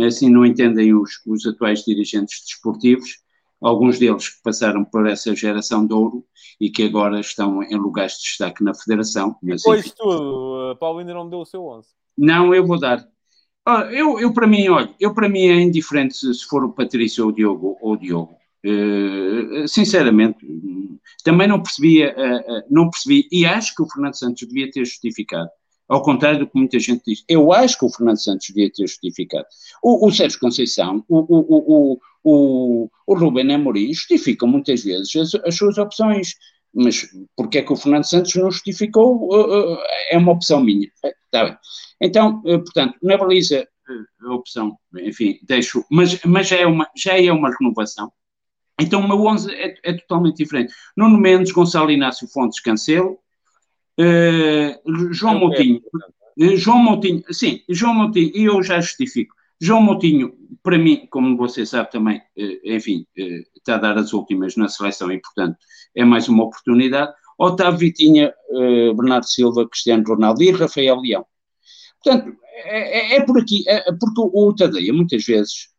assim 0.07 0.31
não 0.31 0.47
entendem 0.47 0.95
os, 0.95 1.21
os 1.27 1.45
atuais 1.45 1.85
dirigentes 1.85 2.41
desportivos, 2.47 3.19
alguns 3.61 3.99
deles 3.99 4.29
que 4.29 4.43
passaram 4.43 4.85
por 4.85 5.07
essa 5.07 5.35
geração 5.35 5.87
de 5.87 5.93
ouro 5.93 6.25
e 6.61 6.71
que 6.71 6.83
agora 6.83 7.21
estão 7.21 7.63
em 7.63 7.77
lugares 7.77 8.15
de 8.15 8.23
destaque 8.23 8.65
na 8.65 8.75
federação. 8.75 9.37
Mas, 9.43 9.63
Depois 9.63 9.93
tudo, 9.93 10.77
Paulo 10.79 10.99
ainda 10.99 11.15
não 11.15 11.29
deu 11.29 11.41
o 11.41 11.47
seu 11.47 11.65
11. 11.65 11.89
Não, 12.17 12.55
eu 12.55 12.67
vou 12.67 12.79
dar. 12.79 13.07
Eu, 13.93 14.19
eu 14.19 14.33
para 14.33 14.47
mim, 14.47 14.69
olha, 14.69 14.93
eu 14.99 15.15
para 15.15 15.29
mim 15.29 15.47
é 15.47 15.61
indiferente 15.61 16.17
se 16.17 16.45
for 16.47 16.65
o 16.65 16.73
Patrício 16.73 17.25
ou 17.25 17.31
o 17.31 17.33
Diogo. 17.35 17.79
Ou 17.81 17.93
o 17.93 17.97
Diogo. 17.97 18.41
Uh, 18.65 19.67
sinceramente, 19.67 20.47
também 21.25 21.49
não 21.49 21.63
percebia, 21.63 22.15
uh, 22.15 22.59
uh, 22.59 22.63
não 22.71 22.91
percebi, 22.91 23.27
e 23.33 23.47
acho 23.47 23.75
que 23.75 23.83
o 23.83 23.89
Fernando 23.89 24.19
Santos 24.19 24.47
devia 24.47 24.71
ter 24.71 24.85
justificado, 24.85 25.49
ao 25.91 26.03
contrário 26.03 26.39
do 26.39 26.47
que 26.47 26.57
muita 26.57 26.79
gente 26.79 27.03
diz, 27.05 27.25
eu 27.29 27.53
acho 27.53 27.77
que 27.77 27.85
o 27.85 27.91
Fernando 27.91 28.23
Santos 28.23 28.47
devia 28.47 28.71
ter 28.71 28.87
justificado. 28.87 29.45
O, 29.83 30.07
o 30.07 30.13
Sérgio 30.13 30.39
Conceição, 30.39 31.05
o, 31.09 31.19
o, 31.19 31.99
o, 32.23 32.89
o, 32.89 32.91
o 33.09 33.41
Amorim 33.55 33.93
justificam 33.93 34.49
muitas 34.49 34.85
vezes 34.85 35.17
as, 35.17 35.35
as 35.45 35.57
suas 35.57 35.79
opções, 35.79 36.37
mas 36.73 37.09
porque 37.37 37.59
é 37.59 37.63
que 37.63 37.73
o 37.73 37.77
Fernando 37.77 38.05
Santos 38.05 38.37
não 38.37 38.53
justificou? 38.53 39.29
é 40.11 40.17
uma 40.17 40.31
opção 40.31 40.63
minha. 40.63 40.89
Está 41.25 41.45
bem. 41.45 41.59
Então, 42.01 42.41
eh, 42.47 42.59
portanto, 42.59 42.97
na 43.03 43.19
baliza, 43.19 43.57
eh, 43.57 44.27
a 44.29 44.35
opção, 44.35 44.79
enfim, 44.97 45.41
deixo, 45.43 45.85
mas, 45.91 46.23
mas 46.25 46.47
já, 46.47 46.57
é 46.57 46.67
uma, 46.67 46.89
já 46.97 47.21
é 47.21 47.33
uma 47.33 47.51
renovação. 47.59 48.13
Então, 48.81 49.01
o 49.01 49.09
meu 49.09 49.27
11 49.27 49.53
é, 49.53 49.75
é 49.83 49.93
totalmente 49.95 50.37
diferente. 50.37 50.73
Nuno 50.97 51.19
Mendes, 51.19 51.51
Gonçalo 51.51 51.91
Inácio 51.91 52.29
Fontes, 52.29 52.61
Cancelo, 52.61 53.19
uh, 53.99 55.13
João 55.13 55.39
Moutinho, 55.39 55.81
uh, 55.95 56.57
João 56.57 56.79
Moutinho, 56.79 57.23
sim, 57.31 57.63
João 57.69 57.95
Moutinho, 57.95 58.31
e 58.35 58.45
eu 58.45 58.63
já 58.63 58.81
justifico. 58.81 59.35
João 59.61 59.83
Moutinho, 59.83 60.35
para 60.63 60.79
mim, 60.79 61.07
como 61.11 61.37
você 61.37 61.67
sabe 61.67 61.91
também, 61.91 62.19
uh, 62.19 62.61
enfim, 62.65 63.07
está 63.57 63.75
a 63.75 63.79
dar 63.79 63.99
as 63.99 64.13
últimas 64.13 64.57
na 64.57 64.69
seleção 64.69 65.11
e, 65.13 65.21
portanto, 65.21 65.57
é 65.95 66.05
mais 66.05 66.29
uma 66.29 66.45
oportunidade. 66.45 67.13
Otávio 67.39 67.79
Vitinha, 67.79 68.35
Bernardo 68.95 69.27
Silva, 69.27 69.67
Cristiano 69.67 70.05
Ronaldo 70.07 70.43
e 70.43 70.51
Rafael 70.51 71.01
Leão. 71.01 71.25
Portanto, 72.05 72.37
é, 72.65 73.15
é, 73.15 73.17
é 73.17 73.25
por 73.25 73.39
aqui, 73.39 73.65
é, 73.67 73.89
é 73.89 73.93
porque 73.93 74.21
o, 74.21 74.55
Tadeia 74.55 74.93
muitas 74.93 75.25
vezes 75.25 75.71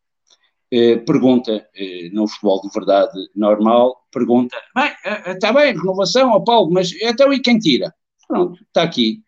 eh, 0.73 0.97
pergunta, 0.99 1.67
eh, 1.75 2.09
no 2.13 2.27
futebol 2.29 2.61
de 2.61 2.69
verdade 2.73 3.19
normal, 3.35 4.07
pergunta, 4.09 4.55
bem, 4.73 4.89
está 5.27 5.49
eh, 5.49 5.53
bem, 5.53 5.73
renovação, 5.73 6.31
ó 6.31 6.39
Paulo, 6.39 6.71
mas 6.71 6.93
então 7.01 7.33
e 7.33 7.41
quem 7.41 7.59
tira? 7.59 7.93
Pronto, 8.31 8.63
está 8.63 8.83
aqui. 8.83 9.21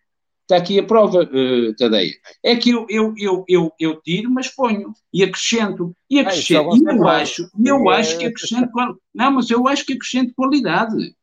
Está 0.43 0.55
aqui 0.55 0.80
a 0.80 0.84
prova, 0.84 1.23
uh, 1.23 1.75
Tadeia. 1.75 2.13
É 2.41 2.55
que 2.55 2.69
eu, 2.69 2.85
eu, 2.89 3.13
eu, 3.17 3.43
eu, 3.49 3.73
eu 3.77 4.01
tiro, 4.01 4.31
mas 4.31 4.47
ponho 4.47 4.93
e 5.11 5.23
acrescento. 5.23 5.93
E 6.09 6.21
acrescento. 6.21 6.71
Ah, 6.71 6.77
e 6.77 6.95
eu 6.95 7.07
acho, 7.07 7.49
eu 7.65 7.89
acho 7.89 8.17
que 8.17 8.25
acrescento 8.25 8.71
Não, 9.13 9.31
mas 9.31 9.49
eu 9.49 9.67
acho 9.67 9.85
que 9.85 9.93
acrescento 9.93 10.34
qualidade. 10.34 11.13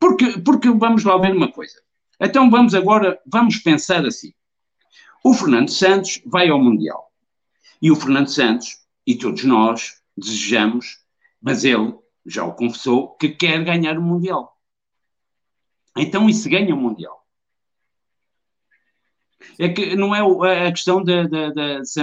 Porque, 0.00 0.40
porque 0.40 0.68
vamos 0.68 1.04
lá 1.04 1.16
ver 1.16 1.32
uma 1.32 1.50
coisa. 1.50 1.80
Então 2.20 2.50
vamos 2.50 2.74
agora, 2.74 3.20
vamos 3.24 3.58
pensar 3.58 4.04
assim. 4.04 4.32
O 5.24 5.32
Fernando 5.34 5.70
Santos 5.70 6.20
vai 6.26 6.48
ao 6.48 6.60
Mundial. 6.60 7.08
E 7.80 7.88
o 7.92 7.96
Fernando 7.96 8.28
Santos, 8.28 8.78
e 9.06 9.16
todos 9.16 9.44
nós, 9.44 9.92
desejamos, 10.16 10.98
mas 11.40 11.64
ele 11.64 11.94
já 12.26 12.44
o 12.44 12.54
confessou, 12.54 13.14
que 13.14 13.28
quer 13.28 13.62
ganhar 13.62 13.96
o 13.96 14.02
Mundial. 14.02 14.58
Então, 15.96 16.28
e 16.28 16.34
se 16.34 16.48
ganha 16.48 16.74
o 16.74 16.78
Mundial? 16.78 17.17
É 19.58 19.68
que 19.68 19.96
não 19.96 20.14
é 20.14 20.66
a 20.66 20.70
questão 20.70 21.02
da, 21.02 21.28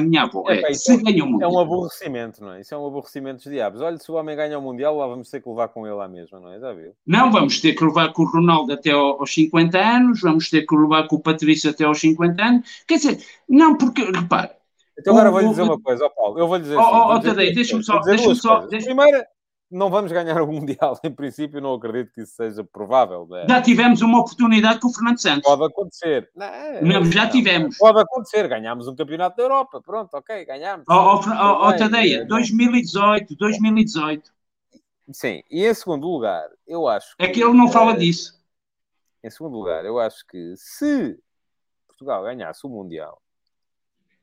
minha 0.01 0.23
avó 0.23 0.43
é, 0.47 0.71
é 0.71 0.73
se 0.73 0.95
ganha 0.97 1.23
o 1.23 1.27
Mundial. 1.27 1.51
É 1.51 1.53
um 1.53 1.59
aborrecimento, 1.59 2.43
não 2.43 2.53
é? 2.53 2.61
Isso 2.61 2.73
é 2.73 2.77
um 2.77 2.87
aborrecimento 2.87 3.43
dos 3.43 3.51
diabos. 3.51 3.81
Olha, 3.81 3.97
se 3.97 4.11
o 4.11 4.15
homem 4.15 4.35
ganha 4.35 4.57
o 4.57 4.61
Mundial, 4.61 4.97
lá 4.97 5.07
vamos 5.07 5.29
ter 5.29 5.41
que 5.41 5.49
levar 5.49 5.69
com 5.69 5.85
ele 5.87 6.01
à 6.01 6.07
mesma, 6.07 6.39
não 6.39 6.51
é? 6.51 6.59
Já 6.59 6.73
viu? 6.73 6.93
Não, 7.05 7.31
vamos 7.31 7.59
ter 7.59 7.73
que 7.73 7.83
levar 7.83 8.13
com 8.13 8.23
o 8.23 8.31
Ronaldo 8.31 8.73
até 8.73 8.91
aos 8.91 9.33
50 9.33 9.77
anos, 9.77 10.21
vamos 10.21 10.49
ter 10.49 10.65
que 10.65 10.75
levar 10.75 11.07
com 11.07 11.17
o 11.17 11.21
Patrício 11.21 11.69
até 11.69 11.83
aos 11.83 11.99
50 11.99 12.43
anos. 12.43 12.83
Quer 12.87 12.95
dizer, 12.95 13.25
não, 13.47 13.77
porque, 13.77 14.03
repara. 14.03 14.55
Então 14.97 15.13
agora 15.13 15.29
vou-lhe 15.29 15.49
dizer 15.49 15.63
uma 15.63 15.79
coisa, 15.79 16.05
ó 16.05 16.09
Paulo. 16.09 16.39
Eu 16.39 16.47
vou-lhe 16.47 16.63
dizer. 16.63 16.77
Ó, 16.77 16.81
oh, 16.81 17.11
assim, 17.11 17.27
oh, 17.27 17.31
Tadei, 17.31 17.53
deixa-me 17.53 17.83
só. 17.83 17.99
Deixa 17.99 18.33
só 18.35 18.65
deixa 18.67 18.85
Primeiro, 18.85 19.23
não 19.75 19.89
vamos 19.89 20.09
ganhar 20.09 20.41
o 20.41 20.47
Mundial, 20.47 20.97
em 21.03 21.11
princípio, 21.11 21.59
não 21.59 21.73
acredito 21.73 22.13
que 22.13 22.21
isso 22.21 22.33
seja 22.33 22.63
provável. 22.63 23.27
Né? 23.27 23.45
Já 23.47 23.61
tivemos 23.61 24.01
uma 24.01 24.21
oportunidade 24.21 24.79
com 24.79 24.87
o 24.87 24.93
Fernando 24.93 25.19
Santos. 25.19 25.43
Pode 25.43 25.65
acontecer. 25.65 26.29
Não, 26.33 27.01
não 27.01 27.11
já 27.11 27.25
não, 27.25 27.31
tivemos. 27.31 27.77
Pode 27.77 27.99
acontecer, 27.99 28.47
ganhámos 28.47 28.87
um 28.87 28.95
campeonato 28.95 29.35
da 29.35 29.43
Europa, 29.43 29.81
pronto, 29.81 30.13
ok, 30.13 30.45
ganhámos. 30.45 30.85
Ó, 30.89 31.15
oh, 31.15 31.29
oh, 31.29 31.67
oh, 31.67 31.77
Tadeia, 31.77 32.25
2018, 32.25 33.35
2018. 33.35 34.33
Sim, 35.11 35.43
e 35.51 35.65
em 35.65 35.73
segundo 35.73 36.07
lugar, 36.07 36.49
eu 36.65 36.87
acho 36.87 37.15
que... 37.15 37.23
É 37.23 37.27
que 37.27 37.43
ele 37.43 37.53
não 37.53 37.67
fala 37.67 37.95
disso. 37.95 38.41
Em 39.23 39.29
segundo 39.29 39.57
lugar, 39.57 39.85
eu 39.85 39.99
acho 39.99 40.25
que 40.25 40.53
se 40.55 41.19
Portugal 41.85 42.23
ganhasse 42.23 42.65
o 42.65 42.69
Mundial, 42.69 43.21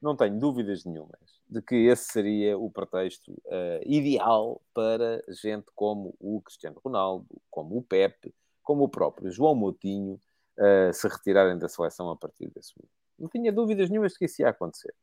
não 0.00 0.16
tenho 0.16 0.38
dúvidas 0.38 0.84
nenhumas 0.84 1.41
de 1.52 1.60
que 1.60 1.74
esse 1.74 2.04
seria 2.10 2.56
o 2.58 2.70
pretexto 2.70 3.30
uh, 3.30 3.82
ideal 3.84 4.60
para 4.72 5.22
gente 5.28 5.66
como 5.74 6.14
o 6.18 6.40
Cristiano 6.40 6.80
Ronaldo, 6.82 7.26
como 7.50 7.76
o 7.76 7.82
Pepe, 7.82 8.34
como 8.62 8.84
o 8.84 8.88
próprio 8.88 9.30
João 9.30 9.54
Moutinho 9.54 10.18
uh, 10.58 10.92
se 10.92 11.06
retirarem 11.06 11.58
da 11.58 11.68
seleção 11.68 12.10
a 12.10 12.16
partir 12.16 12.50
desse 12.50 12.72
momento. 12.76 12.92
Não 13.18 13.28
tinha 13.28 13.52
dúvidas 13.52 13.90
nenhumas 13.90 14.12
de 14.12 14.18
que 14.18 14.24
isso 14.24 14.40
ia 14.40 14.48
acontecer. 14.48 14.94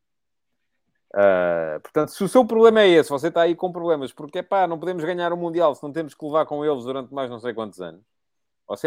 Uh, 1.13 1.79
portanto, 1.81 2.09
se 2.09 2.23
o 2.23 2.27
seu 2.27 2.45
problema 2.45 2.81
é 2.81 2.89
esse, 2.89 3.09
você 3.09 3.27
está 3.27 3.41
aí 3.41 3.55
com 3.55 3.71
problemas, 3.71 4.11
porque 4.11 4.41
pá, 4.41 4.67
não 4.67 4.79
podemos 4.79 5.03
ganhar 5.03 5.31
o 5.31 5.37
Mundial 5.37 5.75
se 5.75 5.83
não 5.83 5.91
temos 5.91 6.13
que 6.13 6.25
levar 6.25 6.45
com 6.45 6.65
eles 6.65 6.83
durante 6.83 7.13
mais 7.13 7.29
não 7.29 7.39
sei 7.39 7.53
quantos 7.53 7.79
anos. 7.79 8.01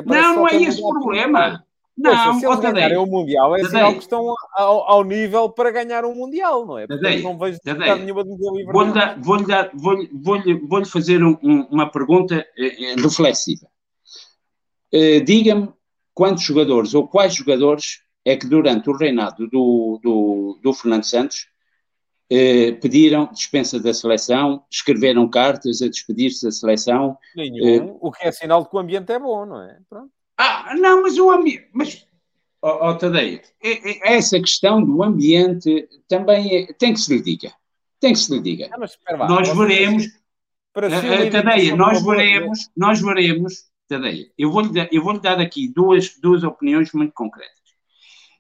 não, 0.05 0.37
não 0.37 0.49
é 0.49 0.57
esse 0.57 0.81
o 0.83 0.89
problema. 0.89 1.65
Não, 1.97 2.41
se 2.41 2.47
eles 2.47 2.61
ganharem 2.61 2.97
o 2.97 3.07
Mundial, 3.07 3.55
é 3.55 3.65
sinal 3.65 3.93
que 3.93 4.01
estão 4.01 4.35
ao, 4.55 4.91
ao, 4.91 5.05
nível 5.05 5.51
para 5.51 5.71
ganhar 5.71 6.05
um 6.05 6.15
Mundial, 6.15 6.65
não 6.65 6.79
é? 6.79 6.87
Portanto, 6.87 7.23
não 7.23 7.39
vejo 7.39 7.59
nenhuma 7.65 8.25
de 8.25 8.65
Vou-lhe 8.65 8.93
dar, 8.93 9.21
vou 9.21 9.47
dar, 9.47 9.71
vou 9.75 9.97
vou 10.13 10.39
vou 10.67 10.85
fazer 10.87 11.23
um, 11.23 11.37
um, 11.43 11.63
uma 11.71 11.91
pergunta 11.91 12.47
eh, 12.57 12.93
eh 12.93 12.95
reflexiva. 12.95 13.67
Eh, 14.91 15.21
Diga-me 15.21 15.69
quantos 16.15 16.45
jogadores 16.45 16.95
ou 16.95 17.07
quais 17.07 17.35
jogadores 17.35 18.01
é 18.25 18.37
que 18.37 18.47
durante 18.47 18.89
o 18.89 18.97
reinado 18.97 19.47
do, 19.49 20.01
do, 20.03 20.59
do 20.63 20.73
Fernando 20.73 21.05
Santos 21.05 21.47
eh, 22.31 22.73
pediram 22.73 23.31
dispensa 23.31 23.79
da 23.79 23.93
seleção, 23.93 24.65
escreveram 24.71 25.29
cartas 25.29 25.83
a 25.83 25.89
despedir-se 25.89 26.47
da 26.47 26.51
seleção. 26.51 27.19
Nenhum, 27.37 27.99
o 28.01 28.11
que 28.11 28.27
é 28.27 28.33
sinal 28.33 28.63
de 28.63 28.71
que 28.71 28.77
o 28.77 28.79
ambiente 28.79 29.13
é 29.13 29.19
bom, 29.19 29.45
não 29.45 29.61
é? 29.61 29.79
Pronto. 29.91 30.11
Ah, 30.37 30.75
não, 30.77 31.03
mas 31.03 31.19
o 31.19 31.31
ambiente. 31.31 31.69
Mas, 31.73 32.07
oh, 32.61 32.89
oh, 32.91 32.95
Tadeia, 32.97 33.43
é- 33.63 33.91
é- 33.91 34.17
essa 34.17 34.39
questão 34.41 34.83
do 34.85 35.03
ambiente 35.03 35.89
também 36.09 36.57
é- 36.57 36.73
tem 36.73 36.95
que 36.95 37.01
se 37.01 37.15
lhe 37.15 37.23
diga. 37.23 37.53
Tem 38.01 38.13
que 38.13 38.19
se 38.19 38.33
lhe 38.33 38.41
diga. 38.41 38.69
Ah, 38.73 38.79
mas 38.79 38.93
espera 38.93 39.19
lá, 39.19 39.29
Nós 39.29 39.49
veremos. 39.57 40.07
Para 40.73 40.89
si, 40.89 41.07
Ah, 41.07 41.23
ah, 41.23 41.31
Tadeia, 41.31 41.77
nós 41.77 42.03
veremos, 42.03 42.71
nós 42.75 43.01
veremos, 43.01 43.65
Tadeia, 43.87 44.31
eu 44.39 44.51
vou-lhe 44.51 44.73
dar, 44.73 44.89
eu 44.91 45.03
vou-lhe 45.03 45.21
dar 45.21 45.39
aqui 45.39 45.69
duas, 45.69 46.19
duas 46.19 46.43
opiniões 46.43 46.93
muito 46.93 47.13
concretas. 47.13 47.53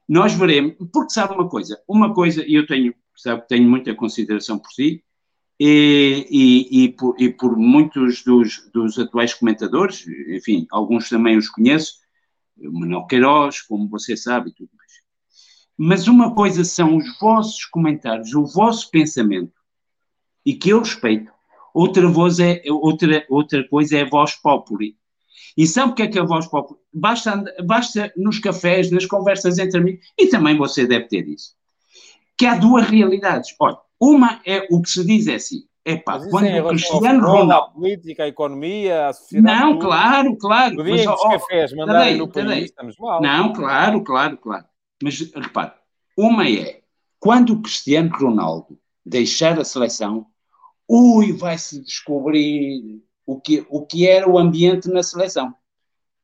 Nós 0.09 0.32
veremos, 0.32 0.74
porque 0.93 1.12
sabe 1.12 1.35
uma 1.35 1.48
coisa, 1.48 1.81
uma 1.86 2.12
coisa, 2.14 2.44
e 2.47 2.55
eu 2.55 2.66
tenho, 2.66 2.94
sabe, 3.14 3.47
tenho 3.47 3.69
muita 3.69 3.94
consideração 3.94 4.59
por 4.59 4.70
si, 4.73 5.05
e, 5.64 6.26
e, 6.28 6.84
e 6.84 6.89
por, 6.89 7.14
e 7.20 7.32
por 7.32 7.56
muitos 7.56 8.24
dos, 8.24 8.68
dos 8.74 8.98
atuais 8.98 9.32
comentadores, 9.32 10.05
enfim, 10.28 10.66
alguns 10.72 11.09
também 11.09 11.39
os 11.39 11.48
conheço, 11.48 12.01
Manuel 12.56 13.06
Queiroz, 13.06 13.60
como 13.62 13.89
você 13.89 14.16
sabe, 14.16 14.51
e 14.51 14.52
tudo 14.52 14.70
mais. 14.76 14.90
Mas 15.78 16.09
uma 16.09 16.34
coisa 16.34 16.64
são 16.64 16.97
os 16.97 17.05
vossos 17.20 17.64
comentários, 17.66 18.34
o 18.34 18.44
vosso 18.44 18.90
pensamento, 18.90 19.52
e 20.44 20.52
que 20.52 20.70
eu 20.70 20.80
respeito. 20.80 21.30
Outra, 21.72 22.09
voz 22.09 22.40
é, 22.40 22.60
outra, 22.68 23.24
outra 23.30 23.68
coisa 23.68 23.98
é 23.98 24.02
a 24.02 24.09
voz 24.09 24.34
populi. 24.34 24.97
E 25.56 25.64
sabe 25.64 25.93
o 25.93 25.94
que 25.94 26.02
é 26.02 26.09
que 26.09 26.18
é 26.18 26.22
a 26.22 26.26
voz 26.26 26.48
populi? 26.48 26.80
Basta, 26.93 27.40
basta 27.64 28.12
nos 28.16 28.40
cafés, 28.40 28.90
nas 28.90 29.06
conversas 29.06 29.60
entre 29.60 29.78
amigos, 29.78 30.05
e 30.18 30.26
também 30.26 30.59
você 30.59 30.89
deve 30.89 31.06
ter 31.06 31.28
isso, 31.28 31.55
que 32.36 32.47
há 32.47 32.56
duas 32.56 32.89
realidades. 32.89 33.55
Olha, 33.60 33.78
uma 34.02 34.40
é 34.44 34.66
o 34.68 34.82
que 34.82 34.90
se 34.90 35.06
diz 35.06 35.28
é 35.28 35.36
assim, 35.36 35.64
é 35.84 35.96
pá, 35.96 36.14
Mas 36.14 36.22
isso 36.22 36.30
quando 36.30 36.46
é 36.46 36.58
em 36.58 36.60
o 36.60 36.68
Cristiano 36.68 37.20
Ronaldo... 37.24 37.52
à 37.52 37.70
política, 37.70 38.24
à 38.24 38.28
economia, 38.28 39.06
à 39.06 39.12
sociedade. 39.12 39.60
Não, 39.60 39.72
tudo. 39.74 39.80
claro, 39.86 40.36
claro. 40.36 40.76
Mas, 40.76 41.06
ó, 41.06 41.30
cafés 41.30 41.72
mandarem 41.72 42.00
Tadeia, 42.00 42.18
no 42.18 42.28
país, 42.28 42.46
Tadeia. 42.46 42.64
estamos 42.64 42.96
mal. 42.98 43.22
Não, 43.22 43.52
claro, 43.52 44.02
claro, 44.02 44.36
claro. 44.38 44.64
Mas 45.00 45.20
repare, 45.32 45.72
uma 46.18 46.48
é 46.48 46.80
quando 47.20 47.52
o 47.52 47.62
Cristiano 47.62 48.10
Ronaldo 48.12 48.76
deixar 49.06 49.58
a 49.60 49.64
seleção, 49.64 50.26
ui, 50.88 51.32
vai-se 51.32 51.80
descobrir 51.80 53.00
o 53.24 53.40
que, 53.40 53.64
o 53.68 53.86
que 53.86 54.08
era 54.08 54.28
o 54.28 54.36
ambiente 54.36 54.88
na 54.88 55.02
seleção. 55.02 55.54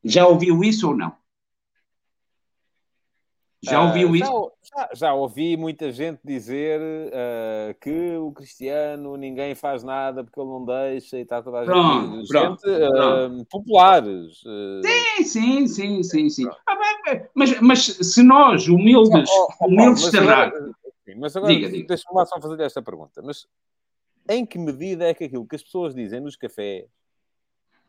Já 0.03 0.27
ouviu 0.27 0.63
isso 0.63 0.89
ou 0.89 0.95
não? 0.95 1.13
Já 3.61 3.79
Ah, 3.79 3.85
ouviu 3.87 4.15
já, 4.15 4.25
isso? 4.25 4.51
já- 4.73 4.89
já 4.93 5.13
ouvi 5.13 5.57
muita 5.57 5.91
gente 5.91 6.19
dizer 6.23 6.79
ah, 7.13 7.73
que 7.81 8.15
o 8.17 8.31
Cristiano 8.31 9.17
ninguém 9.17 9.53
faz 9.53 9.83
nada 9.83 10.23
porque 10.23 10.39
ele 10.39 10.49
não 10.49 10.63
deixa 10.65 11.17
e 11.17 11.21
está 11.21 11.41
toda 11.41 11.59
a 11.59 11.65
gente. 11.65 12.27
Pronto, 12.27 12.61
gente 12.61 12.61
pronto, 12.61 13.41
ah, 13.41 13.45
populares. 13.49 14.41
ah, 14.45 14.81
Sim, 15.17 15.23
sim, 15.23 15.67
sim, 15.67 16.03
sim, 16.03 16.29
sim. 16.29 16.49
Ah, 16.67 16.75
Mas, 17.33 17.59
mas 17.59 17.79
se 17.85 18.23
nós, 18.23 18.67
humildes, 18.67 19.29
Oh, 19.29 19.47
oh, 19.59 19.65
humildes 19.67 20.03
mas 20.03 20.13
agora, 20.15 20.51
terráqueos, 20.51 20.75
mas 21.17 21.33
deixa-me 21.33 22.15
lá 22.17 22.25
só 22.25 22.39
fazer 22.39 22.61
esta 22.63 22.81
pergunta. 22.81 23.21
Mas 23.21 23.45
em 24.29 24.45
que 24.45 24.57
medida 24.57 25.05
é 25.05 25.13
que 25.13 25.25
aquilo 25.25 25.45
que 25.45 25.55
as 25.55 25.63
pessoas 25.63 25.93
dizem 25.93 26.21
nos 26.21 26.37
cafés, 26.37 26.85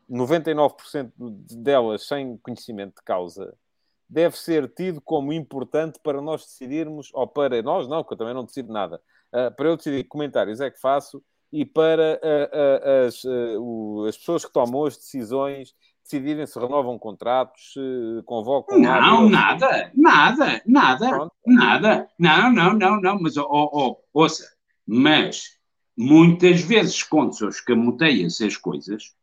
99% 0.09 1.13
delas 1.17 2.05
sem 2.05 2.35
conhecimento 2.37 2.95
de 2.95 3.03
causa, 3.03 3.55
deve 4.11 4.37
ser 4.37 4.67
tido 4.67 4.99
como 4.99 5.31
importante 5.31 5.97
para 6.03 6.21
nós 6.21 6.41
decidirmos, 6.45 7.09
ou 7.13 7.25
para 7.25 7.61
nós 7.61 7.87
não, 7.87 8.03
que 8.03 8.11
eu 8.13 8.17
também 8.17 8.33
não 8.33 8.43
decido 8.43 8.71
nada, 8.71 9.01
ah, 9.31 9.49
para 9.49 9.69
eu 9.69 9.77
decidir 9.77 10.03
que 10.03 10.09
comentários 10.09 10.59
é 10.59 10.69
que 10.69 10.79
faço 10.81 11.23
e 11.51 11.65
para 11.65 12.19
ah, 12.21 13.05
as, 13.07 13.23
o- 13.57 14.05
as 14.09 14.17
pessoas 14.17 14.43
que 14.43 14.51
tomam 14.51 14.83
as 14.85 14.97
decisões 14.97 15.73
decidirem 16.03 16.45
se 16.45 16.59
renovam 16.59 16.99
contratos, 16.99 17.71
se 17.73 18.23
convocam... 18.25 18.77
Não, 18.77 19.29
nada, 19.29 19.89
nada, 19.95 20.61
nada, 20.65 21.09
Pronto. 21.09 21.33
nada. 21.45 22.09
Não, 22.19 22.51
não, 22.51 22.73
não, 22.73 22.99
não. 22.99 23.17
Mas, 23.21 23.37
ó, 23.37 23.47
ó, 23.49 23.95
ouça, 24.13 24.43
mas 24.85 25.57
muitas 25.95 26.59
vezes 26.61 27.01
quando 27.01 27.31
os 27.31 27.41
escamoteia-se 27.41 28.45
as 28.45 28.57
coisas, 28.57 29.15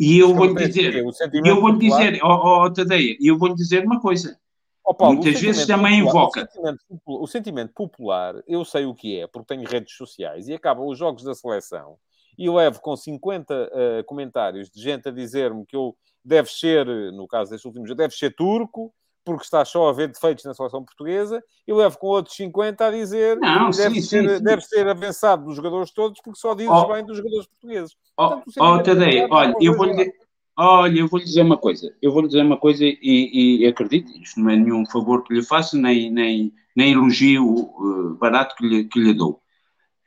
e 0.00 0.18
eu 0.18 0.34
vou-lhe 0.34 0.54
dizer, 0.54 0.94
e 0.94 1.48
eu 1.48 1.60
vou-lhe 1.60 1.78
dizer, 1.78 2.18
ó, 2.22 2.64
ó, 2.64 2.70
Tadeia, 2.70 3.16
e 3.20 3.26
eu 3.30 3.38
vou-lhe 3.38 3.54
dizer 3.54 3.84
uma 3.84 4.00
coisa. 4.00 4.38
Ó, 4.84 4.94
Paulo, 4.94 5.16
Muitas 5.16 5.40
vezes 5.40 5.66
também 5.66 6.02
popular- 6.02 6.22
invoca. 6.22 6.40
O 6.40 6.46
sentimento, 6.46 6.84
popular, 6.88 7.22
o 7.22 7.26
sentimento 7.26 7.72
popular, 7.74 8.34
eu 8.48 8.64
sei 8.64 8.86
o 8.86 8.94
que 8.94 9.20
é, 9.20 9.26
porque 9.26 9.54
tenho 9.54 9.68
redes 9.68 9.94
sociais 9.94 10.48
e 10.48 10.54
acabam 10.54 10.86
os 10.86 10.98
jogos 10.98 11.22
da 11.22 11.34
seleção 11.34 11.96
e 12.38 12.46
eu 12.46 12.54
levo 12.54 12.80
com 12.80 12.96
50 12.96 13.70
eh, 13.72 14.02
comentários 14.04 14.70
de 14.70 14.80
gente 14.80 15.06
a 15.06 15.12
dizer-me 15.12 15.66
que 15.66 15.76
eu 15.76 15.94
deve 16.24 16.50
ser, 16.50 16.86
no 17.12 17.28
caso 17.28 17.50
destes 17.50 17.66
últimos, 17.66 17.94
deve 17.94 18.14
ser 18.14 18.34
turco, 18.34 18.92
porque 19.24 19.44
está 19.44 19.64
só 19.64 19.88
a 19.88 19.92
ver 19.92 20.08
defeitos 20.08 20.44
na 20.44 20.54
seleção 20.54 20.84
portuguesa, 20.84 21.42
e 21.66 21.72
levo 21.72 21.98
com 21.98 22.08
outros 22.08 22.34
50 22.36 22.86
a 22.86 22.90
dizer 22.90 23.38
Não, 23.38 23.70
que 23.70 23.76
deve, 23.76 23.94
sim, 23.96 24.02
ser, 24.02 24.38
sim, 24.38 24.44
deve 24.44 24.62
ser 24.62 24.88
avançado 24.88 25.44
dos 25.44 25.56
jogadores 25.56 25.90
todos, 25.90 26.20
porque 26.22 26.38
só 26.38 26.54
dizes 26.54 26.70
Ó. 26.70 26.92
bem 26.92 27.04
dos 27.04 27.16
jogadores 27.16 27.46
portugueses. 27.46 27.96
Ó, 28.16 28.28
Portanto, 28.28 28.46
o 28.46 28.62
ó, 28.62 28.76
sentimento 28.76 28.84
Tadeia, 28.84 29.22
popular 29.22 29.46
olha, 29.46 29.56
eu 29.60 29.76
coisa 29.76 29.92
dizer, 29.92 30.14
olha, 30.56 30.98
eu 30.98 31.08
vou-lhe 31.08 31.24
dizer 31.24 31.42
uma 31.42 31.56
coisa, 31.56 31.94
eu 32.00 32.12
vou-lhe 32.12 32.28
dizer 32.28 32.42
uma 32.42 32.56
coisa 32.56 32.84
e, 32.84 33.60
e 33.62 33.66
acredite, 33.66 34.22
isto 34.22 34.40
não 34.40 34.50
é 34.50 34.56
nenhum 34.56 34.86
favor 34.86 35.22
que 35.24 35.34
lhe 35.34 35.42
faço, 35.42 35.76
nem, 35.76 36.10
nem, 36.10 36.52
nem 36.74 36.92
elogio 36.92 37.68
eh, 37.68 38.18
barato 38.18 38.54
que 38.56 38.66
lhe, 38.66 38.84
que 38.84 38.98
lhe 38.98 39.14
dou. 39.14 39.40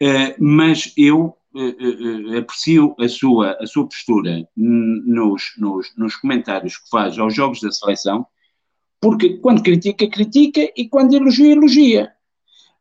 Eh, 0.01 0.35
mas 0.39 0.91
eu 0.97 1.37
eh, 1.55 2.37
aprecio 2.39 2.95
a 2.99 3.07
sua, 3.07 3.57
a 3.59 3.67
sua 3.67 3.85
postura 3.85 4.47
nos, 4.55 5.53
nos, 5.57 5.93
nos 5.95 6.15
comentários 6.15 6.77
que 6.77 6.89
faz 6.89 7.17
aos 7.19 7.33
jogos 7.33 7.61
da 7.61 7.71
seleção, 7.71 8.25
porque 9.03 9.37
quando 9.39 9.61
critica, 9.61 10.07
critica 10.09 10.71
e 10.77 10.87
quando 10.87 11.13
elogia, 11.13 11.51
elogia. 11.51 12.13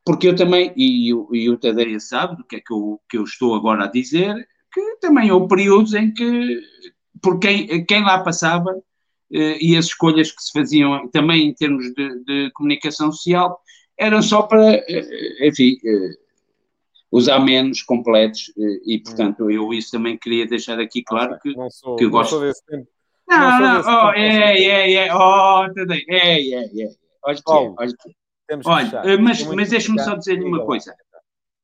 Porque 0.04 0.28
eu 0.28 0.36
também, 0.36 0.72
e, 0.76 1.12
o- 1.12 1.28
e 1.34 1.50
o 1.50 1.58
Tadeia 1.58 1.98
sabe 1.98 2.36
do 2.36 2.44
que 2.44 2.56
é 2.56 2.60
que 2.60 2.72
eu, 2.72 3.00
que 3.10 3.18
eu 3.18 3.24
estou 3.24 3.56
agora 3.56 3.84
a 3.84 3.90
dizer, 3.90 4.32
que 4.72 4.96
também 5.00 5.32
houve 5.32 5.48
períodos 5.48 5.94
em 5.94 6.14
que, 6.14 6.60
por 7.20 7.40
quem, 7.40 7.84
quem 7.86 8.04
lá 8.04 8.22
passava 8.22 8.70
eh, 9.32 9.58
e 9.60 9.76
as 9.76 9.86
escolhas 9.86 10.30
que 10.30 10.40
se 10.40 10.52
faziam 10.52 11.08
também 11.08 11.48
em 11.48 11.54
termos 11.54 11.92
de, 11.92 12.24
de 12.24 12.50
comunicação 12.52 13.10
social 13.10 13.60
eram 13.98 14.22
só 14.22 14.42
para, 14.42 14.74
eh, 14.74 15.48
enfim, 15.48 15.76
eh, 15.84 16.10
usar 17.10 17.40
menos 17.40 17.82
completos 17.82 18.52
e, 18.86 19.00
portanto, 19.00 19.50
eu 19.50 19.72
isso 19.74 19.90
também 19.90 20.16
queria 20.16 20.46
deixar 20.46 20.78
aqui 20.78 21.02
claro 21.02 21.36
que, 21.42 21.52
Não 21.56 21.68
sou, 21.68 21.96
que 21.96 22.04
eu 22.04 22.10
não 22.10 22.18
gosto. 22.18 22.30
sou 22.30 22.40
desse 22.40 22.64
tempo. 22.64 22.86
Não, 23.38 23.60
não 23.60 23.60
não, 23.60 23.76
desse 23.76 23.88
oh, 23.88 24.12
é, 24.12 24.62
é, 24.62 24.94
é, 25.08 25.14
oh, 25.14 25.74
Tadei, 25.74 26.04
é, 26.08 26.50
é, 26.50 26.82
é. 26.82 26.88
Olha 27.24 27.38
é, 27.38 27.52
olha 27.52 27.90
é. 27.90 27.96
Que 27.96 28.22
Olha, 28.68 29.02
eh, 29.04 29.16
mas, 29.16 29.42
mas 29.46 29.70
deixa-me 29.70 30.02
só 30.02 30.14
dizer-lhe 30.14 30.44
uma 30.44 30.64
coisa. 30.64 30.94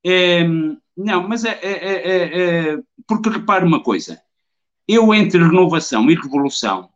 Ehm, 0.04 0.76
não, 0.96 1.28
mas 1.28 1.44
é, 1.44 1.58
é, 1.62 1.72
é, 1.72 1.94
é, 1.94 2.74
é- 2.74 2.78
porque 3.06 3.28
repare 3.28 3.64
uma 3.64 3.82
coisa. 3.82 4.20
Eu 4.86 5.12
entre 5.12 5.38
renovação 5.38 6.10
e 6.10 6.14
revolução, 6.14 6.88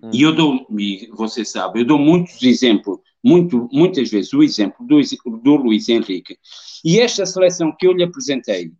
Hum. 0.00 0.10
e 0.12 0.22
eu 0.22 0.34
dou, 0.34 0.66
e 0.78 1.08
você 1.12 1.44
sabe, 1.44 1.80
eu 1.80 1.84
dou 1.84 1.98
muitos 1.98 2.42
exemplos, 2.42 2.98
muito, 3.24 3.68
muitas 3.72 4.10
vezes 4.10 4.32
o 4.32 4.42
exemplo 4.42 4.86
do, 4.86 5.00
do 5.38 5.56
Luís 5.56 5.88
Henrique, 5.88 6.38
e 6.84 7.00
esta 7.00 7.26
seleção 7.26 7.74
que 7.76 7.86
eu 7.86 7.92
lhe 7.92 8.04
apresentei 8.04 8.72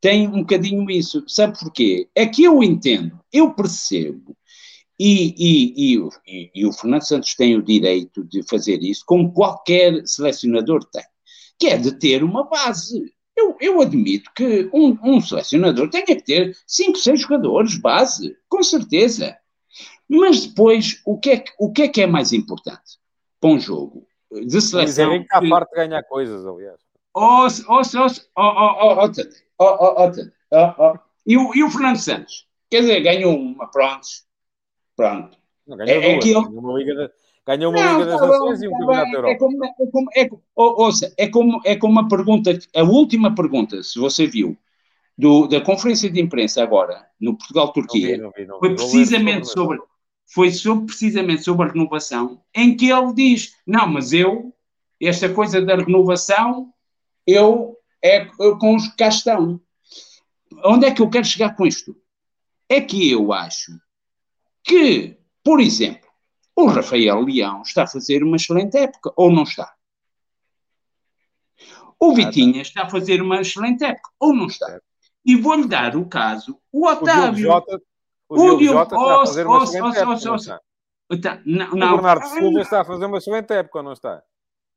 tem 0.00 0.26
um 0.26 0.40
bocadinho 0.40 0.90
isso. 0.90 1.22
Sabe 1.28 1.58
porquê? 1.58 2.08
É 2.14 2.26
que 2.26 2.42
eu 2.42 2.62
entendo, 2.62 3.20
eu 3.32 3.52
percebo, 3.52 4.36
e, 5.04 5.34
e, 5.36 5.92
e, 5.92 5.98
o- 5.98 6.10
e- 6.54 6.66
o 6.66 6.72
Fernando 6.72 7.02
Santos 7.02 7.34
tem 7.34 7.56
o 7.56 7.62
direito 7.62 8.22
de 8.24 8.42
fazer 8.42 8.82
isso, 8.82 9.02
como 9.06 9.32
qualquer 9.32 10.06
selecionador 10.06 10.84
tem, 10.84 11.02
que 11.58 11.66
é 11.68 11.76
de 11.76 11.98
ter 11.98 12.22
uma 12.22 12.44
base. 12.48 13.12
Eu, 13.36 13.56
eu 13.60 13.80
admito 13.80 14.30
que 14.36 14.68
um, 14.72 14.96
um 15.02 15.20
selecionador 15.20 15.88
tenha 15.90 16.04
que 16.04 16.16
ter 16.22 16.56
cinco, 16.66 16.98
seis 16.98 17.20
jogadores 17.20 17.76
base, 17.76 18.36
com 18.48 18.62
certeza. 18.62 19.36
Mas 20.08 20.46
depois, 20.46 21.00
o 21.06 21.18
que 21.18 21.30
é 21.30 21.38
que, 21.38 21.50
o 21.58 21.72
que, 21.72 21.82
é, 21.82 21.88
que 21.88 22.02
é 22.02 22.06
mais 22.06 22.32
importante 22.32 22.98
para 23.40 23.50
um 23.50 23.58
jogo 23.58 24.06
de 24.30 24.60
seleção? 24.60 25.14
Está 25.14 25.40
que- 25.40 25.48
parte 25.48 25.70
de 25.70 25.76
ganhar 25.76 26.02
coisas, 26.04 26.44
aliás. 26.46 26.78
Oh, 27.14 27.46
oh, 27.46 27.80
oh, 27.80 28.06
oh, 28.36 28.42
oh, 28.42 28.98
oh, 28.98 29.04
oh, 29.04 29.08
Tadeu, 29.08 29.32
oh, 29.58 29.64
oh, 29.64 29.94
oh, 30.04 30.10
Tadeu, 30.10 30.32
oh, 30.52 30.74
oh. 30.78 30.98
E, 31.26 31.36
o, 31.36 31.54
e 31.54 31.62
o 31.64 31.70
Fernando 31.70 31.96
Santos? 31.98 32.46
Quer 32.70 32.80
dizer, 32.80 33.00
ganhou 33.00 33.34
uma, 33.38 33.66
pronto. 33.70 34.06
Pronto. 34.96 35.36
Não, 35.66 35.76
ganhou 35.76 36.02
É- 36.02 36.06
é 36.06 36.12
duas. 36.12 36.24
que 36.24 36.30
ele- 36.30 36.42
Ganhou 36.44 36.60
uma 36.62 36.78
Liga, 36.78 36.94
da- 36.94 37.10
ganhou 37.46 37.72
uma 37.72 37.82
Não, 37.82 37.92
Liga 37.98 38.10
das 38.10 38.20
tá 38.20 38.26
Nações 38.26 38.62
e 38.62 38.68
um 38.68 38.70
tá 38.72 38.78
Campeonato 38.78 39.04
da 39.04 39.10
É 39.10 39.16
Europa. 39.16 39.30
é 39.32 39.36
como, 39.36 39.64
é, 40.14 40.28
como- 40.28 40.42
oh, 40.56 40.82
ouça, 40.84 41.14
é 41.16 41.28
como, 41.28 41.60
é 41.64 41.76
como 41.76 41.92
uma 41.92 42.08
pergunta, 42.08 42.58
a 42.74 42.82
última 42.82 43.34
pergunta, 43.34 43.82
se 43.82 43.98
você 43.98 44.26
viu, 44.26 44.56
do, 45.16 45.46
da 45.46 45.60
conferência 45.60 46.10
de 46.10 46.20
imprensa 46.20 46.62
agora, 46.62 47.06
no 47.20 47.36
Portugal-Turquia, 47.36 48.18
foi 48.58 48.74
precisamente 48.74 49.46
sobre- 49.48 49.80
foi 50.26 50.50
sobre, 50.50 50.86
precisamente 50.86 51.42
sobre 51.42 51.68
a 51.68 51.72
renovação, 51.72 52.40
em 52.54 52.74
que 52.76 52.90
ele 52.90 53.12
diz, 53.14 53.54
não, 53.66 53.86
mas 53.86 54.12
eu, 54.12 54.54
esta 55.00 55.28
coisa 55.28 55.60
da 55.60 55.76
renovação, 55.76 56.72
eu 57.26 57.76
é 58.02 58.24
com 58.58 58.74
os 58.74 58.88
que 58.88 58.96
cá 58.96 59.08
estão. 59.08 59.60
Onde 60.64 60.86
é 60.86 60.90
que 60.90 61.02
eu 61.02 61.10
quero 61.10 61.24
chegar 61.24 61.54
com 61.54 61.66
isto? 61.66 61.94
É 62.68 62.80
que 62.80 63.10
eu 63.10 63.32
acho 63.32 63.72
que, 64.64 65.18
por 65.42 65.60
exemplo, 65.60 66.08
o 66.54 66.66
Rafael 66.66 67.20
Leão 67.20 67.62
está 67.62 67.84
a 67.84 67.86
fazer 67.86 68.22
uma 68.22 68.36
excelente 68.36 68.76
época, 68.76 69.12
ou 69.16 69.30
não 69.30 69.42
está? 69.42 69.72
O 71.98 72.14
Vitinha 72.14 72.62
está 72.62 72.82
a 72.82 72.90
fazer 72.90 73.22
uma 73.22 73.40
excelente 73.40 73.84
época, 73.84 74.10
ou 74.18 74.34
não 74.34 74.46
está? 74.46 74.80
E 75.24 75.36
vou-lhe 75.36 75.68
dar 75.68 75.96
o 75.96 76.06
caso, 76.06 76.58
o 76.72 76.86
Otávio. 76.86 77.48
O 78.28 78.56
Diogo 78.56 78.64
Jota 78.64 78.94
está 78.96 79.14
a 79.14 79.26
fazer 79.26 79.46
uma 79.46 79.62
excelente 79.62 79.98
época, 79.98 81.42
não, 81.44 81.76
não. 81.76 81.92
O 81.92 81.96
Bernardo 81.96 82.26
Silva 82.26 82.60
está 82.60 82.80
a 82.80 82.84
fazer 82.84 83.04
uma 83.04 83.18
excelente 83.18 83.52
época, 83.52 83.78
ou 83.78 83.84
não 83.84 83.92
está? 83.92 84.22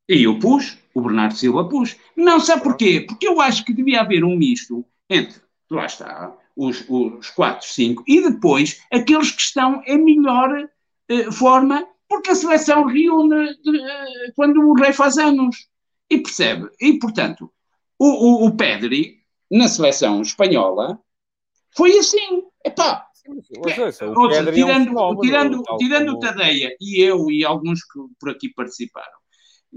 E 0.07 0.23
eu 0.23 0.37
pus, 0.37 0.77
o 0.93 1.01
Bernardo 1.01 1.33
Silva 1.33 1.67
pus. 1.67 1.97
Não, 2.15 2.39
sabe 2.39 2.63
porquê? 2.63 3.01
Porque 3.07 3.27
eu 3.27 3.41
acho 3.41 3.65
que 3.65 3.73
devia 3.73 4.01
haver 4.01 4.23
um 4.23 4.35
misto 4.35 4.85
entre, 5.09 5.41
lá 5.69 5.85
está, 5.85 6.35
os, 6.55 6.85
os 6.89 7.29
4, 7.31 7.67
5, 7.67 8.03
e 8.07 8.21
depois 8.21 8.81
aqueles 8.91 9.31
que 9.31 9.41
estão 9.41 9.81
em 9.85 9.97
melhor 9.97 10.69
eh, 11.09 11.31
forma, 11.31 11.87
porque 12.07 12.31
a 12.31 12.35
seleção 12.35 12.85
reúne 12.85 13.55
de, 13.61 13.81
eh, 13.81 14.31
quando 14.35 14.61
o 14.61 14.73
rei 14.73 14.93
faz 14.93 15.17
anos. 15.17 15.67
E 16.09 16.17
percebe? 16.19 16.69
E, 16.79 16.97
portanto, 16.99 17.51
o, 17.99 18.05
o, 18.05 18.45
o 18.45 18.55
Pedri, 18.55 19.19
na 19.51 19.67
seleção 19.67 20.21
espanhola, 20.21 20.99
foi 21.75 21.97
assim. 21.97 22.43
Epá, 22.63 23.07
tirando, 24.47 24.49
é 24.49 24.65
um 24.65 24.85
fenómeno, 24.85 25.21
tirando, 25.21 25.63
tirando 25.77 26.05
como... 26.13 26.17
o 26.17 26.19
Tadeia 26.19 26.75
e 26.79 27.01
eu 27.01 27.29
e 27.29 27.43
alguns 27.43 27.83
que 27.83 27.99
por 28.19 28.29
aqui 28.29 28.49
participaram, 28.49 29.17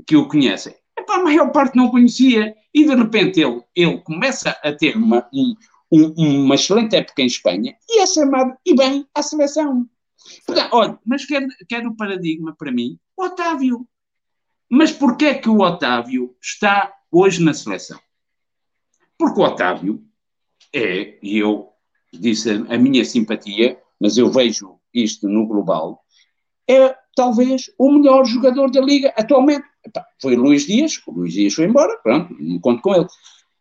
que 0.07 0.17
o 0.17 0.29
conhecem, 0.29 0.75
epá, 0.99 1.17
a 1.17 1.25
maior 1.25 1.51
parte 1.51 1.77
não 1.77 1.91
conhecia. 1.91 2.55
E 2.75 2.85
de 2.85 2.95
repente 2.95 3.41
ele, 3.41 3.63
ele 3.75 3.99
começa 4.03 4.51
a 4.63 4.73
ter 4.73 4.97
uma, 4.97 5.29
um, 5.33 5.55
um, 5.91 6.45
uma 6.45 6.55
excelente 6.55 6.97
época 6.97 7.23
em 7.23 7.27
Espanha 7.27 7.77
e 7.89 8.01
é 8.01 8.07
chamado, 8.07 8.57
e 8.65 8.75
bem, 8.75 9.07
à 9.15 9.23
seleção. 9.23 9.89
Portanto, 10.47 10.69
olha, 10.73 10.99
mas 11.05 11.25
quer, 11.25 11.47
quer 11.69 11.87
o 11.87 11.97
paradigma 11.97 12.55
para 12.57 12.73
mim? 12.73 12.99
O 13.17 13.25
Otávio. 13.25 13.89
Mas 14.71 14.93
porquê 14.93 15.27
é 15.27 15.35
que 15.35 15.49
o 15.49 15.61
Otávio 15.61 16.37
está 16.43 16.93
hoje 17.11 17.43
na 17.43 17.55
seleção? 17.55 17.99
Porque 19.17 19.41
o 19.41 19.45
Otávio 19.45 20.05
é, 20.75 21.19
e 21.23 21.39
eu 21.39 21.71
disse 22.13 22.51
a, 22.51 22.79
minha 22.79 23.05
simpatia, 23.05 23.81
mas 24.01 24.17
eu 24.17 24.31
vejo 24.31 24.79
isto 24.93 25.29
no 25.29 25.47
global, 25.47 26.05
é 26.69 26.95
talvez 27.17 27.71
o 27.79 27.91
melhor 27.93 28.25
jogador 28.25 28.71
da 28.71 28.81
Liga 28.81 29.13
atualmente. 29.17 29.67
Foi 30.21 30.37
o 30.37 30.41
Luís 30.41 30.67
Dias, 30.67 31.01
o 31.07 31.13
Luís 31.13 31.33
Dias 31.33 31.55
foi 31.55 31.65
embora, 31.65 31.97
pronto, 32.03 32.35
não 32.39 32.61
conto 32.61 32.83
com 32.83 32.95
ele. 32.95 33.07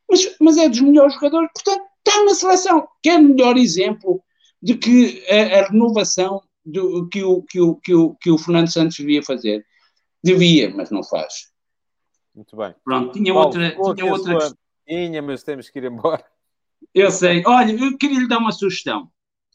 Mas, 0.10 0.36
mas 0.40 0.58
é 0.58 0.70
dos 0.70 0.82
melhores 0.82 1.14
jogadores, 1.14 1.50
portanto, 1.54 1.87
está 2.08 2.24
na 2.24 2.34
seleção. 2.34 2.88
Que 3.02 3.10
é 3.10 3.18
o 3.18 3.24
melhor 3.24 3.58
exemplo 3.58 4.24
de 4.62 4.76
que 4.76 5.24
a, 5.30 5.60
a 5.60 5.68
renovação 5.68 6.42
do, 6.66 7.08
que, 7.08 7.24
o, 7.24 7.42
que, 7.44 7.60
o, 7.62 7.76
que, 7.76 7.94
o, 7.94 8.16
que 8.16 8.32
o 8.32 8.38
Fernando 8.38 8.72
Santos 8.72 8.98
devia 8.98 9.24
fazer. 9.24 9.66
Devia, 10.24 10.70
mas 10.70 10.90
não 10.90 11.04
faz. 11.04 11.52
Muito 12.36 12.56
bem. 12.56 12.76
Pronto, 12.84 13.14
tinha 13.14 13.34
Paulo, 13.34 13.48
outra. 13.48 13.96
Tinha, 13.96 14.12
outra... 14.12 14.42
Sua... 14.42 14.58
tinha, 14.88 15.22
mas 15.22 15.44
temos 15.44 15.70
que 15.70 15.80
ir 15.80 15.86
embora. 15.86 16.24
Eu 16.94 17.10
sei. 17.12 17.44
Olha, 17.46 17.72
eu 17.72 17.98
queria 17.98 18.20
lhe 18.20 18.28
dar 18.28 18.40
uma 18.40 18.52
sugestão. 18.52 19.10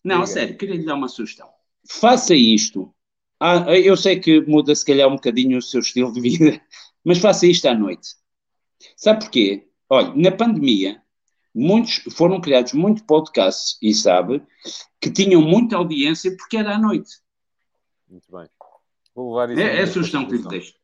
Não, 0.04 0.20
Diga. 0.20 0.26
sério, 0.26 0.56
queria 0.56 0.76
lhe 0.76 0.84
dar 0.84 0.94
uma 0.94 1.08
sugestão. 1.08 1.48
Faça 1.88 2.34
isto. 2.34 2.92
Ah, 3.38 3.76
eu 3.76 3.96
sei 3.96 4.18
que 4.20 4.40
muda 4.42 4.74
se 4.74 4.84
calhar 4.84 5.08
um 5.08 5.16
bocadinho 5.16 5.58
o 5.58 5.62
seu 5.62 5.80
estilo 5.80 6.12
de 6.12 6.20
vida, 6.20 6.60
mas 7.04 7.18
faça 7.18 7.46
isto 7.46 7.66
à 7.66 7.74
noite. 7.74 8.10
Sabe 8.96 9.20
porquê? 9.20 9.68
Olha, 9.88 10.12
na 10.14 10.30
pandemia, 10.30 11.02
muitos 11.54 12.02
foram 12.14 12.40
criados 12.40 12.72
muitos 12.72 13.02
podcasts, 13.02 13.78
e 13.82 13.94
sabe, 13.94 14.42
que 15.00 15.10
tinham 15.10 15.42
muita 15.42 15.76
audiência 15.76 16.34
porque 16.36 16.56
era 16.56 16.74
à 16.74 16.78
noite. 16.78 17.10
Muito 18.08 18.30
bem. 18.30 18.48
Vou 19.14 19.34
levar 19.34 19.52
isso 19.52 19.60
é, 19.60 19.80
é 19.80 19.82
a 19.82 19.86
sugestão 19.86 20.26
que 20.26 20.36
lhe 20.36 20.48
deixo. 20.48 20.74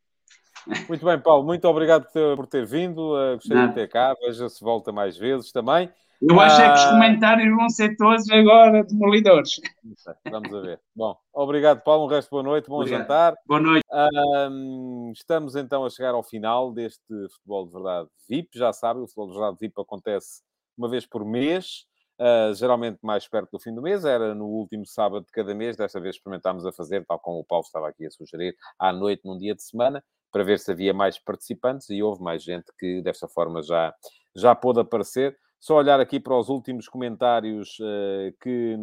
Muito 0.89 1.05
bem, 1.05 1.19
Paulo, 1.19 1.45
muito 1.45 1.67
obrigado 1.67 2.05
por 2.05 2.13
ter, 2.13 2.37
por 2.37 2.47
ter 2.47 2.67
vindo. 2.67 3.15
Uh, 3.15 3.37
gostei 3.37 3.57
Não. 3.57 3.69
de 3.69 3.75
ter 3.75 3.89
cá. 3.89 4.15
Veja 4.21 4.49
se 4.49 4.63
volta 4.63 4.93
mais 4.93 5.17
vezes 5.17 5.51
também. 5.51 5.91
Eu 6.21 6.41
acho 6.41 6.61
é 6.61 6.67
que 6.67 6.75
os 6.75 6.85
ah, 6.85 6.91
comentários 6.91 7.57
vão 7.57 7.69
ser 7.71 7.97
todos 7.97 8.29
agora 8.29 8.83
demolidores. 8.83 9.61
Vamos 10.29 10.53
a 10.53 10.61
ver. 10.61 10.81
Bom, 10.95 11.17
obrigado, 11.33 11.81
Paulo. 11.83 12.07
Um 12.07 12.09
resto 12.09 12.27
de 12.27 12.31
boa 12.33 12.43
noite, 12.43 12.69
bom 12.69 12.81
obrigado. 12.81 13.01
jantar. 13.03 13.35
Boa 13.47 13.61
noite. 13.61 13.87
Um, 14.51 15.13
estamos 15.15 15.55
então 15.55 15.85
a 15.85 15.91
chegar 15.91 16.15
ao 16.15 16.25
final 16.25 16.73
deste 16.73 17.07
Futebol 17.07 17.67
de 17.67 17.73
Verdade 17.73 18.09
VIP. 18.29 18.59
Já 18.59 18.73
sabem, 18.73 19.05
o 19.05 19.07
Futebol 19.07 19.29
de 19.29 19.35
Verdade 19.35 19.57
VIP 19.61 19.81
acontece 19.81 20.43
uma 20.79 20.89
vez 20.89 21.07
por 21.07 21.25
mês. 21.25 21.87
Uh, 22.21 22.53
geralmente 22.53 22.99
mais 23.01 23.29
perto 23.29 23.53
do 23.53 23.61
fim 23.61 23.73
do 23.73 23.81
mês, 23.81 24.05
era 24.05 24.35
no 24.35 24.47
último 24.47 24.85
sábado 24.85 25.25
de 25.25 25.31
cada 25.31 25.55
mês. 25.55 25.77
Desta 25.77 26.01
vez 26.01 26.17
experimentámos 26.17 26.67
a 26.67 26.73
fazer, 26.73 27.05
tal 27.07 27.19
como 27.19 27.41
o 27.41 27.45
Paulo 27.45 27.65
estava 27.65 27.89
aqui 27.89 28.07
a 28.07 28.11
sugerir, 28.11 28.57
à 28.79 28.93
noite, 28.93 29.23
num 29.25 29.39
dia 29.39 29.55
de 29.55 29.63
semana, 29.63 30.03
para 30.33 30.43
ver 30.43 30.59
se 30.59 30.73
havia 30.73 30.93
mais 30.93 31.19
participantes 31.19 31.89
e 31.91 32.03
houve 32.03 32.23
mais 32.23 32.43
gente 32.43 32.67
que 32.79 33.01
desta 33.03 33.29
forma 33.29 33.63
já, 33.63 33.95
já 34.35 34.55
pôde 34.55 34.81
aparecer. 34.81 35.37
Só 35.61 35.77
olhar 35.77 36.01
aqui 36.01 36.21
para 36.21 36.37
os 36.37 36.49
últimos 36.49 36.89
comentários 36.89 37.79
uh, 37.81 38.35
que, 38.41 38.77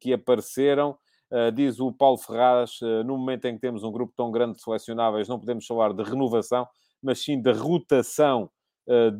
que 0.00 0.12
apareceram. 0.12 0.96
Uh, 1.30 1.52
diz 1.52 1.78
o 1.80 1.92
Paulo 1.92 2.16
Ferraz, 2.16 2.80
uh, 2.80 3.04
no 3.04 3.18
momento 3.18 3.44
em 3.46 3.54
que 3.54 3.60
temos 3.60 3.82
um 3.82 3.92
grupo 3.92 4.14
tão 4.16 4.30
grande 4.30 4.56
de 4.56 4.62
selecionáveis, 4.62 5.28
não 5.28 5.38
podemos 5.38 5.66
falar 5.66 5.92
de 5.92 6.02
renovação, 6.02 6.66
mas 7.02 7.22
sim 7.22 7.40
de 7.40 7.52
rotação 7.52 8.50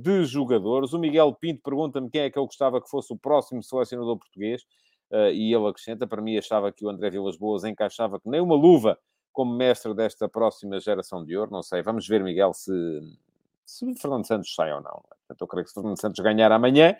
de 0.02 0.24
jogadores. 0.24 0.92
O 0.92 0.98
Miguel 0.98 1.32
Pinto 1.34 1.62
pergunta-me 1.62 2.08
quem 2.10 2.22
é 2.22 2.30
que 2.30 2.38
eu 2.38 2.46
gostava 2.46 2.80
que 2.80 2.88
fosse 2.88 3.12
o 3.12 3.16
próximo 3.16 3.62
selecionador 3.62 4.18
português, 4.18 4.62
e 5.32 5.54
ele 5.54 5.66
acrescenta, 5.66 6.06
para 6.06 6.22
mim 6.22 6.36
achava 6.36 6.72
que 6.72 6.84
o 6.84 6.88
André 6.88 7.10
Vilas 7.10 7.36
Boas 7.36 7.64
encaixava 7.64 8.18
que 8.18 8.28
nem 8.28 8.40
uma 8.40 8.54
luva 8.54 8.98
como 9.32 9.54
mestre 9.54 9.94
desta 9.94 10.28
próxima 10.28 10.80
geração 10.80 11.24
de 11.24 11.36
ouro. 11.36 11.50
Não 11.50 11.62
sei, 11.62 11.82
vamos 11.82 12.08
ver, 12.08 12.22
Miguel, 12.22 12.52
se, 12.52 12.72
se 13.64 13.94
Fernando 13.94 14.26
Santos 14.26 14.54
sai 14.54 14.72
ou 14.72 14.80
não. 14.80 15.02
Portanto, 15.08 15.40
eu 15.40 15.46
creio 15.46 15.64
que 15.64 15.70
se 15.70 15.74
Fernando 15.74 16.00
Santos 16.00 16.18
ganhar 16.24 16.50
amanhã, 16.50 16.96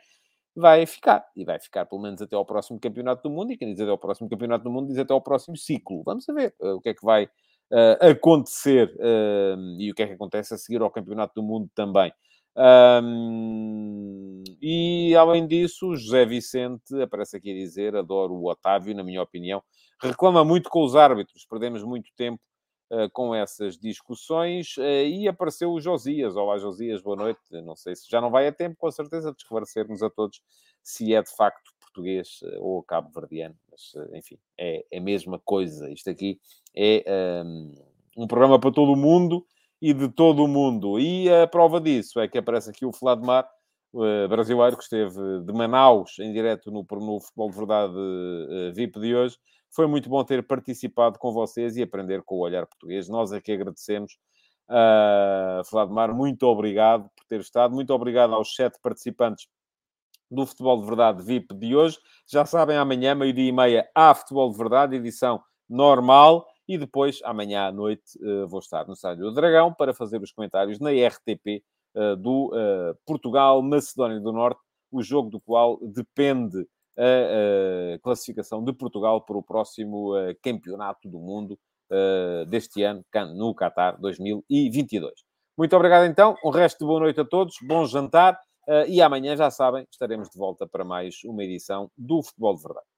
vai 0.55 0.86
ficar. 0.86 1.27
E 1.35 1.45
vai 1.45 1.59
ficar 1.59 1.86
pelo 1.86 2.01
menos 2.01 2.20
até 2.23 2.36
ao 2.36 2.45
próximo 2.45 2.78
Campeonato 2.78 3.23
do 3.23 3.31
Mundo. 3.31 3.53
E 3.53 3.57
quem 3.57 3.73
diz 3.73 3.81
até 3.81 3.90
ao 3.90 3.99
próximo 3.99 4.28
Campeonato 4.28 4.65
do 4.65 4.70
Mundo 4.70 4.89
diz 4.89 4.99
até 4.99 5.12
ao 5.12 5.20
próximo 5.20 5.57
ciclo. 5.57 6.03
Vamos 6.05 6.27
ver 6.27 6.55
uh, 6.61 6.74
o 6.74 6.81
que 6.81 6.90
é 6.90 6.95
que 6.95 7.05
vai 7.05 7.24
uh, 7.24 8.09
acontecer 8.11 8.95
uh, 8.97 9.81
e 9.81 9.90
o 9.90 9.95
que 9.95 10.03
é 10.03 10.07
que 10.07 10.12
acontece 10.12 10.55
a 10.55 10.59
seguir 10.59 10.81
ao 10.81 10.90
Campeonato 10.90 11.35
do 11.35 11.43
Mundo 11.43 11.69
também. 11.74 12.12
Um, 12.59 14.43
e 14.60 15.14
além 15.14 15.47
disso, 15.47 15.94
José 15.94 16.26
Vicente 16.26 17.01
aparece 17.01 17.36
aqui 17.36 17.52
a 17.52 17.55
dizer: 17.55 17.94
adoro 17.94 18.35
o 18.35 18.51
Otávio, 18.51 18.97
na 18.97 19.05
minha 19.05 19.22
opinião, 19.22 19.62
reclama 20.02 20.44
muito 20.44 20.68
com 20.68 20.82
os 20.82 20.97
árbitros, 20.97 21.47
perdemos 21.47 21.85
muito 21.85 22.10
tempo 22.16 22.43
uh, 22.90 23.09
com 23.12 23.32
essas 23.32 23.78
discussões. 23.78 24.76
Uh, 24.76 25.06
e 25.06 25.28
apareceu 25.28 25.72
o 25.72 25.80
Josias. 25.80 26.35
Olá, 26.35 26.59
Josias, 26.59 27.01
boa 27.01 27.16
noite. 27.16 27.40
Não 27.62 27.76
sei 27.76 27.94
se 27.94 28.10
já 28.10 28.20
não 28.20 28.30
vai 28.30 28.48
a 28.48 28.52
tempo, 28.52 28.76
com 28.76 28.90
certeza, 28.90 29.30
de 29.30 29.39
esclarecermos 29.40 30.02
a 30.02 30.10
todos 30.10 30.43
se 30.82 31.14
é 31.14 31.22
de 31.22 31.30
facto 31.36 31.70
português 31.80 32.40
uh, 32.43 32.60
ou 32.60 32.82
cabo-verdiano, 32.82 33.55
mas 33.70 33.93
enfim, 34.14 34.36
é, 34.59 34.85
é 34.90 34.98
a 34.98 35.01
mesma 35.01 35.39
coisa. 35.39 35.89
Isto 35.90 36.10
aqui 36.10 36.40
é 36.74 37.05
um, 37.44 37.74
um 38.16 38.26
programa 38.26 38.59
para 38.59 38.72
todo 38.72 38.93
o 38.93 38.97
mundo 38.97 39.47
e 39.80 39.92
de 39.92 40.09
todo 40.09 40.44
o 40.44 40.48
mundo. 40.48 40.98
E 40.98 41.30
a 41.30 41.46
prova 41.46 41.80
disso 41.80 42.20
é 42.20 42.28
que 42.28 42.38
aparece 42.38 42.70
aqui 42.70 42.84
o 42.84 42.90
Vladimar, 42.90 43.48
uh, 43.92 44.28
brasileiro, 44.28 44.76
que 44.76 44.82
esteve 44.82 45.40
de 45.44 45.52
Manaus 45.52 46.18
em 46.18 46.32
direto 46.32 46.70
no, 46.70 46.86
no 46.90 47.20
Futebol 47.20 47.50
de 47.50 47.56
Verdade 47.56 47.94
uh, 47.94 48.74
VIP 48.74 49.00
de 49.00 49.14
hoje. 49.14 49.36
Foi 49.70 49.86
muito 49.86 50.09
bom 50.09 50.24
ter 50.24 50.46
participado 50.46 51.18
com 51.18 51.32
vocês 51.32 51.76
e 51.76 51.82
aprender 51.82 52.22
com 52.22 52.36
o 52.36 52.40
olhar 52.40 52.66
português. 52.66 53.09
Nós 53.09 53.32
aqui 53.32 53.52
agradecemos. 53.52 54.18
Uh, 54.68 55.62
Vladimar, 55.70 56.14
muito 56.14 56.42
obrigado 56.44 57.09
por 57.16 57.24
ter 57.26 57.40
estado. 57.40 57.74
Muito 57.74 57.92
obrigado 57.92 58.34
aos 58.34 58.55
sete 58.55 58.78
participantes 58.82 59.46
do 60.30 60.44
Futebol 60.46 60.80
de 60.80 60.86
Verdade 60.86 61.22
VIP 61.22 61.55
de 61.55 61.74
hoje. 61.74 61.98
Já 62.26 62.44
sabem, 62.44 62.76
amanhã, 62.76 63.14
meio-dia 63.14 63.48
e 63.48 63.52
meia, 63.52 63.88
há 63.94 64.14
Futebol 64.14 64.50
de 64.50 64.59
Verdade, 64.59 64.96
edição 64.96 65.42
normal. 65.68 66.46
E 66.69 66.77
depois, 66.77 67.20
amanhã 67.24 67.69
à 67.69 67.73
noite, 67.73 68.19
uh, 68.20 68.47
vou 68.47 68.61
estar 68.61 68.86
no 68.86 68.93
Estádio 68.93 69.24
do 69.24 69.32
Dragão 69.32 69.73
para 69.73 69.95
fazer 69.95 70.20
os 70.20 70.31
comentários 70.31 70.78
na 70.78 70.90
RTP 70.90 71.65
eh, 71.97 72.16
do 72.16 72.53
uh, 72.53 72.95
Portugal-Macedónia 73.07 74.20
do 74.20 74.31
Norte, 74.31 74.61
o 74.93 75.03
jogo 75.03 75.31
do 75.31 75.40
qual 75.40 75.78
depende 75.81 76.66
a 77.01 77.99
classificação 78.03 78.65
de 78.65 78.73
Portugal 78.73 79.24
para 79.24 79.39
o 79.39 79.43
próximo 79.43 80.15
Campeonato 80.43 81.09
do 81.09 81.20
Mundo 81.20 81.57
deste 82.49 82.82
ano, 82.82 83.05
no 83.36 83.55
Qatar 83.55 84.01
2022. 84.01 85.12
Muito 85.57 85.77
obrigado 85.77 86.07
então, 86.07 86.35
um 86.45 86.51
resto 86.51 86.81
de 86.81 86.86
boa 86.86 86.99
noite 86.99 87.20
a 87.20 87.24
todos, 87.24 87.55
bom 87.62 87.86
jantar 87.86 88.36
e 88.89 89.01
amanhã, 89.01 89.36
já 89.36 89.49
sabem, 89.49 89.86
estaremos 89.93 90.28
de 90.28 90.36
volta 90.36 90.66
para 90.66 90.85
mais 90.85 91.23
uma 91.24 91.45
edição 91.45 91.89
do 91.97 92.20
Futebol 92.20 92.57
de 92.57 92.62
Verdade. 92.65 92.98